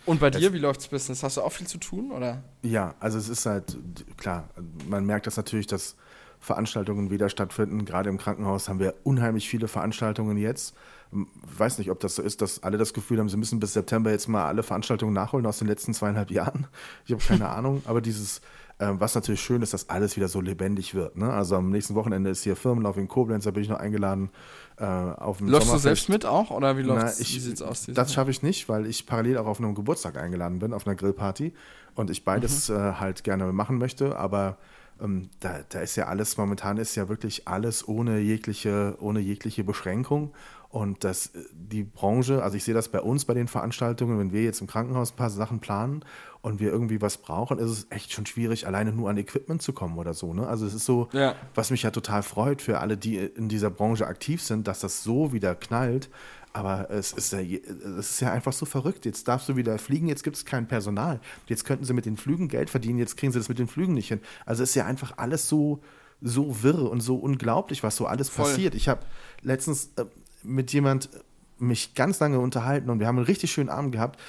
Und 0.05 0.21
bei 0.21 0.29
dir, 0.29 0.53
wie 0.53 0.57
läuft 0.57 0.79
das 0.79 0.87
Business? 0.87 1.21
Hast 1.21 1.35
du 1.35 1.41
auch 1.41 1.51
viel 1.51 1.67
zu 1.67 1.79
tun, 1.79 2.11
oder? 2.11 2.41
Ja, 2.61 2.95
also 3.01 3.17
es 3.17 3.27
ist 3.27 3.45
halt, 3.45 3.77
klar, 4.15 4.49
man 4.87 5.05
merkt 5.05 5.27
das 5.27 5.35
natürlich, 5.35 5.67
dass 5.67 5.97
Veranstaltungen 6.39 7.11
wieder 7.11 7.27
stattfinden. 7.27 7.83
Gerade 7.83 8.09
im 8.09 8.17
Krankenhaus 8.17 8.69
haben 8.69 8.79
wir 8.79 8.93
unheimlich 9.03 9.49
viele 9.49 9.67
Veranstaltungen 9.67 10.37
jetzt. 10.37 10.75
Ich 11.11 11.59
weiß 11.59 11.77
nicht, 11.77 11.89
ob 11.91 11.99
das 11.99 12.15
so 12.15 12.21
ist, 12.21 12.41
dass 12.41 12.63
alle 12.63 12.77
das 12.77 12.93
Gefühl 12.93 13.19
haben, 13.19 13.29
sie 13.29 13.37
müssen 13.37 13.59
bis 13.59 13.73
September 13.73 14.11
jetzt 14.11 14.27
mal 14.27 14.45
alle 14.45 14.63
Veranstaltungen 14.63 15.13
nachholen 15.13 15.45
aus 15.45 15.59
den 15.59 15.67
letzten 15.67 15.93
zweieinhalb 15.93 16.31
Jahren. 16.31 16.67
Ich 17.05 17.13
habe 17.13 17.23
keine 17.23 17.47
Ahnung, 17.49 17.81
aber 17.85 18.01
dieses, 18.01 18.41
äh, 18.79 18.87
was 18.91 19.15
natürlich 19.15 19.41
schön 19.41 19.61
ist, 19.61 19.73
dass 19.73 19.89
alles 19.89 20.17
wieder 20.17 20.27
so 20.27 20.41
lebendig 20.41 20.93
wird. 20.93 21.17
Ne? 21.17 21.31
Also 21.31 21.55
am 21.55 21.69
nächsten 21.69 21.95
Wochenende 21.95 22.29
ist 22.29 22.43
hier 22.43 22.55
Firmenlauf 22.55 22.97
in 22.97 23.07
Koblenz, 23.07 23.45
da 23.45 23.51
bin 23.51 23.63
ich 23.63 23.69
noch 23.69 23.79
eingeladen. 23.79 24.29
Äh, 24.77 24.85
auf 24.85 25.37
dem 25.37 25.47
Läufst 25.47 25.73
du 25.73 25.77
selbst 25.77 26.09
mit 26.09 26.25
auch 26.25 26.51
oder 26.51 26.77
wie, 26.77 26.83
läuft's, 26.83 27.15
Na, 27.17 27.21
ich, 27.21 27.35
wie 27.35 27.39
sieht's 27.39 27.61
aus? 27.61 27.87
Das 27.87 28.13
schaffe 28.13 28.31
ich 28.31 28.43
nicht, 28.43 28.69
weil 28.69 28.85
ich 28.85 29.05
parallel 29.05 29.37
auch 29.37 29.47
auf 29.47 29.59
einem 29.59 29.75
Geburtstag 29.75 30.17
eingeladen 30.17 30.59
bin, 30.59 30.73
auf 30.73 30.85
einer 30.85 30.95
Grillparty 30.95 31.53
und 31.95 32.09
ich 32.09 32.23
beides 32.23 32.69
mhm. 32.69 32.75
äh, 32.75 32.93
halt 32.93 33.23
gerne 33.23 33.51
machen 33.51 33.77
möchte, 33.77 34.17
aber 34.17 34.57
ähm, 35.01 35.29
da, 35.39 35.59
da 35.69 35.79
ist 35.79 35.95
ja 35.95 36.05
alles, 36.05 36.37
momentan 36.37 36.77
ist 36.77 36.95
ja 36.95 37.09
wirklich 37.09 37.47
alles 37.47 37.87
ohne 37.87 38.19
jegliche, 38.19 38.95
ohne 38.99 39.19
jegliche 39.19 39.63
Beschränkung. 39.63 40.33
Und 40.69 41.03
das, 41.03 41.27
äh, 41.27 41.39
die 41.53 41.83
Branche, 41.83 42.43
also 42.43 42.57
ich 42.57 42.63
sehe 42.63 42.73
das 42.73 42.89
bei 42.89 43.01
uns 43.01 43.25
bei 43.25 43.33
den 43.33 43.47
Veranstaltungen, 43.47 44.19
wenn 44.19 44.31
wir 44.31 44.43
jetzt 44.43 44.61
im 44.61 44.67
Krankenhaus 44.67 45.11
ein 45.11 45.15
paar 45.15 45.29
Sachen 45.29 45.59
planen 45.59 46.03
und 46.41 46.59
wir 46.59 46.71
irgendwie 46.71 47.01
was 47.01 47.17
brauchen, 47.17 47.59
ist 47.59 47.69
es 47.69 47.87
echt 47.89 48.11
schon 48.11 48.25
schwierig, 48.25 48.67
alleine 48.67 48.91
nur 48.91 49.09
an 49.09 49.17
Equipment 49.17 49.61
zu 49.61 49.73
kommen 49.73 49.97
oder 49.97 50.13
so. 50.13 50.33
Ne? 50.33 50.45
Also 50.45 50.65
es 50.65 50.73
ist 50.73 50.85
so, 50.85 51.09
ja. 51.13 51.35
was 51.55 51.71
mich 51.71 51.83
ja 51.83 51.91
total 51.91 52.23
freut 52.23 52.61
für 52.61 52.79
alle, 52.79 52.97
die 52.97 53.17
in 53.17 53.49
dieser 53.49 53.69
Branche 53.69 54.07
aktiv 54.07 54.41
sind, 54.41 54.67
dass 54.67 54.79
das 54.79 55.03
so 55.03 55.31
wieder 55.31 55.55
knallt. 55.55 56.09
Aber 56.57 56.89
es 56.89 57.11
ist, 57.11 57.33
ja, 57.33 57.39
es 57.39 58.09
ist 58.09 58.19
ja 58.19 58.31
einfach 58.31 58.51
so 58.51 58.65
verrückt. 58.65 59.05
Jetzt 59.05 59.27
darfst 59.27 59.47
du 59.47 59.55
wieder 59.55 59.77
fliegen, 59.77 60.07
jetzt 60.07 60.23
gibt 60.23 60.37
es 60.37 60.43
kein 60.43 60.67
Personal. 60.67 61.19
Jetzt 61.45 61.65
könnten 61.65 61.85
sie 61.85 61.93
mit 61.93 62.07
den 62.07 62.17
Flügen 62.17 62.47
Geld 62.47 62.71
verdienen, 62.71 62.97
jetzt 62.97 63.15
kriegen 63.15 63.31
sie 63.31 63.37
das 63.37 63.47
mit 63.47 63.59
den 63.59 63.67
Flügen 63.67 63.93
nicht 63.93 64.07
hin. 64.07 64.21
Also 64.43 64.63
es 64.63 64.69
ist 64.69 64.75
ja 64.75 64.87
einfach 64.87 65.13
alles 65.17 65.47
so, 65.47 65.81
so 66.19 66.63
wirr 66.63 66.89
und 66.89 67.01
so 67.01 67.15
unglaublich, 67.15 67.83
was 67.83 67.95
so 67.95 68.07
alles 68.07 68.29
Voll. 68.29 68.45
passiert. 68.45 68.73
Ich 68.73 68.89
habe 68.89 69.01
letztens 69.43 69.91
äh, 69.97 70.05
mit 70.41 70.73
jemand 70.73 71.11
mich 71.59 71.93
ganz 71.93 72.19
lange 72.19 72.39
unterhalten 72.39 72.89
und 72.89 72.99
wir 72.99 73.05
haben 73.05 73.17
einen 73.17 73.27
richtig 73.27 73.51
schönen 73.51 73.69
Abend 73.69 73.91
gehabt. 73.91 74.19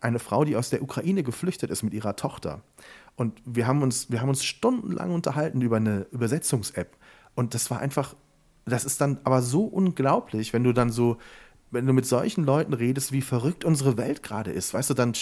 Eine 0.00 0.20
Frau, 0.20 0.44
die 0.44 0.54
aus 0.54 0.70
der 0.70 0.80
Ukraine 0.80 1.24
geflüchtet 1.24 1.72
ist 1.72 1.82
mit 1.82 1.92
ihrer 1.92 2.14
Tochter. 2.14 2.62
Und 3.16 3.42
wir 3.44 3.66
haben 3.66 3.82
uns, 3.82 4.12
wir 4.12 4.20
haben 4.20 4.28
uns 4.28 4.44
stundenlang 4.44 5.12
unterhalten 5.12 5.60
über 5.60 5.78
eine 5.78 6.06
Übersetzungs-App. 6.12 6.96
Und 7.34 7.54
das 7.54 7.68
war 7.72 7.80
einfach, 7.80 8.14
das 8.64 8.84
ist 8.84 9.00
dann 9.00 9.18
aber 9.24 9.42
so 9.42 9.64
unglaublich, 9.64 10.52
wenn 10.52 10.62
du 10.62 10.72
dann 10.72 10.92
so, 10.92 11.18
wenn 11.74 11.86
du 11.86 11.92
mit 11.92 12.06
solchen 12.06 12.44
Leuten 12.44 12.72
redest, 12.72 13.12
wie 13.12 13.22
verrückt 13.22 13.64
unsere 13.64 13.96
Welt 13.96 14.22
gerade 14.22 14.50
ist, 14.50 14.72
weißt 14.72 14.90
du, 14.90 14.94
dann 14.94 15.12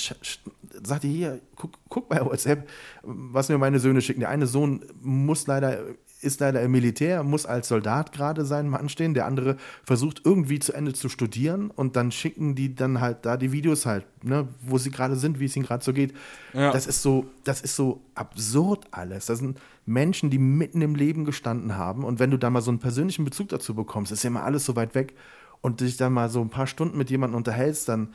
sagt 0.83 1.03
die 1.03 1.13
hier, 1.13 1.41
guck, 1.57 1.73
guck 1.89 2.09
bei 2.09 2.25
WhatsApp, 2.25 2.69
was 3.03 3.49
mir 3.49 3.59
meine 3.59 3.81
Söhne 3.81 4.01
schicken. 4.01 4.21
Der 4.21 4.29
eine 4.29 4.47
Sohn 4.47 4.85
muss 5.01 5.47
leider 5.47 5.79
ist 6.23 6.41
leider 6.41 6.63
im 6.63 6.71
Militär, 6.71 7.23
muss 7.25 7.47
als 7.47 7.69
Soldat 7.69 8.13
gerade 8.13 8.45
seinen 8.45 8.69
Mann 8.69 8.89
stehen, 8.89 9.15
der 9.15 9.27
andere 9.27 9.57
versucht 9.85 10.23
irgendwie 10.25 10.61
zu 10.61 10.73
Ende 10.73 10.93
zu 10.93 11.09
studieren 11.09 11.71
und 11.71 11.97
dann 11.97 12.13
schicken 12.13 12.55
die 12.55 12.75
dann 12.75 13.01
halt 13.01 13.27
da 13.27 13.37
die 13.37 13.53
Videos 13.53 13.87
halt, 13.87 14.07
ne, 14.23 14.49
wo 14.61 14.79
sie 14.79 14.91
gerade 14.91 15.17
sind, 15.17 15.41
wie 15.41 15.47
es 15.47 15.57
ihnen 15.57 15.67
gerade 15.67 15.85
so 15.85 15.93
geht. 15.93 16.15
Ja. 16.53 16.73
Das 16.73 16.87
ist 16.87 17.03
so, 17.03 17.27
das 17.45 17.61
ist 17.61 17.77
so 17.77 18.01
absurd 18.15 18.87
alles. 18.93 19.27
Das 19.27 19.41
sind 19.41 19.59
Menschen, 19.85 20.31
die 20.31 20.39
mitten 20.39 20.81
im 20.81 20.95
Leben 20.95 21.25
gestanden 21.25 21.77
haben 21.77 22.05
und 22.05 22.21
wenn 22.21 22.31
du 22.31 22.39
da 22.39 22.51
mal 22.51 22.63
so 22.63 22.71
einen 22.71 22.79
persönlichen 22.79 23.25
Bezug 23.25 23.49
dazu 23.49 23.75
bekommst, 23.75 24.13
ist 24.13 24.23
ja 24.23 24.29
immer 24.29 24.45
alles 24.45 24.65
so 24.65 24.77
weit 24.77 24.95
weg 24.95 25.15
und 25.63 25.81
dich 25.81 25.97
dann 25.97 26.13
mal 26.13 26.29
so 26.29 26.43
ein 26.43 26.51
paar 26.51 26.67
Stunden 26.67 26.99
mit 26.99 27.09
jemandem 27.09 27.39
unterhältst, 27.39 27.89
dann 27.89 28.13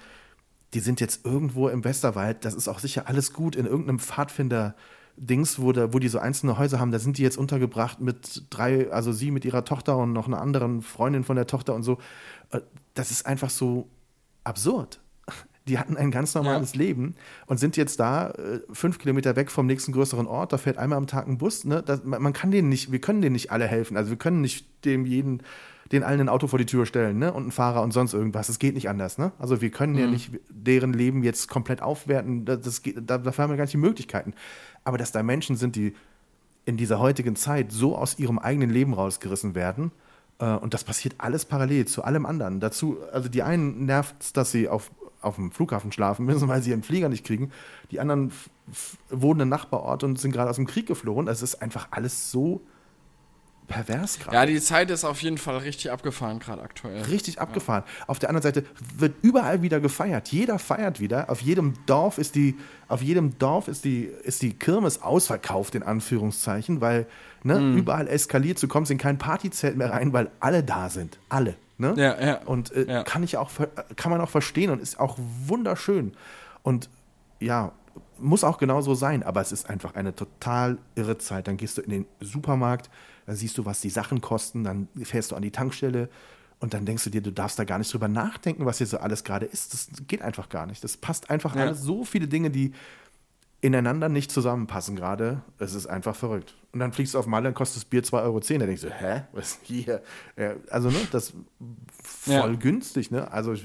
die 0.74 0.80
sind 0.82 1.00
jetzt 1.00 1.26
irgendwo 1.26 1.70
im 1.70 1.84
Westerwald, 1.84 2.45
das 2.45 2.54
ist 2.54 2.68
auch 2.68 2.80
sicher 2.80 3.08
alles 3.08 3.34
gut, 3.34 3.56
in 3.56 3.66
irgendeinem 3.66 4.00
Pfadfinder- 4.00 4.76
Dings, 5.18 5.60
wo, 5.60 5.72
da, 5.72 5.93
wo 5.93 6.00
die 6.00 6.08
so 6.08 6.20
einzelne 6.20 6.60
Häuser 6.60 6.80
haben, 6.80 6.91
da 6.91 7.00
sind 7.00 7.18
die 7.18 7.24
jetzt 7.24 7.38
untergebracht 7.38 8.00
mit 8.00 8.43
drei, 8.52 8.91
also 8.91 9.12
sie 9.12 9.32
mit 9.32 9.45
ihrer 9.45 9.66
Tochter 9.66 9.98
und 9.98 10.14
noch 10.14 10.28
einer 10.28 10.39
anderen 10.39 10.84
Freundin 10.84 11.24
von 11.24 11.36
der 11.36 11.48
Tochter 11.48 11.74
und 11.74 11.82
so. 11.82 11.98
Äh, 12.52 12.62
das 12.93 13.10
ist 13.10 13.26
einfach 13.26 13.50
so 13.50 13.89
absurd. 14.43 15.00
Die 15.68 15.80
hatten 15.80 15.98
ein 15.98 16.12
ganz 16.12 16.34
normales 16.36 16.74
ja. 16.74 16.80
Leben 16.80 17.16
und 17.48 17.58
sind 17.58 17.76
jetzt 17.78 18.00
da, 18.00 18.30
äh, 18.30 18.62
fünf 18.72 19.00
Kilometer 19.00 19.36
weg 19.36 19.52
vom 19.52 19.66
nächsten 19.66 19.91
größeren 19.91 20.28
Ort. 20.28 20.54
Da 20.54 20.58
fährt 20.58 20.78
einmal 20.78 20.98
am 20.98 21.08
Tag 21.08 21.28
ein 21.28 21.39
Bus. 21.39 21.66
Ne? 21.66 21.82
Das, 21.84 22.04
man 22.06 22.32
kann 22.32 22.52
denen 22.52 22.70
nicht, 22.70 22.91
wir 22.91 23.02
können 23.02 23.22
denen 23.22 23.34
nicht 23.34 23.52
alle 23.52 23.66
helfen. 23.66 23.98
Also 23.98 24.12
wir 24.12 24.18
können 24.18 24.41
nicht 24.41 24.86
dem 24.86 25.06
jeden 25.06 25.41
den 25.91 26.03
allen 26.03 26.19
ein 26.21 26.29
Auto 26.29 26.47
vor 26.47 26.59
die 26.59 26.65
Tür 26.65 26.85
stellen 26.85 27.17
ne? 27.19 27.33
und 27.33 27.43
einen 27.43 27.51
Fahrer 27.51 27.81
und 27.81 27.91
sonst 27.91 28.13
irgendwas. 28.13 28.47
Das 28.47 28.59
geht 28.59 28.75
nicht 28.75 28.89
anders. 28.89 29.17
Ne? 29.17 29.31
Also 29.39 29.61
wir 29.61 29.71
können 29.71 29.93
mhm. 29.93 29.99
ja 29.99 30.07
nicht 30.07 30.31
deren 30.49 30.93
Leben 30.93 31.23
jetzt 31.23 31.47
komplett 31.47 31.81
aufwerten. 31.81 32.45
Das, 32.45 32.61
das 32.61 32.81
geht, 32.81 32.97
da, 33.05 33.17
dafür 33.17 33.43
haben 33.43 33.51
wir 33.51 33.57
gar 33.57 33.63
nicht 33.63 33.73
die 33.73 33.77
Möglichkeiten. 33.77 34.33
Aber 34.83 34.97
dass 34.97 35.11
da 35.11 35.23
Menschen 35.23 35.55
sind, 35.55 35.75
die 35.75 35.93
in 36.65 36.77
dieser 36.77 36.99
heutigen 36.99 37.35
Zeit 37.35 37.71
so 37.71 37.95
aus 37.95 38.19
ihrem 38.19 38.39
eigenen 38.39 38.69
Leben 38.69 38.93
rausgerissen 38.93 39.55
werden, 39.55 39.91
äh, 40.39 40.53
und 40.53 40.73
das 40.73 40.83
passiert 40.83 41.15
alles 41.17 41.45
parallel 41.45 41.85
zu 41.85 42.03
allem 42.03 42.25
anderen. 42.25 42.59
Dazu, 42.59 42.97
also 43.11 43.29
die 43.29 43.43
einen 43.43 43.85
nervt 43.85 44.15
es, 44.19 44.33
dass 44.33 44.51
sie 44.51 44.67
auf, 44.67 44.91
auf 45.21 45.35
dem 45.35 45.51
Flughafen 45.51 45.91
schlafen 45.91 46.25
müssen, 46.25 46.47
weil 46.47 46.61
sie 46.61 46.71
ihren 46.71 46.83
Flieger 46.83 47.09
nicht 47.09 47.25
kriegen. 47.25 47.51
Die 47.91 47.99
anderen 47.99 48.31
wohnen 49.09 49.41
im 49.41 49.49
Nachbarort 49.49 50.03
und 50.03 50.19
sind 50.19 50.31
gerade 50.31 50.49
aus 50.49 50.57
dem 50.57 50.67
Krieg 50.67 50.88
geflohen. 50.88 51.27
Es 51.27 51.41
ist 51.41 51.61
einfach 51.61 51.88
alles 51.91 52.31
so 52.31 52.61
pervers 53.68 54.20
gerade. 54.20 54.36
Ja, 54.36 54.45
die 54.45 54.59
Zeit 54.61 54.89
ist 54.89 55.03
auf 55.03 55.22
jeden 55.22 55.38
Fall 55.38 55.57
richtig 55.57 55.91
abgefahren, 55.91 56.39
gerade 56.39 56.61
aktuell. 56.61 57.03
Richtig 57.03 57.39
abgefahren. 57.39 57.84
Ja. 57.86 58.05
Auf 58.07 58.20
der 58.20 58.30
anderen 58.30 58.43
Seite 58.43 58.65
wird 58.97 59.15
überall 59.22 59.61
wieder 59.61 59.80
gefeiert. 59.80 60.30
Jeder 60.30 60.57
feiert 60.59 60.99
wieder. 60.99 61.30
Auf 61.30 61.41
jedem 61.41 61.74
Dorf 61.86 62.18
ist 62.18 62.36
die, 62.36 62.55
auf 62.88 63.01
jedem 63.01 63.38
Dorf 63.38 63.68
ist 63.68 63.86
die, 63.86 64.05
ist 64.24 64.41
die 64.41 64.53
Kirmes 64.53 65.01
ausverkauft, 65.01 65.76
in 65.76 65.84
Anführungszeichen, 65.84 66.82
weil 66.82 67.07
ne, 67.43 67.59
mhm. 67.59 67.78
überall 67.78 68.07
eskaliert. 68.07 68.61
Du 68.61 68.68
kommst 68.68 68.89
in 68.91 68.97
kein 68.97 69.18
Partyzelt 69.18 69.78
mehr 69.78 69.91
rein, 69.91 70.13
weil 70.13 70.32
alle 70.39 70.63
da 70.63 70.89
sind. 70.89 71.20
Alle. 71.30 71.55
Ne? 71.78 71.93
Ja, 71.97 72.20
ja. 72.20 72.38
Und 72.45 72.72
äh, 72.72 72.86
ja. 72.88 73.03
kann 73.03 73.24
ich 73.24 73.38
auch, 73.38 73.51
kann 73.95 74.11
man 74.11 74.22
auch 74.22 74.30
verstehen 74.30 74.72
und 74.72 74.82
ist 74.82 74.99
auch 74.99 75.18
wunderschön. 75.45 76.13
Und 76.63 76.89
ja, 77.39 77.72
muss 78.20 78.43
auch 78.43 78.57
genauso 78.57 78.95
sein, 78.95 79.24
aber 79.24 79.41
es 79.41 79.51
ist 79.51 79.70
einfach 79.70 79.95
eine 79.95 80.15
total 80.15 80.78
irre 80.95 81.18
Zeit. 81.18 81.47
Dann 81.47 81.57
gehst 81.57 81.78
du 81.78 81.82
in 81.82 81.91
den 81.91 82.05
Supermarkt, 82.20 82.89
dann 83.28 83.36
siehst 83.36 83.57
du, 83.57 83.65
was 83.65 83.82
die 83.82 83.91
Sachen 83.91 84.21
kosten, 84.21 84.63
dann 84.63 84.88
fährst 85.03 85.32
du 85.32 85.36
an 85.36 85.43
die 85.43 85.51
Tankstelle 85.51 86.09
und 86.59 86.73
dann 86.73 86.86
denkst 86.86 87.03
du 87.03 87.09
dir, 87.11 87.21
du 87.21 87.32
darfst 87.32 87.59
da 87.59 87.65
gar 87.65 87.78
nicht 87.78 87.93
drüber 87.93 88.07
nachdenken, 88.07 88.65
was 88.65 88.80
hier 88.80 88.88
so 88.88 88.97
alles 88.97 89.23
gerade 89.23 89.45
ist. 89.45 89.73
Das 89.73 89.89
geht 90.07 90.23
einfach 90.23 90.49
gar 90.49 90.65
nicht. 90.65 90.84
Das 90.84 90.97
passt 90.97 91.30
einfach 91.30 91.55
ja. 91.55 91.63
alles. 91.63 91.82
So 91.82 92.03
viele 92.03 92.28
Dinge, 92.28 92.49
die 92.49 92.73
ineinander 93.61 94.09
nicht 94.09 94.32
zusammenpassen 94.32 94.95
gerade. 94.95 95.43
Es 95.59 95.73
ist 95.73 95.88
einfach 95.88 96.15
verrückt. 96.15 96.55
Und 96.71 96.80
dann 96.80 96.93
fliegst 96.93 97.13
du 97.13 97.19
auf 97.19 97.28
Malle 97.28 97.49
und 97.49 97.53
kostet 97.53 97.78
das 97.78 97.86
Bier 97.86 98.03
2,10 98.03 98.23
Euro. 98.23 98.39
Da 98.39 98.65
denkst 98.65 98.82
du, 98.82 98.89
hä? 98.89 99.23
Was 99.34 99.51
ist 99.51 99.59
hier? 99.63 100.01
Also, 100.69 100.89
ne, 100.89 100.99
das 101.11 101.34
voll 102.01 102.34
ja. 102.34 102.47
günstig, 102.55 103.11
ne? 103.11 103.32
Also, 103.32 103.53
äh, 103.53 103.57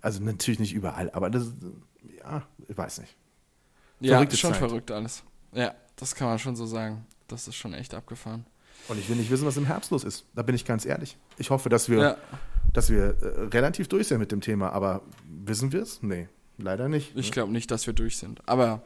also 0.00 0.22
natürlich 0.22 0.58
nicht 0.58 0.72
überall, 0.72 1.10
aber 1.10 1.28
das, 1.28 1.52
ja, 2.18 2.46
ich 2.66 2.76
weiß 2.76 3.00
nicht. 3.00 3.16
Ja, 4.00 4.14
Verrückte 4.14 4.36
schon 4.36 4.52
Zeit. 4.52 4.58
verrückt 4.60 4.90
alles. 4.90 5.22
Ja, 5.52 5.74
das 5.96 6.14
kann 6.14 6.28
man 6.28 6.38
schon 6.38 6.56
so 6.56 6.64
sagen. 6.64 7.06
Das 7.28 7.46
ist 7.46 7.56
schon 7.56 7.74
echt 7.74 7.94
abgefahren. 7.94 8.46
Und 8.88 8.98
ich 8.98 9.08
will 9.08 9.16
nicht 9.16 9.30
wissen, 9.30 9.46
was 9.46 9.56
im 9.56 9.66
Herbst 9.66 9.90
los 9.90 10.04
ist. 10.04 10.24
Da 10.34 10.42
bin 10.42 10.54
ich 10.54 10.64
ganz 10.64 10.84
ehrlich. 10.84 11.16
Ich 11.38 11.50
hoffe, 11.50 11.68
dass 11.68 11.88
wir, 11.88 11.98
ja. 11.98 12.16
dass 12.72 12.90
wir 12.90 13.16
äh, 13.22 13.42
relativ 13.52 13.88
durch 13.88 14.08
sind 14.08 14.18
mit 14.18 14.32
dem 14.32 14.40
Thema. 14.40 14.70
Aber 14.70 15.02
wissen 15.44 15.72
wir 15.72 15.82
es? 15.82 16.02
Nee, 16.02 16.28
leider 16.58 16.88
nicht. 16.88 17.16
Ich 17.16 17.26
ne? 17.26 17.32
glaube 17.32 17.52
nicht, 17.52 17.70
dass 17.70 17.86
wir 17.86 17.94
durch 17.94 18.16
sind. 18.16 18.46
Aber 18.48 18.82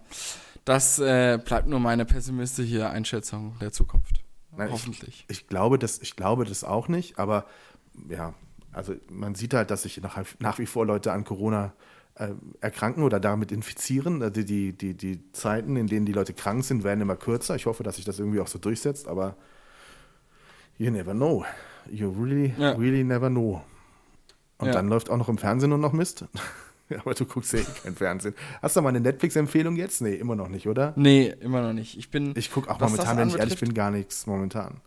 das 0.65 0.99
äh, 0.99 1.39
bleibt 1.45 1.69
nur 1.69 1.81
meine 1.81 2.05
pessimistische 2.05 2.89
Einschätzung 2.89 3.57
der 3.61 3.73
Zukunft. 3.73 4.23
Nein, 4.57 4.71
Hoffentlich. 4.71 5.25
Ich, 5.29 5.39
ich, 5.41 5.47
glaube 5.47 5.79
das, 5.79 5.99
ich 5.99 6.17
glaube 6.17 6.45
das 6.45 6.65
auch 6.65 6.89
nicht. 6.89 7.19
Aber 7.19 7.47
ja, 8.09 8.35
also 8.73 8.95
man 9.09 9.35
sieht 9.35 9.55
halt, 9.55 9.71
dass 9.71 9.83
sich 9.83 10.01
nach, 10.01 10.23
nach 10.39 10.59
wie 10.59 10.67
vor 10.67 10.87
Leute 10.87 11.13
an 11.13 11.25
Corona 11.25 11.73
äh, 12.17 12.29
erkranken 12.61 13.03
oder 13.03 13.21
damit 13.21 13.53
infizieren. 13.53 14.23
Also 14.23 14.43
die, 14.43 14.73
die, 14.73 14.95
die 14.95 15.33
Zeiten, 15.33 15.77
in 15.77 15.87
denen 15.87 16.07
die 16.07 16.13
Leute 16.13 16.33
krank 16.33 16.65
sind, 16.65 16.85
werden 16.85 17.01
immer 17.01 17.17
kürzer. 17.17 17.57
Ich 17.57 17.67
hoffe, 17.67 17.83
dass 17.83 17.97
sich 17.97 18.05
das 18.05 18.19
irgendwie 18.19 18.41
auch 18.41 18.47
so 18.47 18.59
durchsetzt. 18.59 19.09
Aber 19.09 19.37
you 20.79 20.91
never 20.91 21.13
know. 21.13 21.45
You 21.91 22.11
really, 22.11 22.55
ja. 22.57 22.73
really 22.73 23.05
never 23.05 23.29
know. 23.29 23.63
Und 24.59 24.69
ja. 24.69 24.73
dann 24.73 24.89
läuft 24.89 25.11
auch 25.11 25.17
noch 25.17 25.29
im 25.29 25.39
Fernsehen 25.39 25.71
nur 25.71 25.79
noch 25.79 25.93
Mist. 25.93 26.25
Aber 26.99 27.15
du 27.15 27.25
guckst 27.25 27.53
ja 27.53 27.61
eh 27.61 27.67
kein 27.83 27.95
Fernsehen. 27.95 28.35
Hast 28.61 28.77
du 28.77 28.83
mal 28.83 28.91
eine 28.91 29.01
Netflix-Empfehlung 29.01 29.77
jetzt? 29.77 30.01
Nee, 30.03 30.15
immer 30.15 30.37
noch 30.37 30.49
nicht, 30.49 30.69
oder? 30.69 30.93
Nee, 30.97 31.35
immer 31.41 31.63
noch 31.63 31.73
nicht. 31.73 31.99
Ich 31.99 32.11
bin. 32.11 32.35
Ich 32.37 32.51
gucke 32.51 32.71
auch 32.71 32.79
momentan, 32.79 33.17
wenn 33.17 33.29
ich 33.29 33.37
ehrlich 33.37 33.59
bin, 33.59 33.75
gar 33.75 33.91
nichts 33.91 34.27
momentan. 34.27 34.81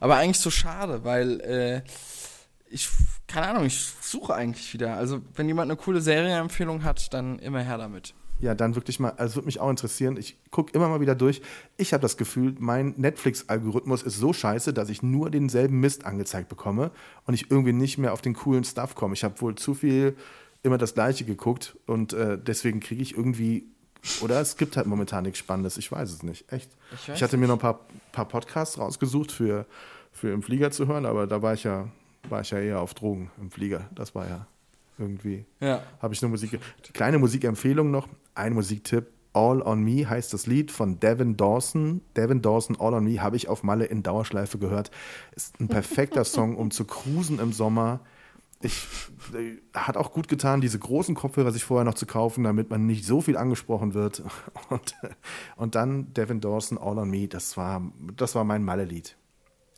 Aber 0.00 0.16
eigentlich 0.16 0.38
so 0.38 0.50
schade, 0.50 1.04
weil 1.04 1.40
äh, 1.40 1.82
ich, 2.70 2.88
keine 3.26 3.48
Ahnung, 3.48 3.66
ich 3.66 3.92
suche 4.00 4.34
eigentlich 4.34 4.72
wieder. 4.72 4.96
Also, 4.96 5.20
wenn 5.34 5.48
jemand 5.48 5.70
eine 5.70 5.76
coole 5.76 6.00
Serienempfehlung 6.00 6.82
hat, 6.82 7.12
dann 7.12 7.38
immer 7.38 7.60
her 7.60 7.78
damit 7.78 8.14
ja, 8.40 8.54
dann 8.54 8.74
wirklich 8.74 8.98
mal, 9.00 9.10
also 9.10 9.36
würde 9.36 9.46
mich 9.46 9.60
auch 9.60 9.68
interessieren. 9.68 10.16
Ich 10.16 10.38
gucke 10.50 10.72
immer 10.72 10.88
mal 10.88 11.00
wieder 11.00 11.14
durch. 11.14 11.42
Ich 11.76 11.92
habe 11.92 12.00
das 12.00 12.16
Gefühl, 12.16 12.54
mein 12.58 12.94
Netflix-Algorithmus 12.96 14.02
ist 14.02 14.16
so 14.16 14.32
scheiße, 14.32 14.72
dass 14.72 14.88
ich 14.88 15.02
nur 15.02 15.30
denselben 15.30 15.80
Mist 15.80 16.06
angezeigt 16.06 16.48
bekomme 16.48 16.90
und 17.26 17.34
ich 17.34 17.50
irgendwie 17.50 17.72
nicht 17.72 17.98
mehr 17.98 18.12
auf 18.12 18.22
den 18.22 18.34
coolen 18.34 18.64
Stuff 18.64 18.94
komme. 18.94 19.14
Ich 19.14 19.24
habe 19.24 19.40
wohl 19.40 19.56
zu 19.56 19.74
viel 19.74 20.16
immer 20.62 20.78
das 20.78 20.94
Gleiche 20.94 21.24
geguckt 21.24 21.76
und 21.86 22.12
äh, 22.12 22.38
deswegen 22.38 22.80
kriege 22.80 23.02
ich 23.02 23.16
irgendwie, 23.16 23.66
oder 24.22 24.40
es 24.40 24.56
gibt 24.56 24.76
halt 24.76 24.86
momentan 24.86 25.24
nichts 25.24 25.38
Spannendes. 25.38 25.76
Ich 25.76 25.92
weiß 25.92 26.10
es 26.10 26.22
nicht, 26.22 26.50
echt. 26.50 26.70
Ich, 26.94 27.08
ich 27.14 27.22
hatte 27.22 27.36
mir 27.36 27.46
noch 27.46 27.56
ein 27.56 27.60
paar, 27.60 27.80
paar 28.12 28.28
Podcasts 28.28 28.78
rausgesucht 28.78 29.32
für, 29.32 29.66
für 30.12 30.32
im 30.32 30.42
Flieger 30.42 30.70
zu 30.70 30.86
hören, 30.86 31.04
aber 31.04 31.26
da 31.26 31.42
war 31.42 31.54
ich 31.54 31.64
ja, 31.64 31.88
war 32.28 32.40
ich 32.40 32.50
ja 32.50 32.58
eher 32.58 32.80
auf 32.80 32.94
Drogen 32.94 33.30
im 33.38 33.50
Flieger. 33.50 33.88
Das 33.94 34.14
war 34.14 34.28
ja 34.28 34.46
irgendwie. 35.00 35.46
Ja. 35.60 35.82
Habe 36.00 36.14
ich 36.14 36.22
nur 36.22 36.30
Musik. 36.30 36.58
Kleine 36.92 37.18
Musikempfehlung 37.18 37.90
noch. 37.90 38.08
Ein 38.34 38.52
Musiktipp. 38.52 39.06
All 39.32 39.62
on 39.62 39.82
Me 39.82 40.08
heißt 40.08 40.32
das 40.34 40.46
Lied 40.46 40.70
von 40.70 40.98
Devin 40.98 41.36
Dawson. 41.36 42.00
Devin 42.16 42.42
Dawson, 42.42 42.76
All 42.80 42.94
on 42.94 43.04
Me, 43.04 43.22
habe 43.22 43.36
ich 43.36 43.48
auf 43.48 43.62
Malle 43.62 43.84
in 43.84 44.02
Dauerschleife 44.02 44.58
gehört. 44.58 44.90
Ist 45.36 45.60
ein 45.60 45.68
perfekter 45.68 46.24
Song, 46.24 46.56
um 46.56 46.70
zu 46.70 46.84
cruisen 46.84 47.38
im 47.38 47.52
Sommer. 47.52 48.00
Ich, 48.62 48.86
äh, 49.32 49.56
hat 49.72 49.96
auch 49.96 50.12
gut 50.12 50.28
getan, 50.28 50.60
diese 50.60 50.78
großen 50.78 51.14
Kopfhörer 51.14 51.52
sich 51.52 51.64
vorher 51.64 51.84
noch 51.84 51.94
zu 51.94 52.06
kaufen, 52.06 52.44
damit 52.44 52.70
man 52.70 52.86
nicht 52.86 53.06
so 53.06 53.20
viel 53.20 53.36
angesprochen 53.36 53.94
wird. 53.94 54.22
Und, 54.68 54.94
und 55.56 55.74
dann 55.74 56.12
Devin 56.12 56.40
Dawson, 56.40 56.76
All 56.78 56.98
on 56.98 57.10
Me, 57.10 57.26
das 57.26 57.56
war, 57.56 57.82
das 58.16 58.34
war 58.34 58.44
mein 58.44 58.62
Malle-Lied. 58.64 59.16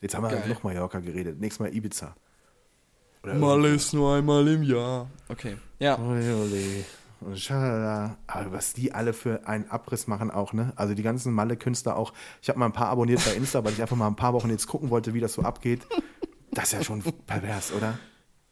Jetzt 0.01 0.17
haben 0.17 0.25
wir 0.25 0.31
Geil. 0.31 0.49
noch 0.49 0.65
Mallorca 0.65 0.99
geredet. 0.99 1.41
Nächstes 1.41 1.61
Mal 1.61 1.75
Ibiza. 1.75 2.17
Oder 3.23 3.35
Mal 3.35 3.65
ist 3.67 3.93
nur 3.93 4.17
einmal 4.17 4.47
im 4.49 4.63
Jahr. 4.63 5.09
Okay. 5.29 5.57
Ja. 5.79 5.95
Und 5.95 7.39
schalala. 7.39 8.17
Aber 8.27 8.53
was 8.53 8.73
die 8.73 8.93
alle 8.93 9.13
für 9.13 9.47
einen 9.47 9.71
Abriss 9.71 10.09
machen 10.09 10.31
auch, 10.31 10.53
ne? 10.53 10.73
Also 10.75 10.95
die 10.95 11.05
ganzen 11.05 11.33
Malle-Künstler 11.33 11.97
auch. 11.97 12.13
Ich 12.41 12.49
habe 12.49 12.59
mal 12.59 12.67
ein 12.67 12.73
paar 12.73 12.89
abonniert 12.89 13.25
bei 13.25 13.35
Insta, 13.35 13.65
weil 13.65 13.73
ich 13.73 13.81
einfach 13.81 13.97
mal 13.97 14.09
ein 14.09 14.17
paar 14.17 14.33
Wochen 14.33 14.51
jetzt 14.51 14.67
gucken 14.67 14.91
wollte, 14.91 15.15
wie 15.15 15.21
das 15.21 15.35
so 15.35 15.43
abgeht. 15.43 15.87
Das 16.51 16.65
ist 16.65 16.73
ja 16.73 16.83
schon 16.83 17.03
pervers, 17.27 17.73
oder? 17.73 17.99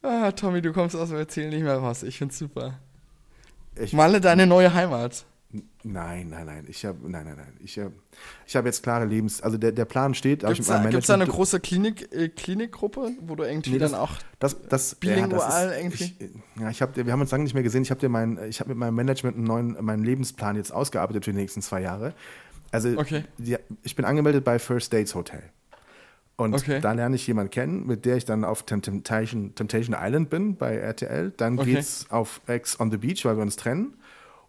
Ah, 0.01 0.31
Tommy, 0.31 0.61
du 0.61 0.71
kommst 0.71 0.95
aus 0.95 1.09
dem 1.09 1.17
Erzählen 1.17 1.49
nicht 1.49 1.63
mehr 1.63 1.77
raus. 1.77 2.03
Ich 2.03 2.17
find's 2.17 2.37
super. 2.37 2.79
Ich, 3.75 3.93
Malle, 3.93 4.21
deine 4.21 4.47
neue 4.47 4.73
Heimat. 4.73 5.25
Nein, 5.83 6.29
nein, 6.29 6.45
nein. 6.45 6.65
Ich 6.67 6.85
habe, 6.85 6.97
nein, 7.09 7.25
nein, 7.25 7.35
nein. 7.37 7.53
Ich, 7.63 7.79
ich 8.47 8.55
habe 8.55 8.67
jetzt 8.67 8.83
klare 8.83 9.05
Lebens, 9.05 9.41
also 9.41 9.57
der, 9.57 9.71
der 9.71 9.85
Plan 9.85 10.13
steht. 10.13 10.41
Gibt 10.41 10.59
es 10.59 10.67
da, 10.67 10.79
da 10.79 11.13
eine 11.13 11.27
große 11.27 11.59
Klinik, 11.59 12.11
äh, 12.13 12.29
Klinikgruppe, 12.29 13.11
wo 13.21 13.35
du 13.35 13.43
irgendwie 13.43 13.71
nee, 13.71 13.77
das, 13.79 13.91
dann 13.91 13.99
auch 13.99 14.11
das, 14.39 14.55
das, 14.69 14.95
bilingual 14.95 15.71
ja, 15.71 15.77
irgendwie? 15.77 16.15
Ich, 16.19 16.61
ja, 16.61 16.69
ich 16.69 16.81
habe, 16.81 17.05
wir 17.05 17.11
haben 17.11 17.21
uns 17.21 17.31
lange 17.31 17.43
nicht 17.43 17.53
mehr 17.53 17.63
gesehen. 17.63 17.81
Ich 17.81 17.91
habe 17.91 17.99
dir 17.99 18.09
mein, 18.09 18.39
ich 18.49 18.59
habe 18.59 18.69
mit 18.69 18.77
meinem 18.77 18.95
Management 18.95 19.37
einen 19.37 19.45
neuen, 19.45 19.83
meinen 19.83 20.03
Lebensplan 20.03 20.55
jetzt 20.55 20.71
ausgearbeitet 20.71 21.25
für 21.25 21.31
die 21.31 21.37
nächsten 21.37 21.61
zwei 21.61 21.81
Jahre. 21.81 22.13
Also 22.71 22.89
okay. 22.97 23.25
die, 23.37 23.57
ich 23.83 23.95
bin 23.95 24.05
angemeldet 24.05 24.43
bei 24.43 24.59
First 24.59 24.93
Dates 24.93 25.15
Hotel. 25.15 25.43
Und 26.37 26.55
okay. 26.55 26.79
da 26.81 26.93
lerne 26.93 27.15
ich 27.15 27.27
jemanden 27.27 27.51
kennen, 27.51 27.85
mit 27.85 28.05
der 28.05 28.17
ich 28.17 28.25
dann 28.25 28.43
auf 28.43 28.63
Temptation, 28.63 29.53
Temptation 29.53 29.95
Island 29.99 30.29
bin 30.29 30.55
bei 30.55 30.75
RTL. 30.75 31.31
Dann 31.37 31.59
okay. 31.59 31.73
geht's 31.73 32.07
auf 32.09 32.41
X 32.47 32.79
on 32.79 32.89
the 32.89 32.97
Beach, 32.97 33.25
weil 33.25 33.35
wir 33.35 33.43
uns 33.43 33.57
trennen. 33.57 33.93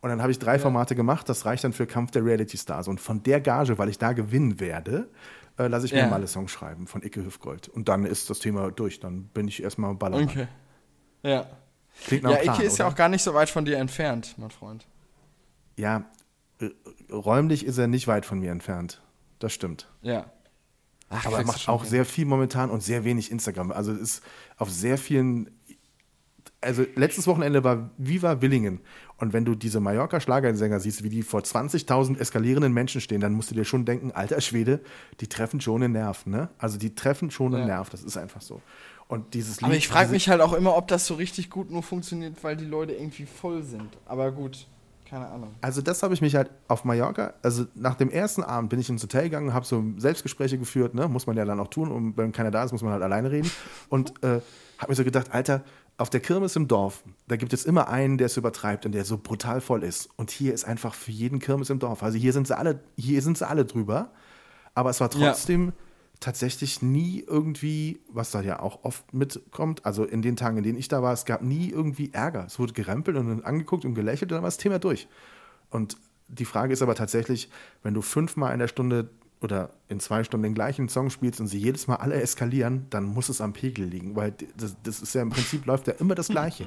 Und 0.02 0.08
dann 0.10 0.20
habe 0.20 0.30
ich 0.32 0.38
drei 0.38 0.58
Formate 0.58 0.94
gemacht, 0.94 1.28
das 1.28 1.46
reicht 1.46 1.64
dann 1.64 1.72
für 1.72 1.86
Kampf 1.86 2.10
der 2.10 2.24
Reality 2.24 2.58
Stars. 2.58 2.88
Und 2.88 3.00
von 3.00 3.22
der 3.22 3.40
Gage, 3.40 3.78
weil 3.78 3.88
ich 3.88 3.98
da 3.98 4.12
gewinnen 4.12 4.58
werde, 4.60 5.08
äh, 5.58 5.68
lasse 5.68 5.86
ich 5.86 5.92
mir 5.92 6.00
Ja. 6.00 6.06
mal 6.08 6.16
alle 6.16 6.26
Songs 6.26 6.50
schreiben 6.50 6.86
von 6.86 7.02
Icke 7.02 7.24
Hüfgold. 7.24 7.68
Und 7.68 7.88
dann 7.88 8.04
ist 8.04 8.28
das 8.28 8.40
Thema 8.40 8.70
durch. 8.70 9.00
Dann 9.00 9.24
bin 9.26 9.46
ich 9.48 9.62
erstmal 9.62 9.94
Ballermann. 9.94 10.28
Okay. 10.28 10.48
Ja. 11.22 11.46
Klingt 12.04 12.24
nach 12.24 12.32
Ja, 12.32 12.38
Plan, 12.38 12.54
Icke 12.56 12.64
ist 12.66 12.78
ja 12.78 12.84
oder? 12.86 12.92
auch 12.92 12.96
gar 12.96 13.08
nicht 13.08 13.22
so 13.22 13.32
weit 13.34 13.48
von 13.48 13.64
dir 13.64 13.78
entfernt, 13.78 14.34
mein 14.38 14.50
Freund. 14.50 14.86
Ja, 15.78 16.04
äh, 16.60 16.70
räumlich 17.12 17.64
ist 17.64 17.78
er 17.78 17.86
nicht 17.86 18.08
weit 18.08 18.26
von 18.26 18.40
mir 18.40 18.50
entfernt. 18.50 19.00
Das 19.38 19.52
stimmt. 19.52 19.88
Ja. 20.02 20.26
Ach, 21.10 21.26
Aber 21.26 21.38
er 21.38 21.44
macht 21.46 21.68
auch 21.68 21.82
hin. 21.82 21.90
sehr 21.90 22.04
viel 22.06 22.24
momentan 22.24 22.70
und 22.70 22.82
sehr 22.82 23.04
wenig 23.04 23.30
Instagram. 23.30 23.70
Also 23.70 23.92
es 23.92 24.00
ist 24.00 24.22
auf 24.56 24.70
sehr 24.70 24.96
vielen. 24.98 25.50
Also 26.62 26.84
letztes 26.94 27.26
Wochenende 27.26 27.64
war 27.64 27.90
Viva 27.98 28.40
Willingen. 28.40 28.80
Und 29.18 29.32
wenn 29.32 29.44
du 29.44 29.54
diese 29.54 29.80
Mallorca-Schlagersänger 29.80 30.80
siehst, 30.80 31.02
wie 31.02 31.08
die 31.08 31.22
vor 31.22 31.40
20.000 31.40 32.18
eskalierenden 32.18 32.72
Menschen 32.72 33.00
stehen, 33.00 33.20
dann 33.20 33.32
musst 33.34 33.50
du 33.50 33.54
dir 33.54 33.64
schon 33.64 33.84
denken, 33.84 34.12
alter 34.12 34.40
Schwede, 34.40 34.80
die 35.20 35.26
treffen 35.26 35.60
schon 35.60 35.82
einen 35.82 35.92
Nerv. 35.92 36.26
Ne? 36.26 36.48
Also 36.58 36.78
die 36.78 36.94
treffen 36.94 37.30
schon 37.30 37.54
einen 37.54 37.68
Ja. 37.68 37.74
Nerv. 37.76 37.90
Das 37.90 38.02
ist 38.02 38.16
einfach 38.16 38.40
so. 38.40 38.60
Und 39.08 39.34
dieses 39.34 39.60
Lied. 39.60 39.64
Aber 39.66 39.74
ich 39.74 39.88
frage 39.88 40.10
mich 40.10 40.28
halt 40.28 40.40
auch 40.40 40.54
immer, 40.54 40.76
ob 40.76 40.88
das 40.88 41.06
so 41.06 41.14
richtig 41.14 41.50
gut 41.50 41.70
nur 41.70 41.82
funktioniert, 41.82 42.42
weil 42.42 42.56
die 42.56 42.64
Leute 42.64 42.92
irgendwie 42.94 43.26
voll 43.26 43.62
sind. 43.62 43.88
Aber 44.06 44.32
gut, 44.32 44.66
keine 45.12 45.26
Ahnung. 45.28 45.50
Also 45.60 45.82
das 45.82 46.02
habe 46.02 46.14
ich 46.14 46.22
mich 46.22 46.34
halt 46.34 46.48
auf 46.68 46.84
Mallorca, 46.84 47.34
also 47.42 47.66
nach 47.74 47.96
dem 47.96 48.08
ersten 48.08 48.42
Abend 48.42 48.70
bin 48.70 48.80
ich 48.80 48.88
ins 48.88 49.02
Hotel 49.02 49.24
gegangen, 49.24 49.52
habe 49.52 49.66
so 49.66 49.84
Selbstgespräche 49.98 50.56
geführt, 50.56 50.94
ne? 50.94 51.06
muss 51.08 51.26
man 51.26 51.36
ja 51.36 51.44
dann 51.44 51.60
auch 51.60 51.68
tun 51.68 51.92
und 51.92 52.16
wenn 52.16 52.32
keiner 52.32 52.50
da 52.50 52.64
ist, 52.64 52.72
muss 52.72 52.80
man 52.82 52.92
halt 52.92 53.02
alleine 53.02 53.30
reden 53.30 53.50
und 53.90 54.14
äh, 54.24 54.40
habe 54.78 54.90
mir 54.92 54.94
so 54.94 55.04
gedacht, 55.04 55.26
Alter, 55.30 55.62
auf 56.02 56.10
der 56.10 56.20
Kirmes 56.20 56.54
im 56.56 56.68
Dorf, 56.68 57.02
da 57.28 57.36
gibt 57.36 57.52
es 57.52 57.64
immer 57.64 57.88
einen, 57.88 58.18
der 58.18 58.26
es 58.26 58.36
übertreibt 58.36 58.84
und 58.86 58.92
der 58.92 59.04
so 59.04 59.16
brutal 59.18 59.60
voll 59.60 59.82
ist 59.82 60.10
und 60.16 60.30
hier 60.30 60.52
ist 60.52 60.64
einfach 60.64 60.94
für 60.94 61.12
jeden 61.12 61.38
Kirmes 61.38 61.70
im 61.70 61.78
Dorf, 61.78 62.02
also 62.02 62.18
hier 62.18 62.32
sind 62.32 62.46
sie 62.46 62.56
alle, 62.56 62.80
hier 62.96 63.22
sind 63.22 63.38
sie 63.38 63.48
alle 63.48 63.64
drüber, 63.64 64.10
aber 64.74 64.90
es 64.90 65.00
war 65.00 65.10
Ja. 65.14 65.30
trotzdem 65.30 65.72
tatsächlich 66.20 66.82
nie 66.82 67.24
irgendwie, 67.26 68.00
was 68.08 68.30
da 68.30 68.42
ja 68.42 68.60
auch 68.60 68.84
oft 68.84 69.12
mitkommt, 69.12 69.84
also 69.84 70.04
in 70.04 70.22
den 70.22 70.36
Tagen, 70.36 70.56
in 70.58 70.62
denen 70.62 70.78
ich 70.78 70.88
da 70.88 71.02
war, 71.02 71.12
es 71.12 71.24
gab 71.24 71.42
nie 71.42 71.68
irgendwie 71.70 72.10
Ärger. 72.12 72.44
Es 72.46 72.60
wurde 72.60 72.72
gerempelt 72.74 73.16
und 73.16 73.28
dann 73.28 73.42
angeguckt 73.42 73.84
und 73.84 73.94
gelächelt 73.94 74.30
und 74.30 74.36
dann 74.36 74.42
war 74.42 74.48
das 74.48 74.56
Thema 74.56 74.78
durch. 74.78 75.08
Und 75.70 75.96
die 76.28 76.44
Frage 76.44 76.72
ist 76.72 76.80
aber 76.80 76.94
tatsächlich, 76.94 77.50
wenn 77.82 77.92
du 77.94 78.02
fünfmal 78.02 78.52
in 78.52 78.60
der 78.60 78.68
Stunde 78.68 79.10
oder 79.42 79.70
in 79.88 80.00
zwei 80.00 80.24
Stunden 80.24 80.44
den 80.44 80.54
gleichen 80.54 80.88
Song 80.88 81.10
spielst 81.10 81.40
und 81.40 81.46
sie 81.48 81.58
jedes 81.58 81.86
Mal 81.86 81.96
alle 81.96 82.20
eskalieren, 82.20 82.86
dann 82.90 83.04
muss 83.04 83.28
es 83.28 83.40
am 83.40 83.52
Pegel 83.52 83.86
liegen, 83.86 84.16
weil 84.16 84.34
das, 84.56 84.76
das 84.82 85.02
ist 85.02 85.14
ja 85.14 85.22
im 85.22 85.30
Prinzip 85.30 85.66
läuft 85.66 85.86
ja 85.86 85.94
immer 85.94 86.14
das 86.14 86.28
Gleiche. 86.28 86.66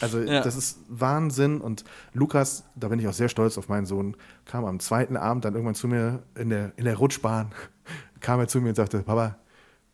Also 0.00 0.20
Ja. 0.20 0.40
das 0.42 0.56
ist 0.56 0.78
Wahnsinn 0.88 1.60
und 1.60 1.84
Lukas, 2.14 2.64
da 2.76 2.88
bin 2.88 2.98
ich 2.98 3.06
auch 3.08 3.12
sehr 3.12 3.28
stolz 3.28 3.58
auf 3.58 3.68
meinen 3.68 3.84
Sohn, 3.86 4.16
kam 4.46 4.64
am 4.64 4.80
zweiten 4.80 5.16
Abend 5.16 5.44
dann 5.44 5.54
irgendwann 5.54 5.74
zu 5.74 5.86
mir 5.88 6.22
in 6.34 6.48
der, 6.50 6.72
in 6.76 6.84
der 6.84 6.96
Rutschbahn, 6.96 7.52
kam 8.20 8.40
er 8.40 8.48
zu 8.48 8.60
mir 8.60 8.70
und 8.70 8.74
sagte, 8.76 9.00
Papa, 9.02 9.36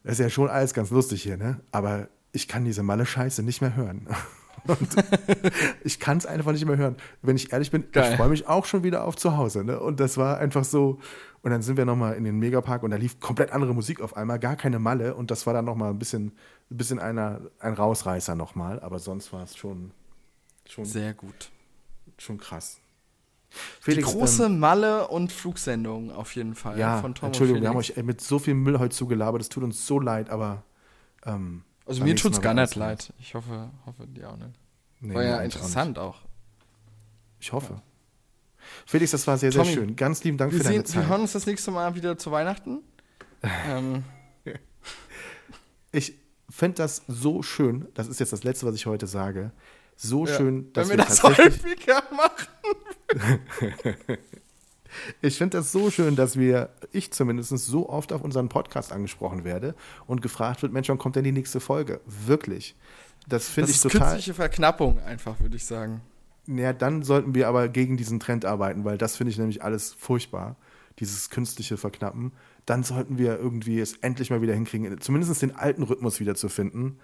das 0.05 0.13
ist 0.13 0.19
ja 0.21 0.31
schon 0.31 0.49
alles 0.49 0.73
ganz 0.75 0.91
lustig 0.91 1.23
hier, 1.23 1.37
ne? 1.37 1.61
aber 1.73 2.09
ich 2.33 2.47
kann 2.47 2.65
diese 2.65 2.83
Malle-Scheiße 2.83 3.43
nicht 3.43 3.61
mehr 3.61 3.75
hören. 3.75 4.07
Und 4.69 4.89
ich 5.85 5.99
kann 5.99 6.19
es 6.19 6.27
einfach 6.27 6.53
nicht 6.53 6.65
mehr 6.67 6.77
hören. 6.77 6.97
Wenn 7.23 7.37
ich 7.37 7.53
ehrlich 7.53 7.71
bin, 7.71 7.91
Geil. 7.91 8.11
ich 8.11 8.17
freue 8.17 8.29
mich 8.29 8.47
auch 8.47 8.65
schon 8.65 8.83
wieder 8.85 9.05
auf 9.05 9.17
zu 9.17 9.37
Hause. 9.37 9.65
Ne? 9.65 9.81
Und 9.81 10.01
das 10.01 10.17
war 10.17 10.39
einfach 10.39 10.65
so. 10.65 10.99
Und 11.43 11.51
dann 11.51 11.63
sind 11.63 11.77
wir 11.77 11.85
nochmal 11.85 12.15
in 12.15 12.25
den 12.25 12.39
Megapark 12.39 12.83
und 12.83 12.91
da 12.91 12.97
lief 12.97 13.21
komplett 13.21 13.53
andere 13.53 13.73
Musik 13.73 14.01
auf 14.01 14.17
einmal, 14.17 14.39
gar 14.39 14.57
keine 14.57 14.79
Malle. 14.79 15.15
Und 15.15 15.31
das 15.31 15.47
war 15.47 15.55
dann 15.55 15.65
nochmal 15.65 15.91
ein 15.91 15.99
bisschen, 15.99 16.33
ein 16.71 16.77
bisschen 16.77 16.99
einer, 16.99 17.41
ein 17.61 17.75
Rausreißer 17.75 18.35
nochmal. 18.35 18.81
Aber 18.81 18.99
sonst 18.99 19.33
war 19.33 19.45
es 19.45 19.57
schon, 19.57 19.93
schon, 20.67 20.85
Sehr 20.85 21.15
gut. 21.15 21.51
schon 22.19 22.39
krass. 22.39 22.79
Die 23.51 23.93
Felix, 23.93 24.09
große 24.13 24.47
ähm, 24.47 24.59
Malle- 24.59 25.09
und 25.09 25.33
Flugsendung 25.33 26.11
auf 26.11 26.35
jeden 26.37 26.55
Fall 26.55 26.79
ja, 26.79 27.01
von 27.01 27.15
Tom 27.15 27.29
Entschuldigung, 27.29 27.63
wir 27.63 27.71
haben 27.71 27.79
euch 27.79 27.97
mit 27.97 28.21
so 28.21 28.39
viel 28.39 28.53
Müll 28.53 28.79
heute 28.79 28.95
zugelabert. 28.95 29.41
Es 29.41 29.49
tut 29.49 29.65
uns 29.65 29.87
so 29.87 30.01
leid, 30.01 30.29
aber. 30.29 30.65
Ähm, 31.25 31.65
Also 31.89 32.05
mir 32.05 32.15
tut's 32.17 32.37
Mal 32.39 32.43
gar 32.43 32.55
nicht 32.55 32.75
leid. 32.75 33.13
Ich 33.19 33.35
hoffe, 33.35 33.71
hoffe 33.87 34.07
dir 34.07 34.31
auch 34.31 34.37
nicht. 34.37 34.59
Nee, 35.01 35.15
War 35.15 35.23
ja 35.25 35.41
interessant 35.41 35.99
auch. 35.99 36.21
Ich 37.41 37.53
hoffe. 37.53 37.81
Felix, 38.87 39.13
das 39.13 39.27
war 39.27 39.39
sehr, 39.39 39.51
Tommy, 39.51 39.65
sehr 39.65 39.75
schön. 39.75 39.97
Ganz 39.97 40.23
lieben 40.25 40.37
Dank 40.37 40.53
für 40.53 40.59
deine 40.59 40.69
sehen, 40.77 40.85
Zeit. 40.85 40.97
wir 40.97 41.09
hören 41.09 41.23
uns 41.23 41.33
das 41.33 41.47
nächste 41.47 41.71
Mal 41.71 41.95
wieder 41.95 42.19
zu 42.19 42.31
Weihnachten. 42.31 42.83
ähm, 43.69 44.05
Ich 45.93 46.15
finde 46.51 46.77
das 46.77 47.03
so 47.09 47.43
schön, 47.43 47.89
das 47.95 48.09
ist 48.09 48.21
jetzt 48.21 48.33
das 48.33 48.45
Letzte, 48.45 48.67
was 48.67 48.75
ich 48.75 48.87
heute 48.87 49.07
sage, 49.07 49.53
so 49.97 50.27
ja, 50.27 50.37
schön, 50.37 50.73
dass 50.73 50.89
wenn 50.89 50.99
wir, 50.99 51.05
wir 51.05 51.09
das 51.09 51.23
häufiger 51.23 52.03
machen. 52.13 53.39
ich 55.21 55.37
finde 55.39 55.59
das 55.59 55.73
so 55.73 55.91
schön, 55.91 56.17
dass 56.17 56.39
wir, 56.39 56.71
ich 56.93 57.13
zumindest, 57.13 57.51
so 57.51 57.89
oft 57.89 58.13
auf 58.13 58.23
unseren 58.23 58.49
Podcast 58.49 58.93
angesprochen 58.93 59.45
werde 59.45 59.75
und 60.07 60.23
gefragt 60.23 60.63
wird, 60.63 60.73
Mensch, 60.73 60.89
wann 60.89 60.99
kommt 60.99 61.17
denn 61.17 61.25
die 61.25 61.33
nächste 61.33 61.61
Folge? 61.61 62.01
Wirklich. 62.07 62.75
Das 63.29 63.49
finde 63.49 63.69
Das 63.69 63.71
ich 63.71 63.77
ist 63.85 63.91
total. 63.93 64.13
künstliche 64.13 64.35
Verknappung 64.35 64.99
einfach, 65.01 65.39
würde 65.41 65.57
ich 65.57 65.65
sagen. 65.67 66.01
Ja, 66.47 66.73
dann 66.73 67.03
sollten 67.03 67.35
wir 67.35 67.47
aber 67.49 67.69
gegen 67.69 67.97
diesen 67.99 68.21
Trend 68.21 68.45
arbeiten, 68.47 68.85
weil 68.85 68.97
das 68.97 69.17
finde 69.17 69.31
ich 69.33 69.39
nämlich 69.39 69.63
alles 69.63 69.93
furchtbar, 69.93 70.57
dieses 70.99 71.29
künstliche 71.29 71.77
Verknappen. 71.77 72.33
Dann 72.65 72.83
sollten 72.83 73.19
wir 73.19 73.39
irgendwie 73.39 73.81
es 73.81 73.95
endlich 73.99 74.31
mal 74.31 74.41
wieder 74.41 74.55
hinkriegen, 74.55 74.99
zumindest 75.01 75.43
den 75.43 75.55
alten 75.57 75.83
Rhythmus 75.83 76.21
wieder 76.21 76.35
zu 76.35 76.49
finden. 76.49 76.99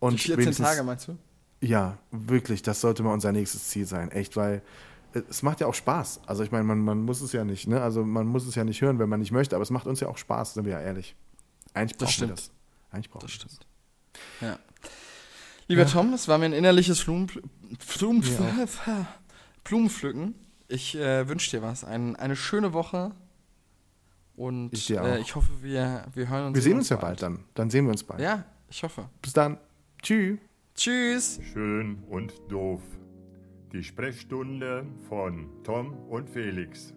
Und 0.00 0.14
Die 0.14 0.18
14 0.28 0.38
wenigstens- 0.44 0.66
Tage 0.66 0.82
meinst 0.82 1.08
du? 1.08 1.16
Ja, 1.60 1.98
wirklich, 2.12 2.62
das 2.62 2.80
sollte 2.80 3.02
mal 3.02 3.12
unser 3.12 3.32
nächstes 3.32 3.68
Ziel 3.68 3.84
sein, 3.86 4.10
echt, 4.12 4.36
weil 4.36 4.62
es 5.12 5.42
macht 5.42 5.60
ja 5.60 5.66
auch 5.66 5.74
Spaß. 5.74 6.20
Also 6.26 6.42
ich 6.42 6.50
meine, 6.50 6.64
man, 6.64 6.80
man 6.80 7.02
muss 7.02 7.20
es 7.20 7.32
ja 7.32 7.44
nicht, 7.44 7.66
ne? 7.68 7.80
Also 7.80 8.04
man 8.04 8.26
muss 8.26 8.46
es 8.46 8.54
ja 8.54 8.64
nicht 8.64 8.80
hören, 8.80 8.98
wenn 8.98 9.08
man 9.08 9.20
nicht 9.20 9.32
möchte, 9.32 9.56
aber 9.56 9.62
es 9.62 9.70
macht 9.70 9.86
uns 9.86 10.00
ja 10.00 10.08
auch 10.08 10.18
Spaß, 10.18 10.54
sind 10.54 10.64
wir 10.64 10.72
ja 10.72 10.80
ehrlich. 10.80 11.16
Eigentlich 11.74 11.96
brauchen 11.98 12.08
wir 12.08 12.12
stimmt. 12.12 12.32
das. 12.32 12.50
Eigentlich 12.90 13.10
brauchen 13.10 13.22
Das 13.22 13.30
wir 13.30 13.34
stimmt. 13.34 13.66
Ja. 14.40 14.58
Lieber 15.68 15.86
Tom, 15.86 16.14
es 16.14 16.28
war 16.28 16.38
mir 16.38 16.46
ein 16.46 16.54
innerliches 16.54 17.04
Blumen, 17.04 17.26
Blumen, 17.98 18.22
Blumenpflücken. 19.64 20.34
Ich 20.68 20.96
äh, 20.96 21.28
wünsche 21.28 21.50
dir 21.50 21.62
was. 21.62 21.84
Ein, 21.84 22.16
eine 22.16 22.36
schöne 22.36 22.72
Woche. 22.72 23.12
Und 24.34 24.72
Ich 24.72 24.90
äh, 24.90 25.18
ich 25.20 25.34
hoffe, 25.34 25.50
wir, 25.62 26.06
wir 26.14 26.28
hören 26.28 26.46
uns. 26.46 26.54
Wir 26.54 26.62
sehen 26.62 26.78
uns 26.78 26.88
ja 26.88 26.96
bald 26.96 27.20
dann. 27.22 27.44
Dann 27.54 27.70
sehen 27.70 27.84
wir 27.84 27.90
uns 27.90 28.04
bald. 28.04 28.20
Ja, 28.20 28.44
ich 28.70 28.82
hoffe. 28.82 29.08
Bis 29.20 29.32
dann. 29.32 29.58
Tschüss. 30.02 30.38
Tschüss. 30.74 31.40
Schön 31.52 32.04
und 32.08 32.32
doof. 32.48 32.80
Die 33.72 33.84
Sprechstunde 33.84 34.86
von 35.10 35.62
Tom 35.62 35.92
und 36.08 36.30
Felix. 36.30 36.94